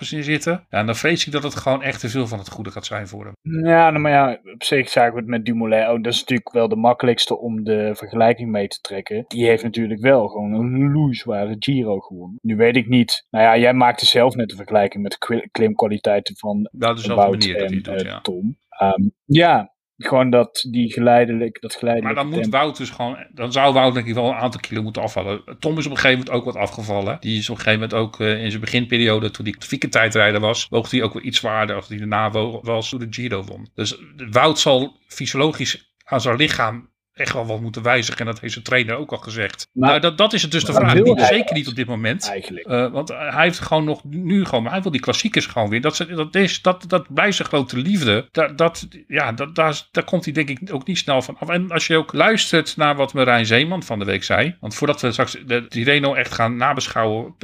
in 0.00 0.24
zitten. 0.24 0.66
Ja, 0.70 0.78
en 0.78 0.86
dan 0.86 0.96
vrees 0.96 1.26
ik 1.26 1.32
dat 1.32 1.42
het 1.42 1.54
gewoon 1.54 1.82
echt 1.82 2.00
te 2.00 2.08
veel 2.08 2.26
van 2.26 2.38
het 2.38 2.48
goede 2.48 2.70
gaat 2.70 2.86
zijn 2.86 3.08
voor 3.08 3.24
hem. 3.24 3.64
Ja, 3.66 3.90
nou, 3.90 3.98
maar 3.98 4.12
ja, 4.12 4.40
op 4.54 4.62
zich 4.62 4.88
zagen 4.88 5.12
we 5.12 5.18
het 5.18 5.28
met 5.28 5.44
Dumoulin 5.44 5.86
ook. 5.86 6.04
Dat 6.04 6.12
is 6.12 6.20
natuurlijk 6.20 6.52
wel 6.52 6.68
de 6.68 6.76
makkelijkste 6.76 7.38
om 7.38 7.64
de 7.64 7.90
vergelijking 7.94 8.50
mee 8.50 8.68
te 8.68 8.80
trekken. 8.80 9.24
Die 9.28 9.46
heeft 9.46 9.62
natuurlijk 9.62 10.00
wel 10.00 10.28
gewoon 10.28 10.52
een 10.52 10.92
loeizware 10.92 11.56
Giro 11.58 11.98
gewonnen. 11.98 12.38
Nu 12.42 12.56
weet 12.56 12.76
ik 12.76 12.88
niet. 12.88 13.26
Nou 13.30 13.44
ja, 13.44 13.58
jij 13.58 13.74
maakte 13.74 14.06
zelf 14.06 14.34
net 14.34 14.48
de 14.48 14.56
vergelijking 14.56 15.02
met 15.02 15.16
de 15.18 15.48
klimkwaliteiten 15.50 16.36
van 16.36 16.68
Wel 16.72 16.94
dezelfde 16.94 17.22
Wout 17.22 17.38
manier 17.38 17.58
dat 17.58 17.62
en 17.62 17.72
hij 17.72 17.82
doet, 17.82 18.02
eh, 18.02 18.10
ja. 18.10 18.20
Tom. 18.20 18.56
Ehm, 18.68 19.08
ja, 19.24 19.74
gewoon 19.98 20.30
dat 20.30 20.66
die 20.70 20.92
geleidelijk, 20.92 21.60
dat 21.60 21.70
Maar 21.70 21.78
geleidelijk 21.78 22.16
dan 22.16 22.28
moet. 22.28 22.46
Wout 22.48 22.76
dus 22.76 22.90
gewoon, 22.90 23.26
dan 23.32 23.52
zou 23.52 23.72
Wout 23.72 23.94
denk 23.94 24.06
ik 24.06 24.14
wel 24.14 24.28
een 24.28 24.34
aantal 24.34 24.60
kilo 24.60 24.82
moeten 24.82 25.02
afvallen. 25.02 25.42
Tom 25.58 25.78
is 25.78 25.86
op 25.86 25.90
een 25.90 25.98
gegeven 25.98 26.18
moment 26.18 26.30
ook 26.30 26.44
wat 26.44 26.56
afgevallen. 26.56 27.16
Die 27.20 27.38
is 27.38 27.50
op 27.50 27.56
een 27.56 27.62
gegeven 27.62 27.88
moment 27.88 28.00
ook 28.00 28.20
eh, 28.20 28.42
in 28.42 28.50
zijn 28.50 28.62
beginperiode, 28.62 29.30
toen 29.30 29.44
hij 29.44 29.54
weekendtijdrijder 29.68 30.40
was, 30.40 30.68
woog 30.68 30.90
hij 30.90 31.02
ook 31.02 31.12
wel 31.12 31.22
iets 31.22 31.38
zwaarder 31.38 31.76
als 31.76 31.88
hij 31.88 31.98
daarna 31.98 32.30
was 32.62 32.88
toen 32.88 32.98
de 32.98 33.06
Giro 33.10 33.42
won. 33.44 33.68
Dus 33.74 34.02
Wout 34.30 34.58
zal 34.58 34.96
fysiologisch 35.06 35.94
aan 36.04 36.20
zijn 36.20 36.36
lichaam 36.36 36.90
echt 37.16 37.32
wel 37.32 37.46
wat 37.46 37.60
moeten 37.60 37.82
wijzigen. 37.82 38.20
En 38.20 38.26
dat 38.26 38.40
heeft 38.40 38.52
zijn 38.52 38.64
trainer 38.64 38.96
ook 38.96 39.12
al 39.12 39.18
gezegd. 39.18 39.68
Maar- 39.72 39.88
nou, 39.88 40.00
dat, 40.00 40.18
dat 40.18 40.32
is 40.32 40.42
het 40.42 40.50
dus 40.50 40.64
de 40.64 40.72
vraag. 40.72 40.94
Niet, 40.94 41.20
zeker 41.20 41.54
niet 41.54 41.68
op 41.68 41.74
dit 41.74 41.86
moment. 41.86 42.28
eigenlijk. 42.30 42.66
Eh, 42.66 42.92
want 42.92 43.08
hij 43.08 43.42
heeft 43.42 43.58
gewoon 43.58 43.84
nog 43.84 44.04
nu 44.04 44.44
gewoon, 44.44 44.62
maar 44.62 44.72
hij 44.72 44.82
wil 44.82 44.90
die 44.90 45.00
klassiekers 45.00 45.46
gewoon 45.46 45.68
weer. 45.68 45.80
Dat, 45.80 46.06
dat, 46.08 46.34
is, 46.34 46.62
dat, 46.62 46.84
dat 46.88 47.14
blijft 47.14 47.36
zijn 47.36 47.48
grote 47.48 47.76
liefde. 47.76 48.28
Dat, 48.32 48.58
dat, 48.58 48.88
ja, 49.08 49.32
dat, 49.32 49.54
daar, 49.54 49.82
daar 49.90 50.04
komt 50.04 50.24
hij 50.24 50.32
denk 50.32 50.48
ik 50.48 50.60
ook 50.72 50.86
niet 50.86 50.98
snel 50.98 51.22
van 51.22 51.36
af. 51.38 51.48
En 51.48 51.70
als 51.70 51.86
je 51.86 51.96
ook 51.96 52.12
luistert 52.12 52.76
naar 52.76 52.96
wat 52.96 53.12
Marijn 53.12 53.46
Zeeman 53.46 53.82
van 53.82 53.98
de 53.98 54.04
week 54.04 54.24
zei. 54.24 54.56
Want 54.60 54.74
voordat 54.74 55.00
we 55.00 55.12
straks 55.12 55.36
de 55.46 55.66
Tirreno 55.68 56.14
echt 56.14 56.32
gaan 56.34 56.56
nabeschouwen 56.56 57.34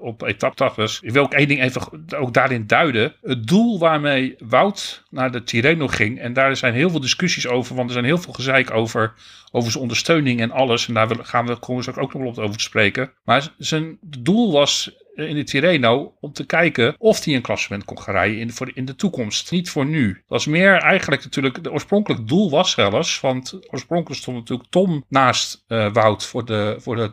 op 0.00 0.22
etappes. 0.22 1.00
Ik 1.00 1.10
wil 1.10 1.22
ook 1.22 1.32
één 1.32 1.48
ding 1.48 1.62
even 1.62 1.82
ook 2.16 2.34
daarin 2.34 2.66
duiden. 2.66 3.14
Het 3.22 3.46
doel 3.46 3.78
waarmee 3.78 4.34
Wout 4.38 5.04
naar 5.10 5.30
de 5.30 5.42
Tirreno 5.42 5.88
ging. 5.88 6.20
En 6.20 6.32
daar 6.32 6.56
zijn 6.56 6.74
heel 6.74 6.90
veel 6.90 7.00
discussies 7.00 7.46
over. 7.46 7.74
Want 7.74 7.86
er 7.86 7.92
zijn 7.92 8.04
heel 8.04 8.18
veel 8.18 8.32
gezeik 8.32 8.70
over 8.70 9.12
over 9.50 9.70
zijn 9.70 9.82
ondersteuning 9.82 10.40
en 10.40 10.50
alles. 10.50 10.88
En 10.88 10.94
daar 10.94 11.08
gaan 11.22 11.46
we, 11.46 11.56
komen 11.56 11.96
ook 11.96 12.12
nog 12.12 12.22
wel 12.22 12.30
op 12.30 12.38
over 12.38 12.56
te 12.56 12.62
spreken. 12.62 13.12
Maar 13.24 13.54
zijn 13.58 13.98
doel 14.00 14.52
was 14.52 14.96
eh, 15.14 15.28
in 15.28 15.34
de 15.34 15.44
Tirreno 15.44 16.16
om 16.20 16.32
te 16.32 16.46
kijken 16.46 16.94
of 16.98 17.24
hij 17.24 17.34
een 17.34 17.42
klassement 17.42 17.84
kon 17.84 18.00
gaan 18.00 18.14
rijden 18.14 18.38
in 18.38 18.46
de, 18.46 18.52
voor 18.52 18.70
in 18.74 18.84
de 18.84 18.94
toekomst. 18.94 19.50
Niet 19.50 19.70
voor 19.70 19.86
nu. 19.86 20.12
Dat 20.12 20.22
was 20.26 20.46
meer 20.46 20.76
eigenlijk 20.76 21.24
natuurlijk, 21.24 21.64
de 21.64 21.72
oorspronkelijk 21.72 22.28
doel 22.28 22.50
was 22.50 22.70
zelfs, 22.70 23.20
want 23.20 23.58
oorspronkelijk 23.70 24.20
stond 24.20 24.36
natuurlijk 24.36 24.70
Tom 24.70 25.04
naast 25.08 25.64
eh, 25.66 25.92
Wout 25.92 26.24
voor 26.24 26.44
de, 26.44 26.76
voor 26.78 26.96
de 26.96 27.10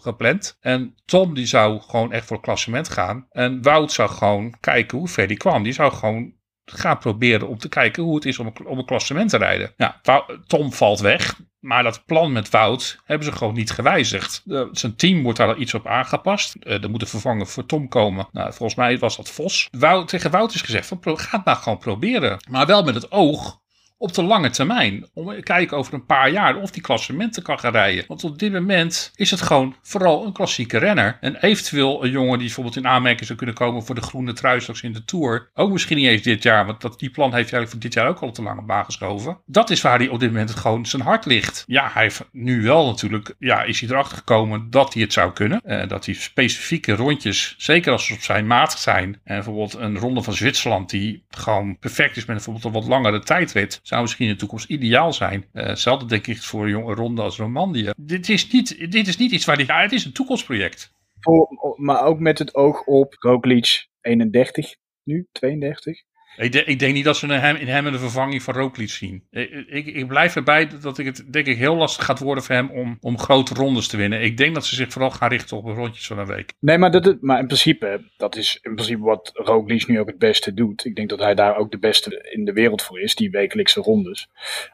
gepland. 0.00 0.56
En 0.60 0.94
Tom 1.04 1.34
die 1.34 1.46
zou 1.46 1.80
gewoon 1.80 2.12
echt 2.12 2.26
voor 2.26 2.36
het 2.36 2.44
klassement 2.44 2.88
gaan. 2.88 3.26
En 3.30 3.62
Wout 3.62 3.92
zou 3.92 4.10
gewoon 4.10 4.54
kijken 4.60 4.98
hoe 4.98 5.08
ver 5.08 5.26
die 5.26 5.36
kwam. 5.36 5.62
Die 5.62 5.72
zou 5.72 5.92
gewoon 5.92 6.32
gaan 6.64 6.98
proberen 6.98 7.48
om 7.48 7.58
te 7.58 7.68
kijken 7.68 8.02
hoe 8.02 8.14
het 8.14 8.24
is 8.24 8.38
om 8.38 8.46
een, 8.46 8.66
om 8.66 8.78
een 8.78 8.84
klassement 8.84 9.30
te 9.30 9.36
rijden. 9.36 9.72
Ja, 9.76 10.00
Tom 10.46 10.72
valt 10.72 11.00
weg. 11.00 11.40
Maar 11.62 11.82
dat 11.82 12.06
plan 12.06 12.32
met 12.32 12.50
Wout 12.50 13.00
hebben 13.04 13.26
ze 13.26 13.32
gewoon 13.32 13.54
niet 13.54 13.70
gewijzigd. 13.70 14.42
Zijn 14.72 14.96
team 14.96 15.22
wordt 15.22 15.38
daar 15.38 15.56
iets 15.56 15.74
op 15.74 15.86
aangepast. 15.86 16.54
Eh, 16.54 16.82
er 16.82 16.90
moet 16.90 17.02
een 17.02 17.08
vervanger 17.08 17.46
voor 17.46 17.66
Tom 17.66 17.88
komen. 17.88 18.28
Nou, 18.32 18.52
volgens 18.52 18.74
mij 18.74 18.98
was 18.98 19.16
dat 19.16 19.30
Vos. 19.30 19.68
Wout, 19.70 20.08
tegen 20.08 20.30
Wout 20.30 20.54
is 20.54 20.62
gezegd: 20.62 20.86
van, 20.86 20.98
ga 21.02 21.36
het 21.36 21.44
nou 21.44 21.58
gewoon 21.58 21.78
proberen. 21.78 22.44
Maar 22.50 22.66
wel 22.66 22.82
met 22.84 22.94
het 22.94 23.12
oog 23.12 23.60
op 24.02 24.14
de 24.14 24.22
lange 24.22 24.50
termijn. 24.50 25.06
Om 25.14 25.42
kijken 25.42 25.76
over 25.76 25.94
een 25.94 26.06
paar 26.06 26.30
jaar 26.30 26.56
of 26.56 26.70
die 26.70 26.82
klassementen 26.82 27.42
kan 27.42 27.58
gaan 27.58 27.72
rijden. 27.72 28.04
Want 28.08 28.24
op 28.24 28.38
dit 28.38 28.52
moment 28.52 29.12
is 29.14 29.30
het 29.30 29.40
gewoon 29.40 29.76
vooral 29.82 30.26
een 30.26 30.32
klassieke 30.32 30.78
renner. 30.78 31.18
En 31.20 31.36
eventueel 31.36 32.04
een 32.04 32.10
jongen 32.10 32.38
die 32.38 32.46
bijvoorbeeld 32.46 32.76
in 32.76 32.86
aanmerking 32.86 33.26
zou 33.26 33.38
kunnen 33.38 33.56
komen 33.56 33.82
voor 33.82 33.94
de 33.94 34.00
groene 34.00 34.32
trui 34.32 34.60
straks 34.60 34.82
in 34.82 34.92
de 34.92 35.04
Tour. 35.04 35.50
Ook 35.54 35.72
misschien 35.72 35.96
niet 35.96 36.06
eens 36.06 36.22
dit 36.22 36.42
jaar, 36.42 36.66
want 36.66 36.80
dat, 36.80 36.98
die 36.98 37.10
plan 37.10 37.34
heeft 37.34 37.50
hij 37.50 37.58
eigenlijk 37.58 37.70
voor 37.70 37.80
dit 37.80 37.94
jaar 37.94 38.08
ook 38.08 38.20
al 38.20 38.32
te 38.32 38.42
lang 38.42 38.58
op 38.58 38.66
baan 38.66 38.84
geschoven. 38.84 39.38
Dat 39.46 39.70
is 39.70 39.80
waar 39.80 39.98
hij 39.98 40.08
op 40.08 40.20
dit 40.20 40.30
moment 40.30 40.50
gewoon 40.50 40.86
zijn 40.86 41.02
hart 41.02 41.24
ligt. 41.24 41.64
Ja, 41.66 41.90
hij 41.92 42.02
heeft 42.02 42.24
nu 42.32 42.62
wel 42.62 42.86
natuurlijk, 42.86 43.34
ja, 43.38 43.62
is 43.62 43.80
hij 43.80 43.88
erachter 43.88 44.16
gekomen 44.16 44.70
dat 44.70 44.92
hij 44.92 45.02
het 45.02 45.12
zou 45.12 45.32
kunnen. 45.32 45.60
Eh, 45.60 45.88
dat 45.88 46.06
hij 46.06 46.14
specifieke 46.14 46.92
rondjes, 46.94 47.54
zeker 47.58 47.92
als 47.92 48.06
ze 48.06 48.14
op 48.14 48.22
zijn 48.22 48.46
maat 48.46 48.78
zijn. 48.78 49.20
En 49.24 49.34
bijvoorbeeld 49.34 49.74
een 49.74 49.98
ronde 49.98 50.22
van 50.22 50.34
Zwitserland 50.34 50.90
die 50.90 51.24
gewoon 51.30 51.78
perfect 51.78 52.16
is 52.16 52.24
met 52.24 52.36
bijvoorbeeld 52.36 52.64
een 52.64 52.72
wat 52.72 52.86
langere 52.86 53.20
tijdrit. 53.20 53.80
Zou 53.92 54.04
misschien 54.04 54.26
in 54.26 54.32
de 54.32 54.38
toekomst 54.38 54.68
ideaal 54.68 55.12
zijn. 55.12 55.44
Eh, 55.52 55.66
hetzelfde 55.66 56.06
denk 56.06 56.26
ik 56.26 56.42
voor 56.42 56.68
jonge 56.68 56.94
ronde 56.94 57.22
als 57.22 57.36
Romandie. 57.36 57.90
Dit 57.96 58.28
is 58.28 58.50
niet, 58.50 58.90
dit 58.92 59.08
is 59.08 59.16
niet 59.16 59.32
iets 59.32 59.44
waar 59.44 59.56
hij, 59.56 59.64
ja, 59.64 59.80
het 59.80 59.92
is 59.92 60.04
een 60.04 60.12
toekomstproject. 60.12 60.92
Voor- 61.20 61.74
maar 61.76 62.04
ook 62.04 62.18
met 62.18 62.38
het 62.38 62.54
oog 62.54 62.84
op 62.84 63.14
Roglic 63.18 63.88
31 64.00 64.74
nu, 65.04 65.28
32. 65.32 66.02
Ik, 66.36 66.54
ik 66.54 66.78
denk 66.78 66.94
niet 66.94 67.04
dat 67.04 67.16
ze 67.16 67.26
in 67.26 67.32
hem, 67.32 67.56
in 67.56 67.68
hem 67.68 67.86
een 67.86 67.98
vervanging 67.98 68.42
van 68.42 68.54
Roglic 68.54 68.90
zien. 68.90 69.26
Ik, 69.30 69.50
ik, 69.50 69.86
ik 69.86 70.06
blijf 70.06 70.36
erbij 70.36 70.68
dat 70.80 70.98
ik 70.98 71.06
het 71.06 71.32
denk 71.32 71.46
ik 71.46 71.56
heel 71.56 71.76
lastig 71.76 72.04
gaat 72.04 72.18
worden 72.18 72.44
voor 72.44 72.54
hem 72.54 72.70
om, 72.70 72.96
om 73.00 73.18
grote 73.18 73.54
rondes 73.54 73.88
te 73.88 73.96
winnen. 73.96 74.22
Ik 74.22 74.36
denk 74.36 74.54
dat 74.54 74.66
ze 74.66 74.74
zich 74.74 74.92
vooral 74.92 75.10
gaan 75.10 75.28
richten 75.28 75.56
op 75.56 75.64
rondjes 75.64 76.06
van 76.06 76.18
een 76.18 76.26
week. 76.26 76.52
Nee, 76.60 76.78
maar, 76.78 76.90
dat, 76.90 77.16
maar 77.20 77.38
in 77.38 77.46
principe, 77.46 78.10
dat 78.16 78.36
is 78.36 78.58
in 78.62 78.74
principe 78.74 79.02
wat 79.02 79.30
Roglic 79.34 79.86
nu 79.86 80.00
ook 80.00 80.06
het 80.06 80.18
beste 80.18 80.54
doet. 80.54 80.84
Ik 80.84 80.96
denk 80.96 81.08
dat 81.08 81.18
hij 81.18 81.34
daar 81.34 81.56
ook 81.56 81.70
de 81.70 81.78
beste 81.78 82.28
in 82.30 82.44
de 82.44 82.52
wereld 82.52 82.82
voor 82.82 83.00
is, 83.00 83.14
die 83.14 83.30
wekelijkse 83.30 83.80
rondes. 83.80 84.28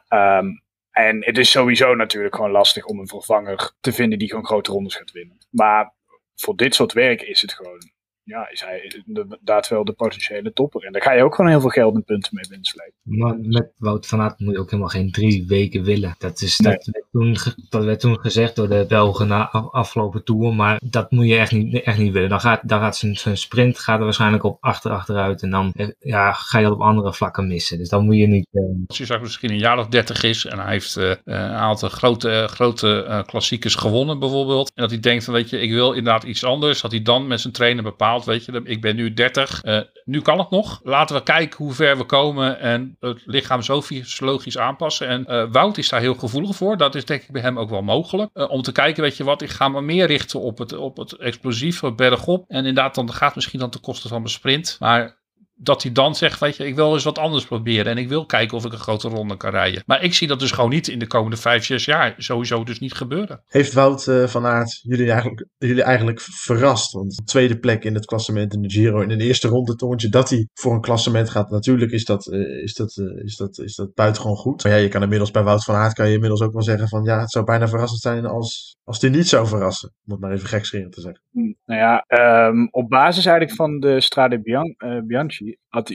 Ehm, 0.07 0.47
en 0.91 1.25
het 1.25 1.37
is 1.37 1.51
sowieso 1.51 1.95
natuurlijk 1.95 2.35
gewoon 2.35 2.51
lastig 2.51 2.85
om 2.85 2.99
een 2.99 3.07
vervanger 3.07 3.71
te 3.79 3.91
vinden 3.91 4.19
die 4.19 4.29
gewoon 4.29 4.45
grote 4.45 4.71
rondes 4.71 4.95
gaat 4.95 5.11
winnen. 5.11 5.37
Maar 5.49 5.93
voor 6.35 6.55
dit 6.55 6.75
soort 6.75 6.93
werk 6.93 7.21
is 7.21 7.41
het 7.41 7.53
gewoon, 7.53 7.91
ja, 8.29 8.49
is 8.49 8.61
hij 8.61 9.01
inderdaad 9.05 9.67
wel 9.67 9.85
de 9.85 9.93
potentiële 9.93 10.53
topper. 10.53 10.83
En 10.83 10.91
daar 10.91 11.01
ga 11.01 11.13
je 11.13 11.23
ook 11.23 11.35
gewoon 11.35 11.51
heel 11.51 11.61
veel 11.61 11.69
geld 11.69 11.95
en 11.95 12.03
punten 12.03 12.31
mee 12.35 12.45
winnen. 12.49 12.93
Maar 13.03 13.37
met 13.39 13.71
Wout 13.77 14.07
van 14.07 14.21
Aert 14.21 14.39
moet 14.39 14.53
je 14.53 14.59
ook 14.59 14.69
helemaal 14.69 14.91
geen 14.91 15.11
drie 15.11 15.47
weken 15.47 15.83
willen. 15.83 16.15
Dat 16.17 16.41
is, 16.41 16.59
Nee. 16.59 16.73
dat, 16.73 17.03
toen, 17.11 17.37
dat 17.69 17.83
werd 17.83 17.99
toen 17.99 18.19
gezegd 18.19 18.55
door 18.55 18.69
de 18.69 18.85
Belgen 18.87 19.27
na 19.27 19.49
afgelopen 19.51 20.23
tour, 20.23 20.53
maar 20.53 20.81
dat 20.85 21.11
moet 21.11 21.27
je 21.27 21.37
echt 21.37 21.51
niet, 21.51 21.83
echt 21.83 21.97
niet 21.97 22.13
willen. 22.13 22.29
Dan 22.29 22.39
gaat, 22.39 22.69
dan 22.69 22.79
gaat 22.79 22.97
zijn, 22.97 23.15
zijn 23.15 23.37
sprint 23.37 23.79
gaat 23.79 23.97
er 23.99 24.03
waarschijnlijk 24.03 24.43
op 24.43 24.57
achter 24.59 24.91
achteruit 24.91 25.41
en 25.41 25.49
dan 25.49 25.73
ja, 25.99 26.31
ga 26.31 26.57
je 26.57 26.63
dat 26.63 26.73
op 26.73 26.81
andere 26.81 27.13
vlakken 27.13 27.47
missen. 27.47 27.77
Dus 27.77 27.89
dan 27.89 28.05
moet 28.05 28.17
je 28.17 28.27
niet... 28.27 28.47
Als 28.87 28.97
je 28.97 29.05
zegt 29.05 29.21
misschien 29.21 29.49
een 29.51 29.57
jaar 29.57 29.79
of 29.79 29.87
dertig 29.87 30.23
is 30.23 30.45
en 30.45 30.59
hij 30.59 30.71
heeft 30.71 30.95
een 30.95 31.35
aantal 31.37 31.89
grote, 31.89 32.47
grote 32.49 33.23
klassiekers 33.25 33.75
gewonnen 33.75 34.19
bijvoorbeeld. 34.19 34.71
En 34.73 34.81
dat 34.81 34.91
hij 34.91 34.99
denkt 34.99 35.23
van 35.23 35.33
weet 35.33 35.49
je, 35.49 35.61
ik 35.61 35.71
wil 35.71 35.93
inderdaad 35.93 36.23
iets 36.23 36.43
anders. 36.43 36.81
Dat 36.81 36.91
hij 36.91 37.01
dan 37.01 37.27
met 37.27 37.41
zijn 37.41 37.53
trainer 37.53 37.83
bepaalt, 37.83 38.18
weet 38.25 38.45
je, 38.45 38.61
ik 38.63 38.81
ben 38.81 38.95
nu 38.95 39.13
30, 39.13 39.61
nu 40.05 40.21
kan 40.21 40.39
het 40.39 40.49
nog. 40.49 40.79
Laten 40.83 41.15
we 41.15 41.23
kijken 41.23 41.57
hoe 41.57 41.73
ver 41.73 41.97
we 41.97 42.03
komen 42.03 42.59
en 42.59 42.97
het 42.99 43.21
lichaam 43.25 43.61
zo 43.61 43.81
fysiologisch 43.81 44.57
aanpassen. 44.57 45.07
En 45.07 45.25
uh, 45.29 45.45
Wout 45.51 45.77
is 45.77 45.89
daar 45.89 45.99
heel 45.99 46.13
gevoelig 46.13 46.55
voor. 46.55 46.77
Dat 46.77 46.95
is 46.95 47.05
denk 47.05 47.21
ik 47.21 47.31
bij 47.31 47.41
hem 47.41 47.59
ook 47.59 47.69
wel 47.69 47.81
mogelijk. 47.81 48.29
Uh, 48.33 48.49
om 48.49 48.61
te 48.61 48.71
kijken, 48.71 49.03
weet 49.03 49.17
je 49.17 49.23
wat, 49.23 49.41
ik 49.41 49.49
ga 49.49 49.67
me 49.67 49.81
meer 49.81 50.07
richten 50.07 50.39
op 50.39 50.57
het, 50.57 50.73
op 50.73 50.97
het 50.97 51.13
explosieve 51.13 51.91
bergop. 51.91 52.45
En 52.47 52.57
inderdaad, 52.57 52.95
dan 52.95 53.13
gaat 53.13 53.35
misschien 53.35 53.59
dan 53.59 53.69
ten 53.69 53.81
koste 53.81 54.07
van 54.07 54.21
mijn 54.21 54.33
sprint. 54.33 54.75
Maar 54.79 55.18
dat 55.61 55.83
hij 55.83 55.91
dan 55.91 56.15
zegt, 56.15 56.39
weet 56.39 56.57
je, 56.57 56.67
ik 56.67 56.75
wil 56.75 56.93
eens 56.93 57.03
wat 57.03 57.17
anders 57.17 57.45
proberen. 57.45 57.91
En 57.91 57.97
ik 57.97 58.09
wil 58.09 58.25
kijken 58.25 58.57
of 58.57 58.65
ik 58.65 58.71
een 58.71 58.77
grote 58.77 59.07
ronde 59.07 59.37
kan 59.37 59.51
rijden. 59.51 59.83
Maar 59.85 60.03
ik 60.03 60.13
zie 60.13 60.27
dat 60.27 60.39
dus 60.39 60.51
gewoon 60.51 60.69
niet 60.69 60.87
in 60.87 60.99
de 60.99 61.07
komende 61.07 61.37
vijf, 61.37 61.65
zes 61.65 61.85
jaar 61.85 62.13
sowieso 62.17 62.63
dus 62.63 62.79
niet 62.79 62.93
gebeuren. 62.93 63.43
Heeft 63.47 63.73
Wout 63.73 64.07
uh, 64.07 64.27
van 64.27 64.45
Aert 64.45 64.79
jullie 64.83 65.11
eigenlijk, 65.11 65.47
jullie 65.57 65.83
eigenlijk 65.83 66.21
verrast? 66.21 66.91
Want 66.91 67.15
de 67.15 67.23
tweede 67.23 67.59
plek 67.59 67.83
in 67.83 67.93
het 67.93 68.05
klassement 68.05 68.53
in 68.53 68.61
de 68.61 68.69
Giro 68.69 69.01
in 69.01 69.17
de 69.17 69.23
eerste 69.23 69.47
ronde 69.47 69.75
toontje 69.75 70.09
dat 70.09 70.29
hij 70.29 70.47
voor 70.53 70.73
een 70.73 70.81
klassement 70.81 71.29
gaat. 71.29 71.49
Natuurlijk 71.49 71.91
is 71.91 72.05
dat, 72.05 72.25
uh, 72.25 72.63
is 72.63 72.73
dat, 72.73 72.95
uh, 72.95 73.23
is 73.23 73.35
dat, 73.35 73.57
is 73.57 73.75
dat 73.75 73.93
buitengewoon 73.93 74.37
goed. 74.37 74.63
Maar 74.63 74.73
ja, 74.73 74.77
je 74.77 74.87
kan 74.87 75.03
inmiddels 75.03 75.31
bij 75.31 75.43
Wout 75.43 75.63
van 75.63 75.75
Aert 75.75 75.93
kan 75.93 76.07
je 76.07 76.13
inmiddels 76.13 76.41
ook 76.41 76.53
wel 76.53 76.63
zeggen 76.63 76.87
van 76.87 77.03
ja, 77.03 77.19
het 77.19 77.31
zou 77.31 77.45
bijna 77.45 77.67
verrassend 77.67 78.01
zijn 78.01 78.25
als, 78.25 78.77
als 78.83 79.01
hij 79.01 79.09
niet 79.09 79.27
zou 79.27 79.47
verrassen. 79.47 79.93
Om 80.05 80.11
het 80.11 80.21
maar 80.21 80.31
even 80.31 80.47
gekscherend 80.47 80.91
te 80.91 81.01
zeggen. 81.01 81.21
Hm, 81.31 81.53
nou 81.65 81.79
ja, 81.79 82.05
um, 82.47 82.67
op 82.71 82.89
basis 82.89 83.25
eigenlijk 83.25 83.55
van 83.55 83.79
de 83.79 84.01
Strade 84.01 84.41
Bian 84.41 84.75
Bianchi 85.07 85.48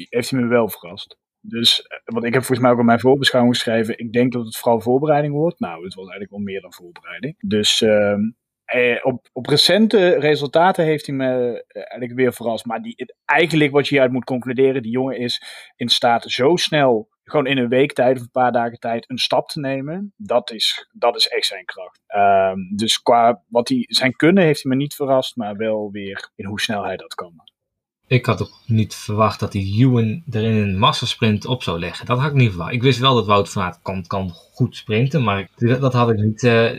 heeft 0.08 0.30
hij 0.30 0.40
me 0.40 0.46
wel 0.46 0.68
verrast. 0.68 1.18
Dus, 1.40 1.82
eh, 1.82 1.98
want 2.04 2.24
ik 2.24 2.32
heb 2.32 2.42
volgens 2.42 2.60
mij 2.60 2.70
ook 2.70 2.78
in 2.78 2.84
mijn 2.84 3.00
voorbeschouwing 3.00 3.54
geschreven, 3.54 3.98
ik 3.98 4.12
denk 4.12 4.32
dat 4.32 4.44
het 4.44 4.56
vooral 4.56 4.80
voorbereiding 4.80 5.34
wordt. 5.34 5.60
Nou, 5.60 5.84
het 5.84 5.94
was 5.94 6.08
eigenlijk 6.08 6.30
wel 6.30 6.40
meer 6.40 6.60
dan 6.60 6.72
voorbereiding. 6.72 7.34
Dus 7.38 7.80
uh, 7.80 8.16
op, 9.02 9.28
op 9.32 9.46
recente 9.46 10.18
resultaten 10.18 10.84
heeft 10.84 11.06
hij 11.06 11.16
me 11.16 11.64
eh, 11.66 11.76
eigenlijk 11.76 12.14
weer 12.14 12.32
verrast. 12.32 12.64
Maar 12.64 12.82
die, 12.82 12.94
het, 12.96 13.16
eigenlijk 13.24 13.72
wat 13.72 13.84
je 13.84 13.90
hieruit 13.90 14.12
moet 14.12 14.24
concluderen, 14.24 14.82
die 14.82 14.92
jongen 14.92 15.18
is 15.18 15.42
in 15.76 15.88
staat 15.88 16.24
zo 16.24 16.56
snel, 16.56 17.08
gewoon 17.24 17.46
in 17.46 17.58
een 17.58 17.68
week 17.68 17.92
tijd 17.92 18.16
of 18.16 18.22
een 18.22 18.30
paar 18.30 18.52
dagen 18.52 18.78
tijd, 18.78 19.10
een 19.10 19.18
stap 19.18 19.48
te 19.48 19.60
nemen. 19.60 20.12
Dat 20.16 20.50
is, 20.50 20.88
dat 20.92 21.16
is 21.16 21.28
echt 21.28 21.46
zijn 21.46 21.64
kracht. 21.64 22.00
Um, 22.16 22.76
dus 22.76 23.02
qua 23.02 23.42
wat 23.48 23.68
hij, 23.68 23.84
zijn 23.88 24.16
kunnen 24.16 24.44
heeft 24.44 24.62
hij 24.62 24.72
me 24.72 24.78
niet 24.78 24.94
verrast, 24.94 25.36
maar 25.36 25.56
wel 25.56 25.90
weer 25.90 26.30
in 26.34 26.46
hoe 26.46 26.60
snel 26.60 26.84
hij 26.84 26.96
dat 26.96 27.14
kan. 27.14 27.34
Ik 28.06 28.26
had 28.26 28.42
ook 28.42 28.52
niet 28.66 28.94
verwacht 28.94 29.40
dat 29.40 29.52
die 29.52 29.78
Ewan 29.78 30.22
er 30.30 30.42
in 30.42 30.56
een 30.56 30.78
massasprint 30.78 31.46
op 31.46 31.62
zou 31.62 31.78
leggen. 31.78 32.06
Dat 32.06 32.18
had 32.18 32.30
ik 32.30 32.36
niet 32.36 32.50
verwacht. 32.50 32.72
Ik 32.72 32.82
wist 32.82 32.98
wel 32.98 33.14
dat 33.14 33.26
Wout 33.26 33.48
van 33.48 33.62
Aert 33.62 33.78
kan, 33.82 34.06
kan 34.06 34.30
goed 34.30 34.76
sprinten, 34.76 35.22
maar 35.22 35.48
dat 35.56 35.92
had 35.92 36.10
ik 36.10 36.16
niet. 36.16 36.42
Uh, 36.42 36.70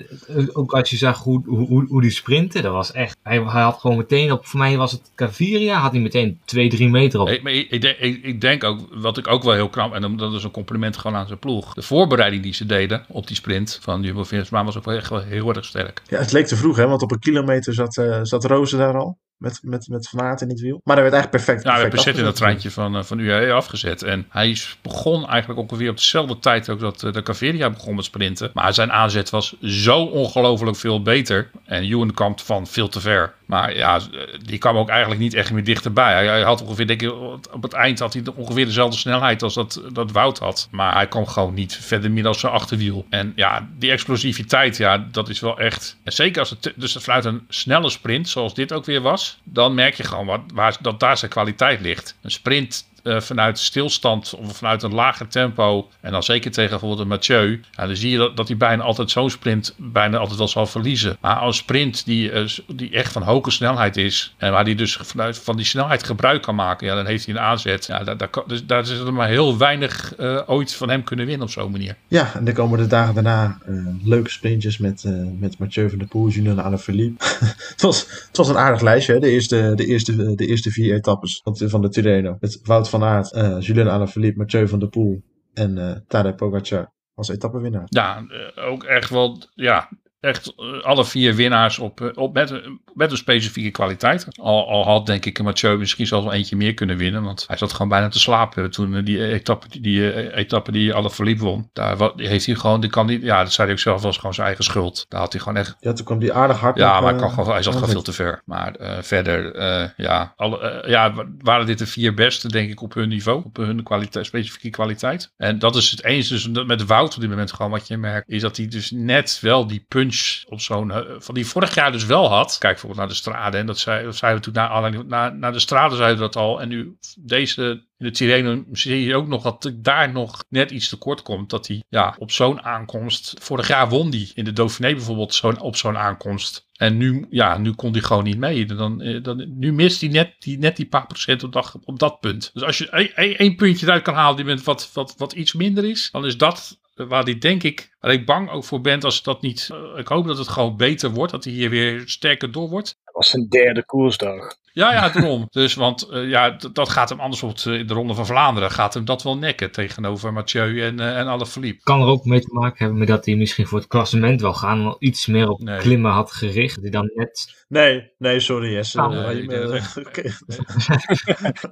ook 0.53 0.73
als 0.73 0.89
je 0.89 0.97
zag 0.97 1.23
hoe, 1.23 1.41
hoe, 1.45 1.85
hoe 1.87 2.01
die 2.01 2.11
sprintte, 2.11 2.61
dat 2.61 2.71
was 2.71 2.91
echt. 2.91 3.17
Hij, 3.23 3.43
hij, 3.43 3.61
had 3.61 3.79
gewoon 3.79 3.97
meteen 3.97 4.31
op, 4.31 4.45
voor 4.45 4.59
mij 4.59 4.77
was 4.77 4.91
het 4.91 5.11
Caviria, 5.15 5.79
had 5.79 5.91
hij 5.91 6.01
meteen 6.01 6.39
2, 6.45 6.69
3 6.69 6.89
meter 6.89 7.19
op. 7.19 7.27
Ik, 7.27 7.43
ik, 7.43 7.71
ik, 7.71 7.81
denk, 7.81 7.97
ik, 7.99 8.41
denk 8.41 8.63
ook, 8.63 8.79
wat 8.91 9.17
ik 9.17 9.27
ook 9.27 9.43
wel 9.43 9.53
heel 9.53 9.69
knap, 9.69 9.93
en 9.93 10.17
dat 10.17 10.33
is 10.33 10.43
een 10.43 10.51
compliment 10.51 10.97
gewoon 10.97 11.17
aan 11.17 11.27
zijn 11.27 11.39
ploeg. 11.39 11.73
De 11.73 11.81
voorbereiding 11.81 12.43
die 12.43 12.53
ze 12.53 12.65
deden 12.65 13.05
op 13.07 13.27
die 13.27 13.35
sprint 13.35 13.79
van 13.81 14.01
Jumbo-Visma 14.01 14.63
was 14.63 14.77
ook 14.77 14.85
wel 14.85 14.95
echt 14.95 15.09
wel 15.09 15.21
heel 15.21 15.53
erg 15.53 15.65
sterk. 15.65 16.01
Ja, 16.07 16.19
het 16.19 16.31
leek 16.31 16.47
te 16.47 16.55
vroeg, 16.55 16.77
hè, 16.77 16.87
want 16.87 17.01
op 17.01 17.11
een 17.11 17.19
kilometer 17.19 17.73
zat, 17.73 17.97
uh, 17.97 18.19
zat 18.21 18.45
Rozen 18.45 18.77
daar 18.77 18.97
al 18.97 19.17
met, 19.37 19.59
met, 19.61 19.87
met 19.87 20.09
Van 20.09 20.21
Aert 20.21 20.41
in 20.41 20.49
het 20.49 20.59
wiel. 20.59 20.81
Maar 20.83 20.95
hij 20.95 21.03
werd 21.03 21.15
eigenlijk 21.15 21.45
perfect. 21.45 21.63
Ja, 21.65 21.71
hij 21.71 21.81
werd 21.81 21.93
perfect 21.93 22.17
in 22.17 22.23
dat 22.23 22.35
treintje 22.35 22.71
van, 22.71 22.95
uh, 22.95 23.03
van 23.03 23.19
UAE 23.19 23.51
afgezet. 23.51 24.03
En 24.03 24.25
hij 24.29 24.57
begon 24.81 25.27
eigenlijk 25.27 25.59
ongeveer 25.59 25.89
op 25.89 25.97
dezelfde 25.97 26.39
tijd 26.39 26.69
ook 26.69 26.79
dat 26.79 27.03
uh, 27.03 27.13
de 27.13 27.23
Caveria 27.23 27.69
begon 27.69 27.95
met 27.95 28.05
sprinten. 28.05 28.49
Maar 28.53 28.73
zijn 28.73 28.91
aanzet 28.91 29.29
was 29.29 29.55
zo 29.61 30.03
ongelooflijk 30.03 30.77
veel 30.77 31.01
beter. 31.01 31.49
En 31.65 31.83
Ewan 31.83 32.13
kwam 32.13 32.39
van 32.39 32.67
veel 32.67 32.87
te 32.87 32.99
ver. 32.99 33.33
Maar 33.45 33.75
ja, 33.75 33.99
die 34.43 34.57
kwam 34.57 34.77
ook 34.77 34.89
eigenlijk 34.89 35.21
niet 35.21 35.33
echt 35.33 35.51
meer 35.51 35.63
dichterbij. 35.63 36.25
Hij, 36.25 36.41
had 36.41 36.61
ongeveer, 36.61 36.87
denk 36.87 37.01
ik, 37.01 37.11
op 37.51 37.61
het 37.61 37.73
eind 37.73 37.99
had 37.99 38.13
hij 38.13 38.23
ongeveer 38.35 38.65
dezelfde 38.65 38.97
snelheid 38.97 39.43
als 39.43 39.53
dat, 39.53 39.81
dat 39.93 40.11
Wout 40.11 40.39
had. 40.39 40.67
Maar 40.71 40.93
hij 40.93 41.07
kwam 41.07 41.27
gewoon 41.27 41.53
niet 41.53 41.75
verder 41.75 42.11
meer 42.11 42.23
dan 42.23 42.35
zijn 42.35 42.51
achterwiel. 42.51 43.05
En 43.09 43.33
ja, 43.35 43.67
die 43.77 43.91
explosiviteit, 43.91 44.77
ja, 44.77 45.07
dat 45.11 45.29
is 45.29 45.39
wel 45.39 45.59
echt... 45.59 45.97
En 46.03 46.11
zeker 46.11 46.39
als 46.39 46.49
het, 46.49 46.73
dus 46.75 46.93
het 46.93 47.25
een 47.25 47.45
snelle 47.49 47.89
sprint, 47.89 48.29
zoals 48.29 48.53
dit 48.53 48.73
ook 48.73 48.85
weer 48.85 49.01
was... 49.01 49.39
dan 49.43 49.73
merk 49.73 49.93
je 49.93 50.03
gewoon 50.03 50.25
wat, 50.25 50.41
waar, 50.53 50.77
dat 50.81 50.99
daar 50.99 51.17
zijn 51.17 51.31
kwaliteit 51.31 51.81
ligt. 51.81 52.17
Een 52.21 52.31
sprint 52.31 52.85
uh, 53.05 53.19
vanuit 53.19 53.59
stilstand 53.59 54.35
of 54.35 54.57
vanuit 54.57 54.83
een 54.83 54.93
lager 54.93 55.27
tempo. 55.27 55.89
En 56.01 56.11
dan 56.11 56.23
zeker 56.23 56.51
tegen 56.51 56.69
bijvoorbeeld 56.69 57.01
een 57.01 57.07
Mathieu. 57.07 57.61
Dan 57.75 57.95
zie 57.95 58.11
je 58.11 58.17
dat, 58.17 58.37
dat 58.37 58.47
hij 58.47 58.57
bijna 58.57 58.83
altijd 58.83 59.11
zo'n 59.11 59.29
sprint 59.29 59.73
bijna 59.77 60.17
altijd 60.17 60.37
wel 60.37 60.47
zal 60.47 60.65
verliezen. 60.65 61.17
Maar 61.21 61.43
een 61.43 61.53
sprint 61.53 62.05
die, 62.05 62.31
uh, 62.31 62.47
die 62.67 62.91
echt 62.91 63.11
van 63.11 63.21
hoge 63.21 63.51
snelheid 63.51 63.97
is. 63.97 64.35
En 64.37 64.51
waar 64.51 64.63
hij 64.63 64.75
dus 64.75 64.97
vanuit 65.01 65.37
van 65.37 65.55
die 65.55 65.65
snelheid 65.65 66.03
gebruik 66.03 66.41
kan 66.41 66.55
maken. 66.55 66.87
Ja, 66.87 66.95
dan 66.95 67.05
heeft 67.05 67.25
hij 67.25 67.35
een 67.35 67.41
aanzet. 67.41 67.85
Ja, 67.85 68.03
daar, 68.03 68.17
daar, 68.65 68.83
dus, 68.83 68.89
is 68.89 68.99
er 68.99 69.13
maar 69.13 69.27
heel 69.27 69.57
weinig 69.57 70.13
uh, 70.19 70.41
ooit 70.45 70.73
van 70.73 70.89
hem 70.89 71.03
kunnen 71.03 71.25
winnen 71.25 71.45
op 71.45 71.53
zo'n 71.53 71.71
manier. 71.71 71.95
Ja, 72.07 72.31
en 72.33 72.45
dan 72.45 72.53
komen 72.53 72.79
de 72.79 72.87
dagen 72.87 73.13
daarna 73.13 73.57
leuke 74.03 74.29
sprintjes 74.29 74.77
met, 74.77 75.03
met 75.39 75.57
Mathieu 75.57 75.89
van 75.89 75.97
der 75.97 76.07
Poel, 76.07 76.27
Julien 76.27 76.61
Alaphilippe. 76.61 77.25
het, 77.73 77.81
was, 77.81 77.99
het 78.27 78.37
was 78.37 78.49
een 78.49 78.57
aardig 78.57 78.81
lijstje, 78.81 79.13
hè? 79.13 79.19
De, 79.19 79.29
eerste, 79.29 79.71
de, 79.75 79.85
eerste, 79.85 80.35
de 80.35 80.45
eerste 80.45 80.71
vier 80.71 80.95
etappes 80.95 81.41
van 81.43 81.81
de 81.81 81.89
Tirreno. 81.89 82.37
Het 82.39 82.59
Wout 82.63 82.89
van 82.89 82.94
Aert, 83.03 83.35
uh, 83.35 83.59
Julien 83.59 83.87
Alaphilippe, 83.87 84.37
Mathieu 84.37 84.67
van 84.67 84.79
der 84.79 84.87
Poel 84.87 85.21
en 85.53 85.77
uh, 85.77 85.91
Tadej 86.07 86.33
Pogacar 86.33 86.93
als 87.15 87.29
etappenwinnaar. 87.29 87.85
Ja, 87.85 88.25
uh, 88.27 88.67
ook 88.71 88.83
echt 88.83 89.09
wel, 89.09 89.37
ja, 89.53 89.89
echt 90.25 90.53
alle 90.83 91.05
vier 91.05 91.35
winnaars 91.35 91.79
op, 91.79 92.11
op 92.15 92.33
met, 92.33 92.61
met 92.93 93.11
een 93.11 93.17
specifieke 93.17 93.71
kwaliteit. 93.71 94.27
Al, 94.39 94.69
al 94.69 94.85
had 94.85 95.05
denk 95.05 95.25
ik 95.25 95.43
Mathieu 95.43 95.77
misschien 95.77 96.07
zelfs 96.07 96.25
wel 96.25 96.33
eentje 96.33 96.55
meer 96.55 96.73
kunnen 96.73 96.97
winnen. 96.97 97.23
Want 97.23 97.43
hij 97.47 97.57
zat 97.57 97.71
gewoon 97.71 97.89
bijna 97.89 98.07
te 98.07 98.19
slapen 98.19 98.71
toen 98.71 99.03
die 99.03 99.27
etappe 99.27 99.67
die, 99.69 99.81
die, 99.81 100.33
etappe 100.33 100.71
die 100.71 100.93
alle 100.93 101.09
verliep 101.09 101.39
won. 101.39 101.69
Daar 101.73 101.97
wat, 101.97 102.13
heeft 102.19 102.45
hij 102.45 102.55
gewoon, 102.55 102.81
die 102.81 102.89
kan 102.89 103.05
niet, 103.05 103.21
ja 103.21 103.43
dat 103.43 103.53
zei 103.53 103.67
hij 103.67 103.75
ook 103.75 103.81
zelf, 103.81 104.01
was 104.01 104.17
gewoon 104.17 104.33
zijn 104.33 104.47
eigen 104.47 104.65
schuld. 104.65 105.05
Daar 105.09 105.19
had 105.19 105.31
hij 105.31 105.41
gewoon 105.41 105.57
echt... 105.57 105.75
Ja, 105.79 105.93
toen 105.93 106.05
kwam 106.05 106.19
die 106.19 106.33
aardig 106.33 106.59
hard 106.59 106.77
Ja, 106.77 107.01
maar 107.01 107.15
hij, 107.15 107.29
gewoon, 107.29 107.51
hij 107.51 107.63
zat 107.63 107.73
gewoon 107.73 107.89
veel 107.89 108.01
te 108.01 108.13
ver. 108.13 108.41
Maar 108.45 108.79
uh, 108.79 108.97
verder, 109.01 109.55
uh, 109.55 109.89
ja, 109.97 110.33
alle, 110.35 110.81
uh, 110.83 110.89
ja, 110.89 111.13
waren 111.41 111.65
dit 111.65 111.77
de 111.77 111.87
vier 111.87 112.13
beste 112.13 112.47
denk 112.47 112.69
ik 112.69 112.81
op 112.81 112.93
hun 112.93 113.09
niveau. 113.09 113.43
Op 113.45 113.57
hun 113.57 113.83
kwaliteit, 113.83 114.25
specifieke 114.25 114.69
kwaliteit. 114.69 115.33
En 115.37 115.59
dat 115.59 115.75
is 115.75 115.91
het 115.91 116.03
eens 116.03 116.27
dus 116.27 116.47
met 116.47 116.85
Wout 116.85 117.15
op 117.15 117.21
dit 117.21 117.29
moment 117.29 117.53
gewoon 117.53 117.71
wat 117.71 117.87
je 117.87 117.97
merkt. 117.97 118.29
Is 118.29 118.41
dat 118.41 118.57
hij 118.57 118.67
dus 118.67 118.91
net 118.91 119.37
wel 119.41 119.67
die 119.67 119.85
punch 119.87 120.14
op 120.49 120.61
zo'n. 120.61 120.91
van 121.19 121.35
die 121.35 121.47
vorig 121.47 121.75
jaar 121.75 121.91
dus 121.91 122.05
wel 122.05 122.29
had. 122.29 122.57
Kijk 122.57 122.71
bijvoorbeeld 122.71 122.99
naar 122.99 123.09
de 123.09 123.21
strade. 123.21 123.57
En 123.57 123.65
dat, 123.65 123.79
zei, 123.79 124.03
dat 124.03 124.15
zeiden 124.15 124.41
we 124.41 124.51
toen 124.51 124.63
naar, 124.63 125.05
naar, 125.05 125.35
naar 125.35 125.53
de 125.53 125.59
strade 125.59 125.95
zeiden 125.95 126.17
we 126.17 126.23
dat 126.23 126.35
al. 126.35 126.61
En 126.61 126.67
nu 126.67 126.97
deze 127.17 127.85
in 127.97 128.05
de 128.05 128.11
Tirreno 128.11 128.63
zie 128.71 129.03
je 129.03 129.15
ook 129.15 129.27
nog 129.27 129.43
dat 129.43 129.71
daar 129.75 130.11
nog 130.11 130.43
net 130.49 130.71
iets 130.71 130.89
tekort 130.89 131.21
komt. 131.21 131.49
Dat 131.49 131.67
hij 131.67 131.83
ja, 131.89 132.15
op 132.19 132.31
zo'n 132.31 132.61
aankomst. 132.61 133.33
Vorig 133.39 133.67
jaar 133.67 133.89
won 133.89 134.09
die 134.09 134.31
in 134.33 134.43
de 134.43 134.53
Dauphiné 134.53 134.93
bijvoorbeeld 134.93 135.33
zo 135.33 135.53
op 135.59 135.75
zo'n 135.75 135.97
aankomst. 135.97 136.67
En 136.73 136.97
nu, 136.97 137.25
ja, 137.29 137.57
nu 137.57 137.71
kon 137.71 137.91
hij 137.91 138.01
gewoon 138.01 138.23
niet 138.23 138.37
mee. 138.37 138.65
Dan, 138.65 139.19
dan, 139.21 139.57
nu 139.59 139.73
mist 139.73 140.01
hij 140.01 140.09
net 140.09 140.35
die, 140.39 140.57
net 140.57 140.75
die 140.75 140.87
paar 140.87 141.07
procent 141.07 141.43
op 141.43 141.53
dat, 141.53 141.75
op 141.83 141.99
dat 141.99 142.19
punt. 142.19 142.49
Dus 142.53 142.63
als 142.63 142.77
je 142.77 142.89
één 143.13 143.55
puntje 143.55 143.85
eruit 143.85 144.03
kan 144.03 144.13
halen 144.13 144.45
die 144.45 144.63
wat, 144.63 144.89
wat, 144.93 145.15
wat 145.17 145.33
iets 145.33 145.53
minder 145.53 145.89
is, 145.89 146.09
dan 146.11 146.25
is 146.25 146.37
dat 146.37 146.77
waar 146.95 147.25
die 147.25 147.37
denk 147.37 147.63
ik, 147.63 147.95
waar 147.99 148.11
ik 148.11 148.25
bang 148.25 148.49
ook 148.49 148.63
voor 148.63 148.81
ben 148.81 149.01
als 149.01 149.23
dat 149.23 149.41
niet, 149.41 149.69
uh, 149.71 149.99
ik 149.99 150.07
hoop 150.07 150.27
dat 150.27 150.37
het 150.37 150.47
gewoon 150.47 150.77
beter 150.77 151.09
wordt, 151.09 151.31
dat 151.31 151.43
hij 151.43 151.53
hier 151.53 151.69
weer 151.69 152.03
sterker 152.05 152.51
door 152.51 152.69
wordt. 152.69 152.97
Dat 153.03 153.13
was 153.13 153.29
zijn 153.29 153.47
derde 153.47 153.85
koersdag. 153.85 154.57
Ja, 154.75 154.91
ja, 154.91 155.09
daarom. 155.09 155.47
dus, 155.59 155.73
want 155.73 156.07
uh, 156.11 156.29
ja, 156.29 156.57
dat 156.71 156.89
gaat 156.89 157.09
hem 157.09 157.19
anders 157.19 157.43
op 157.43 157.57
de, 157.57 157.85
de 157.85 157.93
Ronde 157.93 158.13
van 158.13 158.25
Vlaanderen, 158.25 158.71
gaat 158.71 158.93
hem 158.93 159.05
dat 159.05 159.23
wel 159.23 159.37
nekken 159.37 159.71
tegenover 159.71 160.33
Mathieu 160.33 160.81
en, 160.81 160.99
uh, 160.99 161.17
en 161.17 161.27
Alaphilippe. 161.27 161.83
Kan 161.83 162.01
er 162.01 162.07
ook 162.07 162.25
mee 162.25 162.39
te 162.39 162.53
maken 162.53 162.77
hebben 162.77 162.97
met 162.97 163.07
dat 163.07 163.25
hij 163.25 163.35
misschien 163.35 163.67
voor 163.67 163.77
het 163.77 163.87
klassement 163.87 164.41
wel 164.41 164.53
gaan, 164.53 164.95
iets 164.99 165.25
meer 165.25 165.49
op 165.49 165.61
nee. 165.61 165.77
klimmen 165.77 166.11
had 166.11 166.31
gericht, 166.31 166.81
die 166.81 166.91
dan 166.91 167.11
net... 167.13 167.65
Nee, 167.67 168.11
nee, 168.17 168.39
sorry 168.39 168.73
Jesse. 168.73 169.01
Nee, 169.01 169.45
nee, 169.45 169.59
dat, 169.59 169.93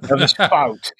dat 0.08 0.20
is 0.20 0.32
fout. 0.32 0.94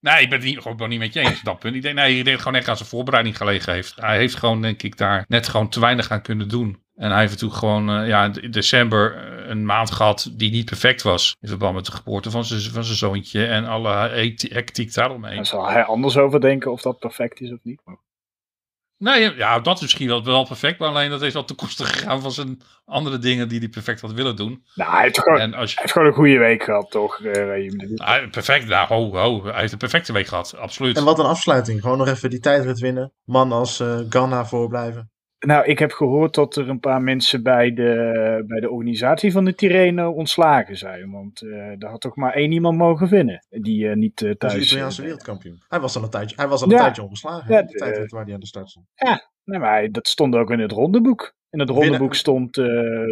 Nee, 0.00 0.22
ik 0.22 0.28
ben 0.28 0.38
het 0.38 0.48
niet, 0.48 0.58
gewoon 0.58 0.88
niet 0.88 0.98
met 0.98 1.12
je 1.12 1.20
eens 1.20 1.38
op 1.38 1.44
dat 1.44 1.58
punt. 1.58 1.74
Ik 1.74 1.82
denk, 1.82 1.94
nee, 1.94 2.18
ik 2.18 2.24
denk 2.24 2.38
gewoon 2.38 2.54
echt 2.54 2.68
aan 2.68 2.76
zijn 2.76 2.88
voorbereiding 2.88 3.36
gelegen 3.36 3.72
heeft. 3.72 3.96
Hij 3.96 4.16
heeft 4.16 4.36
gewoon, 4.36 4.62
denk 4.62 4.82
ik, 4.82 4.96
daar 4.96 5.24
net 5.28 5.48
gewoon 5.48 5.68
te 5.68 5.80
weinig 5.80 6.10
aan 6.10 6.22
kunnen 6.22 6.48
doen. 6.48 6.82
En 6.98 7.10
hij 7.10 7.20
heeft 7.20 7.32
natuurlijk 7.32 7.58
gewoon 7.58 8.00
uh, 8.00 8.08
ja, 8.08 8.30
in 8.40 8.50
december 8.50 9.16
een 9.50 9.66
maand 9.66 9.90
gehad 9.90 10.30
die 10.32 10.50
niet 10.50 10.64
perfect 10.64 11.02
was. 11.02 11.36
In 11.40 11.48
verband 11.48 11.74
met 11.74 11.86
de 11.86 11.92
geboorte 11.92 12.30
van 12.30 12.44
zijn, 12.44 12.60
van 12.60 12.84
zijn 12.84 12.96
zoontje 12.96 13.46
en 13.46 13.64
alle 13.64 13.90
hectiek 14.38 14.94
daaromheen. 14.94 15.36
Daar 15.36 15.46
zal 15.46 15.68
hij 15.68 15.84
anders 15.84 16.16
over 16.16 16.40
denken 16.40 16.72
of 16.72 16.82
dat 16.82 16.98
perfect 16.98 17.40
is 17.40 17.52
of 17.52 17.58
niet. 17.62 17.80
Nee, 18.98 19.36
ja, 19.36 19.60
dat 19.60 19.76
is 19.76 19.82
misschien 19.82 20.08
wel, 20.08 20.24
wel 20.24 20.46
perfect. 20.46 20.78
Maar 20.78 20.88
alleen 20.88 21.10
dat 21.10 21.22
is 21.22 21.34
al 21.34 21.44
ten 21.44 21.56
koste 21.56 21.84
gegaan 21.84 22.20
van 22.20 22.32
zijn 22.32 22.60
andere 22.84 23.18
dingen 23.18 23.48
die 23.48 23.58
hij 23.58 23.68
perfect 23.68 24.00
had 24.00 24.12
willen 24.12 24.36
doen. 24.36 24.64
Nou, 24.74 24.90
hij 24.92 25.02
heeft 25.02 25.18
gewoon, 25.18 25.38
En 25.40 25.54
als 25.54 25.68
je, 25.68 25.74
hij 25.74 25.82
heeft 25.82 25.92
gewoon 25.92 26.08
een 26.08 26.14
goede 26.14 26.38
week 26.38 26.62
gehad, 26.62 26.90
toch? 26.90 27.20
eh, 27.20 28.30
perfect, 28.30 28.66
nou, 28.66 28.86
ho, 28.86 29.16
ho. 29.16 29.44
Hij 29.44 29.60
heeft 29.60 29.72
een 29.72 29.78
perfecte 29.78 30.12
week 30.12 30.26
gehad, 30.26 30.56
absoluut. 30.56 30.96
En 30.96 31.04
wat 31.04 31.18
een 31.18 31.24
afsluiting. 31.24 31.80
Gewoon 31.80 31.98
nog 31.98 32.08
even 32.08 32.30
die 32.30 32.40
tijdrit 32.40 32.78
winnen. 32.78 33.12
Man 33.24 33.52
als 33.52 33.80
eh 33.80 34.00
Ganna 34.08 34.46
voorblijven. 34.46 35.10
Nou, 35.46 35.64
ik 35.66 35.78
heb 35.78 35.92
gehoord 35.92 36.34
dat 36.34 36.56
er 36.56 36.68
een 36.68 36.80
paar 36.80 37.02
mensen 37.02 37.42
bij 37.42 37.72
de, 37.74 38.44
bij 38.46 38.60
de 38.60 38.70
organisatie 38.70 39.32
van 39.32 39.44
de 39.44 39.54
Tirreno 39.54 40.10
ontslagen 40.10 40.76
zijn. 40.76 41.10
Want 41.10 41.42
eh 41.42 41.72
daar 41.78 41.90
had 41.90 42.00
toch 42.00 42.16
maar 42.16 42.32
één 42.32 42.52
iemand 42.52 42.78
mogen 42.78 43.08
winnen. 43.08 43.46
Die 43.48 43.88
eh, 43.88 43.96
niet 43.96 44.22
eh, 44.22 44.28
Dat 44.28 44.38
thuis... 44.38 44.54
is 44.54 44.60
de 44.60 44.66
Italiaanse 44.66 45.02
wereldkampioen. 45.02 45.62
Hij 45.68 45.80
was 45.80 45.96
al 45.96 46.02
een 46.02 46.10
tijdje, 46.10 46.36
hij 46.36 46.48
was 46.48 46.62
al 46.62 46.68
een 46.68 46.74
Ja. 46.76 46.82
tijdje 46.82 47.02
ongeslagen. 47.02 47.52
Ja, 47.52 47.56
Ja, 47.56 47.62
de 47.66 47.72
de- 47.72 47.78
tijdrit 47.78 48.10
waar 48.10 48.24
hij 48.24 48.34
aan 48.34 48.40
de 48.40 48.46
start 48.46 48.68
stond. 48.70 48.86
Nee, 49.44 49.58
maar 49.58 49.90
dat 49.90 50.08
stond 50.08 50.34
ook 50.34 50.50
in 50.50 50.58
het 50.60 50.72
rondeboek. 50.72 51.34
In 51.50 51.60
het 51.60 51.68
rondeboek 51.68 51.98
Winnen- 51.98 52.16
stond 52.16 52.56
eh, 52.58 52.66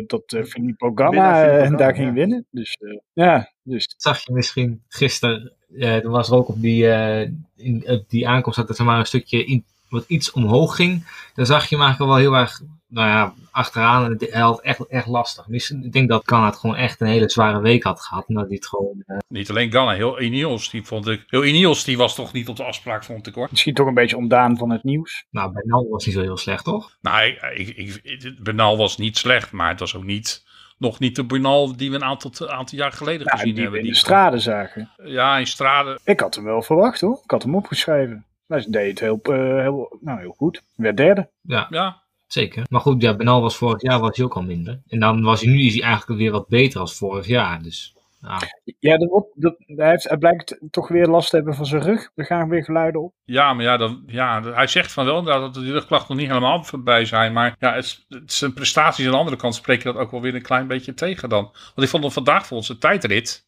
dat 0.06 0.32
eh 0.32 0.42
Filippo 0.42 0.92
Ganna 0.94 1.44
eh, 1.46 1.62
Ganna, 1.62 1.76
daar 1.76 1.94
ging 1.94 2.06
ja. 2.08 2.12
winnen. 2.12 2.46
Dus 2.50 2.76
eh, 2.80 2.98
ja, 3.12 3.52
dus 3.62 3.94
zag 3.96 4.24
je 4.26 4.32
misschien 4.32 4.82
gisteren, 4.88 5.52
eh 5.78 5.94
er 6.04 6.10
was 6.10 6.28
er 6.30 6.36
ook 6.36 6.48
op 6.48 6.60
die, 6.60 6.88
eh, 6.90 7.30
in, 7.56 7.82
op 7.86 8.04
die 8.08 8.28
aankomst 8.28 8.66
dat 8.66 8.78
er 8.78 8.84
maar 8.84 8.98
een 8.98 9.06
stukje 9.06 9.44
in, 9.44 9.64
wat 9.89 10.05
iets 10.07 10.30
omhoog 10.32 10.76
ging. 10.76 11.07
Dan 11.34 11.47
zag 11.47 11.68
je 11.68 11.76
hem 11.76 11.84
eigenlijk 11.84 12.12
wel 12.12 12.20
heel 12.20 12.34
erg, 12.41 12.61
nou 12.89 13.09
ja, 13.09 13.34
achteraan. 13.51 14.05
En 14.05 14.11
het- 14.11 14.30
hij 14.32 14.41
had 14.41 14.61
echt, 14.61 14.87
echt 14.87 15.07
lastig. 15.07 15.47
Misschien, 15.49 15.84
ik 15.84 15.93
denk 15.93 16.09
dat 16.09 16.24
Kan 16.24 16.45
het 16.45 16.57
gewoon 16.57 16.76
echt 16.76 17.01
een 17.01 17.07
hele 17.07 17.30
zware 17.30 17.61
week 17.61 17.82
had 17.82 18.01
gehad. 18.01 18.24
En 18.28 18.34
dat 18.34 18.47
hij 18.47 18.55
het 18.55 18.66
gewoon, 18.66 19.03
eh, 19.07 19.16
Niet 19.28 19.51
alleen 19.51 19.72
Ganna, 19.72 19.93
heel 19.93 20.20
Ineos, 20.20 20.70
die 20.70 20.84
vond 20.84 21.09
ik... 21.09 21.24
Heel 21.26 21.45
Ineos, 21.45 21.84
die 21.84 21.97
was 21.97 22.14
toch 22.14 22.32
niet 22.32 22.49
op 22.49 22.57
de 22.57 22.64
afspraak, 22.64 23.05
vond 23.05 23.26
ik 23.26 23.34
hoor. 23.34 23.49
misschien 23.51 23.74
toch 23.74 23.87
een 23.87 23.95
beetje 23.95 24.16
ontdaan 24.16 24.57
van 24.57 24.70
het 24.70 24.84
nieuws. 24.84 25.24
nou, 25.30 25.53
bij 25.53 25.62
Nal 25.66 25.89
was 25.91 26.07
niet 26.07 26.14
zo 26.14 26.20
heel 26.20 26.37
slecht, 26.37 26.64
toch? 26.64 26.97
Nou, 27.01 27.26
ik, 27.55 27.68
ik, 27.68 28.01
ik, 28.03 28.43
Bernal 28.43 28.76
was 28.76 28.97
niet 28.97 29.18
slecht, 29.18 29.53
maar 29.53 29.68
het 29.68 29.80
was 29.80 29.97
ook 29.97 30.05
niet... 30.05 30.45
Nog 30.78 30.99
niet 30.99 31.16
de 31.16 31.24
Bernal 31.24 31.76
die 31.76 31.91
we 31.91 31.97
een 31.97 32.05
aantal, 32.05 32.49
aantal 32.51 32.78
jaar 32.78 32.93
geleden 32.93 33.26
Nou, 33.26 33.39
gezien 33.39 33.55
die 33.55 33.55
we 33.55 33.61
hebben. 33.61 33.78
in 33.80 33.87
de 33.87 33.93
Die 33.93 34.01
straten 34.01 34.41
zagen. 34.41 34.91
Ja, 35.05 35.37
in 35.39 35.47
Strade. 35.47 35.99
Ik 36.05 36.20
had 36.20 36.34
hem 36.34 36.45
wel 36.45 36.62
verwacht 36.62 37.01
hoor. 37.01 37.20
Ik 37.24 37.30
had 37.30 37.43
hem 37.43 37.55
opgeschreven. 37.55 38.24
Hij 38.47 38.66
deed 38.68 38.90
het 38.90 39.01
heel, 39.01 39.20
eh, 39.22 39.61
heel, 39.61 39.99
nou, 40.01 40.20
heel 40.20 40.34
goed. 40.36 40.62
Werd 40.74 40.97
derde. 40.97 41.28
Ja, 41.40 41.66
Ja, 41.70 42.03
zeker. 42.26 42.64
Maar 42.68 42.80
goed, 42.80 43.03
ja, 43.03 43.16
Benal 43.16 43.40
was 43.40 43.57
vorig 43.57 43.82
jaar 43.82 44.01
was 44.01 44.16
hij 44.16 44.24
ook 44.24 44.36
al 44.36 44.42
minder. 44.42 44.80
En 44.88 45.01
dan 45.01 45.22
was 45.22 45.40
hij 45.40 45.53
nu 45.53 45.61
is 45.61 45.74
hij 45.74 45.82
eigenlijk 45.82 46.20
weer 46.20 46.30
wat 46.30 46.49
beter 46.49 46.80
als 46.80 46.97
vorig 46.97 47.26
jaar. 47.26 47.62
Dus 47.62 47.97
ja, 48.20 48.38
Ja, 48.78 48.97
dat, 48.97 49.26
dat, 49.34 49.55
hij, 49.59 49.90
heeft, 49.90 50.09
hij 50.09 50.18
blijkt 50.18 50.59
toch 50.70 50.88
weer 50.88 51.07
last 51.07 51.30
te 51.30 51.36
hebben 51.36 51.55
van 51.55 51.66
zijn 51.66 51.82
rug. 51.82 52.11
Er 52.14 52.24
gaan 52.24 52.49
weer 52.49 52.64
geluiden 52.64 53.03
op. 53.03 53.12
Ja, 53.24 53.55
maar 53.55 53.64
ja, 53.64 53.76
dan, 53.76 54.03
ja, 54.07 54.42
hij 54.42 54.66
zegt 54.66 54.92
van 54.92 55.05
wel 55.05 55.18
inderdaad 55.18 55.55
dat 55.55 55.64
de 55.64 55.72
rugklachten 55.72 56.09
nog 56.09 56.18
niet 56.18 56.28
helemaal 56.28 56.64
voorbij 56.64 57.05
zijn. 57.05 57.32
Maar 57.32 57.57
ja, 57.59 57.74
het, 57.74 58.05
het, 58.09 58.32
zijn 58.32 58.53
prestaties 58.53 59.07
aan 59.07 59.12
de 59.12 59.18
andere 59.18 59.36
kant 59.36 59.55
spreken 59.55 59.92
dat 59.92 60.03
ook 60.03 60.11
wel 60.11 60.20
weer 60.20 60.34
een 60.34 60.42
klein 60.42 60.66
beetje 60.66 60.94
tegen 60.94 61.28
dan. 61.28 61.42
Want 61.42 61.82
ik 61.82 61.88
vond 61.88 62.03
hem 62.03 62.12
vandaag 62.12 62.47
volgens 62.47 62.68
een 62.68 62.78
tijdrit. 62.78 63.45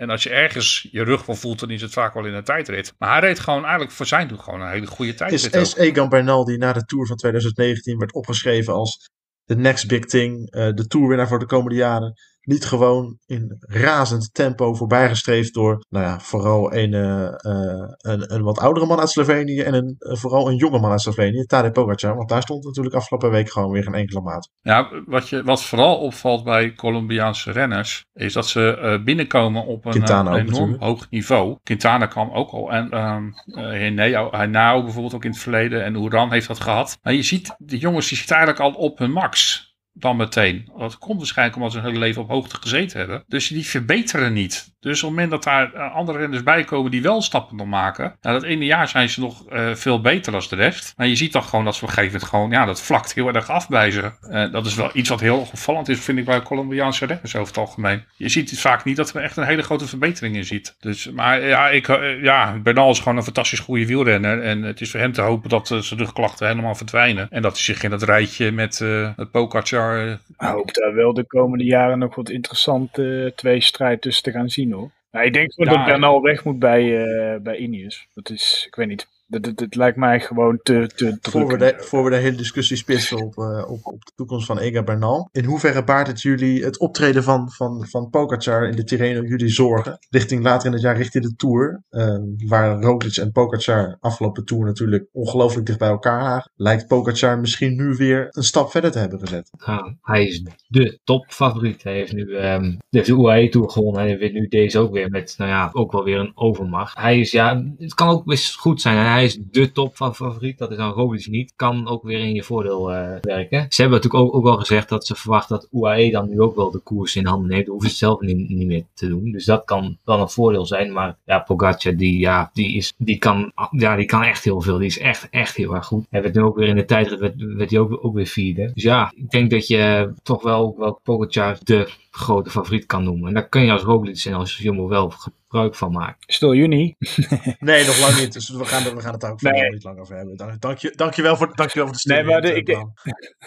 En 0.00 0.10
als 0.10 0.22
je 0.22 0.30
ergens 0.30 0.88
je 0.90 1.02
rug 1.02 1.26
wel 1.26 1.36
voelt, 1.36 1.60
dan 1.60 1.70
is 1.70 1.82
het 1.82 1.92
vaak 1.92 2.14
wel 2.14 2.26
in 2.26 2.34
een 2.34 2.44
tijdrit. 2.44 2.94
Maar 2.98 3.10
hij 3.10 3.20
reed 3.20 3.38
gewoon 3.38 3.62
eigenlijk 3.62 3.92
voor 3.92 4.06
zijn 4.06 4.28
doen 4.28 4.40
gewoon 4.40 4.60
een 4.60 4.70
hele 4.70 4.86
goede 4.86 5.10
Is, 5.10 5.16
tijdrit. 5.16 5.54
is 5.54 5.78
ook. 5.78 5.84
Egan 5.84 6.08
Bernal 6.08 6.44
die 6.44 6.58
na 6.58 6.72
de 6.72 6.84
Tour 6.84 7.06
van 7.06 7.16
2019 7.16 7.98
werd 7.98 8.12
opgeschreven 8.12 8.74
als 8.74 9.10
de 9.44 9.56
next 9.56 9.88
big 9.88 10.04
thing, 10.04 10.50
eh, 10.50 10.72
de 10.72 10.86
tourwinnaar 10.86 11.28
voor 11.28 11.38
de 11.38 11.46
komende 11.46 11.76
jaren, 11.76 12.14
niet 12.40 12.64
gewoon 12.64 13.18
in 13.26 13.56
razend 13.60 14.34
tempo 14.34 14.74
voorbijgestreefd 14.74 15.54
door, 15.54 15.84
nou 15.88 16.04
ja, 16.04 16.20
vooral 16.20 16.74
een, 16.74 16.94
eh, 16.94 17.26
eh, 17.26 17.88
een, 17.96 18.34
een 18.34 18.42
wat 18.42 18.58
oudere 18.58 18.86
man 18.86 18.98
uit 18.98 19.10
Slovenië 19.10 19.60
en 19.60 19.74
een, 19.74 19.96
eh, 19.98 20.16
vooral 20.16 20.48
een 20.48 20.56
jonge 20.56 20.78
man 20.78 20.90
uit 20.90 21.00
Slovenië, 21.00 21.44
Tadej 21.44 21.70
Pogacar, 21.70 22.16
want 22.16 22.28
daar 22.28 22.42
stond 22.42 22.64
natuurlijk 22.64 22.94
afgelopen 22.94 23.30
week 23.30 23.50
gewoon 23.50 23.70
weer 23.70 23.82
geen 23.82 23.94
enkele 23.94 24.20
maat. 24.20 24.50
Ja, 24.60 25.02
wat, 25.06 25.28
je, 25.28 25.42
wat 25.42 25.64
vooral 25.64 25.98
opvalt 25.98 26.44
bij 26.44 26.72
Colombiaanse 26.72 27.52
renners, 27.52 28.04
is 28.12 28.32
dat 28.32 28.46
ze 28.46 29.00
binnenkomen 29.04 29.66
op 29.66 29.84
een 29.84 29.92
enorm 29.92 30.24
natuurlijk. 30.24 30.82
hoog 30.82 31.10
niveau. 31.10 31.58
Quintana 31.62 32.06
kwam 32.06 32.30
ook 32.30 32.50
al, 32.50 32.72
en 32.72 33.34
Henao 33.54 34.30
Henao 34.30 34.82
bijvoorbeeld 34.82 35.14
ook 35.14 35.24
in 35.24 35.30
het 35.30 35.40
verleden, 35.40 35.84
en 35.84 35.96
Oeran 35.96 36.32
heeft 36.32 36.48
dat 36.48 36.60
gehad. 36.60 36.98
Maar 37.02 37.14
je 37.14 37.22
ziet, 37.22 37.54
de 37.58 37.78
jongens 37.78 38.08
die 38.08 38.18
zitten 38.18 38.36
eigenlijk 38.36 38.64
al 38.64 38.82
op 38.82 38.98
hun 38.98 39.12
max. 39.12 39.68
Dan 39.92 40.16
meteen. 40.16 40.70
Dat 40.78 40.98
komt 40.98 41.18
waarschijnlijk 41.18 41.56
omdat 41.56 41.72
ze 41.72 41.78
hun 41.78 41.86
hele 41.86 41.98
leven 41.98 42.22
op 42.22 42.28
hoogte 42.28 42.56
gezeten 42.56 42.98
hebben. 42.98 43.24
Dus 43.28 43.48
die 43.48 43.66
verbeteren 43.66 44.32
niet. 44.32 44.70
Dus 44.80 45.02
op 45.02 45.08
het 45.08 45.10
moment 45.10 45.30
dat 45.30 45.44
daar 45.44 45.74
eh, 45.74 45.94
andere 45.94 46.18
renners 46.18 46.42
bij 46.42 46.64
komen 46.64 46.90
die 46.90 47.02
wel 47.02 47.22
stappen 47.22 47.56
nog 47.56 47.66
maken. 47.66 48.16
Nou, 48.20 48.40
dat 48.40 48.48
ene 48.48 48.64
jaar 48.64 48.88
zijn 48.88 49.08
ze 49.08 49.20
nog 49.20 49.48
eh, 49.48 49.74
veel 49.74 50.00
beter 50.00 50.32
dan 50.32 50.42
de 50.48 50.56
rest. 50.56 50.94
Maar 50.96 51.06
je 51.06 51.16
ziet 51.16 51.32
dan 51.32 51.42
gewoon 51.42 51.64
dat 51.64 51.74
ze 51.74 51.82
op 51.82 51.88
een 51.88 51.94
gegeven 51.94 52.14
moment 52.14 52.30
gewoon, 52.30 52.50
ja, 52.50 52.64
dat 52.64 52.82
vlakt 52.82 53.14
heel 53.14 53.32
erg 53.32 53.50
af 53.50 53.68
bij 53.68 53.90
ze. 53.90 54.12
Eh, 54.20 54.52
dat 54.52 54.66
is 54.66 54.74
wel 54.74 54.90
iets 54.92 55.08
wat 55.08 55.20
heel 55.20 55.38
opvallend 55.38 55.88
is, 55.88 56.00
vind 56.00 56.18
ik, 56.18 56.24
bij 56.24 56.42
Colombiaanse 56.42 57.06
renners 57.06 57.36
over 57.36 57.48
het 57.48 57.58
algemeen. 57.58 58.04
Je 58.16 58.28
ziet 58.28 58.60
vaak 58.60 58.84
niet 58.84 58.96
dat 58.96 59.14
er 59.14 59.22
echt 59.22 59.36
een 59.36 59.44
hele 59.44 59.62
grote 59.62 59.86
verbetering 59.86 60.36
in 60.36 60.44
ziet. 60.44 60.76
Dus, 60.80 61.10
maar 61.10 61.46
ja, 61.46 61.68
ik, 61.68 61.86
ja, 62.22 62.58
Bernal 62.62 62.90
is 62.90 62.98
gewoon 62.98 63.16
een 63.16 63.22
fantastisch 63.22 63.58
goede 63.58 63.86
wielrenner. 63.86 64.42
En 64.42 64.62
het 64.62 64.80
is 64.80 64.90
voor 64.90 65.00
hem 65.00 65.12
te 65.12 65.20
hopen 65.20 65.48
dat 65.48 65.66
zijn 65.66 66.00
rugklachten 66.00 66.46
helemaal 66.46 66.74
verdwijnen. 66.74 67.28
En 67.30 67.42
dat 67.42 67.52
hij 67.52 67.62
zich 67.62 67.82
in 67.82 67.92
het 67.92 68.02
rijtje 68.02 68.52
met 68.52 68.78
het 69.16 69.30
Pogacar... 69.30 69.79
Uh, 69.80 70.10
ik 70.12 70.18
hoop 70.36 70.74
daar 70.74 70.94
wel 70.94 71.14
de 71.14 71.24
komende 71.24 71.64
jaren 71.64 71.98
nog 71.98 72.14
wat 72.14 72.30
interessante 72.30 73.02
uh, 73.02 73.30
twee 73.30 73.60
strijd 73.60 74.00
tussen 74.00 74.22
te 74.22 74.30
gaan 74.30 74.48
zien 74.48 74.72
hoor. 74.72 74.90
Nou, 75.10 75.26
ik 75.26 75.32
denk 75.32 75.52
ja, 75.54 75.64
dat 75.64 75.84
Bernal 75.84 76.22
weg 76.22 76.44
moet 76.44 76.58
bij, 76.58 76.82
uh, 76.82 77.36
bij 77.40 77.56
Ineos. 77.56 78.06
Dat 78.14 78.30
is, 78.30 78.64
ik 78.66 78.74
weet 78.74 78.88
niet. 78.88 79.08
Dat 79.30 79.74
lijkt 79.74 79.96
mij 79.96 80.20
gewoon 80.20 80.58
te, 80.62 80.90
te 80.94 81.18
voor 81.20 81.46
we, 81.46 81.56
de, 81.56 81.74
voor 81.78 82.04
we 82.04 82.10
de 82.10 82.16
hele 82.16 82.36
discussie 82.36 82.76
spitsen 82.76 83.18
op, 83.18 83.36
uh, 83.36 83.70
op, 83.70 83.80
op 83.82 84.04
de 84.04 84.12
toekomst 84.14 84.46
van 84.46 84.58
Ega 84.58 84.82
Bernal. 84.82 85.28
In 85.32 85.44
hoeverre 85.44 85.84
baart 85.84 86.06
het 86.06 86.22
jullie 86.22 86.64
het 86.64 86.78
optreden 86.78 87.22
van, 87.22 87.50
van, 87.50 87.86
van 87.88 88.10
Pogacar 88.10 88.68
in 88.68 88.76
de 88.76 88.84
Tirreno 88.84 89.22
jullie 89.22 89.48
zorgen? 89.48 89.98
Richting 90.10 90.42
later 90.42 90.66
in 90.66 90.72
het 90.72 90.82
jaar, 90.82 90.96
richting 90.96 91.24
de 91.24 91.34
Tour. 91.36 91.82
Uh, 91.90 92.16
waar 92.48 92.82
Roglic 92.82 93.16
en 93.16 93.32
Pogacar 93.32 93.96
afgelopen 94.00 94.44
Tour 94.44 94.64
natuurlijk 94.64 95.08
ongelooflijk 95.12 95.66
dicht 95.66 95.78
bij 95.78 95.88
elkaar 95.88 96.22
lagen. 96.22 96.50
Lijkt 96.56 96.86
Pogacar 96.86 97.38
misschien 97.38 97.76
nu 97.76 97.94
weer 97.94 98.26
een 98.30 98.42
stap 98.42 98.70
verder 98.70 98.90
te 98.90 98.98
hebben 98.98 99.20
gezet. 99.20 99.50
Nou, 99.66 99.94
hij 100.02 100.26
is 100.26 100.44
de 100.66 100.98
topfavoriet. 101.04 101.82
Hij 101.82 101.94
heeft 101.94 102.12
nu 102.12 102.36
um, 102.36 102.78
de 102.88 103.06
UAE 103.06 103.48
Tour 103.48 103.70
gewonnen. 103.70 104.02
En 104.02 104.08
hij 104.08 104.18
wint 104.18 104.34
nu 104.34 104.48
deze 104.48 104.78
ook 104.78 104.92
weer 104.92 105.10
met, 105.10 105.34
nou 105.38 105.50
ja, 105.50 105.68
ook 105.72 105.92
wel 105.92 106.04
weer 106.04 106.18
een 106.18 106.32
overmacht. 106.34 106.98
Hij 106.98 107.18
is, 107.18 107.30
ja, 107.30 107.64
het 107.78 107.94
kan 107.94 108.08
ook 108.08 108.24
best 108.24 108.56
goed 108.56 108.80
zijn. 108.80 108.96
Hij 108.96 109.19
is 109.24 109.38
de 109.50 109.72
topfavoriet. 109.72 110.58
Dat 110.58 110.70
is 110.70 110.76
dan 110.76 110.92
Roglic 110.92 111.26
niet. 111.26 111.52
Kan 111.56 111.88
ook 111.88 112.02
weer 112.02 112.18
in 112.18 112.34
je 112.34 112.42
voordeel 112.42 112.92
uh, 112.92 113.16
werken. 113.20 113.66
Ze 113.68 113.80
hebben 113.80 114.00
natuurlijk 114.00 114.34
ook, 114.34 114.46
ook 114.46 114.58
gezegd 114.58 114.88
dat 114.88 115.06
ze 115.06 115.14
verwachten 115.14 115.56
dat 115.56 115.68
UAE 115.72 116.10
dan 116.10 116.28
nu 116.28 116.40
ook 116.40 116.56
wel 116.56 116.70
de 116.70 116.78
koers 116.78 117.16
in 117.16 117.26
handen 117.26 117.52
heeft. 117.52 117.66
Dan 117.66 117.74
hoeven 117.74 117.90
ze 117.90 118.04
het 118.04 118.10
zelf 118.12 118.20
niet, 118.20 118.48
niet 118.48 118.66
meer 118.66 118.84
te 118.94 119.08
doen. 119.08 119.32
Dus 119.32 119.44
dat 119.44 119.64
kan 119.64 119.98
wel 120.04 120.20
een 120.20 120.28
voordeel 120.28 120.66
zijn. 120.66 120.92
Maar 120.92 121.16
ja, 121.24 121.38
Pogacar, 121.38 121.96
die, 121.96 122.18
ja, 122.18 122.50
die, 122.52 122.76
is, 122.76 122.94
die, 122.96 123.18
kan, 123.18 123.52
ja, 123.70 123.96
die 123.96 124.06
kan 124.06 124.22
echt 124.22 124.44
heel 124.44 124.60
veel. 124.60 124.78
Die 124.78 124.86
is 124.86 124.98
echt, 124.98 125.28
echt 125.30 125.56
heel 125.56 125.74
erg 125.74 125.86
goed. 125.86 126.06
Hij 126.10 126.22
werd 126.22 126.34
nu 126.34 126.42
ook 126.42 126.56
weer 126.56 126.68
in 126.68 126.76
de 126.76 126.84
tijdrit 126.84 127.20
werd, 127.20 127.34
werd 127.36 127.70
hij 127.70 127.78
ook, 127.78 128.04
ook 128.04 128.14
weer 128.14 128.26
vierde. 128.26 128.70
Dus 128.74 128.82
ja, 128.82 129.12
ik 129.14 129.30
denk 129.30 129.50
dat 129.50 129.66
je 129.66 130.12
toch 130.22 130.42
wel, 130.42 130.74
wel 130.78 131.00
Pogacar 131.02 131.58
de 131.62 131.88
grote 132.10 132.50
favoriet 132.50 132.86
kan 132.86 133.04
noemen. 133.04 133.28
En 133.28 133.34
daar 133.34 133.48
kun 133.48 133.64
je 133.64 133.72
als 133.72 133.82
Roglic 133.82 134.24
en 134.24 134.34
als 134.34 134.58
Jumbo 134.58 134.88
wel 134.88 135.12
gebruik 135.50 135.74
van 135.74 135.92
maken. 135.92 136.16
Stil 136.26 136.54
juni? 136.54 136.94
nee, 137.58 137.86
nog 137.86 138.00
lang 138.00 138.18
niet. 138.18 138.32
Dus 138.32 138.48
we 138.48 138.64
gaan, 138.64 138.94
we 138.94 139.00
gaan 139.00 139.12
het 139.12 139.20
daar 139.20 139.30
ook 139.30 139.40
nee. 139.40 139.70
niet 139.70 139.82
lang 139.82 139.98
over 139.98 140.16
hebben. 140.16 140.36
Dank, 140.36 140.60
dank, 140.60 140.78
je, 140.78 140.92
dank 140.96 141.14
je 141.14 141.22
wel 141.22 141.36
voor, 141.36 141.56
dank 141.56 141.70
je 141.70 141.78
wel 141.78 141.88
voor 141.88 141.96
de 142.02 142.14
nee, 142.14 142.24
maar 142.24 142.40
de, 142.40 142.54
ik, 142.54 142.66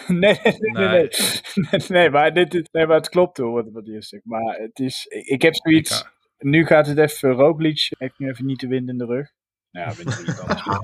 nee, 0.08 0.40
nee, 0.44 0.58
nee, 0.60 0.88
nee, 0.88 1.10
nee, 1.54 1.82
nee, 1.88 2.10
maar 2.16 2.34
dit, 2.34 2.70
nee, 2.72 2.86
maar 2.86 2.96
het 2.96 3.10
klopt 3.10 3.38
hoor, 3.38 3.52
wat, 3.52 3.72
wat 3.72 3.86
je 3.86 4.02
zegt. 4.02 4.26
Maar 4.26 4.56
het 4.58 4.80
is, 4.80 5.06
ik 5.08 5.42
heb 5.42 5.56
zoiets, 5.56 6.00
ik, 6.00 6.06
uh, 6.06 6.52
nu 6.52 6.66
gaat 6.66 6.88
het 6.88 6.98
even, 6.98 7.32
Roglic 7.32 7.92
heeft 7.98 8.20
nu 8.20 8.30
even 8.30 8.46
niet 8.46 8.60
de 8.60 8.68
wind 8.68 8.90
in 8.90 8.98
de 8.98 9.06
rug. 9.06 9.32
Nou, 9.72 9.96
ja, 9.96 10.80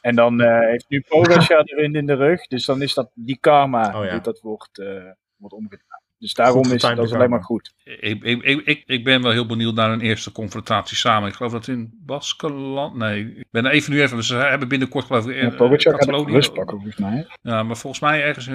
En 0.00 0.14
dan 0.14 0.40
uh, 0.40 0.60
heeft 0.60 0.88
nu 0.88 1.04
Pogacar 1.08 1.64
de 1.64 1.74
wind 1.74 1.94
in 1.94 2.06
de 2.06 2.14
rug. 2.14 2.46
Dus 2.46 2.64
dan 2.64 2.82
is 2.82 2.94
dat 2.94 3.10
die 3.14 3.38
karma, 3.40 4.00
oh, 4.00 4.04
ja. 4.04 4.18
dat 4.18 4.40
wordt, 4.40 4.78
uh, 4.78 5.10
wordt 5.36 5.54
omgedraaid. 5.54 6.09
Dus 6.20 6.34
daarom 6.34 6.72
is 6.72 6.82
dat 6.82 6.98
is 6.98 7.12
alleen 7.12 7.30
maar 7.30 7.42
goed. 7.42 7.72
Ik, 7.84 8.22
ik, 8.22 8.42
ik, 8.64 8.82
ik 8.86 9.04
ben 9.04 9.22
wel 9.22 9.32
heel 9.32 9.46
benieuwd 9.46 9.74
naar 9.74 9.90
een 9.90 10.00
eerste 10.00 10.32
confrontatie 10.32 10.96
samen. 10.96 11.28
Ik 11.28 11.34
geloof 11.34 11.52
dat 11.52 11.68
in 11.68 11.98
Baskeland. 12.06 12.94
Nee, 12.94 13.36
ik 13.36 13.46
ben 13.50 13.66
even 13.66 13.92
nu 13.92 14.02
even. 14.02 14.24
Ze 14.24 14.34
hebben 14.34 14.68
binnenkort 14.68 15.04
geloof 15.04 15.26
ik. 15.26 15.42
Ja, 15.42 15.50
Pogacar 15.50 15.94
gaat 15.94 16.08
een 16.08 16.26
rust 16.26 16.52
pakken 16.52 16.76
volgens 16.76 16.96
mij. 16.96 17.26
Ja, 17.42 17.62
maar 17.62 17.76
volgens 17.76 18.02
mij 18.02 18.22
ergens 18.22 18.46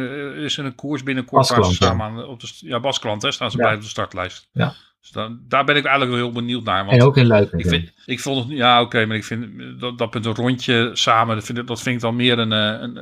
is 0.44 0.58
er 0.58 0.66
een 0.66 0.76
koers 0.76 1.04
binnenkort 1.04 1.50
waar 1.50 1.66
ze 1.66 1.74
samen 1.74 2.06
aan, 2.06 2.26
op 2.26 2.40
de 2.40 2.48
ja 2.60 2.80
Baskeland 2.80 3.22
hè, 3.22 3.32
staan 3.32 3.52
ze 3.52 3.58
ja. 3.58 3.64
bij 3.64 3.76
op 3.76 3.82
de 3.82 3.88
startlijst. 3.88 4.50
Ja. 4.52 4.74
Dus 5.06 5.14
dan, 5.14 5.40
daar 5.48 5.66
ben 5.66 5.76
ik 5.76 5.86
eigenlijk 5.86 6.16
wel 6.18 6.26
heel 6.26 6.40
benieuwd 6.42 6.64
naar. 6.64 6.86
Want 6.86 6.98
en 6.98 7.04
ook 7.06 7.18
in 7.18 7.26
Luik. 7.26 7.52
Ik, 7.52 7.68
vind, 7.68 7.92
ik 8.06 8.20
vond 8.20 8.44
het, 8.50 8.58
ja 8.58 8.76
oké, 8.78 8.86
okay, 8.86 9.06
maar 9.06 9.18
ik 9.18 9.24
vind 9.24 9.46
dat, 9.80 9.98
dat 9.98 10.14
met 10.14 10.26
een 10.26 10.36
rondje 10.36 10.90
samen, 10.94 11.36
dat 11.36 11.46
vind, 11.46 11.58
ik, 11.58 11.68
dat 11.68 11.82
vind 11.82 11.96
ik 11.96 12.02
dan 12.02 12.16
meer 12.16 12.40
een, 12.40 12.52
een, 12.52 12.98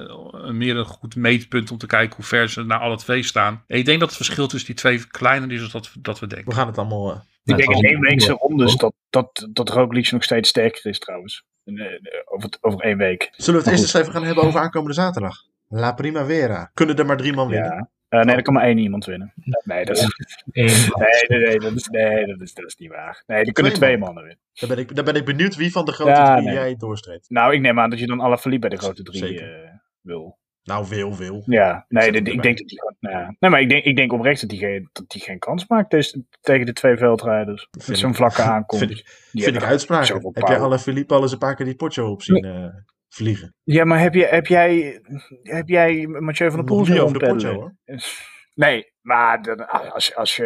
een, 0.48 0.58
meer 0.58 0.78
een 0.78 0.86
goed 0.86 1.16
meetpunt 1.16 1.72
om 1.72 1.78
te 1.78 1.86
kijken 1.86 2.16
hoe 2.16 2.26
ver 2.26 2.50
ze 2.50 2.64
naar 2.64 2.80
alle 2.80 2.98
twee 2.98 3.24
staan. 3.24 3.64
En 3.68 3.78
ik 3.78 3.86
denk 3.86 4.00
dat 4.00 4.08
het 4.08 4.18
verschil 4.18 4.48
tussen 4.48 4.68
die 4.70 4.80
twee 4.80 5.08
kleiner 5.08 5.52
is 5.52 5.60
dan 5.60 5.70
dat, 5.72 5.92
dat 6.00 6.20
we 6.20 6.28
denken. 6.28 6.50
We 6.50 6.56
gaan 6.56 6.68
het 6.68 6.78
allemaal, 6.78 7.12
uh, 7.12 7.18
Ik 7.44 7.58
denk 7.58 7.70
in 7.70 7.84
één 7.90 8.00
weekse 8.00 8.32
rondes 8.32 8.76
dat, 8.76 8.94
dat, 9.10 9.48
dat 9.50 9.70
Roglic 9.70 10.12
nog 10.12 10.24
steeds 10.24 10.50
sterker 10.50 10.86
is 10.86 11.00
trouwens. 11.00 11.44
In, 11.66 11.78
eh, 11.78 11.86
over, 12.26 12.50
het- 12.50 12.58
over 12.64 12.80
één 12.80 12.98
week. 12.98 13.34
Zullen 13.36 13.60
we 13.64 13.70
het 13.70 13.80
eerst 13.80 13.96
eens 13.96 14.02
even 14.04 14.14
gaan 14.14 14.26
hebben 14.26 14.44
over 14.44 14.60
aankomende 14.60 14.94
zaterdag? 14.94 15.36
La 15.68 15.92
Primavera. 15.94 16.72
Kunnen 16.74 16.96
er 16.96 17.06
maar 17.06 17.18
drie 17.18 17.34
man 17.34 17.48
winnen? 17.48 17.74
Ja. 17.74 17.90
Eh, 18.14 18.22
nee, 18.22 18.36
er 18.36 18.42
kan 18.42 18.54
maar 18.54 18.64
één 18.64 18.78
iemand 18.78 19.06
winnen. 19.06 19.34
Nee, 19.64 19.86
dat 19.86 19.98
is, 19.98 20.08
nee, 20.52 20.66
nee, 21.28 21.40
nee, 21.48 21.60
dat 21.60 21.76
is, 21.76 21.88
nee 21.88 22.26
dat, 22.26 22.42
is, 22.42 22.54
dat 22.54 22.66
is 22.66 22.76
niet 22.76 22.90
waar. 22.90 23.24
Nee, 23.28 23.44
er 23.46 23.52
kunnen 23.52 23.74
Twee 23.74 23.90
twee 23.90 23.98
man. 23.98 24.06
mannen 24.06 24.24
winnen. 24.24 24.42
Dan 24.54 24.70
ben 24.70 24.78
ik, 24.78 24.96
dan 24.96 25.06
ben 25.06 25.16
ik 25.16 25.26
benieuwd 25.26 25.56
wie 25.56 25.72
van 25.72 25.86
de 25.86 25.92
grote 25.92 26.12
Ja, 26.12 26.34
drie 26.34 26.46
nee. 26.46 26.54
jij 26.56 26.76
doorstreept. 26.76 27.30
Nou, 27.30 27.54
ik 27.54 27.62
neem 27.62 27.80
aan 27.80 27.90
dat 27.90 28.00
je 28.00 28.08
dan 28.08 28.20
alle 28.20 28.38
Philippe 28.38 28.68
bij 28.68 28.78
de 28.78 28.84
grote 28.84 29.04
drie 29.04 29.40
eh, 29.42 29.70
wil. 30.02 30.38
Nou, 30.64 30.86
veel, 30.86 31.14
veel. 31.14 31.44
Ja, 31.46 31.86
nee, 31.90 32.08
ik 32.08 32.16
erbij. 32.16 32.36
denk 32.36 32.58
dat 32.58 32.70
hij 32.70 32.78
gewoon. 32.78 32.96
nou 33.00 33.16
ja. 33.18 33.36
Nee, 33.40 33.52
maar 33.52 33.62
ik 33.62 33.70
denk, 33.70 33.84
ik 33.86 33.96
denk 33.96 34.14
oprecht 34.14 34.42
dat 34.42 34.50
hij 34.52 34.60
geen, 34.60 34.90
dat 34.94 35.06
hij 35.08 35.22
geen 35.22 35.40
kans 35.40 35.68
maakt 35.68 35.92
dus, 35.92 36.18
tegen 36.42 36.66
de 36.66 36.74
twee 36.74 36.98
veldrijders. 36.98 37.68
Met 37.88 37.98
zo'n 37.98 38.10
ik- 38.10 38.16
vlakke 38.16 38.42
aankomst. 38.42 38.86
Vind 38.86 39.00
ik, 39.00 39.06
Die 39.32 39.44
vind 39.44 39.56
ik 39.56 39.80
zoveel 40.06 40.32
Heb 40.34 40.48
jij 40.48 40.60
alle 40.60 40.80
Philippe 40.80 41.14
al 41.14 41.22
eens 41.22 41.32
een 41.32 41.38
paar 41.38 41.56
keer 41.56 41.66
die 41.66 41.76
potje 41.76 42.04
op 42.04 42.22
zien 42.22 42.44
eh, 42.46 42.66
vliegen? 43.14 43.56
Ja, 43.64 43.84
maar 43.86 44.00
heb, 44.00 44.14
je, 44.14 44.26
heb, 44.26 44.46
jij, 44.48 45.02
heb 45.42 45.68
jij 45.68 46.08
Mathieu 46.08 46.48
van 46.50 46.60
der 46.60 46.66
Poel 46.66 46.86
niet 46.86 47.00
over 47.00 47.20
de 47.20 47.26
potje 47.28 47.48
hoor. 47.48 47.76
Nee, 48.56 48.84
maar 49.02 49.42
dan, 49.42 49.68
als, 49.94 50.16
als 50.16 50.36
je 50.36 50.44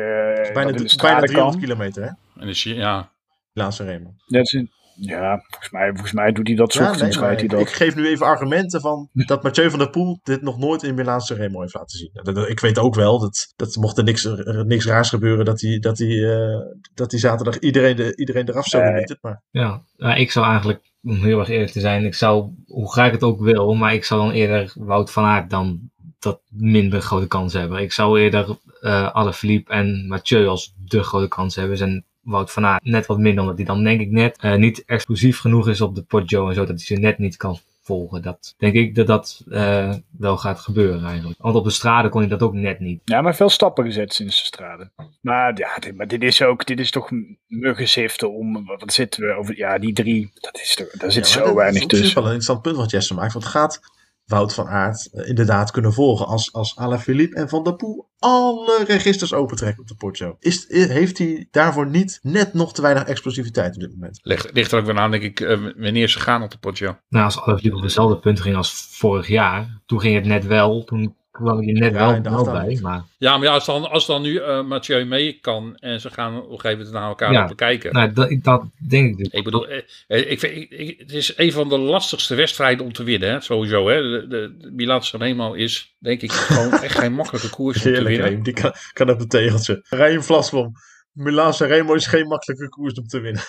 Bijna, 0.53 0.53
dat 0.53 0.55
in 0.55 0.71
de 0.71 0.73
bijna 0.75 0.87
straten 0.87 1.25
300 1.27 1.57
kan. 1.57 1.59
kilometer 1.67 2.03
hè? 2.03 2.09
En 2.41 2.47
dus, 2.47 2.63
ja, 2.63 3.11
Laatste 3.53 3.83
Remo. 3.83 4.13
Dat 4.27 4.45
is 4.45 4.53
een- 4.53 4.75
ja, 4.99 5.43
volgens 5.47 5.71
mij, 5.71 5.89
volgens 5.89 6.11
mij 6.11 6.31
doet 6.31 6.47
hij 6.47 6.55
dat 6.55 6.73
Ja, 6.73 6.79
nee, 6.91 6.99
rijdt 6.99 7.19
hij 7.19 7.33
ik, 7.43 7.49
dat. 7.49 7.59
ik 7.59 7.69
geef 7.69 7.95
nu 7.95 8.07
even 8.07 8.25
argumenten 8.25 8.81
van 8.81 9.09
dat 9.25 9.43
Mathieu 9.43 9.69
van 9.69 9.79
der 9.79 9.89
Poel 9.89 10.19
dit 10.23 10.41
nog 10.41 10.57
nooit 10.57 10.83
in 10.83 10.95
Milaanse 10.95 11.33
Remo 11.33 11.61
heeft 11.61 11.73
laten 11.73 11.97
zien. 11.97 12.09
Dat- 12.13 12.35
dat- 12.35 12.49
Ik 12.49 12.59
weet 12.59 12.79
ook 12.79 12.95
wel 12.95 13.19
dat, 13.19 13.53
dat 13.55 13.75
mocht 13.75 13.97
er 13.97 14.03
niks, 14.03 14.25
er 14.25 14.65
niks 14.65 14.85
raars 14.85 15.09
gebeuren, 15.09 15.45
dat 15.45 15.61
hij, 15.61 15.79
dat 15.79 15.97
hij, 15.97 16.07
eh, 16.35 16.57
dat 16.93 17.11
hij 17.11 17.19
zaterdag 17.19 17.59
iedereen, 17.59 17.95
de, 17.95 18.15
iedereen 18.15 18.49
eraf 18.49 18.65
zou 18.65 18.83
Nee. 18.83 18.91
genieten. 18.91 19.17
Maar 19.21 19.43
Ja, 19.49 19.81
nou, 19.95 20.19
ik 20.19 20.31
zou 20.31 20.45
eigenlijk, 20.45 20.81
om 21.03 21.15
heel 21.15 21.39
erg 21.39 21.49
eerlijk 21.49 21.71
te 21.71 21.79
zijn, 21.79 22.05
ik 22.05 22.15
zou, 22.15 22.49
hoe 22.67 22.91
graag 22.91 23.07
ik 23.07 23.13
het 23.13 23.23
ook 23.23 23.39
wil, 23.39 23.75
maar 23.75 23.93
ik 23.93 24.03
zou 24.03 24.21
dan 24.21 24.31
eerder 24.31 24.73
Wout 24.75 25.11
van 25.11 25.23
Aert 25.23 25.49
dan 25.49 25.89
dat 26.19 26.41
minder 26.49 27.01
grote 27.01 27.27
kans 27.27 27.53
hebben. 27.53 27.81
Ik 27.81 27.91
zou 27.91 28.19
eerder 28.19 28.57
eh 28.81 29.11
Alaphilippe 29.11 29.71
en 29.71 30.07
Mathieu 30.07 30.47
als 30.47 30.73
de 30.85 31.03
grote 31.03 31.27
kans 31.27 31.55
hebben. 31.55 31.79
En 31.79 32.05
Wout 32.21 32.51
van 32.51 32.65
Aert 32.65 32.83
net 32.83 33.05
wat 33.05 33.19
minder, 33.19 33.41
omdat 33.41 33.57
hij 33.57 33.65
dan 33.65 33.83
denk 33.83 34.01
ik 34.01 34.11
net 34.11 34.37
eh, 34.37 34.55
niet 34.55 34.83
explosief 34.85 35.39
genoeg 35.39 35.67
is 35.67 35.81
op 35.81 35.95
de 35.95 36.01
Poggio 36.01 36.47
en 36.47 36.53
zo, 36.53 36.65
dat 36.65 36.75
hij 36.75 36.85
ze 36.85 36.95
net 36.95 37.17
niet 37.17 37.37
kan 37.37 37.59
volgen. 37.87 38.21
Dat 38.21 38.53
denk 38.57 38.73
ik 38.73 38.95
dat 38.95 39.07
dat 39.07 39.43
eh, 39.49 39.93
wel 40.17 40.37
gaat 40.37 40.59
gebeuren 40.59 41.05
eigenlijk. 41.05 41.41
Want 41.41 41.55
op 41.55 41.63
de 41.63 41.69
straden 41.69 42.11
kon 42.11 42.19
hij 42.21 42.29
dat 42.29 42.41
ook 42.41 42.53
net 42.53 42.79
niet. 42.79 43.01
Ja, 43.05 43.21
maar 43.21 43.35
veel 43.35 43.49
stappen 43.49 43.85
gezet 43.85 44.13
sinds 44.13 44.39
de 44.39 44.45
straten. 44.45 44.91
Maar 45.21 45.57
ja, 45.57 45.75
dit, 45.79 45.95
maar 45.95 46.07
dit 46.07 46.23
is 46.23 46.41
ook, 46.41 46.65
dit 46.65 46.79
is 46.79 46.91
toch 46.91 47.09
muggenziften 47.47 48.33
om, 48.33 48.65
wat 48.65 48.93
zitten 48.93 49.23
we 49.27 49.33
over, 49.33 49.57
ja, 49.57 49.77
die 49.77 49.93
drie, 49.93 50.31
dat 50.33 50.59
is 50.61 50.75
toch, 50.75 50.87
daar 50.87 51.11
zit 51.11 51.27
Ja, 51.27 51.33
zo 51.33 51.45
dat 51.45 51.53
weinig 51.53 51.77
is 51.77 51.83
op 51.83 51.89
zich 51.91 51.99
tussen. 51.99 52.15
wel 52.21 52.25
een 52.31 52.33
interessant 52.37 52.61
punt 52.61 52.75
wat 52.77 52.91
Jesse 52.91 53.13
maakt. 53.13 53.33
Want 53.33 53.45
gaat 53.45 53.79
Wout 54.27 54.53
van 54.53 54.67
Aert 54.67 55.09
eh, 55.13 55.29
inderdaad 55.29 55.71
kunnen 55.71 55.93
volgen 55.93 56.27
als, 56.27 56.53
als 56.53 56.75
Alaphilippe 56.77 57.35
en 57.35 57.49
Van 57.49 57.63
der 57.63 57.75
Poel 57.75 58.09
alle 58.19 58.83
registers 58.87 59.33
opentrekken 59.33 59.81
op 59.81 59.87
de 59.87 59.95
Poggio? 59.95 60.35
Is, 60.39 60.69
i- 60.69 60.87
heeft 60.87 61.17
hij 61.17 61.47
daarvoor 61.51 61.87
niet 61.89 62.19
net 62.21 62.53
nog 62.53 62.73
te 62.73 62.81
weinig 62.81 63.03
explosiviteit 63.03 63.75
op 63.75 63.81
dit 63.81 63.91
moment? 63.91 64.19
ligt, 64.21 64.53
ligt 64.53 64.71
er 64.71 64.79
ook 64.79 64.85
weer 64.85 64.97
aan, 64.97 65.11
denk 65.11 65.23
ik, 65.23 65.39
eh, 65.39 65.57
wanneer 65.77 66.09
ze 66.09 66.19
gaan 66.19 66.43
op 66.43 66.51
de 66.51 66.57
potje. 66.57 66.99
Nou, 67.09 67.25
als 67.25 67.39
Alaphilippe 67.41 67.77
op 67.77 67.83
dezelfde 67.83 68.19
punten 68.19 68.43
ging 68.43 68.55
als 68.55 68.87
vorig 68.91 69.27
jaar, 69.27 69.81
toen 69.85 69.99
ging 70.01 70.15
het 70.15 70.25
net 70.25 70.45
wel, 70.45 70.83
toen 70.83 71.15
kwam 71.37 71.61
je 71.63 71.71
net 71.73 71.93
Ja, 71.93 72.21
wel, 72.21 72.43
bij. 72.45 72.79
Maar 72.81 73.01
Ja, 73.17 73.37
maar 73.37 73.47
ja, 73.47 73.53
als 73.53 73.65
dan, 73.65 73.89
als 73.89 74.05
dan 74.05 74.21
nu 74.21 74.37
eh 74.37 74.63
Mathieu 74.63 75.05
mee 75.05 75.37
kan 75.41 75.75
en 75.79 76.01
ze 76.01 76.09
gaan 76.09 76.35
op 76.37 76.43
een 76.51 76.59
gegeven 76.59 76.77
moment 76.77 76.91
naar 76.95 77.07
elkaar 77.07 77.31
Ja. 77.31 77.39
lopen 77.41 77.55
kijken. 77.55 77.93
nou, 77.93 78.13
dat, 78.13 78.29
dat 78.41 78.63
denk 78.89 79.09
ik 79.09 79.17
dus. 79.17 79.27
Ik 79.27 79.43
bedoel, 79.43 79.67
eh, 79.67 79.77
eh, 80.07 80.31
ik 80.31 80.39
vind, 80.39 80.55
ik, 80.55 80.69
ik- 80.69 80.99
het 80.99 81.11
is 81.13 81.33
een 81.37 81.51
van 81.51 81.69
de 81.69 81.77
lastigste 81.77 82.35
wedstrijden 82.35 82.85
om 82.85 82.93
te 82.93 83.03
winnen, 83.03 83.29
hè? 83.31 83.41
sowieso. 83.41 83.87
Hè? 83.89 84.01
De, 84.01 84.25
de, 84.27 84.55
de 84.57 84.71
Milan 84.71 85.03
Sanremo 85.03 85.53
is, 85.53 85.95
denk 85.99 86.21
ik, 86.21 86.31
gewoon 86.31 86.71
echt 86.81 86.97
geen 86.99 87.13
makkelijke 87.13 87.49
koers 87.49 87.85
om 87.85 87.93
te 87.93 88.03
winnen. 88.03 88.43
Die 88.43 88.53
kan, 88.53 88.73
kan 88.93 89.09
op 89.09 89.19
een 89.19 89.27
tegeltje. 89.27 89.85
Rijn 89.89 90.23
Vlasboom. 90.23 90.71
Milaan 91.11 91.53
Remo 91.57 91.93
is 91.93 92.07
geen 92.07 92.27
makkelijke 92.27 92.69
koers 92.69 92.93
om 92.93 93.07
te 93.07 93.19
winnen. 93.19 93.41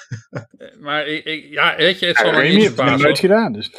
Maar 0.80 1.06
ik, 1.06 1.24
ik- 1.24 1.46
ja, 1.50 1.74
weet 1.76 1.98
je, 1.98 2.06
het 2.06 2.18
Ja, 2.18 2.24
heeft 2.40 2.54
het 2.54 2.64
nog 2.64 2.74
verbazen. 2.74 3.00
nooit 3.00 3.18
gedaan, 3.18 3.52
dus. 3.52 3.70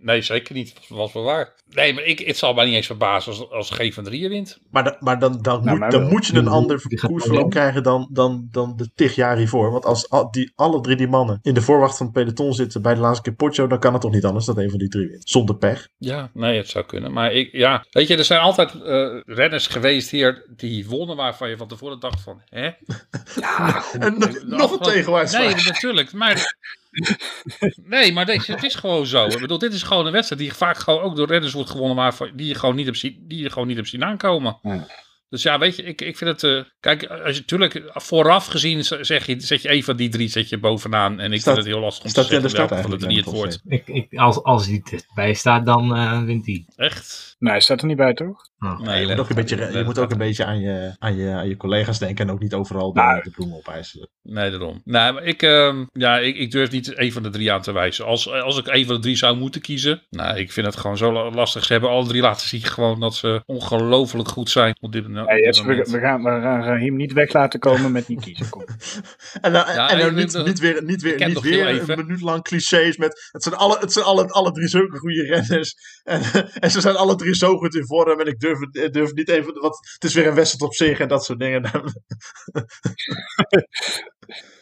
Nee, 0.00 0.22
zeker 0.22 0.54
niet. 0.54 0.74
Was 0.88 1.12
wel 1.12 1.22
waar. 1.22 1.54
Nee, 1.68 1.94
maar 1.94 2.04
ik, 2.04 2.18
het 2.18 2.36
zal 2.36 2.54
mij 2.54 2.64
niet 2.64 2.74
eens 2.74 2.86
verbazen 2.86 3.32
als, 3.32 3.50
als 3.50 3.70
G 3.70 3.94
van 3.94 4.04
drieën 4.04 4.28
wint. 4.28 4.58
Maar, 4.70 4.84
da- 4.84 4.96
maar 5.00 5.18
dan, 5.18 5.42
dan, 5.42 5.64
Nou, 5.64 5.78
moet, 5.78 5.90
dan 5.90 6.00
wel. 6.00 6.10
moet 6.10 6.26
je 6.26 6.34
een 6.34 6.44
Die- 6.44 6.52
ander 6.52 6.82
koersverloop 7.06 7.50
krijgen 7.50 7.82
dan, 7.82 8.08
dan, 8.12 8.48
dan 8.50 8.76
de 8.76 8.90
tig 8.94 9.14
jaar 9.14 9.36
hiervoor. 9.36 9.70
Want 9.70 9.84
als 9.84 10.10
al 10.10 10.30
die, 10.30 10.52
alle 10.54 10.80
drie 10.80 10.96
die 10.96 11.08
mannen 11.08 11.38
in 11.42 11.54
de 11.54 11.62
voorwacht 11.62 11.96
van 11.96 12.06
het 12.06 12.14
peloton 12.14 12.52
zitten 12.54 12.82
bij 12.82 12.94
de 12.94 13.00
laatste 13.00 13.22
keer 13.22 13.34
Poggio, 13.34 13.66
dan 13.66 13.78
kan 13.78 13.92
het 13.92 14.02
toch 14.02 14.12
niet 14.12 14.24
anders 14.24 14.44
dat 14.46 14.56
een 14.56 14.70
van 14.70 14.78
die 14.78 14.88
drie 14.88 15.08
wint. 15.08 15.28
Zonder 15.28 15.56
pech. 15.56 15.88
Ja, 15.98 16.30
nee, 16.34 16.56
het 16.56 16.68
zou 16.68 16.84
kunnen. 16.86 17.12
Maar 17.12 17.32
ik, 17.32 17.52
ja, 17.52 17.84
weet 17.90 18.08
je, 18.08 18.16
er 18.16 18.24
zijn 18.24 18.40
altijd 18.40 18.82
eh, 18.82 19.20
renners 19.24 19.66
geweest 19.66 20.10
hier 20.10 20.46
die 20.56 20.86
wonnen 20.88 21.16
waarvan 21.16 21.48
je 21.48 21.56
van 21.56 21.68
tevoren 21.68 22.00
dacht 22.00 22.20
van, 22.20 22.42
hè? 22.44 22.70
En 23.98 24.18
nog- 24.18 24.42
nog 24.46 24.72
een 24.72 24.78
tegenwaarts. 24.92 25.32
Nee, 25.32 25.54
natuurlijk. 25.72 26.12
Maar, 26.12 26.56
nee, 27.82 28.12
maar 28.12 28.26
deze, 28.26 28.52
het 28.52 28.62
is 28.64 28.74
gewoon 28.74 29.06
zo. 29.06 29.26
Ik 29.26 29.40
bedoel, 29.40 29.58
dit 29.58 29.72
is 29.72 29.82
gewoon 29.82 30.06
een 30.06 30.12
wedstrijd 30.12 30.42
die 30.42 30.52
vaak 30.52 30.78
gewoon 30.78 31.00
ook 31.02 31.16
door 31.16 31.26
renners 31.26 31.52
wordt 31.52 31.70
gewonnen 31.70 31.96
waarvan, 31.96 32.30
die, 32.34 32.46
je 32.46 32.54
gewoon 32.54 32.76
niet 32.76 32.86
hebt 32.86 32.98
zien, 32.98 33.24
die 33.28 33.42
je 33.42 33.50
gewoon 33.50 33.68
niet 33.68 33.76
hebt 33.76 33.88
zien 33.88 34.04
aankomen. 34.04 34.58
Ja. 34.62 34.86
Dus 35.30 35.42
ja, 35.42 35.58
weet 35.58 35.76
je, 35.76 35.82
ik, 35.82 36.00
ik 36.00 36.16
vind 36.16 36.30
het... 36.30 36.42
eh, 36.44 36.70
kijk, 36.80 37.04
als 37.04 37.34
je 37.34 37.40
natuurlijk 37.40 37.82
vooraf 37.94 38.46
gezien 38.46 38.84
zeg 38.84 39.26
je, 39.26 39.40
zet 39.40 39.62
je 39.62 39.72
een 39.72 39.84
van 39.84 39.96
die 39.96 40.08
drie 40.08 40.28
zet 40.28 40.48
je 40.48 40.58
bovenaan. 40.58 41.20
En 41.20 41.32
ik 41.32 41.40
Staat- 41.40 41.54
vind 41.54 41.66
het 41.66 41.74
heel 41.74 41.84
lastig 41.84 42.04
om 42.04 42.10
te 42.12 42.22
zeggen 42.22 42.50
start 42.50 42.68
welke 42.70 42.82
van 42.88 42.98
de 42.98 43.04
drie 43.04 43.16
het 43.16 43.24
wordt. 43.24 43.60
Ik, 43.66 43.86
ik, 43.86 44.14
als, 44.14 44.42
als 44.42 44.66
hij 44.66 44.82
erbij 45.08 45.34
staat, 45.34 45.66
dan 45.66 45.96
eh, 45.96 46.22
wint 46.22 46.46
hij. 46.46 46.66
Echt? 46.76 47.36
Nee, 47.38 47.50
hij 47.52 47.60
staat 47.60 47.80
er 47.80 47.86
niet 47.86 47.96
bij, 47.96 48.14
toch? 48.14 48.47
Oh. 48.60 48.80
Nee, 48.80 49.00
je 49.00 49.06
moet 49.06 49.18
ook 49.18 49.28
een 49.28 49.34
beetje, 49.34 49.56
je 49.78 49.84
moet 49.84 49.98
ook 49.98 50.10
een 50.10 50.18
beetje 50.18 50.44
aan, 50.44 50.60
je, 50.60 50.94
aan, 50.98 51.16
je, 51.16 51.30
aan 51.30 51.48
je 51.48 51.56
collega's 51.56 51.98
denken 51.98 52.26
en 52.26 52.32
ook 52.32 52.40
niet 52.40 52.54
overal 52.54 52.92
de, 52.92 53.00
Nou. 53.00 53.22
de 53.22 53.30
bloemen 53.30 53.56
opeisen. 53.56 54.08
Nee, 54.22 54.50
daarom. 54.50 54.80
Nee, 54.84 55.12
maar 55.12 55.24
ik, 55.24 55.42
ehm, 55.42 55.84
ja, 55.92 56.18
ik, 56.18 56.36
ik 56.36 56.50
durf 56.50 56.70
niet 56.70 56.98
een 56.98 57.12
van 57.12 57.22
de 57.22 57.30
drie 57.30 57.52
aan 57.52 57.62
te 57.62 57.72
wijzen. 57.72 58.04
Als, 58.04 58.30
als 58.30 58.58
ik 58.58 58.66
een 58.66 58.86
van 58.86 58.94
de 58.94 59.00
drie 59.00 59.16
zou 59.16 59.36
moeten 59.36 59.60
kiezen. 59.60 60.02
Nou, 60.10 60.38
ik 60.38 60.52
vind 60.52 60.66
het 60.66 60.76
gewoon 60.76 60.96
zo 60.96 61.12
la- 61.12 61.30
lastig. 61.30 61.64
Ze 61.64 61.72
hebben 61.72 61.90
alle 61.90 62.06
drie 62.06 62.20
laten 62.22 62.48
zien 62.48 62.62
gewoon 62.62 63.00
dat 63.00 63.14
ze 63.14 63.42
ongelooflijk 63.46 64.28
goed 64.28 64.50
zijn 64.50 64.76
op 64.80 64.92
dit, 64.92 65.04
op 65.04 65.10
we, 65.10 65.12
moment. 65.66 65.88
we 65.90 65.98
gaan, 65.98 66.22
we 66.22 66.28
gaan 66.28 66.62
Raheem 66.62 66.96
niet 66.96 67.12
weg 67.12 67.32
laten 67.32 67.60
komen 67.60 67.92
met 67.92 68.08
niet 68.08 68.20
kiezen. 68.20 68.48
Kom. 68.48 68.64
En 69.40 69.52
dan, 69.52 69.64
Ja, 69.74 69.90
en 69.90 69.98
dan 69.98 70.14
niet, 70.14 70.44
niet 70.44 70.58
weer, 70.58 70.84
niet 70.84 71.02
weer, 71.02 71.26
niet 71.28 71.40
weer 71.40 71.66
even. 71.66 71.98
een 71.98 72.06
minuut 72.06 72.20
lang 72.20 72.42
clichés 72.42 72.96
met. 72.96 73.28
Het 73.32 73.42
zijn 73.42 73.54
alle, 73.54 73.76
het 73.80 73.92
zijn 73.92 74.04
alle, 74.04 74.28
alle 74.28 74.52
drie 74.52 74.68
zulke 74.68 74.98
goede 74.98 75.22
renners. 75.22 75.74
En, 76.08 76.20
en 76.60 76.70
ze 76.70 76.80
zijn 76.80 76.96
alle 76.96 77.14
drie 77.16 77.34
zo 77.34 77.56
goed 77.56 77.74
in 77.74 77.86
vorm. 77.86 78.20
En 78.20 78.26
ik 78.26 78.40
durf, 78.40 78.47
het- 78.56 78.76
ik 78.76 78.92
durf 78.92 79.12
niet 79.12 79.28
even. 79.28 79.60
Want 79.60 79.76
het 79.92 80.04
is 80.04 80.14
weer 80.14 80.26
een 80.26 80.34
wedstrijd 80.34 80.62
op 80.70 80.74
zich 80.74 80.98
en 80.98 81.08
dat 81.08 81.24
soort 81.24 81.38
dingen. 81.38 81.62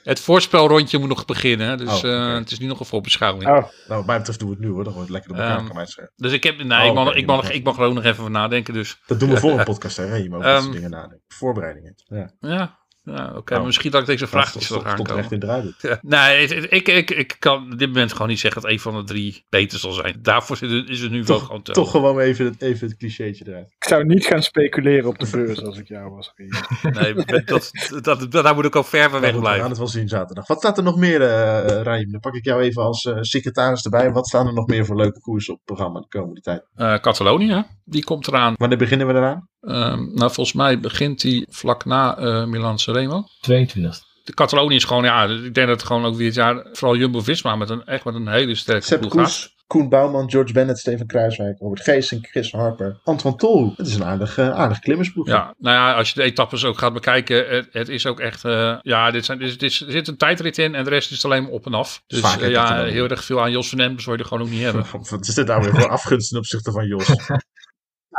Het 0.02 0.20
voorspelrondje 0.20 0.98
moet 0.98 1.08
nog 1.08 1.24
beginnen. 1.24 1.78
Dus 1.78 2.02
Oh, 2.04 2.10
eh, 2.10 2.34
het 2.34 2.50
is 2.50 2.58
nu 2.58 2.66
nog 2.66 2.80
een 2.80 2.86
voorbeschouwing. 2.86 3.44
Oh, 3.48 3.52
nou, 3.52 3.68
wat 3.86 4.06
mij 4.06 4.16
betreft 4.18 4.38
doen 4.38 4.48
we 4.48 4.54
het 4.54 4.64
nu 4.64 4.70
hoor. 4.70 4.84
Dan 4.84 4.92
wordt 4.92 5.08
het 5.08 5.18
lekker 5.18 5.36
door 5.36 5.44
elkaar 5.56 5.76
wedstrijden. 5.76 6.14
Dus 6.16 6.32
ik 6.32 6.42
heb. 6.44 6.62
Nee, 6.62 6.80
Oh, 6.80 6.86
ik, 6.86 6.94
mag, 6.94 7.08
oké, 7.08 7.16
ik, 7.16 7.26
mag, 7.26 7.50
ik 7.50 7.64
mag 7.64 7.78
er 7.78 7.84
ook 7.84 7.94
nog 7.94 8.04
even 8.04 8.18
over 8.18 8.30
nadenken. 8.30 8.74
Dus 8.74 9.00
Dat 9.06 9.20
doen 9.20 9.30
we 9.30 9.36
voor 9.36 9.58
een 9.58 9.64
podcast, 9.72 9.96
hè? 9.96 10.14
Je 10.14 10.28
mag 10.28 10.38
over 10.38 10.50
dat 10.52 10.62
soort 10.62 10.74
dingen 10.74 10.90
nadenken. 10.90 11.22
Voorbereidingen. 11.28 11.94
Ja. 12.04 12.30
ja. 12.40 12.78
Ja, 13.14 13.32
oké. 13.36 13.52
Oh. 13.52 13.56
maar 13.58 13.66
misschien 13.66 13.90
dat 13.90 14.00
ik 14.00 14.06
deze 14.06 14.26
vraag 14.26 14.54
niet 14.54 14.64
stond, 14.64 14.82
zal 14.82 14.92
er 14.92 14.98
echt 14.98 15.10
aankomen. 15.12 15.64
in. 15.64 15.74
Ja. 15.88 15.98
Nee, 16.02 16.46
ik, 16.68 16.88
ik, 16.88 17.10
ik 17.10 17.36
kan 17.38 17.72
op 17.72 17.78
dit 17.78 17.88
moment 17.88 18.12
gewoon 18.12 18.28
niet 18.28 18.40
zeggen 18.40 18.62
dat 18.62 18.70
een 18.70 18.80
van 18.80 18.94
de 18.96 19.04
drie 19.04 19.44
beter 19.48 19.78
zal 19.78 19.92
zijn. 19.92 20.18
Daarvoor 20.22 20.56
zit 20.56 20.70
het- 20.70 20.88
is 20.88 21.00
het 21.00 21.10
nu 21.10 21.24
wel 21.24 21.38
gewoon 21.38 21.62
te 21.62 21.72
Toch 21.72 21.90
gewoon 21.90 22.18
even 22.18 22.44
het, 22.44 22.62
even 22.62 22.88
het 22.88 22.96
clichétje 22.96 23.44
eruit. 23.48 23.66
ik 23.78 23.84
zou 23.88 24.04
niet 24.04 24.26
gaan 24.26 24.42
speculeren 24.42 25.08
op 25.08 25.18
de 25.18 25.28
beurs 25.30 25.62
als 25.64 25.78
ik 25.78 25.88
jou 25.88 26.10
was. 26.10 26.32
Nee, 26.82 27.14
dat, 27.14 27.70
dat, 28.02 28.30
dat, 28.30 28.32
daar 28.32 28.54
moet 28.54 28.64
ik 28.64 28.76
ook 28.76 28.84
ver 28.86 29.10
van 29.10 29.20
weg 29.20 29.20
goed, 29.20 29.22
we 29.22 29.30
gaan 29.32 29.40
blijven. 29.40 29.68
het 29.68 29.78
wel 29.78 29.86
zien 29.88 30.08
zaterdag. 30.08 30.46
Wat 30.46 30.58
staat 30.58 30.76
er 30.78 30.84
nog 30.84 30.96
meer, 30.96 31.22
eh 31.22 31.82
Raim? 31.82 32.10
Dan 32.10 32.20
pak 32.20 32.34
ik 32.34 32.44
jou 32.44 32.60
even 32.62 32.82
als 32.82 33.04
eh, 33.04 33.16
secretaris 33.20 33.84
erbij. 33.84 34.12
Wat 34.12 34.26
staan 34.26 34.46
er 34.46 34.52
nog 34.54 34.66
meer 34.66 34.84
voor 34.86 34.96
leuke 34.96 35.20
koersen 35.20 35.52
op 35.52 35.58
het 35.58 35.66
programma 35.66 36.00
de 36.00 36.08
komende 36.08 36.40
tijd? 36.40 36.64
Eh 36.74 36.94
Catalonië, 36.94 37.64
die 37.84 38.04
komt 38.04 38.26
eraan. 38.26 38.54
Wanneer 38.56 38.78
beginnen 38.78 39.06
we 39.06 39.12
eraan? 39.12 39.48
Ehm, 39.66 39.98
nou, 40.14 40.32
volgens 40.32 40.52
mij 40.52 40.80
begint 40.80 41.20
die 41.20 41.46
vlak 41.50 41.84
na 41.84 42.16
eh 42.16 42.44
Milan 42.44 42.78
Sanremo. 42.78 43.24
22. 43.40 44.04
De 44.24 44.34
Catalonië 44.34 44.74
is 44.76 44.84
gewoon, 44.84 45.04
ja, 45.04 45.24
ik 45.24 45.54
denk 45.54 45.66
dat 45.68 45.68
het 45.68 45.82
gewoon 45.82 46.04
ook 46.04 46.16
weer 46.16 46.26
het 46.26 46.34
jaar, 46.34 46.66
vooral 46.72 46.96
Jumbo-Visma 46.96 47.56
met 47.56 47.70
een, 47.70 47.84
echt 47.84 48.04
met 48.04 48.14
een 48.14 48.28
hele 48.28 48.54
sterke 48.54 48.86
Sepp 48.86 49.00
ploeg 49.00 49.12
gaat. 49.12 49.22
Koes, 49.22 49.54
Koen 49.66 49.88
Bouwman, 49.88 50.30
George 50.30 50.52
Bennett, 50.52 50.78
Steven 50.78 51.06
Kruiswijk, 51.06 51.58
Robert 51.58 51.82
Geesink, 51.82 52.26
Chris 52.26 52.52
Harper, 52.52 53.00
Antoine 53.04 53.38
Tolhoek. 53.38 53.76
Het 53.76 53.86
is 53.86 53.94
een 53.94 54.04
aardig, 54.04 54.38
eh, 54.38 54.50
aardig 54.50 54.78
klimmersploeg. 54.78 55.26
Ja, 55.26 55.54
nou 55.58 55.76
ja, 55.76 55.94
als 55.94 56.08
je 56.08 56.14
de 56.14 56.22
etappes 56.22 56.64
ook 56.64 56.78
gaat 56.78 56.92
bekijken, 56.92 57.48
het, 57.48 57.68
het 57.70 57.88
is 57.88 58.06
ook 58.06 58.20
echt, 58.20 58.44
eh, 58.44 58.76
ja, 58.82 59.10
dit 59.10 59.24
zijn, 59.24 59.38
dit, 59.38 59.48
is- 59.48 59.56
dit 59.58 59.80
er 59.86 59.92
zit 59.92 60.08
een 60.08 60.16
tijdrit 60.16 60.58
in 60.58 60.74
en 60.74 60.84
de 60.84 60.90
rest 60.90 61.10
is 61.10 61.24
alleen 61.24 61.42
maar 61.42 61.52
op 61.52 61.66
en 61.66 61.74
af. 61.74 62.02
Dus 62.06 62.20
Vaak 62.20 62.40
eh, 62.40 62.50
ja, 62.50 62.84
heel 62.84 63.08
erg 63.08 63.24
veel 63.24 63.40
aan 63.42 63.50
Jos 63.50 63.68
van 63.68 63.78
Emden 63.80 64.02
zou 64.02 64.16
je 64.16 64.22
er 64.22 64.28
gewoon 64.28 64.42
ook 64.44 64.50
niet 64.52 64.62
hebben. 64.62 64.84
Wat 65.10 65.26
is 65.28 65.34
dit 65.34 65.46
nou 65.46 65.62
weer 65.62 65.74
voor 65.74 65.88
afgunst 65.88 66.28
ten 66.28 66.38
opzichte 66.38 66.72
van 66.72 66.86
Jos? 66.86 67.08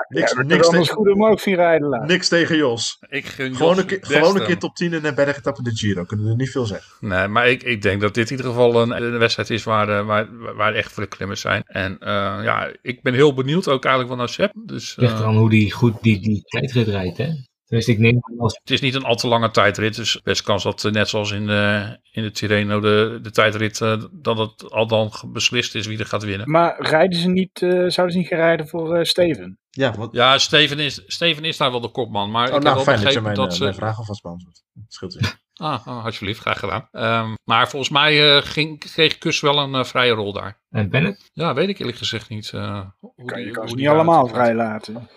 Niks, 0.08 0.32
ja, 0.32 0.42
niks, 0.42 0.68
anders 0.68 0.90
goed 0.90 1.42
zien 1.42 1.56
rijden 1.56 1.88
laten. 1.88 2.08
niks 2.08 2.28
tegen 2.28 2.58
Jos. 2.58 2.98
Ik 3.10 3.26
gun 3.26 3.56
Gewoon 3.56 3.76
Jos 3.76 3.82
een, 3.82 3.88
keer, 3.88 4.00
gewoon 4.02 4.40
een 4.40 4.46
keer 4.46 4.58
top 4.58 4.76
10 4.76 4.94
in 4.94 5.02
de 5.02 5.14
bergetappe 5.14 5.64
de 5.64 5.76
Giro. 5.76 6.04
Kunnen 6.04 6.26
we 6.26 6.32
er 6.32 6.38
niet 6.38 6.50
veel 6.50 6.66
zeggen. 6.66 7.08
Nee, 7.08 7.28
maar 7.28 7.50
ik, 7.50 7.64
ik 7.64 7.82
denk 7.82 8.02
dat 8.02 8.14
dit 8.14 8.30
in 8.30 8.38
ieder 8.38 8.52
geval 8.52 8.82
een, 8.82 9.04
een 9.04 9.18
wedstrijd 9.18 9.50
is 9.50 9.64
waar, 9.64 9.90
eh, 9.90 10.06
waar, 10.06 10.56
waar 10.56 10.74
echt 10.74 10.92
voor 10.92 11.04
de 11.04 11.10
klimmers 11.10 11.42
zijn. 11.42 11.64
En 11.66 11.98
eh, 12.00 12.40
ja, 12.44 12.72
ik 12.82 13.02
ben 13.02 13.14
heel 13.14 13.34
benieuwd 13.34 13.68
ook 13.68 13.86
eigenlijk 13.86 14.08
van 14.08 14.18
naar 14.18 14.30
Sepp. 14.30 14.54
Dus, 14.66 14.90
Het 14.90 14.98
ligt 14.98 15.14
eh, 15.14 15.20
eraan 15.20 15.38
hoe 15.38 15.50
die 15.50 15.72
goed 15.72 16.02
die, 16.02 16.20
die 16.20 16.42
tijdrit 16.42 16.88
rijdt, 16.88 17.18
hè. 17.18 17.30
Dus 17.68 17.88
ik 17.88 18.00
neem 18.00 18.18
aan 18.22 18.40
als 18.40 18.60
het 18.60 18.72
is 18.72 18.82
niet 18.82 18.96
een 18.96 19.04
al 19.04 19.16
te 19.16 19.28
lange 19.28 19.52
tijdrit. 19.52 19.96
Dus 19.96 20.22
best 20.24 20.42
kans 20.42 20.64
dat 20.64 20.90
net 20.92 21.10
zoals 21.10 21.32
in, 21.32 21.48
de 21.48 21.98
in 22.12 22.24
de 22.24 22.32
Tirreno 22.32 22.80
de, 22.80 23.20
de 23.22 23.32
tijdrit, 23.32 23.78
dat 24.12 24.38
het 24.38 24.72
al 24.72 24.88
dan 24.88 25.12
beslist 25.28 25.76
is 25.76 25.88
wie 25.88 26.00
er 26.00 26.06
gaat 26.06 26.24
winnen. 26.24 26.50
Maar 26.52 26.76
rijden 26.80 27.20
ze 27.20 27.30
niet, 27.30 27.62
eh, 27.62 27.70
zouden 27.70 28.12
ze 28.12 28.18
niet 28.18 28.28
gaan 28.28 28.38
rijden 28.38 28.68
voor 28.68 28.96
eh, 28.96 29.04
Steven? 29.04 29.58
Ja, 29.78 29.92
wat, 29.98 30.10
Ja, 30.12 30.38
Steven 30.38 30.80
is, 30.80 31.02
Steven 31.08 31.44
is 31.44 31.58
daar 31.58 31.72
wel 31.72 31.82
de 31.82 31.90
kopman. 31.92 32.32
Maar 32.32 32.42
oh, 32.42 32.48
ik 32.48 32.54
heb 32.54 32.64
nou, 32.64 32.76
wel 32.76 32.84
fijn 32.84 33.02
dat 33.04 33.14
je 33.14 33.22
mijn, 33.22 33.36
dat 33.36 33.50
eh, 33.52 33.56
ze... 33.58 33.64
mijn 33.64 33.76
vraag 33.76 33.98
alvast 33.98 34.22
beantwoordt. 34.22 34.64
Scheelt 34.88 35.16
u. 35.16 35.20
Ah, 35.60 35.88
oh, 35.88 36.06
alsjeblieft, 36.06 36.40
graag 36.40 36.60
gedaan. 36.60 36.88
Ehm, 36.92 37.34
maar 37.44 37.70
volgens 37.70 37.92
mij 37.92 38.36
eh, 38.38 38.42
ging, 38.44 38.80
kreeg 38.80 39.18
Kus 39.18 39.40
wel 39.40 39.58
een 39.60 39.76
eh, 39.76 39.84
vrije 39.84 40.12
rol 40.12 40.34
daar. 40.34 40.60
en 40.70 40.90
Bennett. 40.90 41.30
Ja, 41.34 41.54
weet 41.54 41.70
ik 41.70 41.80
eerlijk 41.80 41.98
gezegd 41.98 42.30
niet. 42.30 42.52
eh, 42.54 42.82
hoe 43.00 43.26
Kan, 43.26 43.40
je 43.40 43.44
die- 43.46 43.54
kan 43.54 43.62
hoe 43.62 43.70
ze 43.70 43.76
die 43.76 43.86
niet 43.86 43.94
allemaal 43.96 44.28
vrij 44.28 44.54
laten. 44.56 45.10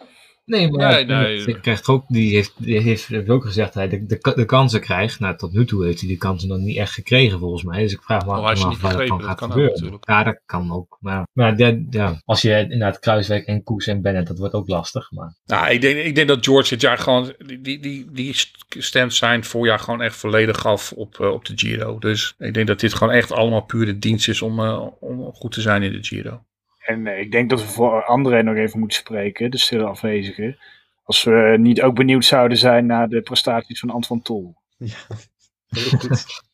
Nee, 0.50 0.70
maar 0.70 0.88
Nee, 0.92 1.06
ja, 1.06 1.20
nee. 1.20 1.36
Bennett 1.44 1.60
krijgt 1.60 1.88
ook, 1.88 2.04
die 2.08 2.34
heeft, 2.34 2.52
die 2.56 2.78
heeft, 2.80 3.06
heeft 3.06 3.28
ook 3.28 3.44
gezegd 3.44 3.74
dat 3.74 3.82
hij 3.82 3.88
de, 3.88 4.06
de, 4.06 4.32
de 4.34 4.44
kansen 4.44 4.80
krijgt. 4.80 5.20
Nou, 5.20 5.36
tot 5.36 5.52
nu 5.52 5.64
toe 5.64 5.84
heeft 5.84 5.98
hij 6.00 6.08
die 6.08 6.18
kansen 6.18 6.48
nog 6.48 6.58
niet 6.58 6.76
echt 6.76 6.92
gekregen 6.92 7.38
volgens 7.38 7.62
mij. 7.62 7.82
Dus 7.82 7.92
ik 7.92 8.02
vraag 8.02 8.24
me 8.26 8.30
Oh, 8.30 8.44
hij 8.44 8.54
af 8.54 8.68
niet 8.68 8.80
waar 8.80 8.96
dat 8.96 9.06
dan 9.08 9.22
gaat 9.22 9.38
kan 9.38 9.50
gebeuren. 9.50 9.74
natuurlijk. 9.74 10.08
ja, 10.08 10.24
dat 10.24 10.40
kan 10.46 10.72
ook. 10.72 10.96
Maar, 11.00 11.26
maar 11.32 11.56
de- 11.56 11.86
ja, 11.90 12.20
als 12.24 12.42
je 12.42 12.58
inderdaad 12.60 12.98
Kruiswijk 12.98 13.46
en 13.46 13.62
Koes 13.62 13.86
en 13.86 14.02
Bennett, 14.02 14.26
dat 14.28 14.38
wordt 14.38 14.54
ook 14.54 14.68
lastig. 14.68 15.10
Maar 15.10 15.34
Nou, 15.44 15.70
ik 15.70 15.80
denk, 15.80 15.98
ik 15.98 16.14
denk 16.14 16.28
dat 16.28 16.44
George 16.44 16.68
dit 16.68 16.80
jaar 16.80 16.98
gewoon. 16.98 17.34
Die, 17.46 17.60
die, 17.60 17.80
die, 17.80 18.06
die 18.12 18.34
stemt 18.78 19.14
zijn 19.14 19.44
voorjaar 19.44 19.78
gewoon 19.78 20.02
echt 20.02 20.16
volledig 20.16 20.58
gaf 20.60 20.92
op, 20.92 21.20
eh, 21.20 21.30
op 21.32 21.44
de 21.44 21.52
Giro. 21.56 21.98
Dus 21.98 22.34
ik 22.38 22.54
denk 22.54 22.66
dat 22.66 22.80
dit 22.80 22.94
gewoon 22.94 23.14
echt 23.14 23.32
allemaal 23.32 23.64
pure 23.64 23.98
dienst 23.98 24.28
is 24.28 24.42
om, 24.42 24.60
eh, 24.60 24.86
om 25.00 25.30
goed 25.34 25.52
te 25.52 25.60
zijn 25.60 25.82
in 25.82 25.92
de 25.92 26.02
Giro. 26.04 26.42
En 26.90 27.06
eh, 27.06 27.20
ik 27.20 27.32
denk 27.32 27.50
dat 27.50 27.60
we 27.60 27.66
voor 27.68 28.04
André 28.04 28.42
nog 28.42 28.56
even 28.56 28.78
moeten 28.78 28.98
spreken, 28.98 29.50
de 29.50 29.58
stille 29.58 29.84
afwezige. 29.84 30.58
Als 31.04 31.22
we 31.24 31.56
niet 31.58 31.82
ook 31.82 31.94
benieuwd 31.94 32.24
zouden 32.24 32.58
zijn 32.58 32.86
naar 32.86 33.08
de 33.08 33.20
prestaties 33.22 33.80
van 33.80 33.90
Antoine 33.90 34.24
Tol. 34.24 34.54
Ja, 34.76 34.94
heel 35.68 35.98
goed. 35.98 36.24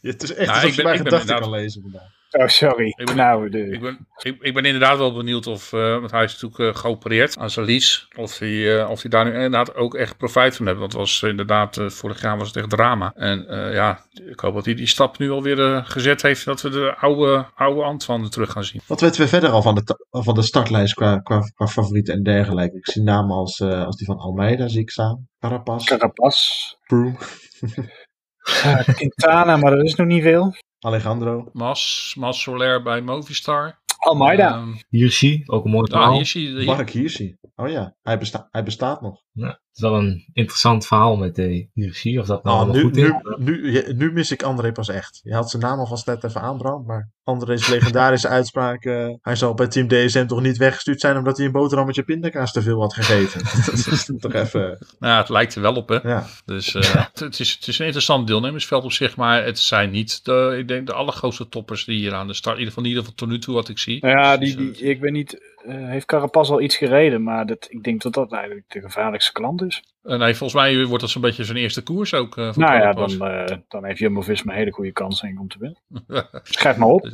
Ja, 0.00 0.10
het 0.10 0.22
is 0.22 0.34
echt 0.34 0.46
Nou, 0.50 0.50
alsof 0.54 0.70
ik 0.70 0.76
je 0.76 0.82
ben- 0.82 0.84
mijn 0.92 0.96
ik 1.04 1.10
ben 1.10 1.20
gedachten 1.20 1.40
kan 1.40 1.50
lezen 1.60 1.82
vandaag. 1.82 2.10
Oh, 2.38 2.46
sorry. 2.46 2.86
Ik 2.96 3.06
ben- 3.06 3.16
nou, 3.16 3.50
de, 3.50 3.58
Ik 3.70 3.80
ben, 3.80 4.06
ik, 4.22 4.36
ik 4.40 4.54
ben 4.54 4.64
inderdaad 4.64 4.98
wel 4.98 5.12
benieuwd 5.14 5.46
of. 5.46 5.72
eh 5.72 5.80
want 5.98 6.10
hij 6.10 6.24
is 6.24 6.40
natuurlijk 6.40 6.74
eh, 6.76 6.80
geopereerd 6.82 7.38
aan 7.38 7.50
zijn 7.50 7.66
lies. 7.66 8.08
Of 8.16 8.38
hij, 8.38 8.78
eh, 8.80 8.90
of 8.90 9.00
hij 9.02 9.10
daar 9.10 9.24
nu 9.24 9.32
inderdaad 9.32 9.74
ook 9.74 9.94
echt 9.94 10.16
profijt 10.16 10.56
van 10.56 10.66
heeft. 10.66 10.78
Want 10.78 10.92
het 10.92 11.00
was 11.00 11.22
inderdaad. 11.22 11.76
eh, 11.76 11.88
vorig 11.88 12.20
jaar 12.20 12.38
was 12.38 12.46
het 12.46 12.56
echt 12.56 12.70
drama. 12.70 13.12
En 13.14 13.48
eh, 13.48 13.74
ja, 13.74 14.00
ik 14.30 14.40
hoop 14.40 14.54
dat 14.54 14.64
hij 14.64 14.74
die 14.74 14.86
stap 14.86 15.18
nu 15.18 15.30
alweer 15.30 15.74
eh, 15.74 15.84
gezet 15.84 16.22
heeft. 16.22 16.44
Dat 16.44 16.60
we 16.62 16.68
de 16.68 16.94
oude, 16.96 17.46
oude 17.54 17.82
Antoine 17.82 18.28
terug 18.28 18.52
gaan 18.52 18.64
zien. 18.64 18.80
Wat 18.86 19.00
weten 19.00 19.20
we 19.20 19.28
verder 19.28 19.50
al 19.50 19.62
van 19.62 19.74
de, 19.74 20.06
van 20.10 20.34
de 20.34 20.42
startlijst 20.42 20.94
qua, 20.94 21.18
qua, 21.18 21.40
qua 21.54 21.66
favorieten 21.66 22.14
en 22.14 22.22
dergelijke? 22.22 22.76
Ik 22.76 22.90
zie 22.90 23.02
namen 23.02 23.36
als, 23.36 23.60
eh, 23.60 23.84
als 23.84 23.96
die 23.96 24.06
van 24.06 24.18
Almeida, 24.18 24.68
zie 24.68 24.80
ik 24.80 24.90
staan. 24.90 25.28
Carapaz, 25.40 25.84
Carapaz. 25.84 26.72
Broom, 26.86 27.16
Quintana, 28.96 29.56
maar 29.56 29.70
dat 29.76 29.84
is 29.84 29.94
nog 29.94 30.06
niet 30.06 30.22
veel. 30.22 30.54
Alejandro. 30.86 31.50
Mas, 31.52 32.14
Mas 32.18 32.40
Soler 32.42 32.82
bij 32.82 33.00
Movistar. 33.00 33.78
Almeida. 33.98 34.48
Ehm, 34.54 34.74
Hirschi, 34.88 35.42
ook 35.46 35.64
een 35.64 35.70
mooi 35.70 35.84
ah, 35.92 35.98
verhaal. 35.98 36.22
hier- 36.22 36.64
Mark 36.64 36.90
Hirschi. 36.90 37.36
Oh 37.56 37.68
ja, 37.68 37.94
hij, 38.02 38.18
besta 38.18 38.48
hij 38.50 38.62
bestaat 38.62 39.00
nog. 39.00 39.22
Ja, 39.36 39.46
het 39.48 39.58
is 39.72 39.80
wel 39.80 39.98
een 39.98 40.30
interessant 40.32 40.86
verhaal 40.86 41.16
met 41.16 41.34
de 41.34 41.68
Hirschi. 41.72 42.18
Of 42.18 42.26
dat 42.26 42.44
nou 42.44 42.56
Oh, 42.56 42.62
allemaal 42.62 42.76
nu, 42.76 42.82
goed 42.88 42.96
is. 42.96 43.12
nu, 43.38 43.70
nu, 43.72 43.92
nu 43.94 44.12
mis 44.12 44.30
ik 44.30 44.42
André 44.42 44.72
pas 44.72 44.88
echt. 44.88 45.20
Je 45.22 45.34
had 45.34 45.50
zijn 45.50 45.62
naam 45.62 45.78
alvast 45.78 46.06
net 46.06 46.24
even 46.24 46.40
aanbrand, 46.40 46.86
maar 46.86 47.10
André's 47.24 47.68
legendarische 47.68 48.28
uitspraak. 48.38 48.84
eh, 48.84 49.08
hij 49.20 49.36
zal 49.36 49.54
bij 49.54 49.66
Team 49.66 49.88
DSM 49.88 50.26
toch 50.26 50.40
niet 50.40 50.56
weggestuurd 50.56 51.00
zijn 51.00 51.16
omdat 51.16 51.36
hij 51.36 51.46
een 51.46 51.52
boterhammetje 51.52 52.02
pindakaas 52.02 52.52
te 52.52 52.62
veel 52.62 52.80
had 52.80 52.94
gegeten. 52.94 53.40
dat 53.66 53.86
is 53.92 54.10
toch 54.18 54.32
even. 54.32 54.60
Nou, 54.98 55.12
ja, 55.12 55.18
het 55.18 55.28
lijkt 55.28 55.54
er 55.54 55.62
wel 55.62 55.74
op, 55.74 55.88
hè. 55.88 56.08
Ja. 56.08 56.26
Dus 56.44 56.74
eh, 56.74 56.82
het, 57.06 57.20
het 57.20 57.40
is, 57.40 57.52
het 57.52 57.68
is 57.68 57.78
een 57.78 57.84
interessant 57.84 58.26
deelnemersveld 58.26 58.84
op 58.84 58.92
zich, 58.92 59.16
maar 59.16 59.44
het 59.44 59.58
zijn 59.58 59.90
niet 59.90 60.24
de, 60.24 60.56
ik 60.58 60.68
denk, 60.68 60.86
de 60.86 60.92
allergrootste 60.92 61.48
toppers 61.48 61.84
die 61.84 61.98
hier 61.98 62.14
aan 62.14 62.26
de 62.26 62.34
start, 62.34 62.54
in 62.58 62.60
ieder 62.62 62.74
geval, 62.74 62.88
in 62.90 62.96
ieder 62.96 63.04
geval 63.04 63.26
tot 63.26 63.34
nu 63.36 63.38
toe 63.42 63.54
wat 63.54 63.68
ik 63.68 63.78
zie. 63.78 64.06
Ja, 64.06 64.36
Dus, 64.36 64.56
die, 64.56 64.66
eh, 64.70 64.76
die, 64.78 64.88
ik 64.88 65.00
weet 65.00 65.12
niet, 65.12 65.54
eh, 65.66 65.88
heeft 65.88 66.06
Carapaz 66.06 66.50
al 66.50 66.60
iets 66.60 66.76
gereden, 66.76 67.22
maar 67.22 67.46
dat, 67.46 67.66
ik 67.68 67.82
denk 67.82 68.02
dat 68.02 68.12
dat 68.12 68.32
eigenlijk 68.32 68.64
de 68.68 68.80
gevaarlijkste 68.80 69.32
klant 69.32 69.62
is. 69.62 69.82
eh, 70.02 70.18
nee, 70.18 70.34
volgens 70.34 70.62
mij 70.62 70.84
wordt 70.84 71.00
dat 71.00 71.10
zo'n 71.10 71.22
beetje 71.22 71.44
zijn 71.44 71.58
eerste 71.58 71.82
koers 71.82 72.14
ook. 72.14 72.36
eh 72.36 72.52
voor 72.52 72.62
nou 72.62 72.78
ja, 72.78 72.92
dan, 72.92 73.64
dan 73.68 73.84
heeft 73.84 73.98
Jumbo-Visma 73.98 74.52
een 74.52 74.58
hele 74.58 74.70
goede 74.72 74.92
kans 74.92 75.20
denk 75.20 75.34
ik, 75.34 75.40
om 75.40 75.48
te 75.48 75.58
winnen. 75.58 75.80
Schrijf 76.42 76.76
maar 76.76 76.88
op. 76.88 77.04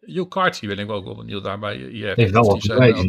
Hugh 0.00 0.28
Carty 0.28 0.66
ben 0.66 0.78
ik 0.78 0.90
ook 0.90 1.04
wel 1.04 1.16
benieuwd 1.16 1.44
daarbij. 1.44 1.76
IF. 1.76 2.14
heeft 2.14 2.32
wel 2.32 2.42
of, 2.42 2.66
wat 2.66 3.04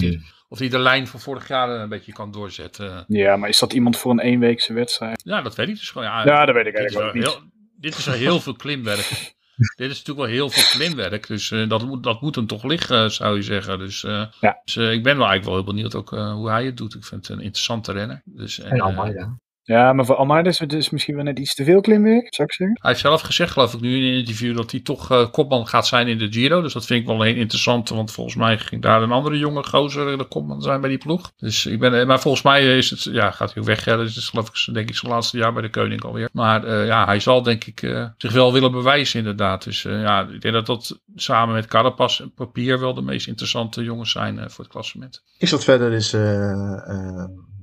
of, 0.50 0.58
die 0.58 0.70
de 0.70 0.80
lijn 0.80 1.08
van 1.08 1.20
vorig 1.20 1.48
jaar 1.48 1.70
een 1.70 1.90
beetje 1.90 2.12
kan 2.14 2.32
doorzetten. 2.32 3.04
Ja, 3.08 3.36
maar 3.36 3.50
is 3.50 3.60
dat 3.60 3.74
iemand 3.74 3.98
voor 3.98 4.12
een 4.12 4.20
eenweekse 4.20 4.74
wedstrijd? 4.74 5.22
Ja, 5.26 5.42
dat 5.42 5.56
weet 5.56 5.68
ik 5.68 5.76
dus 5.76 5.90
gewoon. 5.90 6.08
Ja, 6.08 6.26
Ja, 6.26 6.46
dat 6.46 6.56
weet 6.56 6.66
ik 6.66 6.76
dit, 6.76 6.86
is 6.86 6.96
eigenlijk 6.96 7.08
ook 7.08 7.14
niet. 7.14 7.34
heel, 7.34 7.52
dit 7.78 7.98
is 7.98 8.06
wel 8.06 8.16
heel 8.16 8.40
veel 8.40 8.56
klimwerk. 8.56 9.34
dit 9.76 9.92
is 9.92 9.98
natuurlijk 9.98 10.18
wel 10.28 10.36
heel 10.36 10.50
veel 10.50 10.64
klimwerk. 10.80 11.28
Dus 11.28 11.52
eh, 11.52 11.70
dat, 11.70 11.86
moet, 11.86 12.04
dat 12.04 12.22
moet 12.22 12.36
hem 12.36 12.48
toch 12.48 12.64
liggen, 12.64 13.12
zou 13.12 13.36
je 13.36 13.42
zeggen. 13.42 13.80
Dus, 13.80 14.04
eh, 14.04 14.26
Ja. 14.40 14.62
dus 14.64 14.76
eh, 14.76 14.92
ik 14.92 15.04
ben 15.04 15.18
wel 15.18 15.28
eigenlijk 15.28 15.44
wel 15.46 15.54
heel 15.56 15.64
benieuwd 15.74 15.96
ook 15.96 16.14
eh, 16.14 16.34
hoe 16.34 16.50
hij 16.50 16.66
het 16.66 16.78
doet. 16.78 16.96
Ik 16.96 17.04
vind 17.06 17.28
het 17.28 17.38
een 17.38 17.44
interessante 17.44 17.92
renner. 17.92 18.22
Dus, 18.26 18.60
en, 18.60 18.70
En 18.72 18.78
eh, 18.78 18.84
Almeida. 18.84 19.38
Ja, 19.72 19.94
maar 19.94 20.06
voor 20.06 20.16
Almeida 20.16 20.50
is 20.50 20.60
het 20.60 20.70
dus 20.70 20.90
misschien 20.90 21.16
wel 21.16 21.24
net 21.24 21.40
iets 21.40 21.56
te 21.56 21.64
veel 21.64 21.82
klimwerk, 21.82 22.34
zou 22.36 22.48
ik 22.48 22.54
zeggen. 22.54 22.78
hij 22.82 22.90
heeft 22.90 23.02
zelf 23.02 23.22
gezegd, 23.22 23.52
geloof 23.52 23.74
ik, 23.74 23.82
nu 23.82 23.98
in 23.98 24.04
een 24.04 24.18
interview 24.20 24.56
dat 24.56 24.72
hij 24.72 24.80
toch 24.80 25.12
eh, 25.12 25.32
kopman 25.32 25.68
gaat 25.68 25.88
zijn 25.88 26.08
in 26.08 26.18
de 26.18 26.32
Giro. 26.32 26.62
Dus 26.62 26.74
dat 26.74 26.86
vind 26.86 27.02
ik 27.02 27.08
wel 27.08 27.22
heel 27.22 27.36
interessant, 27.36 27.90
want 27.90 28.12
volgens 28.12 28.36
mij 28.36 28.58
ging 28.58 28.82
daar 28.82 29.02
een 29.02 29.12
andere 29.12 29.38
jonge 29.38 29.64
gozer 29.64 30.18
de 30.18 30.24
kopman 30.24 30.62
zijn 30.62 30.82
bij 30.82 30.90
die 30.90 30.98
ploeg. 30.98 31.32
Dus 31.38 31.66
ik 31.66 31.80
ben, 31.80 32.00
eh, 32.00 32.08
maar 32.08 32.20
volgens 32.20 32.44
mij 32.44 32.78
is 32.78 32.90
het, 32.90 33.04
ja, 33.04 33.32
gaat 33.32 33.54
hij 33.54 33.62
ook 33.62 33.68
weg. 33.68 33.86
hè. 33.86 33.98
Dus 33.98 34.08
het 34.08 34.18
is 34.18 34.30
geloof 34.30 34.48
ik, 34.48 34.74
denk 34.74 34.90
ik, 34.90 34.96
zijn 34.96 35.12
laatste 35.12 35.38
jaar 35.38 35.54
bij 35.54 35.62
de 35.62 35.70
Koning 35.70 36.04
alweer. 36.04 36.30
Maar 36.34 36.64
eh, 36.64 36.86
ja, 36.86 37.06
hij 37.06 37.20
zal 37.20 37.44
denk 37.44 37.66
ik 37.66 37.82
eh, 37.82 38.06
zich 38.18 38.32
wel 38.34 38.54
willen 38.54 38.72
bewijzen 38.72 39.20
inderdaad. 39.20 39.64
Dus 39.64 39.86
eh, 39.86 40.02
ja, 40.02 40.28
ik 40.28 40.42
denk 40.42 40.54
dat 40.54 40.66
dat 40.66 41.00
samen 41.16 41.56
met 41.56 41.66
Carapaz 41.66 42.20
en 42.20 42.34
Papier 42.34 42.80
wel 42.80 42.94
de 42.94 43.02
meest 43.02 43.28
interessante 43.28 43.84
jongens 43.84 44.12
zijn 44.12 44.40
eh, 44.40 44.48
voor 44.48 44.64
het 44.64 44.74
klassement. 44.74 45.24
Ik 45.38 45.48
zat 45.48 45.64
verder 45.64 45.92
is. 45.92 46.12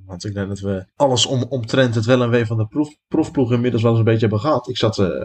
Want 0.09 0.25
ik 0.25 0.35
denk 0.35 0.49
dat 0.49 0.61
we 0.61 0.85
alles 0.97 1.27
om, 1.27 1.43
omtrent 1.49 1.95
het 1.95 2.05
wel 2.05 2.23
en 2.23 2.31
wee 2.31 2.47
van 2.47 2.57
de 2.57 2.67
proef, 2.67 2.97
proefploeg 3.09 3.53
inmiddels 3.53 3.83
wel 3.83 3.91
eens 3.91 4.01
een 4.01 4.07
beetje 4.07 4.21
hebben 4.21 4.41
gehad. 4.41 4.69
Ik 4.69 4.77
zat 4.77 4.99
eh, 4.99 5.25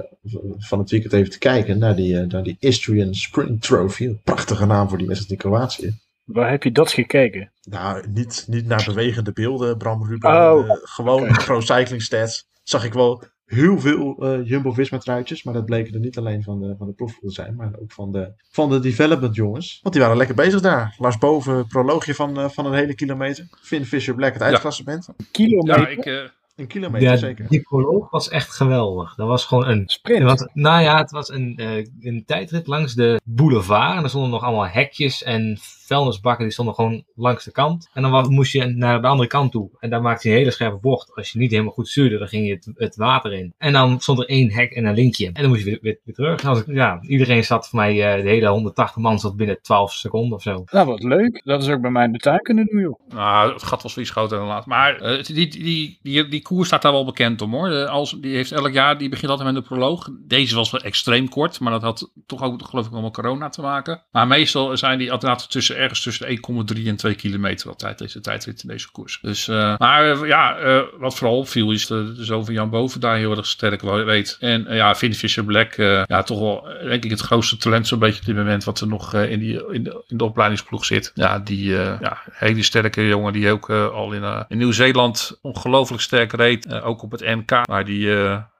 van 0.57 0.79
het 0.79 0.89
weekend 0.89 1.13
even 1.13 1.31
te 1.31 1.37
kijken 1.37 1.77
naar 1.77 1.95
die, 1.95 2.19
eh, 2.19 2.27
naar 2.27 2.43
die 2.43 2.57
Istrian 2.59 3.13
Sprint 3.13 3.61
Trophy. 3.61 4.05
Een 4.05 4.21
prachtige 4.23 4.65
naam 4.65 4.89
voor 4.89 4.97
die 4.97 5.07
wedstrijd 5.07 5.43
in 5.43 5.49
Kroatië. 5.49 5.99
Waar 6.23 6.49
heb 6.49 6.63
je 6.63 6.71
dat 6.71 6.91
gekeken? 6.91 7.51
Nou, 7.63 8.07
niet, 8.09 8.45
niet 8.47 8.65
naar 8.65 8.83
bewegende 8.85 9.31
beelden, 9.31 9.77
Bram 9.77 10.07
Ruben. 10.07 10.31
Oh, 10.31 10.69
eh, 10.69 10.75
gewoon 10.81 11.21
oké. 11.21 11.43
pro 11.43 11.59
cycling 11.59 12.01
stats. 12.01 12.47
Zag 12.63 12.85
ik 12.85 12.93
wel 12.93 13.23
heel 13.45 13.79
veel 13.79 14.15
eh, 14.19 14.47
Jumbo-Visma 14.47 14.97
truitjes. 14.97 15.43
Maar 15.43 15.53
dat 15.53 15.65
bleken 15.65 15.93
er 15.93 15.99
niet 15.99 16.17
alleen 16.17 16.43
van 16.43 16.59
de, 16.59 16.75
van 16.77 16.87
de 16.87 16.95
te 16.95 17.31
zijn. 17.31 17.55
Maar 17.55 17.71
ook 17.81 17.91
van 17.91 18.11
de, 18.11 18.33
van 18.51 18.69
de 18.69 18.79
development 18.79 19.35
jongens. 19.35 19.79
Want 19.81 19.95
die 19.95 20.03
waren 20.03 20.17
lekker 20.17 20.35
bezig 20.35 20.61
daar. 20.61 20.95
Lars 20.97 21.17
Boven, 21.17 21.67
proloogje 21.67 22.15
van, 22.15 22.39
eh, 22.39 22.49
van 22.49 22.65
een 22.65 22.73
hele 22.73 22.95
kilometer. 22.95 23.47
Finn 23.61 23.85
Fisher 23.85 24.15
Black, 24.15 24.33
het. 24.33 25.09
Kilometer 25.31 25.79
Ja, 25.79 25.87
ik, 25.87 26.05
eh, 26.05 26.29
Een 26.55 26.67
kilometer 26.67 27.09
Ja, 27.09 27.15
zeker. 27.15 27.47
die 27.49 27.61
proloog 27.61 28.09
was 28.09 28.29
echt 28.29 28.49
geweldig. 28.49 29.15
Dat 29.15 29.27
was 29.27 29.45
gewoon 29.45 29.67
een 29.67 29.83
sprint. 29.85 30.23
Was, 30.23 30.47
nou 30.53 30.81
ja, 30.81 30.97
het 30.97 31.11
was 31.11 31.29
een, 31.29 31.57
eh, 31.57 31.85
een 31.99 32.23
tijdrit 32.25 32.67
langs 32.67 32.93
de 32.93 33.21
boulevard. 33.23 33.97
En 33.97 34.03
er 34.03 34.09
stonden 34.09 34.29
nog 34.29 34.43
allemaal 34.43 34.67
hekjes 34.67 35.23
en 35.23 35.57
vuilnisbakken. 35.85 36.43
Die 36.43 36.53
stonden 36.53 36.75
gewoon 36.75 37.03
langs 37.15 37.43
de 37.43 37.51
kant. 37.51 37.89
En 37.93 38.01
dan 38.01 38.33
moest 38.33 38.51
je 38.51 38.65
naar 38.65 39.01
de 39.01 39.07
andere 39.07 39.29
kant 39.29 39.51
toe. 39.51 39.69
En 39.79 39.89
daar 39.89 40.01
maakte 40.01 40.27
je 40.27 40.33
een 40.33 40.39
hele 40.39 40.51
scherpe 40.51 40.77
bocht. 40.77 41.15
Als 41.15 41.31
je 41.31 41.39
niet 41.39 41.51
helemaal 41.51 41.73
goed 41.73 41.87
stuurde, 41.87 42.17
dan 42.17 42.27
ging 42.27 42.47
je 42.47 42.53
het, 42.53 42.71
het 42.75 42.95
water 42.95 43.33
in. 43.33 43.53
En 43.57 43.73
dan 43.73 43.99
stond 43.99 44.19
er 44.19 44.25
één 44.25 44.51
hek 44.51 44.71
en 44.71 44.85
een 44.85 44.93
linkje. 44.93 45.25
En 45.25 45.41
dan 45.41 45.47
moest 45.47 45.63
je 45.63 45.69
weer, 45.69 45.79
weer, 45.81 45.99
weer 46.03 46.15
terug. 46.15 46.41
En 46.41 46.49
als 46.49 46.59
ik, 46.59 46.67
ja, 46.67 47.01
iedereen 47.01 47.43
zat 47.43 47.69
voor 47.69 47.79
mij, 47.79 48.15
eh, 48.15 48.23
de 48.23 48.29
hele 48.29 48.47
180 48.47 49.01
man 49.01 49.19
zat 49.19 49.35
binnen 49.35 49.61
12 49.61 49.93
seconden 49.93 50.37
of 50.37 50.41
zo. 50.41 50.63
Nou, 50.71 50.87
wat 50.87 51.03
leuk. 51.03 51.41
Dat 51.43 51.61
is 51.61 51.69
ook 51.69 51.81
bij 51.81 51.91
mij 51.91 52.05
in 52.05 52.11
de 52.11 52.19
tuin 52.19 52.41
kunnen 52.41 52.65
doen, 52.65 52.81
joh. 52.81 52.99
Nou, 53.07 53.53
het 53.53 53.63
gat 53.63 53.83
was 53.83 53.97
iets 53.97 54.09
groter 54.09 54.37
dan 54.37 54.47
laat. 54.47 54.65
Maar 54.65 54.95
eh, 54.95 55.23
die, 55.23 55.47
die, 55.47 55.99
die, 56.01 56.27
die 56.27 56.41
koers 56.41 56.67
staat 56.67 56.81
daar 56.81 56.91
wel 56.91 57.05
bekend 57.05 57.41
om 57.41 57.53
hoor. 57.53 57.69
De, 57.69 57.87
als, 57.87 58.17
die 58.21 58.35
heeft 58.35 58.51
elk 58.51 58.73
jaar, 58.73 58.97
die 58.97 59.09
begint 59.09 59.31
altijd 59.31 59.53
met 59.53 59.57
een 59.57 59.67
proloog. 59.67 60.09
Deze 60.27 60.55
was 60.55 60.71
wel 60.71 60.81
extreem 60.81 61.29
kort, 61.29 61.59
maar 61.59 61.71
dat 61.71 61.81
had 61.81 62.11
toch 62.25 62.43
ook 62.43 62.65
geloof 62.65 62.85
ik 62.85 62.91
met 62.91 63.13
corona 63.13 63.49
te 63.49 63.61
maken. 63.61 64.01
Maar 64.11 64.27
meestal 64.27 64.77
zijn 64.77 64.97
die 64.97 65.11
altijd 65.11 65.51
tussen 65.51 65.72
ergens 65.75 66.01
tussen 66.01 66.27
de 66.27 66.75
1,3 66.75 66.87
en 66.87 66.95
2 66.95 67.15
kilometer 67.15 67.69
altijd 67.69 67.97
deze 67.97 68.21
tijdrit 68.21 68.63
in 68.63 68.69
deze 68.69 68.91
koers. 68.91 69.19
Dus, 69.21 69.47
uh, 69.47 69.77
maar 69.77 70.15
uh, 70.15 70.27
ja, 70.27 70.59
uh, 70.59 70.81
wat 70.97 71.15
vooral 71.15 71.37
opviel 71.37 71.71
is 71.71 71.87
de, 71.87 72.13
de 72.13 72.23
zoon 72.23 72.45
van 72.45 72.53
Jan 72.53 72.69
Boven 72.69 72.99
daar 72.99 73.17
heel 73.17 73.37
erg 73.37 73.45
sterk 73.45 73.81
weet. 73.81 74.37
En 74.39 74.65
ja, 74.69 74.95
Finn 74.95 75.13
Fisher 75.13 75.43
Black, 75.43 75.75
ja, 75.75 76.23
toch 76.23 76.39
wel 76.39 76.67
denk 76.83 77.03
ik 77.03 77.09
het 77.09 77.19
grootste 77.19 77.57
talent 77.57 77.87
zo'n 77.87 77.99
beetje 77.99 78.19
op 78.19 78.25
dit 78.25 78.35
moment 78.35 78.63
wat 78.63 78.79
er 78.79 78.87
nog 78.87 79.13
in, 79.13 79.39
die, 79.39 79.71
in, 79.71 79.83
de, 79.83 80.03
in 80.07 80.17
de 80.17 80.23
opleidingsploeg 80.23 80.85
zit. 80.85 81.11
Ja, 81.13 81.39
die 81.39 81.69
ja, 81.69 82.21
hele 82.31 82.63
sterke 82.63 83.07
jongen 83.07 83.33
die 83.33 83.51
ook 83.51 83.69
al 83.69 84.11
in, 84.11 84.45
in 84.47 84.57
Nieuw-Zeeland 84.57 85.39
ongelooflijk 85.41 86.01
sterk 86.01 86.31
reed. 86.31 86.81
ook 86.81 87.01
op 87.01 87.11
het 87.11 87.21
NK, 87.21 87.61
waar 87.65 87.85
die 87.85 88.09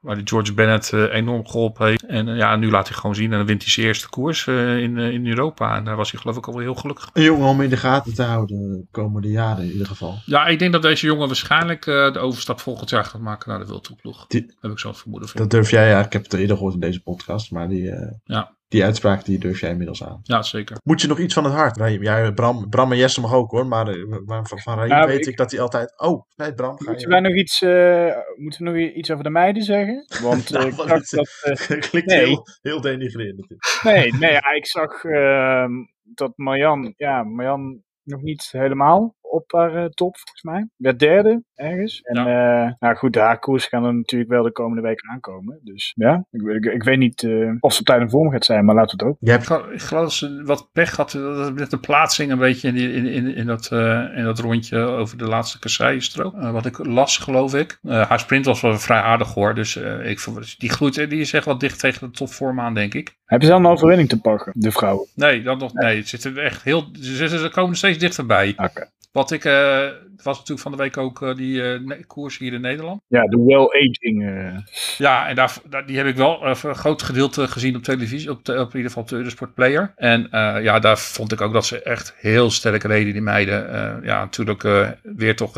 waar 0.04 0.16
die 0.16 0.28
George 0.28 0.54
Bennett 0.54 0.92
uh, 0.92 1.14
enorm 1.14 1.48
geholpen 1.48 1.88
heeft. 1.88 2.06
En 2.06 2.28
uh, 2.28 2.38
ja, 2.38 2.56
nu 2.56 2.70
laat 2.70 2.88
hij 2.88 2.98
gewoon 2.98 3.16
zien 3.16 3.32
en 3.32 3.38
dan 3.38 3.46
wint 3.46 3.62
hij 3.62 3.72
zijn 3.72 3.86
eerste 3.86 4.10
koers 4.10 4.46
uh, 4.46 4.78
in, 4.78 4.98
in 4.98 5.28
Europa. 5.28 5.76
En 5.76 5.84
daar 5.84 5.96
was 5.96 6.12
hij 6.12 6.20
geloof 6.20 6.38
ik 6.38 6.48
al 6.48 6.54
wel 6.54 6.62
heel 6.62 6.76
gelukkig. 6.76 7.10
Een 7.14 7.24
jongen 7.24 7.48
om 7.48 7.62
in 7.62 7.70
de 7.70 7.78
gaten 7.78 8.14
te 8.14 8.24
houden 8.24 8.58
de 8.58 8.86
komende 8.92 9.30
jaren 9.30 9.64
in 9.64 9.72
ieder 9.72 9.88
geval. 9.88 10.18
Ja, 10.26 10.46
ik 10.46 10.60
denk 10.60 10.72
dat 10.72 10.82
deze 10.82 11.06
jongen 11.06 11.28
waarschijnlijk 11.28 11.86
de 11.86 12.20
overstap 12.20 12.60
volgend 12.60 12.90
jaar 12.90 13.06
gaat 13.06 13.22
maken 13.22 13.50
naar 13.50 13.60
de 13.60 13.66
wildtoeploeg. 13.66 14.26
Heb 14.28 14.72
ik 14.72 14.80
zo 14.80 14.94
vermoeden 14.94 15.30
van. 15.30 15.42
Dat 15.42 15.50
durf 15.50 15.70
jij, 15.70 15.90
ja, 15.90 16.06
ik 16.06 16.14
heb 16.14 16.24
het 16.24 16.34
eerder 16.34 16.56
gehoord 16.56 16.74
in 16.74 16.80
deze 16.80 17.02
podcast, 17.02 17.52
maar 17.52 17.70
die... 17.70 17.94
ja 18.24 18.56
die 18.74 18.84
uitspraak 18.84 19.26
die 19.26 19.40
durf 19.40 19.60
jij 19.60 19.70
inmiddels 19.70 20.04
aan. 20.04 20.20
Ja, 20.24 20.42
zeker. 20.42 20.78
Moet 20.84 21.02
je 21.02 21.08
nog 21.08 21.20
iets 21.20 21.34
van 21.34 21.44
het 21.44 21.54
hart? 21.54 22.00
Ja, 22.02 22.32
Bram, 22.32 22.70
Bram 22.70 22.92
en 22.92 22.98
Jesse 22.98 23.22
mag 23.22 23.34
ook 23.34 23.52
hoor, 23.52 23.68
maar, 23.68 23.98
maar 24.26 24.46
van, 24.46 24.60
van 24.60 24.78
Raim 24.78 24.90
nou, 24.90 25.08
weet 25.08 25.20
ik... 25.20 25.28
ik... 25.28 25.38
dat 25.38 25.52
hij 25.52 25.60
altijd... 25.60 26.00
Oh, 26.00 26.24
nee, 26.36 26.54
Bram, 26.54 26.78
ga 26.78 26.90
moeten, 26.92 27.10
wij 27.10 27.20
nog 27.20 27.36
iets, 27.36 27.62
uh, 27.62 28.16
moeten 28.36 28.64
we 28.64 28.72
nog 28.72 28.94
iets 28.94 29.12
over 29.12 29.24
de 29.24 29.30
meiden 29.30 29.64
zeggen? 29.64 30.06
Want 30.22 30.50
nou, 30.52 30.68
ik 30.68 30.74
zag 30.74 30.88
dat... 31.10 31.30
Uh, 31.70 31.80
klinkt 31.80 32.06
nee. 32.06 32.26
heel, 32.26 32.48
heel 32.62 32.82
denigrerend. 32.82 33.56
Nee, 33.84 34.14
nee 34.14 34.32
ja, 34.32 34.52
ik 34.52 34.68
zag 34.68 35.04
uh, 35.04 35.66
dat 36.04 36.34
Marjan, 36.36 36.94
ja, 36.98 37.24
Marjan 37.24 37.82
nog 38.04 38.22
niet 38.22 38.50
helemaal 38.52 39.16
op 39.34 39.52
haar 39.52 39.76
uh, 39.76 39.86
top, 39.86 40.18
volgens 40.18 40.42
mij. 40.42 40.68
Werd 40.78 41.00
derde 41.00 41.44
ergens. 41.56 42.02
En 42.02 42.26
ja. 42.26 42.66
uh, 42.66 42.74
nou 42.80 42.96
goed, 42.96 43.16
haar 43.16 43.40
koers 43.40 43.66
gaan 43.66 43.86
er 43.86 43.94
natuurlijk 43.94 44.30
wel 44.32 44.44
de 44.44 44.52
komende 44.52 44.82
weken 44.82 45.10
aankomen. 45.10 45.60
Dus 45.64 45.94
ja, 45.96 46.26
ik, 46.32 46.42
ik, 46.42 46.66
ik 46.66 46.84
weet 46.84 46.98
niet 46.98 47.24
uh, 47.24 47.52
of 47.60 47.74
ze 47.74 47.80
op 47.80 47.86
tijd 47.86 48.02
in 48.02 48.10
vorm 48.10 48.32
gaat 48.32 48.46
zijn, 48.46 48.66
maar 48.66 48.76
laten 48.76 48.98
we 48.98 49.04
het 49.04 49.14
ook. 49.14 49.18
Je 49.20 49.32
hebt... 49.32 49.72
Ik 49.74 49.82
geloof 49.82 50.04
dat 50.04 50.14
ze 50.14 50.44
wat 50.46 50.70
pech 50.72 50.96
had 50.96 51.14
met 51.56 51.70
de 51.70 51.80
plaatsing 51.80 52.32
een 52.32 52.38
beetje 52.38 52.68
in, 52.68 52.76
in, 52.76 53.06
in, 53.06 53.36
in, 53.36 53.46
dat, 53.46 53.72
in 54.16 54.24
dat 54.24 54.40
rondje 54.40 54.78
over 54.78 55.18
de 55.18 55.28
laatste 55.28 55.60
kasseienstrook. 55.60 56.42
wat 56.42 56.66
ik 56.66 56.86
las, 56.86 57.18
geloof 57.18 57.56
ik. 57.56 57.80
haar 57.82 58.20
sprint 58.20 58.46
was 58.46 58.62
wel 58.62 58.80
vrij 58.80 59.02
aardig 59.02 59.34
hoor. 59.34 59.56
Dus 59.56 59.76
ik, 59.76 60.28
die 60.58 60.70
groeit, 60.70 61.10
die 61.10 61.20
is 61.20 61.34
echt 61.34 61.46
wat 61.46 61.60
dicht 61.60 61.80
tegen 61.80 62.08
de 62.08 62.18
topvorm 62.18 62.60
aan, 62.60 62.74
denk 62.74 62.94
ik. 62.94 63.18
Hebben 63.26 63.48
ze 63.48 63.54
al 63.54 63.60
een 63.60 63.72
overwinning 63.72 64.10
te 64.10 64.20
pakken, 64.20 64.54
de 64.56 64.72
vrouwen? 64.72 65.08
Nee, 65.16 65.42
dat 65.42 65.60
nog, 65.60 65.74
nee. 65.74 65.98
Het 65.98 66.08
zit 66.08 66.24
er 66.24 66.38
echt 66.38 66.64
heel, 66.64 66.90
ze, 67.02 67.30
ze 67.30 67.50
komen 67.50 67.76
steeds 67.76 67.98
dichterbij. 67.98 68.52
Oké. 68.52 68.64
Okay. 68.64 68.88
Wat 69.14 69.32
ik, 69.32 69.44
uh, 69.46 69.90
was 70.24 70.38
natuurlijk 70.38 70.62
van 70.62 70.72
de 70.72 70.78
week 70.78 70.98
ook 70.98 71.22
uh, 71.22 71.36
die 71.36 71.80
uh, 71.80 71.94
koers 72.08 72.38
hier 72.38 72.54
in 72.54 72.62
Nederland. 72.62 73.02
Ja, 73.08 73.28
de 73.28 73.44
well-aging. 73.46 74.62
Ja, 74.98 75.28
en 75.28 75.36
daar, 75.36 75.54
daar, 75.70 75.86
die 75.86 75.98
heb 75.98 76.08
ik 76.08 76.16
wel 76.16 76.46
een 76.46 76.56
groot 76.56 77.02
gedeelte 77.02 77.48
gezien 77.48 77.76
op 77.76 77.84
televisie, 77.84 78.30
op, 78.30 78.38
op 78.38 78.48
in 78.48 78.66
ieder 78.66 78.82
geval 78.82 79.04
op 79.04 79.10
de 79.10 79.16
Eurosport 79.16 79.54
Player. 79.54 79.94
En 79.96 80.28
ja, 80.62 80.80
daar 80.80 80.98
vond 80.98 81.32
ik 81.32 81.42
ook 81.42 81.54
dat 81.54 81.66
ze 81.66 81.82
echt 81.82 82.14
heel 82.18 82.52
sterk 82.52 82.84
reden, 82.84 83.14
die 83.14 83.22
meiden. 83.22 83.62
ja, 84.04 84.20
natuurlijk 84.20 84.62
weer 85.04 85.36
toch 85.36 85.54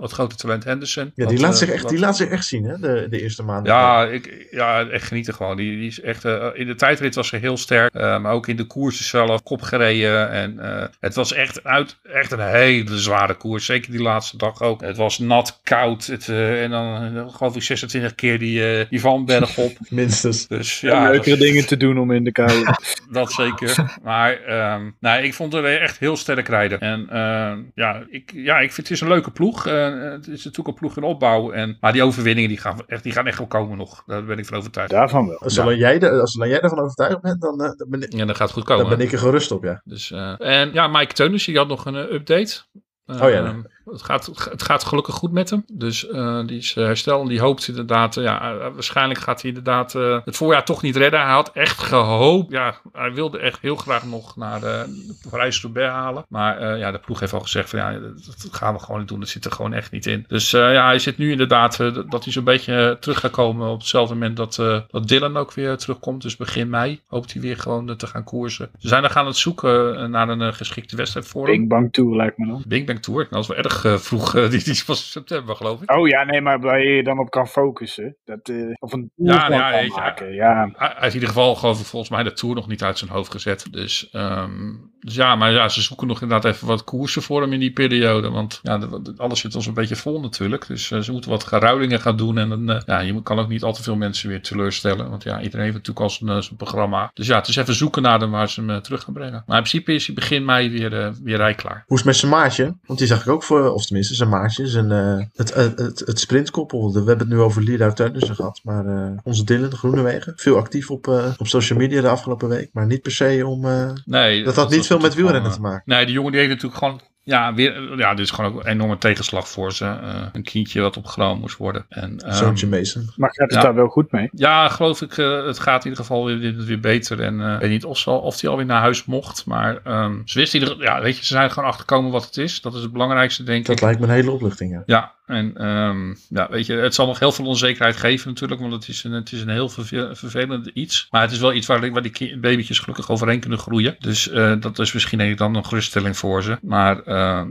het 0.00 0.12
grote 0.12 0.36
talent 0.36 0.64
Henderson. 0.64 1.12
Ja, 1.14 1.26
die, 1.26 1.36
wat, 1.36 1.46
laat, 1.46 1.58
zich 1.58 1.68
echt, 1.68 1.82
wat... 1.82 1.90
die 1.90 2.00
laat 2.00 2.16
zich 2.16 2.28
echt 2.28 2.46
zien, 2.46 2.64
hè, 2.64 2.78
de, 2.78 3.06
de 3.10 3.20
eerste 3.20 3.42
maanden. 3.42 3.72
Ja, 3.72 4.04
ik, 4.04 4.46
ja, 4.50 4.86
echt 4.88 5.06
genieten 5.06 5.34
gewoon. 5.34 5.56
Die, 5.56 5.78
die 5.78 5.86
is 5.86 6.00
echt, 6.00 6.24
in 6.54 6.66
de 6.66 6.74
tijdrit 6.76 7.14
was 7.14 7.28
ze 7.28 7.36
heel 7.36 7.56
sterk, 7.56 7.94
maar 7.94 8.32
ook 8.32 8.48
in 8.48 8.56
de 8.56 8.66
koersen 8.66 9.04
zelf, 9.04 9.42
kop 9.42 9.62
gereden. 9.62 10.30
En 10.30 10.58
het 11.00 11.14
was 11.14 11.32
echt, 11.32 11.64
uit, 11.64 11.96
echt 12.02 12.32
een 12.32 12.40
hele 12.40 12.98
zware 12.98 13.34
koers. 13.34 13.64
Zeker 13.64 13.92
die 13.94 14.02
laatste 14.02 14.36
dag 14.36 14.60
ook. 14.60 14.80
Het 14.80 14.96
was 14.96 15.18
nat, 15.18 15.60
koud. 15.62 16.06
Het, 16.06 16.28
uh, 16.28 16.62
en 16.62 16.70
dan 16.70 17.16
uh, 17.16 17.28
geloof 17.28 17.56
ik 17.56 17.62
26 17.62 18.14
keer 18.14 18.38
die, 18.38 18.78
uh, 18.78 18.84
die 18.90 19.00
vanberg 19.00 19.58
op. 19.58 19.72
Minstens. 19.88 20.46
Dus, 20.46 20.80
ja, 20.80 21.10
leukere 21.10 21.36
dingen 21.36 21.66
te 21.66 21.76
doen 21.76 21.98
om 21.98 22.10
in 22.10 22.24
de 22.24 22.32
kou. 22.32 22.64
dat 23.10 23.32
zeker. 23.32 23.98
Maar 24.02 24.32
um, 24.74 24.96
nou, 25.00 25.22
ik 25.22 25.34
vond 25.34 25.52
het 25.52 25.64
echt 25.64 25.98
heel 25.98 26.16
sterk 26.16 26.48
rijden. 26.48 26.80
En 26.80 27.08
ehm, 27.08 27.62
ja, 27.74 28.06
ik, 28.10 28.32
ja, 28.34 28.58
ik 28.58 28.72
vind 28.72 28.86
het 28.88 28.96
is 28.96 29.00
een 29.00 29.08
leuke 29.08 29.30
ploeg. 29.30 29.64
het 29.64 30.28
is 30.28 30.44
natuurlijk 30.44 30.68
een 30.68 30.74
ploeg 30.74 30.96
in 30.96 31.02
opbouw. 31.02 31.50
En, 31.50 31.76
maar 31.80 31.92
die 31.92 32.02
overwinningen 32.02 32.48
die 32.48 32.58
gaan, 32.58 32.78
echt, 32.86 33.02
die 33.02 33.12
gaan 33.12 33.26
echt 33.26 33.38
wel 33.38 33.46
komen 33.46 33.76
nog. 33.76 34.02
Daar 34.06 34.24
ben 34.24 34.38
ik 34.38 34.46
van 34.46 34.58
overtuigd. 34.58 34.90
Daarvan 34.90 35.26
wel. 35.26 35.38
Als, 35.38 35.54
jij, 35.54 36.10
als 36.10 36.36
alleen 36.36 36.50
jij 36.50 36.60
ervan 36.60 36.80
overtuigd 36.80 37.20
bent, 37.20 37.40
dan, 37.40 37.58
dan 37.58 37.86
ben 37.88 38.02
ik... 38.02 38.12
Ja, 38.12 38.24
dan 38.24 38.36
gaat 38.36 38.48
het 38.48 38.56
goed 38.56 38.64
komen. 38.64 38.86
Dan 38.86 38.96
ben 38.96 39.06
ik 39.06 39.12
er 39.12 39.18
gerust 39.18 39.50
op, 39.50 39.64
ja. 39.64 39.80
Dus, 39.84 40.10
en 40.38 40.72
ja, 40.72 40.88
Mike 40.88 41.12
Teunissen, 41.12 41.52
die 41.52 41.60
had 41.60 41.70
nog 41.70 41.86
een 41.86 42.14
update. 42.14 42.62
Oh 43.06 43.30
ja. 43.30 43.42
Uh, 43.42 43.54
het, 43.90 44.02
gaat, 44.02 44.26
het 44.50 44.62
gaat 44.62 44.84
gelukkig 44.84 45.14
goed 45.14 45.32
met 45.32 45.50
hem. 45.50 45.64
Dus 45.72 46.08
uh, 46.08 46.46
die 46.46 46.58
is 46.58 46.74
herstel. 46.74 47.20
En 47.20 47.28
die 47.28 47.40
hoopt 47.40 47.68
inderdaad. 47.68 48.14
ja, 48.14 48.70
waarschijnlijk 48.72 49.20
gaat 49.20 49.40
hij 49.40 49.50
inderdaad 49.50 49.92
het 50.24 50.36
voorjaar 50.36 50.64
toch 50.64 50.82
niet 50.82 50.96
redden. 50.96 51.20
Hij 51.20 51.32
had 51.32 51.50
echt 51.52 51.78
gehoopt. 51.78 52.52
Ja, 52.52 52.74
hij 52.92 53.12
wilde 53.12 53.38
echt 53.38 53.60
heel 53.60 53.76
graag 53.76 54.04
nog 54.04 54.36
naar 54.36 54.60
de, 54.60 55.02
Parijs-Roubaix 55.30 55.92
halen. 55.92 56.24
Maar 56.28 56.78
ja, 56.78 56.90
de 56.90 56.98
ploeg 56.98 57.20
heeft 57.20 57.32
al 57.32 57.40
gezegd: 57.40 57.70
van 57.70 57.78
ja, 57.78 57.92
dat 57.92 58.48
gaan 58.50 58.74
we 58.74 58.80
gewoon 58.80 59.00
niet 59.00 59.08
doen. 59.08 59.20
Dat 59.20 59.28
zit 59.28 59.44
er 59.44 59.52
gewoon 59.52 59.72
echt 59.72 59.90
niet 59.90 60.06
in. 60.06 60.24
Dus 60.28 60.50
ja, 60.50 60.86
hij 60.86 60.98
zit 60.98 61.18
nu 61.18 61.30
inderdaad 61.30 61.76
dat 62.08 62.24
hij 62.24 62.32
zo'n 62.32 62.44
beetje 62.44 62.96
terug 63.00 63.20
gaat 63.20 63.30
komen. 63.30 63.68
Op 63.68 63.78
hetzelfde 63.78 64.14
moment 64.14 64.36
dat, 64.36 64.54
dat 64.90 65.08
Dylan 65.08 65.36
ook 65.36 65.52
weer 65.52 65.76
terugkomt. 65.76 66.22
Dus 66.22 66.36
begin 66.36 66.70
mei 66.70 67.00
hoopt 67.06 67.32
hij 67.32 67.42
weer 67.42 67.56
gewoon 67.56 67.96
te 67.96 68.06
gaan 68.06 68.24
koersen. 68.24 68.70
Ze 68.78 68.88
zijn 68.88 69.04
er 69.04 69.10
gaan 69.10 69.26
het 69.26 69.36
zoeken 69.36 70.10
naar 70.10 70.28
een 70.28 70.54
geschikte 70.54 70.96
wedstrijd 70.96 71.26
voor 71.26 71.48
hem. 71.48 71.58
Big 71.58 71.68
Bang 71.68 71.92
Tour 71.92 72.16
lijkt 72.16 72.38
me 72.38 72.46
dan. 72.46 72.64
Big 72.66 72.84
Bang 72.84 73.02
Tour. 73.02 73.18
Nou, 73.18 73.30
dat 73.30 73.40
is 73.40 73.48
wel 73.48 73.56
erg 73.56 73.73
uh, 73.84 73.96
vroeg. 73.96 74.34
Uh, 74.34 74.42
die, 74.50 74.62
die 74.62 74.72
is 74.72 74.84
pas 74.84 75.10
september, 75.10 75.56
geloof 75.56 75.82
ik. 75.82 75.90
Oh 75.90 76.08
ja, 76.08 76.24
nee, 76.24 76.40
maar 76.40 76.60
waar 76.60 76.84
je 76.84 77.02
dan 77.02 77.18
op 77.18 77.30
kan 77.30 77.48
focussen. 77.48 78.16
Dat, 78.24 78.48
uh, 78.48 78.74
of 78.78 78.92
een 78.92 79.10
ja, 79.14 79.48
nou, 79.48 79.52
ja, 79.52 79.86
kan 79.86 80.02
maken. 80.02 80.28
Je, 80.28 80.34
ja. 80.34 80.70
Hij, 80.72 80.92
hij 80.96 81.08
in 81.08 81.14
ieder 81.14 81.28
geval, 81.28 81.54
geloof 81.54 81.80
ik, 81.80 81.86
volgens 81.86 82.10
mij 82.10 82.22
de 82.22 82.32
Tour 82.32 82.54
nog 82.54 82.68
niet 82.68 82.82
uit 82.82 82.98
zijn 82.98 83.10
hoofd 83.10 83.30
gezet. 83.30 83.66
Dus, 83.70 84.08
um, 84.12 84.92
dus 84.98 85.14
ja, 85.14 85.36
maar 85.36 85.52
ja, 85.52 85.68
ze 85.68 85.82
zoeken 85.82 86.06
nog 86.06 86.22
inderdaad 86.22 86.52
even 86.52 86.66
wat 86.66 86.84
koersen 86.84 87.22
voor 87.22 87.42
hem 87.42 87.52
in 87.52 87.60
die 87.60 87.72
periode. 87.72 88.30
Want 88.30 88.60
ja, 88.62 88.80
alles 89.16 89.40
zit 89.40 89.54
ons 89.54 89.66
een 89.66 89.74
beetje 89.74 89.96
vol 89.96 90.20
natuurlijk. 90.20 90.66
Dus 90.66 90.86
ze 90.86 91.12
moeten 91.12 91.30
wat 91.30 91.44
geruilingen 91.44 92.00
gaan 92.00 92.16
doen. 92.16 92.38
En 92.38 92.48
dan, 92.48 92.82
ja, 92.86 93.00
je 93.00 93.22
kan 93.22 93.38
ook 93.38 93.48
niet 93.48 93.62
al 93.62 93.72
te 93.72 93.82
veel 93.82 93.96
mensen 93.96 94.28
weer 94.28 94.42
teleurstellen. 94.42 95.10
Want 95.10 95.22
ja, 95.22 95.40
iedereen 95.40 95.64
heeft 95.64 95.76
natuurlijk 95.76 96.00
al 96.00 96.10
zijn, 96.10 96.42
zijn 96.42 96.56
programma. 96.56 97.10
Dus 97.14 97.26
ja, 97.26 97.36
het 97.36 97.48
is 97.48 97.56
even 97.56 97.74
zoeken 97.74 98.02
naar 98.02 98.20
hem 98.20 98.30
waar 98.30 98.48
ze 98.48 98.62
hem 98.64 98.82
terug 98.82 99.02
gaan 99.02 99.14
brengen. 99.14 99.42
Maar 99.46 99.56
in 99.56 99.62
principe 99.62 99.92
is 99.94 100.06
hij 100.06 100.14
begin 100.14 100.44
mei 100.44 100.70
weer, 100.70 101.14
weer 101.22 101.36
rijklaar. 101.36 101.84
Hoe 101.86 101.96
is 101.96 102.04
het 102.04 102.04
met 102.04 102.16
zijn 102.16 102.32
maatje? 102.32 102.76
Want 102.86 102.98
die 102.98 103.08
zag 103.08 103.20
ik 103.20 103.28
ook 103.28 103.42
voor, 103.42 103.63
of 103.72 103.86
tenminste 103.86 104.14
zijn 104.14 104.28
maatje, 104.28 104.66
zijn, 104.66 104.90
uh, 104.90 105.24
het, 105.34 105.54
het, 105.54 105.78
het, 105.78 105.98
het, 105.98 106.20
sprintkoppel. 106.20 106.92
We 106.92 106.98
hebben 106.98 107.18
het 107.18 107.28
nu 107.28 107.40
over 107.40 107.62
Lida 107.62 107.92
Teunissen 107.92 108.34
gehad, 108.34 108.60
maar 108.62 108.86
uh, 108.86 109.10
onze 109.22 109.44
Dylan 109.44 109.72
Groenewegen. 109.72 110.32
Veel 110.36 110.56
actief 110.56 110.90
op, 110.90 111.06
op 111.38 111.46
social 111.46 111.78
media 111.78 112.00
de 112.00 112.08
afgelopen 112.08 112.48
week, 112.48 112.70
maar 112.72 112.86
niet 112.86 113.02
per 113.02 113.12
se 113.12 113.46
om... 113.46 113.66
nee, 114.04 114.44
dat 114.44 114.56
had 114.56 114.70
niet 114.70 114.86
veel 114.86 114.98
met 114.98 115.14
wielrennen 115.14 115.52
te 115.52 115.60
maken. 115.60 115.82
Nee, 115.84 116.04
die 116.04 116.14
jongen 116.14 116.32
die 116.32 116.40
heeft 116.40 116.52
natuurlijk 116.52 116.78
gewoon 116.78 117.00
ja, 117.24 117.54
weer, 117.54 117.98
ja, 117.98 118.14
dit 118.14 118.24
is 118.24 118.30
gewoon 118.30 118.52
ook 118.52 118.60
een 118.60 118.70
enorme 118.70 118.98
tegenslag 118.98 119.48
voor 119.48 119.72
ze. 119.72 119.84
Uh, 119.84 120.26
een 120.32 120.42
kindje 120.42 120.80
wat 120.80 120.96
opgenomen 120.96 121.40
moest 121.40 121.56
worden. 121.56 121.86
En, 121.88 122.26
um, 122.26 122.32
Zoontje 122.32 122.66
Mason. 122.66 123.10
Maar 123.16 123.30
gaat 123.32 123.50
het 123.50 123.58
ja, 123.58 123.62
daar 123.62 123.74
wel 123.74 123.88
goed 123.88 124.12
mee? 124.12 124.28
Ja, 124.32 124.68
geloof 124.68 125.02
ik. 125.02 125.16
Uh, 125.16 125.46
het 125.46 125.58
gaat 125.58 125.84
in 125.84 125.90
ieder 125.90 126.04
geval 126.04 126.24
weer, 126.24 126.56
weer 126.56 126.80
beter. 126.80 127.20
En 127.20 127.40
uh, 127.40 127.52
ik 127.52 127.60
weet 127.60 127.70
niet 127.70 127.84
of, 127.84 127.98
ze 127.98 128.10
al, 128.10 128.18
of 128.18 128.40
hij 128.40 128.50
alweer 128.50 128.66
naar 128.66 128.80
huis 128.80 129.04
mocht. 129.04 129.46
Maar 129.46 129.80
um, 129.86 130.22
ze 130.24 130.38
wisten 130.38 130.60
ieder, 130.60 130.82
ja, 130.82 131.00
weet 131.00 131.16
je, 131.16 131.24
ze 131.24 131.32
zijn 131.32 131.50
gewoon 131.50 131.68
achterkomen 131.68 132.10
wat 132.10 132.24
het 132.24 132.36
is. 132.36 132.60
Dat 132.60 132.74
is 132.74 132.82
het 132.82 132.92
belangrijkste, 132.92 133.42
denk 133.42 133.66
dat 133.66 133.74
ik. 133.74 133.80
Dat 133.80 133.88
lijkt 133.88 134.00
me 134.00 134.06
een 134.06 134.20
hele 134.20 134.30
opluchting, 134.30 134.72
ja. 134.72 134.82
Ja, 134.86 135.12
en 135.26 135.66
um, 135.66 136.16
ja, 136.28 136.48
weet 136.50 136.66
je, 136.66 136.74
het 136.74 136.94
zal 136.94 137.06
nog 137.06 137.18
heel 137.18 137.32
veel 137.32 137.46
onzekerheid 137.46 137.96
geven 137.96 138.28
natuurlijk. 138.28 138.60
Want 138.60 138.72
het 138.72 138.88
is 138.88 139.04
een, 139.04 139.12
het 139.12 139.32
is 139.32 139.40
een 139.40 139.48
heel 139.48 139.68
vervelend 139.68 140.66
iets. 140.66 141.06
Maar 141.10 141.22
het 141.22 141.30
is 141.30 141.38
wel 141.38 141.52
iets 141.52 141.66
waar, 141.66 141.90
waar 141.90 142.02
die 142.02 142.38
babytjes 142.38 142.78
gelukkig 142.78 143.10
overheen 143.10 143.40
kunnen 143.40 143.58
groeien. 143.58 143.96
Dus 143.98 144.30
dat 144.60 144.78
is 144.78 144.92
misschien 144.92 145.18
denk 145.18 145.30
ik 145.30 145.38
dan 145.38 145.54
een 145.54 145.64
geruststelling 145.64 146.16
voor 146.16 146.42
ze. 146.42 146.58
Maar 146.62 147.02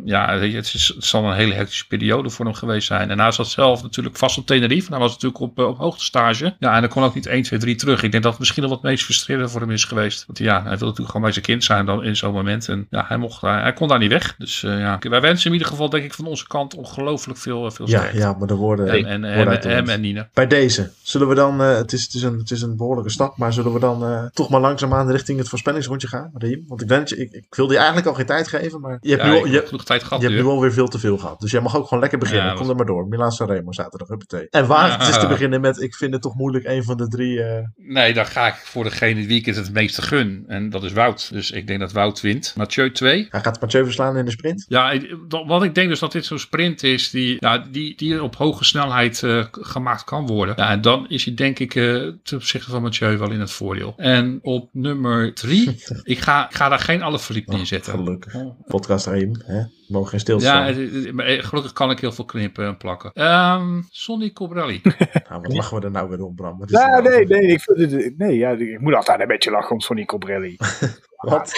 ja, 0.06 0.38
het, 0.40 0.74
is, 0.74 0.92
het 0.96 1.06
zal 1.06 1.26
een 1.26 1.36
hele 1.36 1.54
hectische 1.54 1.88
periode 1.88 2.30
voor 2.30 2.46
hem 2.46 2.54
geweest 2.54 2.88
zijn. 2.88 3.10
En 3.10 3.20
hij 3.20 3.32
zat 3.32 3.48
zelf 3.48 3.82
natuurlijk 3.84 4.18
vast 4.18 4.38
op 4.38 4.46
Tenerife. 4.46 4.90
Hij 4.90 5.00
was 5.00 5.12
natuurlijk 5.12 5.42
op, 5.42 5.60
op 5.60 5.78
hoogtestage. 5.78 6.56
Ja, 6.60 6.76
en 6.76 6.82
dan 6.82 6.90
kon 6.90 7.04
ook 7.04 7.16
niet 7.16 7.26
1, 7.26 7.42
2, 7.42 7.60
3 7.60 7.76
terug. 7.76 8.04
Ik 8.04 8.12
denk 8.12 8.24
dat 8.24 8.32
het 8.32 8.40
misschien 8.40 8.62
nog 8.64 8.72
wat 8.72 8.82
meest 8.82 9.04
frustrerend 9.04 9.52
voor 9.52 9.62
hem 9.62 9.72
is 9.72 9.84
geweest. 9.84 10.26
Want 10.26 10.40
ja, 10.40 10.54
hij 10.54 10.64
wilde 10.64 10.86
natuurlijk 10.86 11.08
gewoon 11.08 11.22
bij 11.22 11.32
zijn 11.32 11.46
kind 11.46 11.64
zijn 11.64 11.86
dan 11.86 12.04
in 12.04 12.16
zo'n 12.16 12.34
moment. 12.34 12.70
En 12.70 12.88
ja, 12.90 13.06
hij, 13.08 13.18
mocht, 13.18 13.42
hij, 13.42 13.62
hij 13.62 13.74
kon 13.74 13.88
daar 13.88 14.00
niet 14.00 14.12
weg. 14.12 14.36
Dus 14.38 14.64
uh, 14.64 14.80
ja, 14.80 15.00
wij 15.10 15.22
wensen 15.22 15.46
in 15.48 15.54
ieder 15.54 15.68
geval 15.68 15.90
denk 15.90 16.04
ik 16.04 16.14
van 16.14 16.26
onze 16.26 16.48
kant 16.48 16.76
ongelooflijk 16.76 17.40
veel, 17.40 17.72
veel 17.72 17.88
sterkte. 17.88 18.18
Ja, 18.18 18.24
ja, 18.24 18.36
maar 18.38 18.48
de 18.48 18.56
woorden... 18.56 18.88
En, 18.88 19.06
en, 19.06 19.24
en, 19.24 19.62
en, 19.62 19.70
hem 19.70 19.90
en 19.90 20.02
Nina. 20.02 20.30
Bij 20.34 20.48
deze, 20.48 20.92
zullen 21.02 21.28
we 21.28 21.36
dan... 21.36 21.62
Uh, 21.62 21.76
het, 21.76 21.94
is, 21.94 22.04
het, 22.04 22.14
is 22.14 22.24
een, 22.24 22.38
het 22.38 22.52
is 22.52 22.62
een 22.62 22.78
behoorlijke 22.78 23.12
stap, 23.12 23.38
maar 23.38 23.54
zullen 23.54 23.74
we 23.74 23.80
dan 23.80 24.10
uh, 24.10 24.24
toch 24.34 24.50
maar 24.50 24.62
langzaamaan 24.62 25.12
richting 25.12 25.38
het 25.38 25.50
voorspellingsrondje 25.50 26.08
gaan, 26.08 26.32
Riem? 26.34 26.64
Want 26.68 26.82
ik, 26.82 26.88
wens, 26.88 27.12
ik, 27.12 27.32
ik 27.32 27.56
wilde 27.56 27.72
je 27.72 27.78
eigenlijk 27.78 28.08
al 28.08 28.14
geen 28.14 28.26
tijd 28.26 28.48
geven, 28.48 28.80
maar 28.80 28.98
je 29.02 29.10
hebt, 29.10 29.24
ja, 29.24 29.44
nu, 29.44 29.50
genoeg 29.62 29.84
tijd 29.86 30.04
gehad 30.04 30.22
Je 30.22 30.28
hebt 30.30 30.42
nu. 30.42 30.48
alweer 30.48 30.74
veel 30.74 30.88
te 30.88 31.00
veel 31.00 31.18
gehad. 31.18 31.40
Dus 31.40 31.52
jij 31.52 31.62
mag 31.62 31.76
ook 31.78 31.84
gewoon 31.88 32.00
lekker 32.00 32.20
beginnen. 32.20 32.46
Ja, 32.46 32.54
Kom 32.54 32.70
er 32.70 32.76
maar 32.76 32.86
door. 32.86 33.08
Milan 33.08 33.32
Sanremo 33.32 33.72
zaterdag, 33.72 34.08
huppatee. 34.08 34.48
En 34.50 34.68
waar 34.68 35.00
het 35.00 35.08
is 35.10 35.20
te 35.20 35.28
beginnen 35.36 35.62
met, 35.62 35.82
ik 35.82 35.96
vind 35.96 36.14
het 36.14 36.22
toch 36.22 36.36
moeilijk, 36.36 36.66
een 36.66 36.84
van 36.84 36.98
de 36.98 37.08
drie... 37.08 37.44
eh, 37.44 37.64
Nee, 37.76 38.14
dan 38.14 38.26
ga 38.26 38.48
ik 38.48 38.54
voor 38.56 38.84
degene 38.84 39.26
wie 39.26 39.40
ik 39.40 39.46
het 39.46 39.56
het 39.56 39.74
meeste 39.74 40.02
gun. 40.02 40.44
En 40.48 40.70
dat 40.70 40.84
is 40.84 40.92
Wout. 40.94 41.30
Dus 41.34 41.52
ik 41.52 41.68
denk 41.68 41.80
dat 41.80 41.92
Wout 41.92 42.22
wint. 42.22 42.54
Mathieu 42.58 42.92
2. 42.92 43.28
hij 43.30 43.42
gaat 43.42 43.62
Mathieu 43.62 43.84
verslaan 43.84 44.18
in 44.18 44.26
de 44.26 44.32
sprint. 44.32 44.66
Ja, 44.68 45.00
wat 45.46 45.64
ik 45.64 45.76
denk 45.76 45.90
dus 45.90 46.00
dat 46.00 46.12
dit 46.12 46.26
zo'n 46.26 46.40
sprint 46.40 46.84
is 46.84 47.10
die, 47.10 47.36
ja, 47.40 47.58
die, 47.72 47.96
die 47.98 48.24
op 48.24 48.36
hoge 48.36 48.64
snelheid 48.64 49.24
eh, 49.24 49.44
gemaakt 49.52 50.04
kan 50.04 50.28
worden. 50.28 50.56
Ja, 50.58 50.70
en 50.70 50.82
dan 50.82 51.06
is 51.10 51.26
hij 51.26 51.34
denk 51.34 51.60
ik 51.60 51.76
eh, 51.76 51.84
ten 52.24 52.38
opzichte 52.38 52.70
van 52.72 52.82
Mathieu 52.82 53.18
wel 53.18 53.32
in 53.32 53.40
het 53.40 53.52
voordeel. 53.52 53.94
En 53.98 54.40
op 54.42 54.70
nummer 54.72 55.34
drie, 55.34 55.84
ik 56.04 56.20
ga, 56.20 56.50
ik 56.50 56.56
ga 56.56 56.70
daar 56.70 56.80
geen 56.80 57.02
alle 57.02 57.20
verliep 57.20 57.50
Oh, 57.50 57.56
neerzetten. 57.56 57.94
gelukkig. 57.94 58.34
Podcast 58.68 59.06
Raim, 59.06 59.32
hè? 59.46 59.62
Mogen 59.88 60.10
geen 60.10 60.20
Ja, 60.20 60.24
stilstaan. 60.26 60.66
het- 60.66 60.76
het- 61.06 61.14
maar, 61.14 61.26
eh, 61.26 61.44
gelukkig 61.44 61.74
kan 61.74 61.92
ik 61.92 62.00
heel 62.00 62.12
veel 62.12 62.26
knippen 62.26 62.66
en 62.66 62.78
plakken. 62.78 63.12
Ehm 63.14 63.82
Sonny 63.90 64.32
Cobrelli. 64.32 64.82
Nou, 65.30 65.42
wat 65.42 65.54
lachen 65.54 65.80
we 65.80 65.86
er 65.86 65.92
nou 65.92 66.10
weer 66.10 66.24
om, 66.26 66.36
Bram? 66.36 66.60
Wat 66.60 66.72
is 66.72 66.80
Ja, 66.80 66.88
nou? 66.88 67.04
nee, 67.10 67.26
nee, 67.26 67.48
ik, 67.48 68.14
nee 68.18 68.38
ja, 68.38 68.50
ik 68.50 68.80
moet 68.80 68.94
altijd 68.96 69.20
een 69.20 69.28
beetje 69.28 69.52
lachen 69.52 69.72
om 69.72 69.80
Sonny 69.80 70.06
Cobrelli. 70.06 70.56
Wat? 71.24 71.52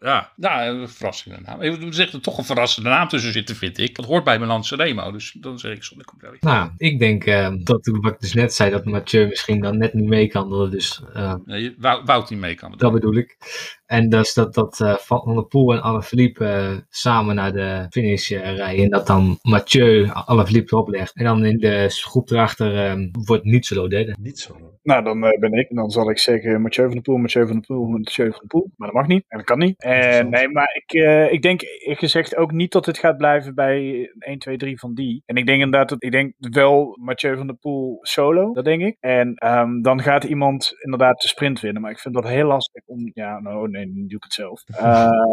Ja, 0.00 0.32
ja, 0.36 0.66
een 0.66 0.88
verrassende 0.88 1.38
naam. 1.44 1.62
Ik 1.62 1.80
moet 1.80 1.94
zeggen, 1.94 2.16
er 2.18 2.24
toch 2.24 2.38
een 2.38 2.44
verrassende 2.44 2.88
naam 2.88 3.08
tussen 3.08 3.32
zitten, 3.32 3.56
vind 3.56 3.78
ik. 3.78 3.96
Dat 3.96 4.04
hoort 4.04 4.24
bij 4.24 4.38
Milan 4.38 4.64
Sanremo, 4.64 5.12
dus 5.12 5.36
dan 5.40 5.58
zeg 5.58 5.72
ik 5.72 5.82
Sonny 5.82 6.04
Cobrelli. 6.04 6.36
Nou, 6.40 6.70
ik 6.76 6.98
denk 6.98 7.24
eh, 7.24 7.52
dat 7.58 7.86
wat 8.00 8.12
ik 8.12 8.20
dus 8.20 8.34
net 8.34 8.54
zei, 8.54 8.70
dat 8.70 8.84
Mathieu 8.84 9.26
misschien 9.26 9.60
dan 9.60 9.78
net 9.78 9.94
niet 9.94 10.08
mee 10.08 10.28
kan. 10.28 10.50
Dat 10.50 10.60
het 10.60 10.70
dus, 10.70 11.02
eh, 11.12 11.34
Nee, 11.44 11.74
Wout, 11.78 12.06
Wout 12.06 12.30
niet 12.30 12.38
mee 12.38 12.54
kan. 12.54 12.74
dat 12.76 12.92
bedoel 12.92 13.14
ik. 13.14 13.36
En 13.86 14.08
dus 14.08 14.34
dat, 14.34 14.54
dat 14.54 14.80
eh, 14.80 14.94
Van 14.94 15.34
der 15.34 15.46
Poel 15.46 15.72
en 15.72 15.82
Alaphilippe 15.82 16.44
eh 16.44 16.76
samen 16.88 17.34
naar 17.34 17.52
de 17.52 17.86
finish 17.90 18.30
rijden. 18.30 18.84
En 18.84 18.90
dat 18.90 19.06
dan 19.06 19.38
Mathieu 19.42 20.08
Alaphilippe 20.12 20.74
erop 20.74 20.88
legt. 20.88 21.14
En 21.14 21.24
dan 21.24 21.44
in 21.44 21.58
de 21.58 21.86
groep 21.88 22.30
erachter 22.30 22.98
wordt 23.12 23.44
niet 23.44 23.66
zo 23.66 23.88
derde. 23.88 24.16
Niet 24.20 24.38
zo. 24.38 24.77
Nou, 24.88 25.04
dan 25.04 25.24
eh, 25.24 25.38
ben 25.38 25.52
ik. 25.52 25.68
En 25.68 25.76
dan 25.76 25.90
zal 25.90 26.10
ik 26.10 26.18
zeggen 26.18 26.62
Mathieu 26.62 26.84
van 26.84 26.94
der 26.94 27.02
Poel, 27.02 27.16
Mathieu 27.16 27.46
van 27.46 27.56
der 27.56 27.66
Poel, 27.66 27.86
Mathieu 27.86 28.30
van 28.30 28.38
der 28.38 28.48
Poel. 28.48 28.70
Maar 28.76 28.88
dat 28.88 28.96
mag 28.96 29.06
niet. 29.06 29.24
En 29.28 29.36
dat 29.36 29.46
kan 29.46 29.58
niet. 29.58 29.82
En 29.82 30.30
nee, 30.30 30.48
maar 30.48 30.80
ik, 30.84 30.92
eh, 30.92 31.32
ik 31.32 31.42
denk 31.42 31.60
gezegd 31.78 32.36
ook 32.36 32.52
niet 32.52 32.72
dat 32.72 32.86
het 32.86 32.98
gaat 32.98 33.16
blijven 33.16 33.54
bij 33.54 34.10
1, 34.18 34.38
2, 34.38 34.56
3 34.56 34.78
van 34.78 34.94
die. 34.94 35.22
En 35.26 35.36
ik 35.36 35.46
denk 35.46 35.62
inderdaad 35.62 35.88
dat, 35.88 36.02
ik 36.02 36.10
denk 36.10 36.34
wel 36.38 36.96
Mathieu 37.00 37.36
van 37.36 37.46
der 37.46 37.56
Poel 37.56 37.98
solo. 38.00 38.52
Dat 38.52 38.64
denk 38.64 38.82
ik. 38.82 38.96
En 39.00 39.34
ehm, 39.34 39.80
dan 39.80 40.02
gaat 40.02 40.24
iemand 40.24 40.74
inderdaad 40.78 41.20
de 41.20 41.28
sprint 41.28 41.60
winnen. 41.60 41.82
Maar 41.82 41.90
ik 41.90 41.98
vind 41.98 42.14
dat 42.14 42.28
heel 42.28 42.46
lastig 42.46 42.82
om, 42.86 43.10
ja, 43.14 43.40
nou 43.40 43.70
nee, 43.70 43.86
nu 43.86 44.06
doe 44.06 44.16
ik 44.16 44.24
het 44.24 44.32
zelf. 44.32 44.62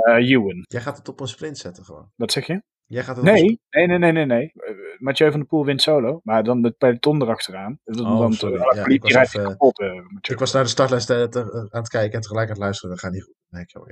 Eh 0.05 0.29
Ewan. 0.31 0.65
Jij 0.67 0.81
gaat 0.81 0.97
het 0.97 1.09
op 1.09 1.19
een 1.19 1.27
sprint 1.27 1.57
zetten 1.57 1.83
gewoon. 1.83 2.11
Wat 2.15 2.31
zeg 2.31 2.47
je? 2.47 2.61
Jij 2.87 3.03
gaat 3.03 3.15
het 3.15 3.25
Nee, 3.25 3.59
nee, 3.69 3.87
nee, 3.87 3.97
nee, 3.97 4.11
nee. 4.11 4.25
nee. 4.25 4.51
Eh, 4.55 4.73
Mathieu 4.99 5.29
van 5.31 5.39
der 5.39 5.49
Poel 5.49 5.65
wint 5.65 5.81
solo. 5.81 6.19
Maar 6.23 6.43
dan 6.43 6.63
het 6.63 6.77
peloton 6.77 7.21
erachteraan. 7.21 7.79
Dus 7.83 7.97
dan, 7.97 8.11
Oh, 8.13 8.19
dan 8.19 8.33
sorry. 8.33 8.59
Ja, 8.75 8.85
ik 8.85 9.01
was 9.01 9.13
even- 9.13 9.43
kapot, 9.43 9.79
eh, 9.79 9.87
Mathieu. 9.93 10.33
Ik 10.33 10.39
was 10.39 10.53
naar 10.53 10.63
de 10.63 10.69
startlijst 10.69 11.09
eh, 11.09 11.23
te- 11.23 11.39
eh, 11.39 11.45
aan 11.59 11.81
het 11.81 11.89
kijken 11.89 12.13
en 12.13 12.21
tegelijk 12.21 12.45
aan 12.47 12.53
het 12.53 12.61
luisteren. 12.63 12.89
Dat 12.89 12.99
gaat 12.99 13.11
niet 13.11 13.23
goed. 13.23 13.33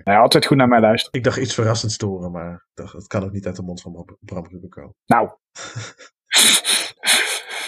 Nee, 0.04 0.18
altijd 0.18 0.46
goed 0.46 0.58
naar 0.58 0.68
mij 0.68 0.80
luisteren. 0.80 1.20
ik 1.20 1.26
dacht 1.26 1.38
iets 1.38 1.54
verrassends 1.54 1.98
te 1.98 2.06
horen, 2.06 2.32
maar 2.32 2.66
dat 2.74 3.08
kan 3.08 3.24
ook 3.24 3.32
niet 3.32 3.46
uit 3.46 3.56
de 3.56 3.62
mond 3.64 3.82
van 3.82 4.18
Bram- 4.20 4.70
komen. 4.70 4.96
Nou, 5.06 5.30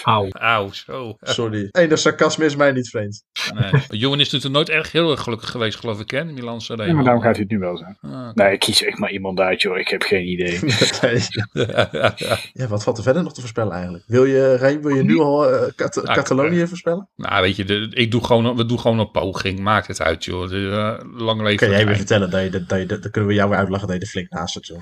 Auw. 0.06 0.28
Auw, 0.30 0.72
zo. 0.72 1.16
Sorry. 1.20 1.68
Enig 1.70 1.98
sarcasme 1.98 2.44
is 2.44 2.56
mij 2.56 2.72
niet 2.72 2.88
vreemd. 2.90 3.22
Nee. 3.54 3.82
Johan 4.00 4.20
is 4.20 4.30
natuurlijk 4.30 4.54
nooit 4.54 4.68
erg 4.78 4.92
heel 4.92 5.10
erg 5.10 5.20
gelukkig 5.22 5.50
geweest, 5.50 5.78
geloof 5.78 6.00
ik, 6.00 6.10
hè? 6.10 6.18
in 6.20 6.34
Milan 6.34 6.60
Sanremo. 6.60 6.88
ja, 6.88 6.94
maar 6.94 7.04
daarom 7.04 7.22
gaat 7.22 7.32
hij 7.32 7.42
het 7.42 7.50
nu 7.50 7.58
wel 7.58 7.76
zijn. 7.76 7.98
Ah, 8.00 8.28
Nee, 8.34 8.52
ik 8.52 8.58
kies 8.60 8.82
echt 8.82 8.98
maar 8.98 9.10
iemand 9.10 9.40
uit, 9.40 9.62
joh. 9.62 9.78
Ik 9.78 9.88
heb 9.88 10.02
geen 10.02 10.26
idee. 10.28 10.58
Ja, 12.52 12.66
wat 12.68 12.82
valt 12.82 12.96
er 12.96 13.02
verder 13.02 13.22
nog 13.22 13.32
te 13.34 13.40
voorspellen 13.40 13.72
eigenlijk? 13.72 14.04
Wil 14.06 14.24
je, 14.24 14.78
wil 14.82 14.94
je 14.94 15.02
nu 15.02 15.18
al 15.18 15.50
eh, 15.50 15.72
Cat- 15.76 16.00
Ja, 16.06 16.14
Catalonië 16.14 16.66
voorspellen? 16.66 17.08
nou, 17.16 17.42
weet 17.42 17.56
je, 17.56 17.64
de, 17.64 17.88
ik 17.94 18.10
doe 18.10 18.24
gewoon, 18.24 18.56
we 18.56 18.66
doen 18.66 18.80
gewoon 18.80 18.98
een 18.98 19.10
poging. 19.10 19.58
Maakt 19.58 19.86
het 19.86 20.02
uit, 20.02 20.24
joh. 20.24 20.48
De, 20.48 20.70
eh, 21.00 21.18
lang 21.20 21.40
leven. 21.42 21.56
Kan 21.58 21.68
jij 21.68 21.76
weer 21.78 21.86
eind. 21.86 21.96
vertellen 21.98 22.30
dat 22.30 22.42
je, 22.42 22.50
dat, 22.50 22.68
dat 22.68 22.78
je, 22.78 22.86
dat, 22.86 23.02
dan 23.02 23.10
kunnen 23.10 23.30
we 23.30 23.36
jou 23.36 23.48
weer 23.50 23.58
uitlachen 23.58 23.86
dat 23.88 23.96
je 23.96 24.02
er 24.02 24.08
flink 24.08 24.30
naast 24.30 24.52
zit. 24.52 24.66
Joh. 24.66 24.78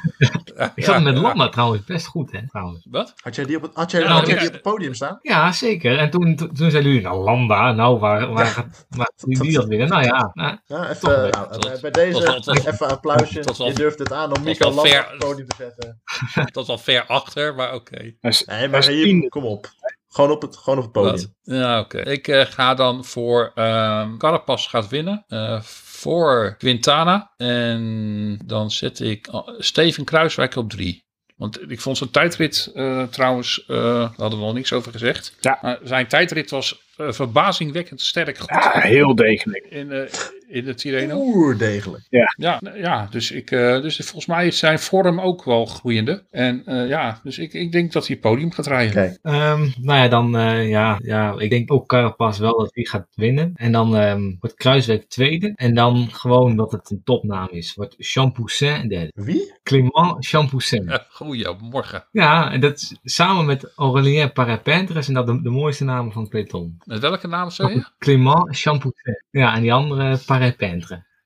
Ik 0.75 0.85
zat 0.85 1.03
met 1.03 1.15
ja. 1.15 1.21
Landa 1.21 1.49
trouwens 1.49 1.85
best 1.85 2.07
goed, 2.07 2.33
hè? 2.33 2.49
Trouwens. 2.49 2.87
Wat? 2.91 3.15
Had 3.23 3.35
jij 3.35 3.45
die 3.45 3.57
op 3.57 3.63
het, 3.63 3.71
had 3.75 3.91
jij, 3.91 4.01
Ja, 4.01 4.07
had 4.09 4.27
jij 4.27 4.35
ja. 4.35 4.41
die 4.41 4.49
op 4.49 4.55
het 4.55 4.63
podium 4.63 4.95
staan? 4.95 5.14
Ja, 5.23 5.53
zeker. 5.53 5.99
En 5.99 6.11
toen, 6.11 6.37
toen, 6.37 6.55
toen 6.55 6.71
zeiden 6.71 6.93
jullie, 6.93 7.07
nou 7.07 7.25
Landa, 7.25 7.73
nou 7.73 7.99
waar, 7.99 8.33
waar 8.33 8.47
gaat 8.47 8.87
waar 8.89 9.11
die, 9.25 9.41
die 9.41 9.53
dat 9.53 9.67
winnen? 9.67 9.89
Nou 9.89 10.03
ja, 10.05 10.31
nou, 10.35 10.59
Ja, 10.67 10.83
even, 10.91 11.01
Toch 11.01 11.31
nou, 11.31 11.61
Dat- 11.61 11.81
bij 11.81 11.91
deze 11.91 12.21
dat- 12.21 12.45
dat- 12.45 12.57
even 12.57 12.87
een 12.87 12.93
applausje. 12.93 13.43
je 13.65 13.73
durft 13.73 13.99
het 13.99 14.13
aan 14.13 14.37
om 14.37 14.43
Mico 14.43 14.67
Landa 14.71 14.83
fair. 14.91 15.05
op 15.05 15.11
het 15.11 15.19
podium 15.19 15.47
te 15.47 15.55
zetten. 15.59 16.03
Dat 16.35 16.55
was 16.55 16.67
wel 16.67 16.79
ver 16.79 17.07
achter, 17.07 17.55
maar 17.55 17.75
oké. 17.75 18.15
Nee, 18.21 18.69
maar 18.69 18.87
hier, 18.87 19.29
kom 19.29 19.45
op. 19.45 19.67
Gewoon 20.09 20.31
op 20.31 20.43
het, 20.43 20.57
gewoon 20.57 20.79
op 20.79 20.85
het 20.85 20.93
podium. 20.93 21.35
Ja, 21.43 21.81
oké. 21.81 21.99
Ik 22.01 22.29
eh, 22.29 22.41
ga 22.47 22.75
dan 22.75 23.05
voor 23.05 23.53
ehm 23.55 24.17
Carapaz 24.17 24.69
gaat 24.69 24.89
winnen. 24.89 25.25
eh, 25.29 25.61
voor 25.85 26.55
Quintana. 26.59 27.33
En 27.37 28.41
dan 28.45 28.71
zet 28.71 29.01
ik 29.01 29.29
Steven 29.59 30.05
Kruiswijk 30.05 30.57
op 30.57 30.71
drie. 30.71 31.04
Want 31.35 31.71
ik 31.71 31.81
vond 31.81 31.97
zijn 31.97 32.11
tijdrit 32.11 32.71
eh, 32.75 33.03
trouwens, 33.03 33.65
eh, 33.67 33.77
daar 33.77 34.13
hadden 34.17 34.39
we 34.39 34.45
nog 34.45 34.55
niks 34.55 34.73
over 34.73 34.93
gezegd. 34.93 35.37
Ja. 35.41 35.59
Maar 35.63 35.79
zijn 35.83 36.07
tijdrit 36.07 36.51
was 36.51 36.83
eh, 36.97 37.13
verbazingwekkend 37.13 38.01
sterk 38.01 38.39
goed 38.39 38.49
Ja, 38.49 38.81
heel 38.81 39.15
degelijk. 39.15 39.67
in, 39.71 40.09
in 40.55 40.65
de 40.65 40.75
Tirreno. 40.75 41.17
Oer 41.17 41.59
degelijk. 41.59 42.07
Ja, 42.09 42.59
nou 42.61 42.79
ja 42.79 43.07
dus, 43.11 43.31
ik, 43.31 43.51
eh, 43.51 43.81
dus 43.81 43.97
volgens 43.97 44.27
mij 44.27 44.47
is 44.47 44.59
zijn 44.59 44.79
vorm 44.79 45.21
ook 45.21 45.45
wel 45.45 45.67
groeiende. 45.67 46.25
En 46.31 46.63
eh, 46.67 46.89
ja, 46.89 47.21
dus 47.23 47.39
ik, 47.39 47.53
ik 47.53 47.73
denk 47.73 47.93
dat 47.93 48.07
hij 48.07 48.17
podium 48.17 48.53
gaat 48.53 48.67
rijden. 48.67 48.93
Kijk, 48.93 49.19
Ehm, 49.23 49.69
nou 49.81 49.99
ja, 49.99 50.09
dan, 50.09 50.37
eh, 50.37 50.69
ja, 50.69 50.99
ja, 51.03 51.35
ik 51.39 51.51
denk 51.51 51.73
ook 51.73 51.89
Carapaz 51.89 52.39
wel 52.39 52.59
dat 52.59 52.75
hij 52.75 52.85
gaat 52.85 53.07
winnen. 53.15 53.53
En 53.55 53.73
dan 53.73 53.97
ehm, 53.97 54.33
wordt 54.41 54.57
Kruiswijk 54.57 55.09
tweede. 55.09 55.53
En 55.55 55.75
dan 55.75 56.09
gewoon 56.11 56.57
dat 56.57 56.73
het 56.73 56.91
een 56.91 57.01
topnaam 57.05 57.49
is. 57.51 57.75
Wordt 57.75 57.95
Champoussin 57.99 58.89
derde. 58.89 59.11
wie? 59.15 59.55
Clément 59.63 60.27
Champoussin. 60.27 60.85
Ja, 60.89 61.07
Goedemorgen. 61.09 62.05
Ja, 62.11 62.53
en 62.53 62.61
dat 62.61 62.73
is 62.73 62.97
samen 63.03 63.45
met 63.45 63.73
Aurélien 63.77 64.33
Parapintre 64.33 65.03
zijn 65.03 65.17
dat 65.17 65.27
de, 65.27 65.43
de 65.43 65.51
mooiste 65.51 65.85
namen 65.85 66.13
van 66.13 66.23
het 66.23 66.31
peloton. 66.31 66.77
Met 66.85 66.99
welke 67.01 67.27
naam 67.27 67.51
zei 67.51 67.75
je? 67.75 67.85
Clément 67.99 68.57
Champoussin. 68.57 69.25
Ja, 69.31 69.55
en 69.55 69.63
die 69.63 69.73
andere 69.73 70.19
Parapintre. 70.27 70.44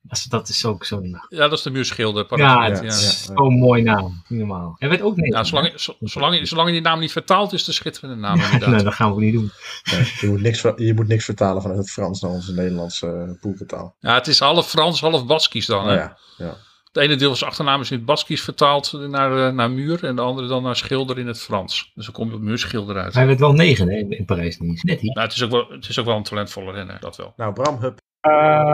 Dat 0.02 0.18
is, 0.18 0.24
dat 0.24 0.48
is 0.48 0.64
ook 0.64 0.84
zo'n... 0.84 1.20
Ja, 1.28 1.38
dat 1.38 1.52
is 1.52 1.62
de 1.62 1.70
muurschilder. 1.70 2.38
Ja, 2.38 2.66
ja. 2.66 2.80
is 2.82 3.24
zo'n 3.24 3.58
mooie 3.58 3.82
naam. 3.82 4.22
Normaal. 4.28 4.74
Hij 4.78 4.88
werd 4.88 5.02
ook 5.02 5.16
niet. 5.16 5.32
Ja, 5.32 5.44
zolang, 5.44 5.72
zo- 5.80 5.96
zolang, 6.00 6.48
zolang 6.48 6.68
je 6.68 6.74
die 6.74 6.82
naam 6.82 7.00
niet 7.00 7.12
vertaalt, 7.12 7.52
is 7.52 7.58
het 7.58 7.68
een 7.68 7.74
schitterende 7.74 8.16
naam 8.16 8.36
nee, 8.38 8.50
inderdaad. 8.50 8.84
dat 8.84 8.94
gaan 8.94 9.14
we 9.14 9.20
niet 9.20 9.32
doen. 9.32 9.50
Nee, 9.90 10.12
je, 10.20 10.26
moet 10.26 10.40
niks, 10.40 10.62
je 10.76 10.92
moet 10.94 11.08
niks 11.08 11.24
vertalen 11.24 11.62
vanuit 11.62 11.80
het 11.80 11.90
Frans 11.90 12.20
naar 12.20 12.30
onze 12.30 12.54
Nederlandse 12.54 13.06
uh, 13.06 13.40
poelvertaal. 13.40 13.96
Ja, 14.00 14.14
het 14.14 14.26
is 14.26 14.40
half 14.40 14.68
Frans, 14.68 15.00
half 15.00 15.26
Baskisch 15.26 15.66
dan. 15.66 15.86
Hè? 15.88 15.94
ja, 15.94 16.18
ja. 16.36 16.56
Het 16.84 16.96
ene 16.96 17.16
deel 17.16 17.28
van 17.28 17.36
zijn 17.36 17.50
achternaam 17.50 17.80
is 17.80 17.90
in 17.90 17.96
het 17.96 18.06
Baskisch 18.06 18.42
vertaald 18.42 18.92
naar, 18.92 19.46
eh, 19.46 19.52
naar 19.52 19.70
muur 19.70 20.04
en 20.04 20.16
de 20.16 20.22
andere 20.22 20.48
dan 20.48 20.62
naar 20.62 20.76
schilder 20.76 21.18
in 21.18 21.26
het 21.26 21.40
Frans. 21.40 21.90
Dus 21.94 22.04
dan 22.04 22.14
kom 22.14 22.28
je 22.28 22.34
op 22.34 22.40
muurschilder 22.40 22.96
uit. 22.96 23.14
Hij 23.14 23.26
werd 23.26 23.40
wel 23.40 23.52
negen 23.52 23.88
hè, 23.88 23.96
in 23.96 24.24
Parijs 24.24 24.58
niet. 24.58 24.82
Net 24.82 25.02
niet. 25.02 25.14
Nou, 25.14 25.26
het, 25.26 25.36
is 25.36 25.42
ook 25.42 25.50
wel, 25.50 25.66
het 25.68 25.88
is 25.88 25.98
ook 25.98 26.06
wel 26.06 26.16
een 26.16 26.22
talentvolle 26.22 26.72
renner, 26.72 27.00
dat 27.00 27.16
wel. 27.16 27.32
Nou, 27.36 27.52
Bram, 27.52 27.80
hup. 27.80 27.98
Eh, 28.20 28.72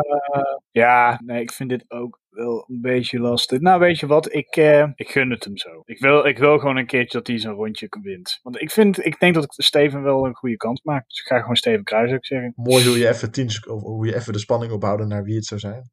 ja, 0.71 1.21
nee, 1.25 1.41
ik 1.41 1.53
vind 1.53 1.69
dit 1.71 1.85
ook 1.91 2.21
wel 2.35 2.65
een 2.69 2.81
beetje 2.81 3.21
lastig. 3.21 3.61
Nou, 3.61 3.81
weet 3.81 3.99
je 3.99 4.07
wat? 4.07 4.35
Ik, 4.35 4.57
eh, 4.57 4.89
ik 4.95 5.11
gun 5.11 5.31
het 5.31 5.45
hem 5.45 5.57
zo. 5.57 5.83
Ik 5.85 6.01
wil, 6.01 6.27
ik 6.27 6.39
wil 6.39 6.59
gewoon 6.59 6.77
een 6.77 6.87
keertje 6.87 7.19
dat 7.19 7.27
hij 7.27 7.39
zo'n 7.39 7.53
rondje 7.53 7.89
wint. 8.03 8.41
Want 8.43 8.61
ik, 8.61 8.71
vind, 8.71 9.05
ik 9.05 9.21
denk 9.21 9.35
dat 9.35 9.47
Steven 9.49 10.03
wel 10.03 10.27
een 10.27 10.35
goede 10.35 10.57
kans 10.57 10.83
maak. 10.83 11.09
Dus 11.09 11.21
ik 11.21 11.27
ga 11.27 11.41
gewoon 11.41 11.57
Steven 11.57 11.85
Kruis 11.85 12.13
ook 12.13 12.27
zeggen. 12.27 12.53
Mooi 12.57 12.87
hoe 12.87 12.99
je 12.99 13.09
even, 13.09 13.31
tien, 13.31 13.51
hoe 13.65 14.07
je 14.07 14.15
even 14.15 14.33
de 14.33 14.39
spanning 14.39 14.73
opbouwde 14.73 15.05
naar 15.05 15.25
wie 15.25 15.37
het 15.37 15.45
zou 15.45 15.61
zijn. 15.61 15.91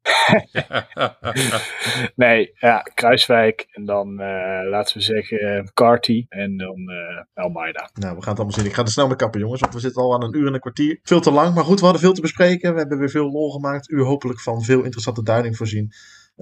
Nee, 2.14 2.52
ja, 2.54 2.78
Kruiswijk. 2.94 3.66
En 3.70 3.84
dan 3.84 4.20
eh, 4.20 4.68
laten 4.70 4.96
we 4.96 5.02
zeggen 5.02 5.38
eh, 5.38 5.64
Carty. 5.74 6.26
En 6.28 6.56
dan 6.56 6.76
eh 6.76 7.44
Almeida. 7.44 7.90
Nou, 7.94 8.16
we 8.16 8.22
gaan 8.22 8.30
het 8.30 8.40
allemaal 8.40 8.58
zien. 8.58 8.66
Ik 8.66 8.74
ga 8.74 8.82
er 8.82 8.88
snel 8.88 9.06
mee 9.06 9.16
kappen, 9.16 9.40
jongens, 9.40 9.60
want 9.60 9.74
we 9.74 9.80
zitten 9.80 10.02
al 10.02 10.14
aan 10.14 10.22
een 10.22 10.36
uur 10.36 10.46
en 10.46 10.54
een 10.54 10.60
kwartier. 10.60 10.98
Veel 11.02 11.20
te 11.20 11.30
lang, 11.30 11.54
maar 11.54 11.64
goed, 11.64 11.78
we 11.78 11.84
hadden 11.84 12.02
veel 12.02 12.12
te 12.12 12.20
bespreken. 12.20 12.72
We 12.72 12.78
hebben 12.78 12.98
weer 12.98 13.10
veel 13.10 13.30
lol 13.30 13.50
gemaakt. 13.50 13.90
U 13.90 14.02
hopelijk 14.02 14.40
van 14.40 14.62
veel 14.62 14.82
interessante 14.82 15.22
duiding 15.22 15.56
voorzien. 15.56 15.92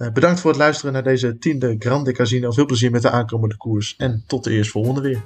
Eh, 0.01 0.13
bedankt 0.13 0.41
voor 0.41 0.51
het 0.51 0.59
luisteren 0.59 0.93
naar 0.93 1.03
deze 1.03 1.39
tiende 1.39 1.77
Grande 1.79 2.13
Casino. 2.13 2.51
Veel 2.51 2.67
plezier 2.67 2.91
met 2.91 3.03
de 3.03 3.11
aankomende 3.11 3.57
koers. 3.57 3.95
En 3.97 4.25
tot 4.27 4.45
de 4.45 4.51
eerstvolgende 4.51 5.01
weer. 5.01 5.23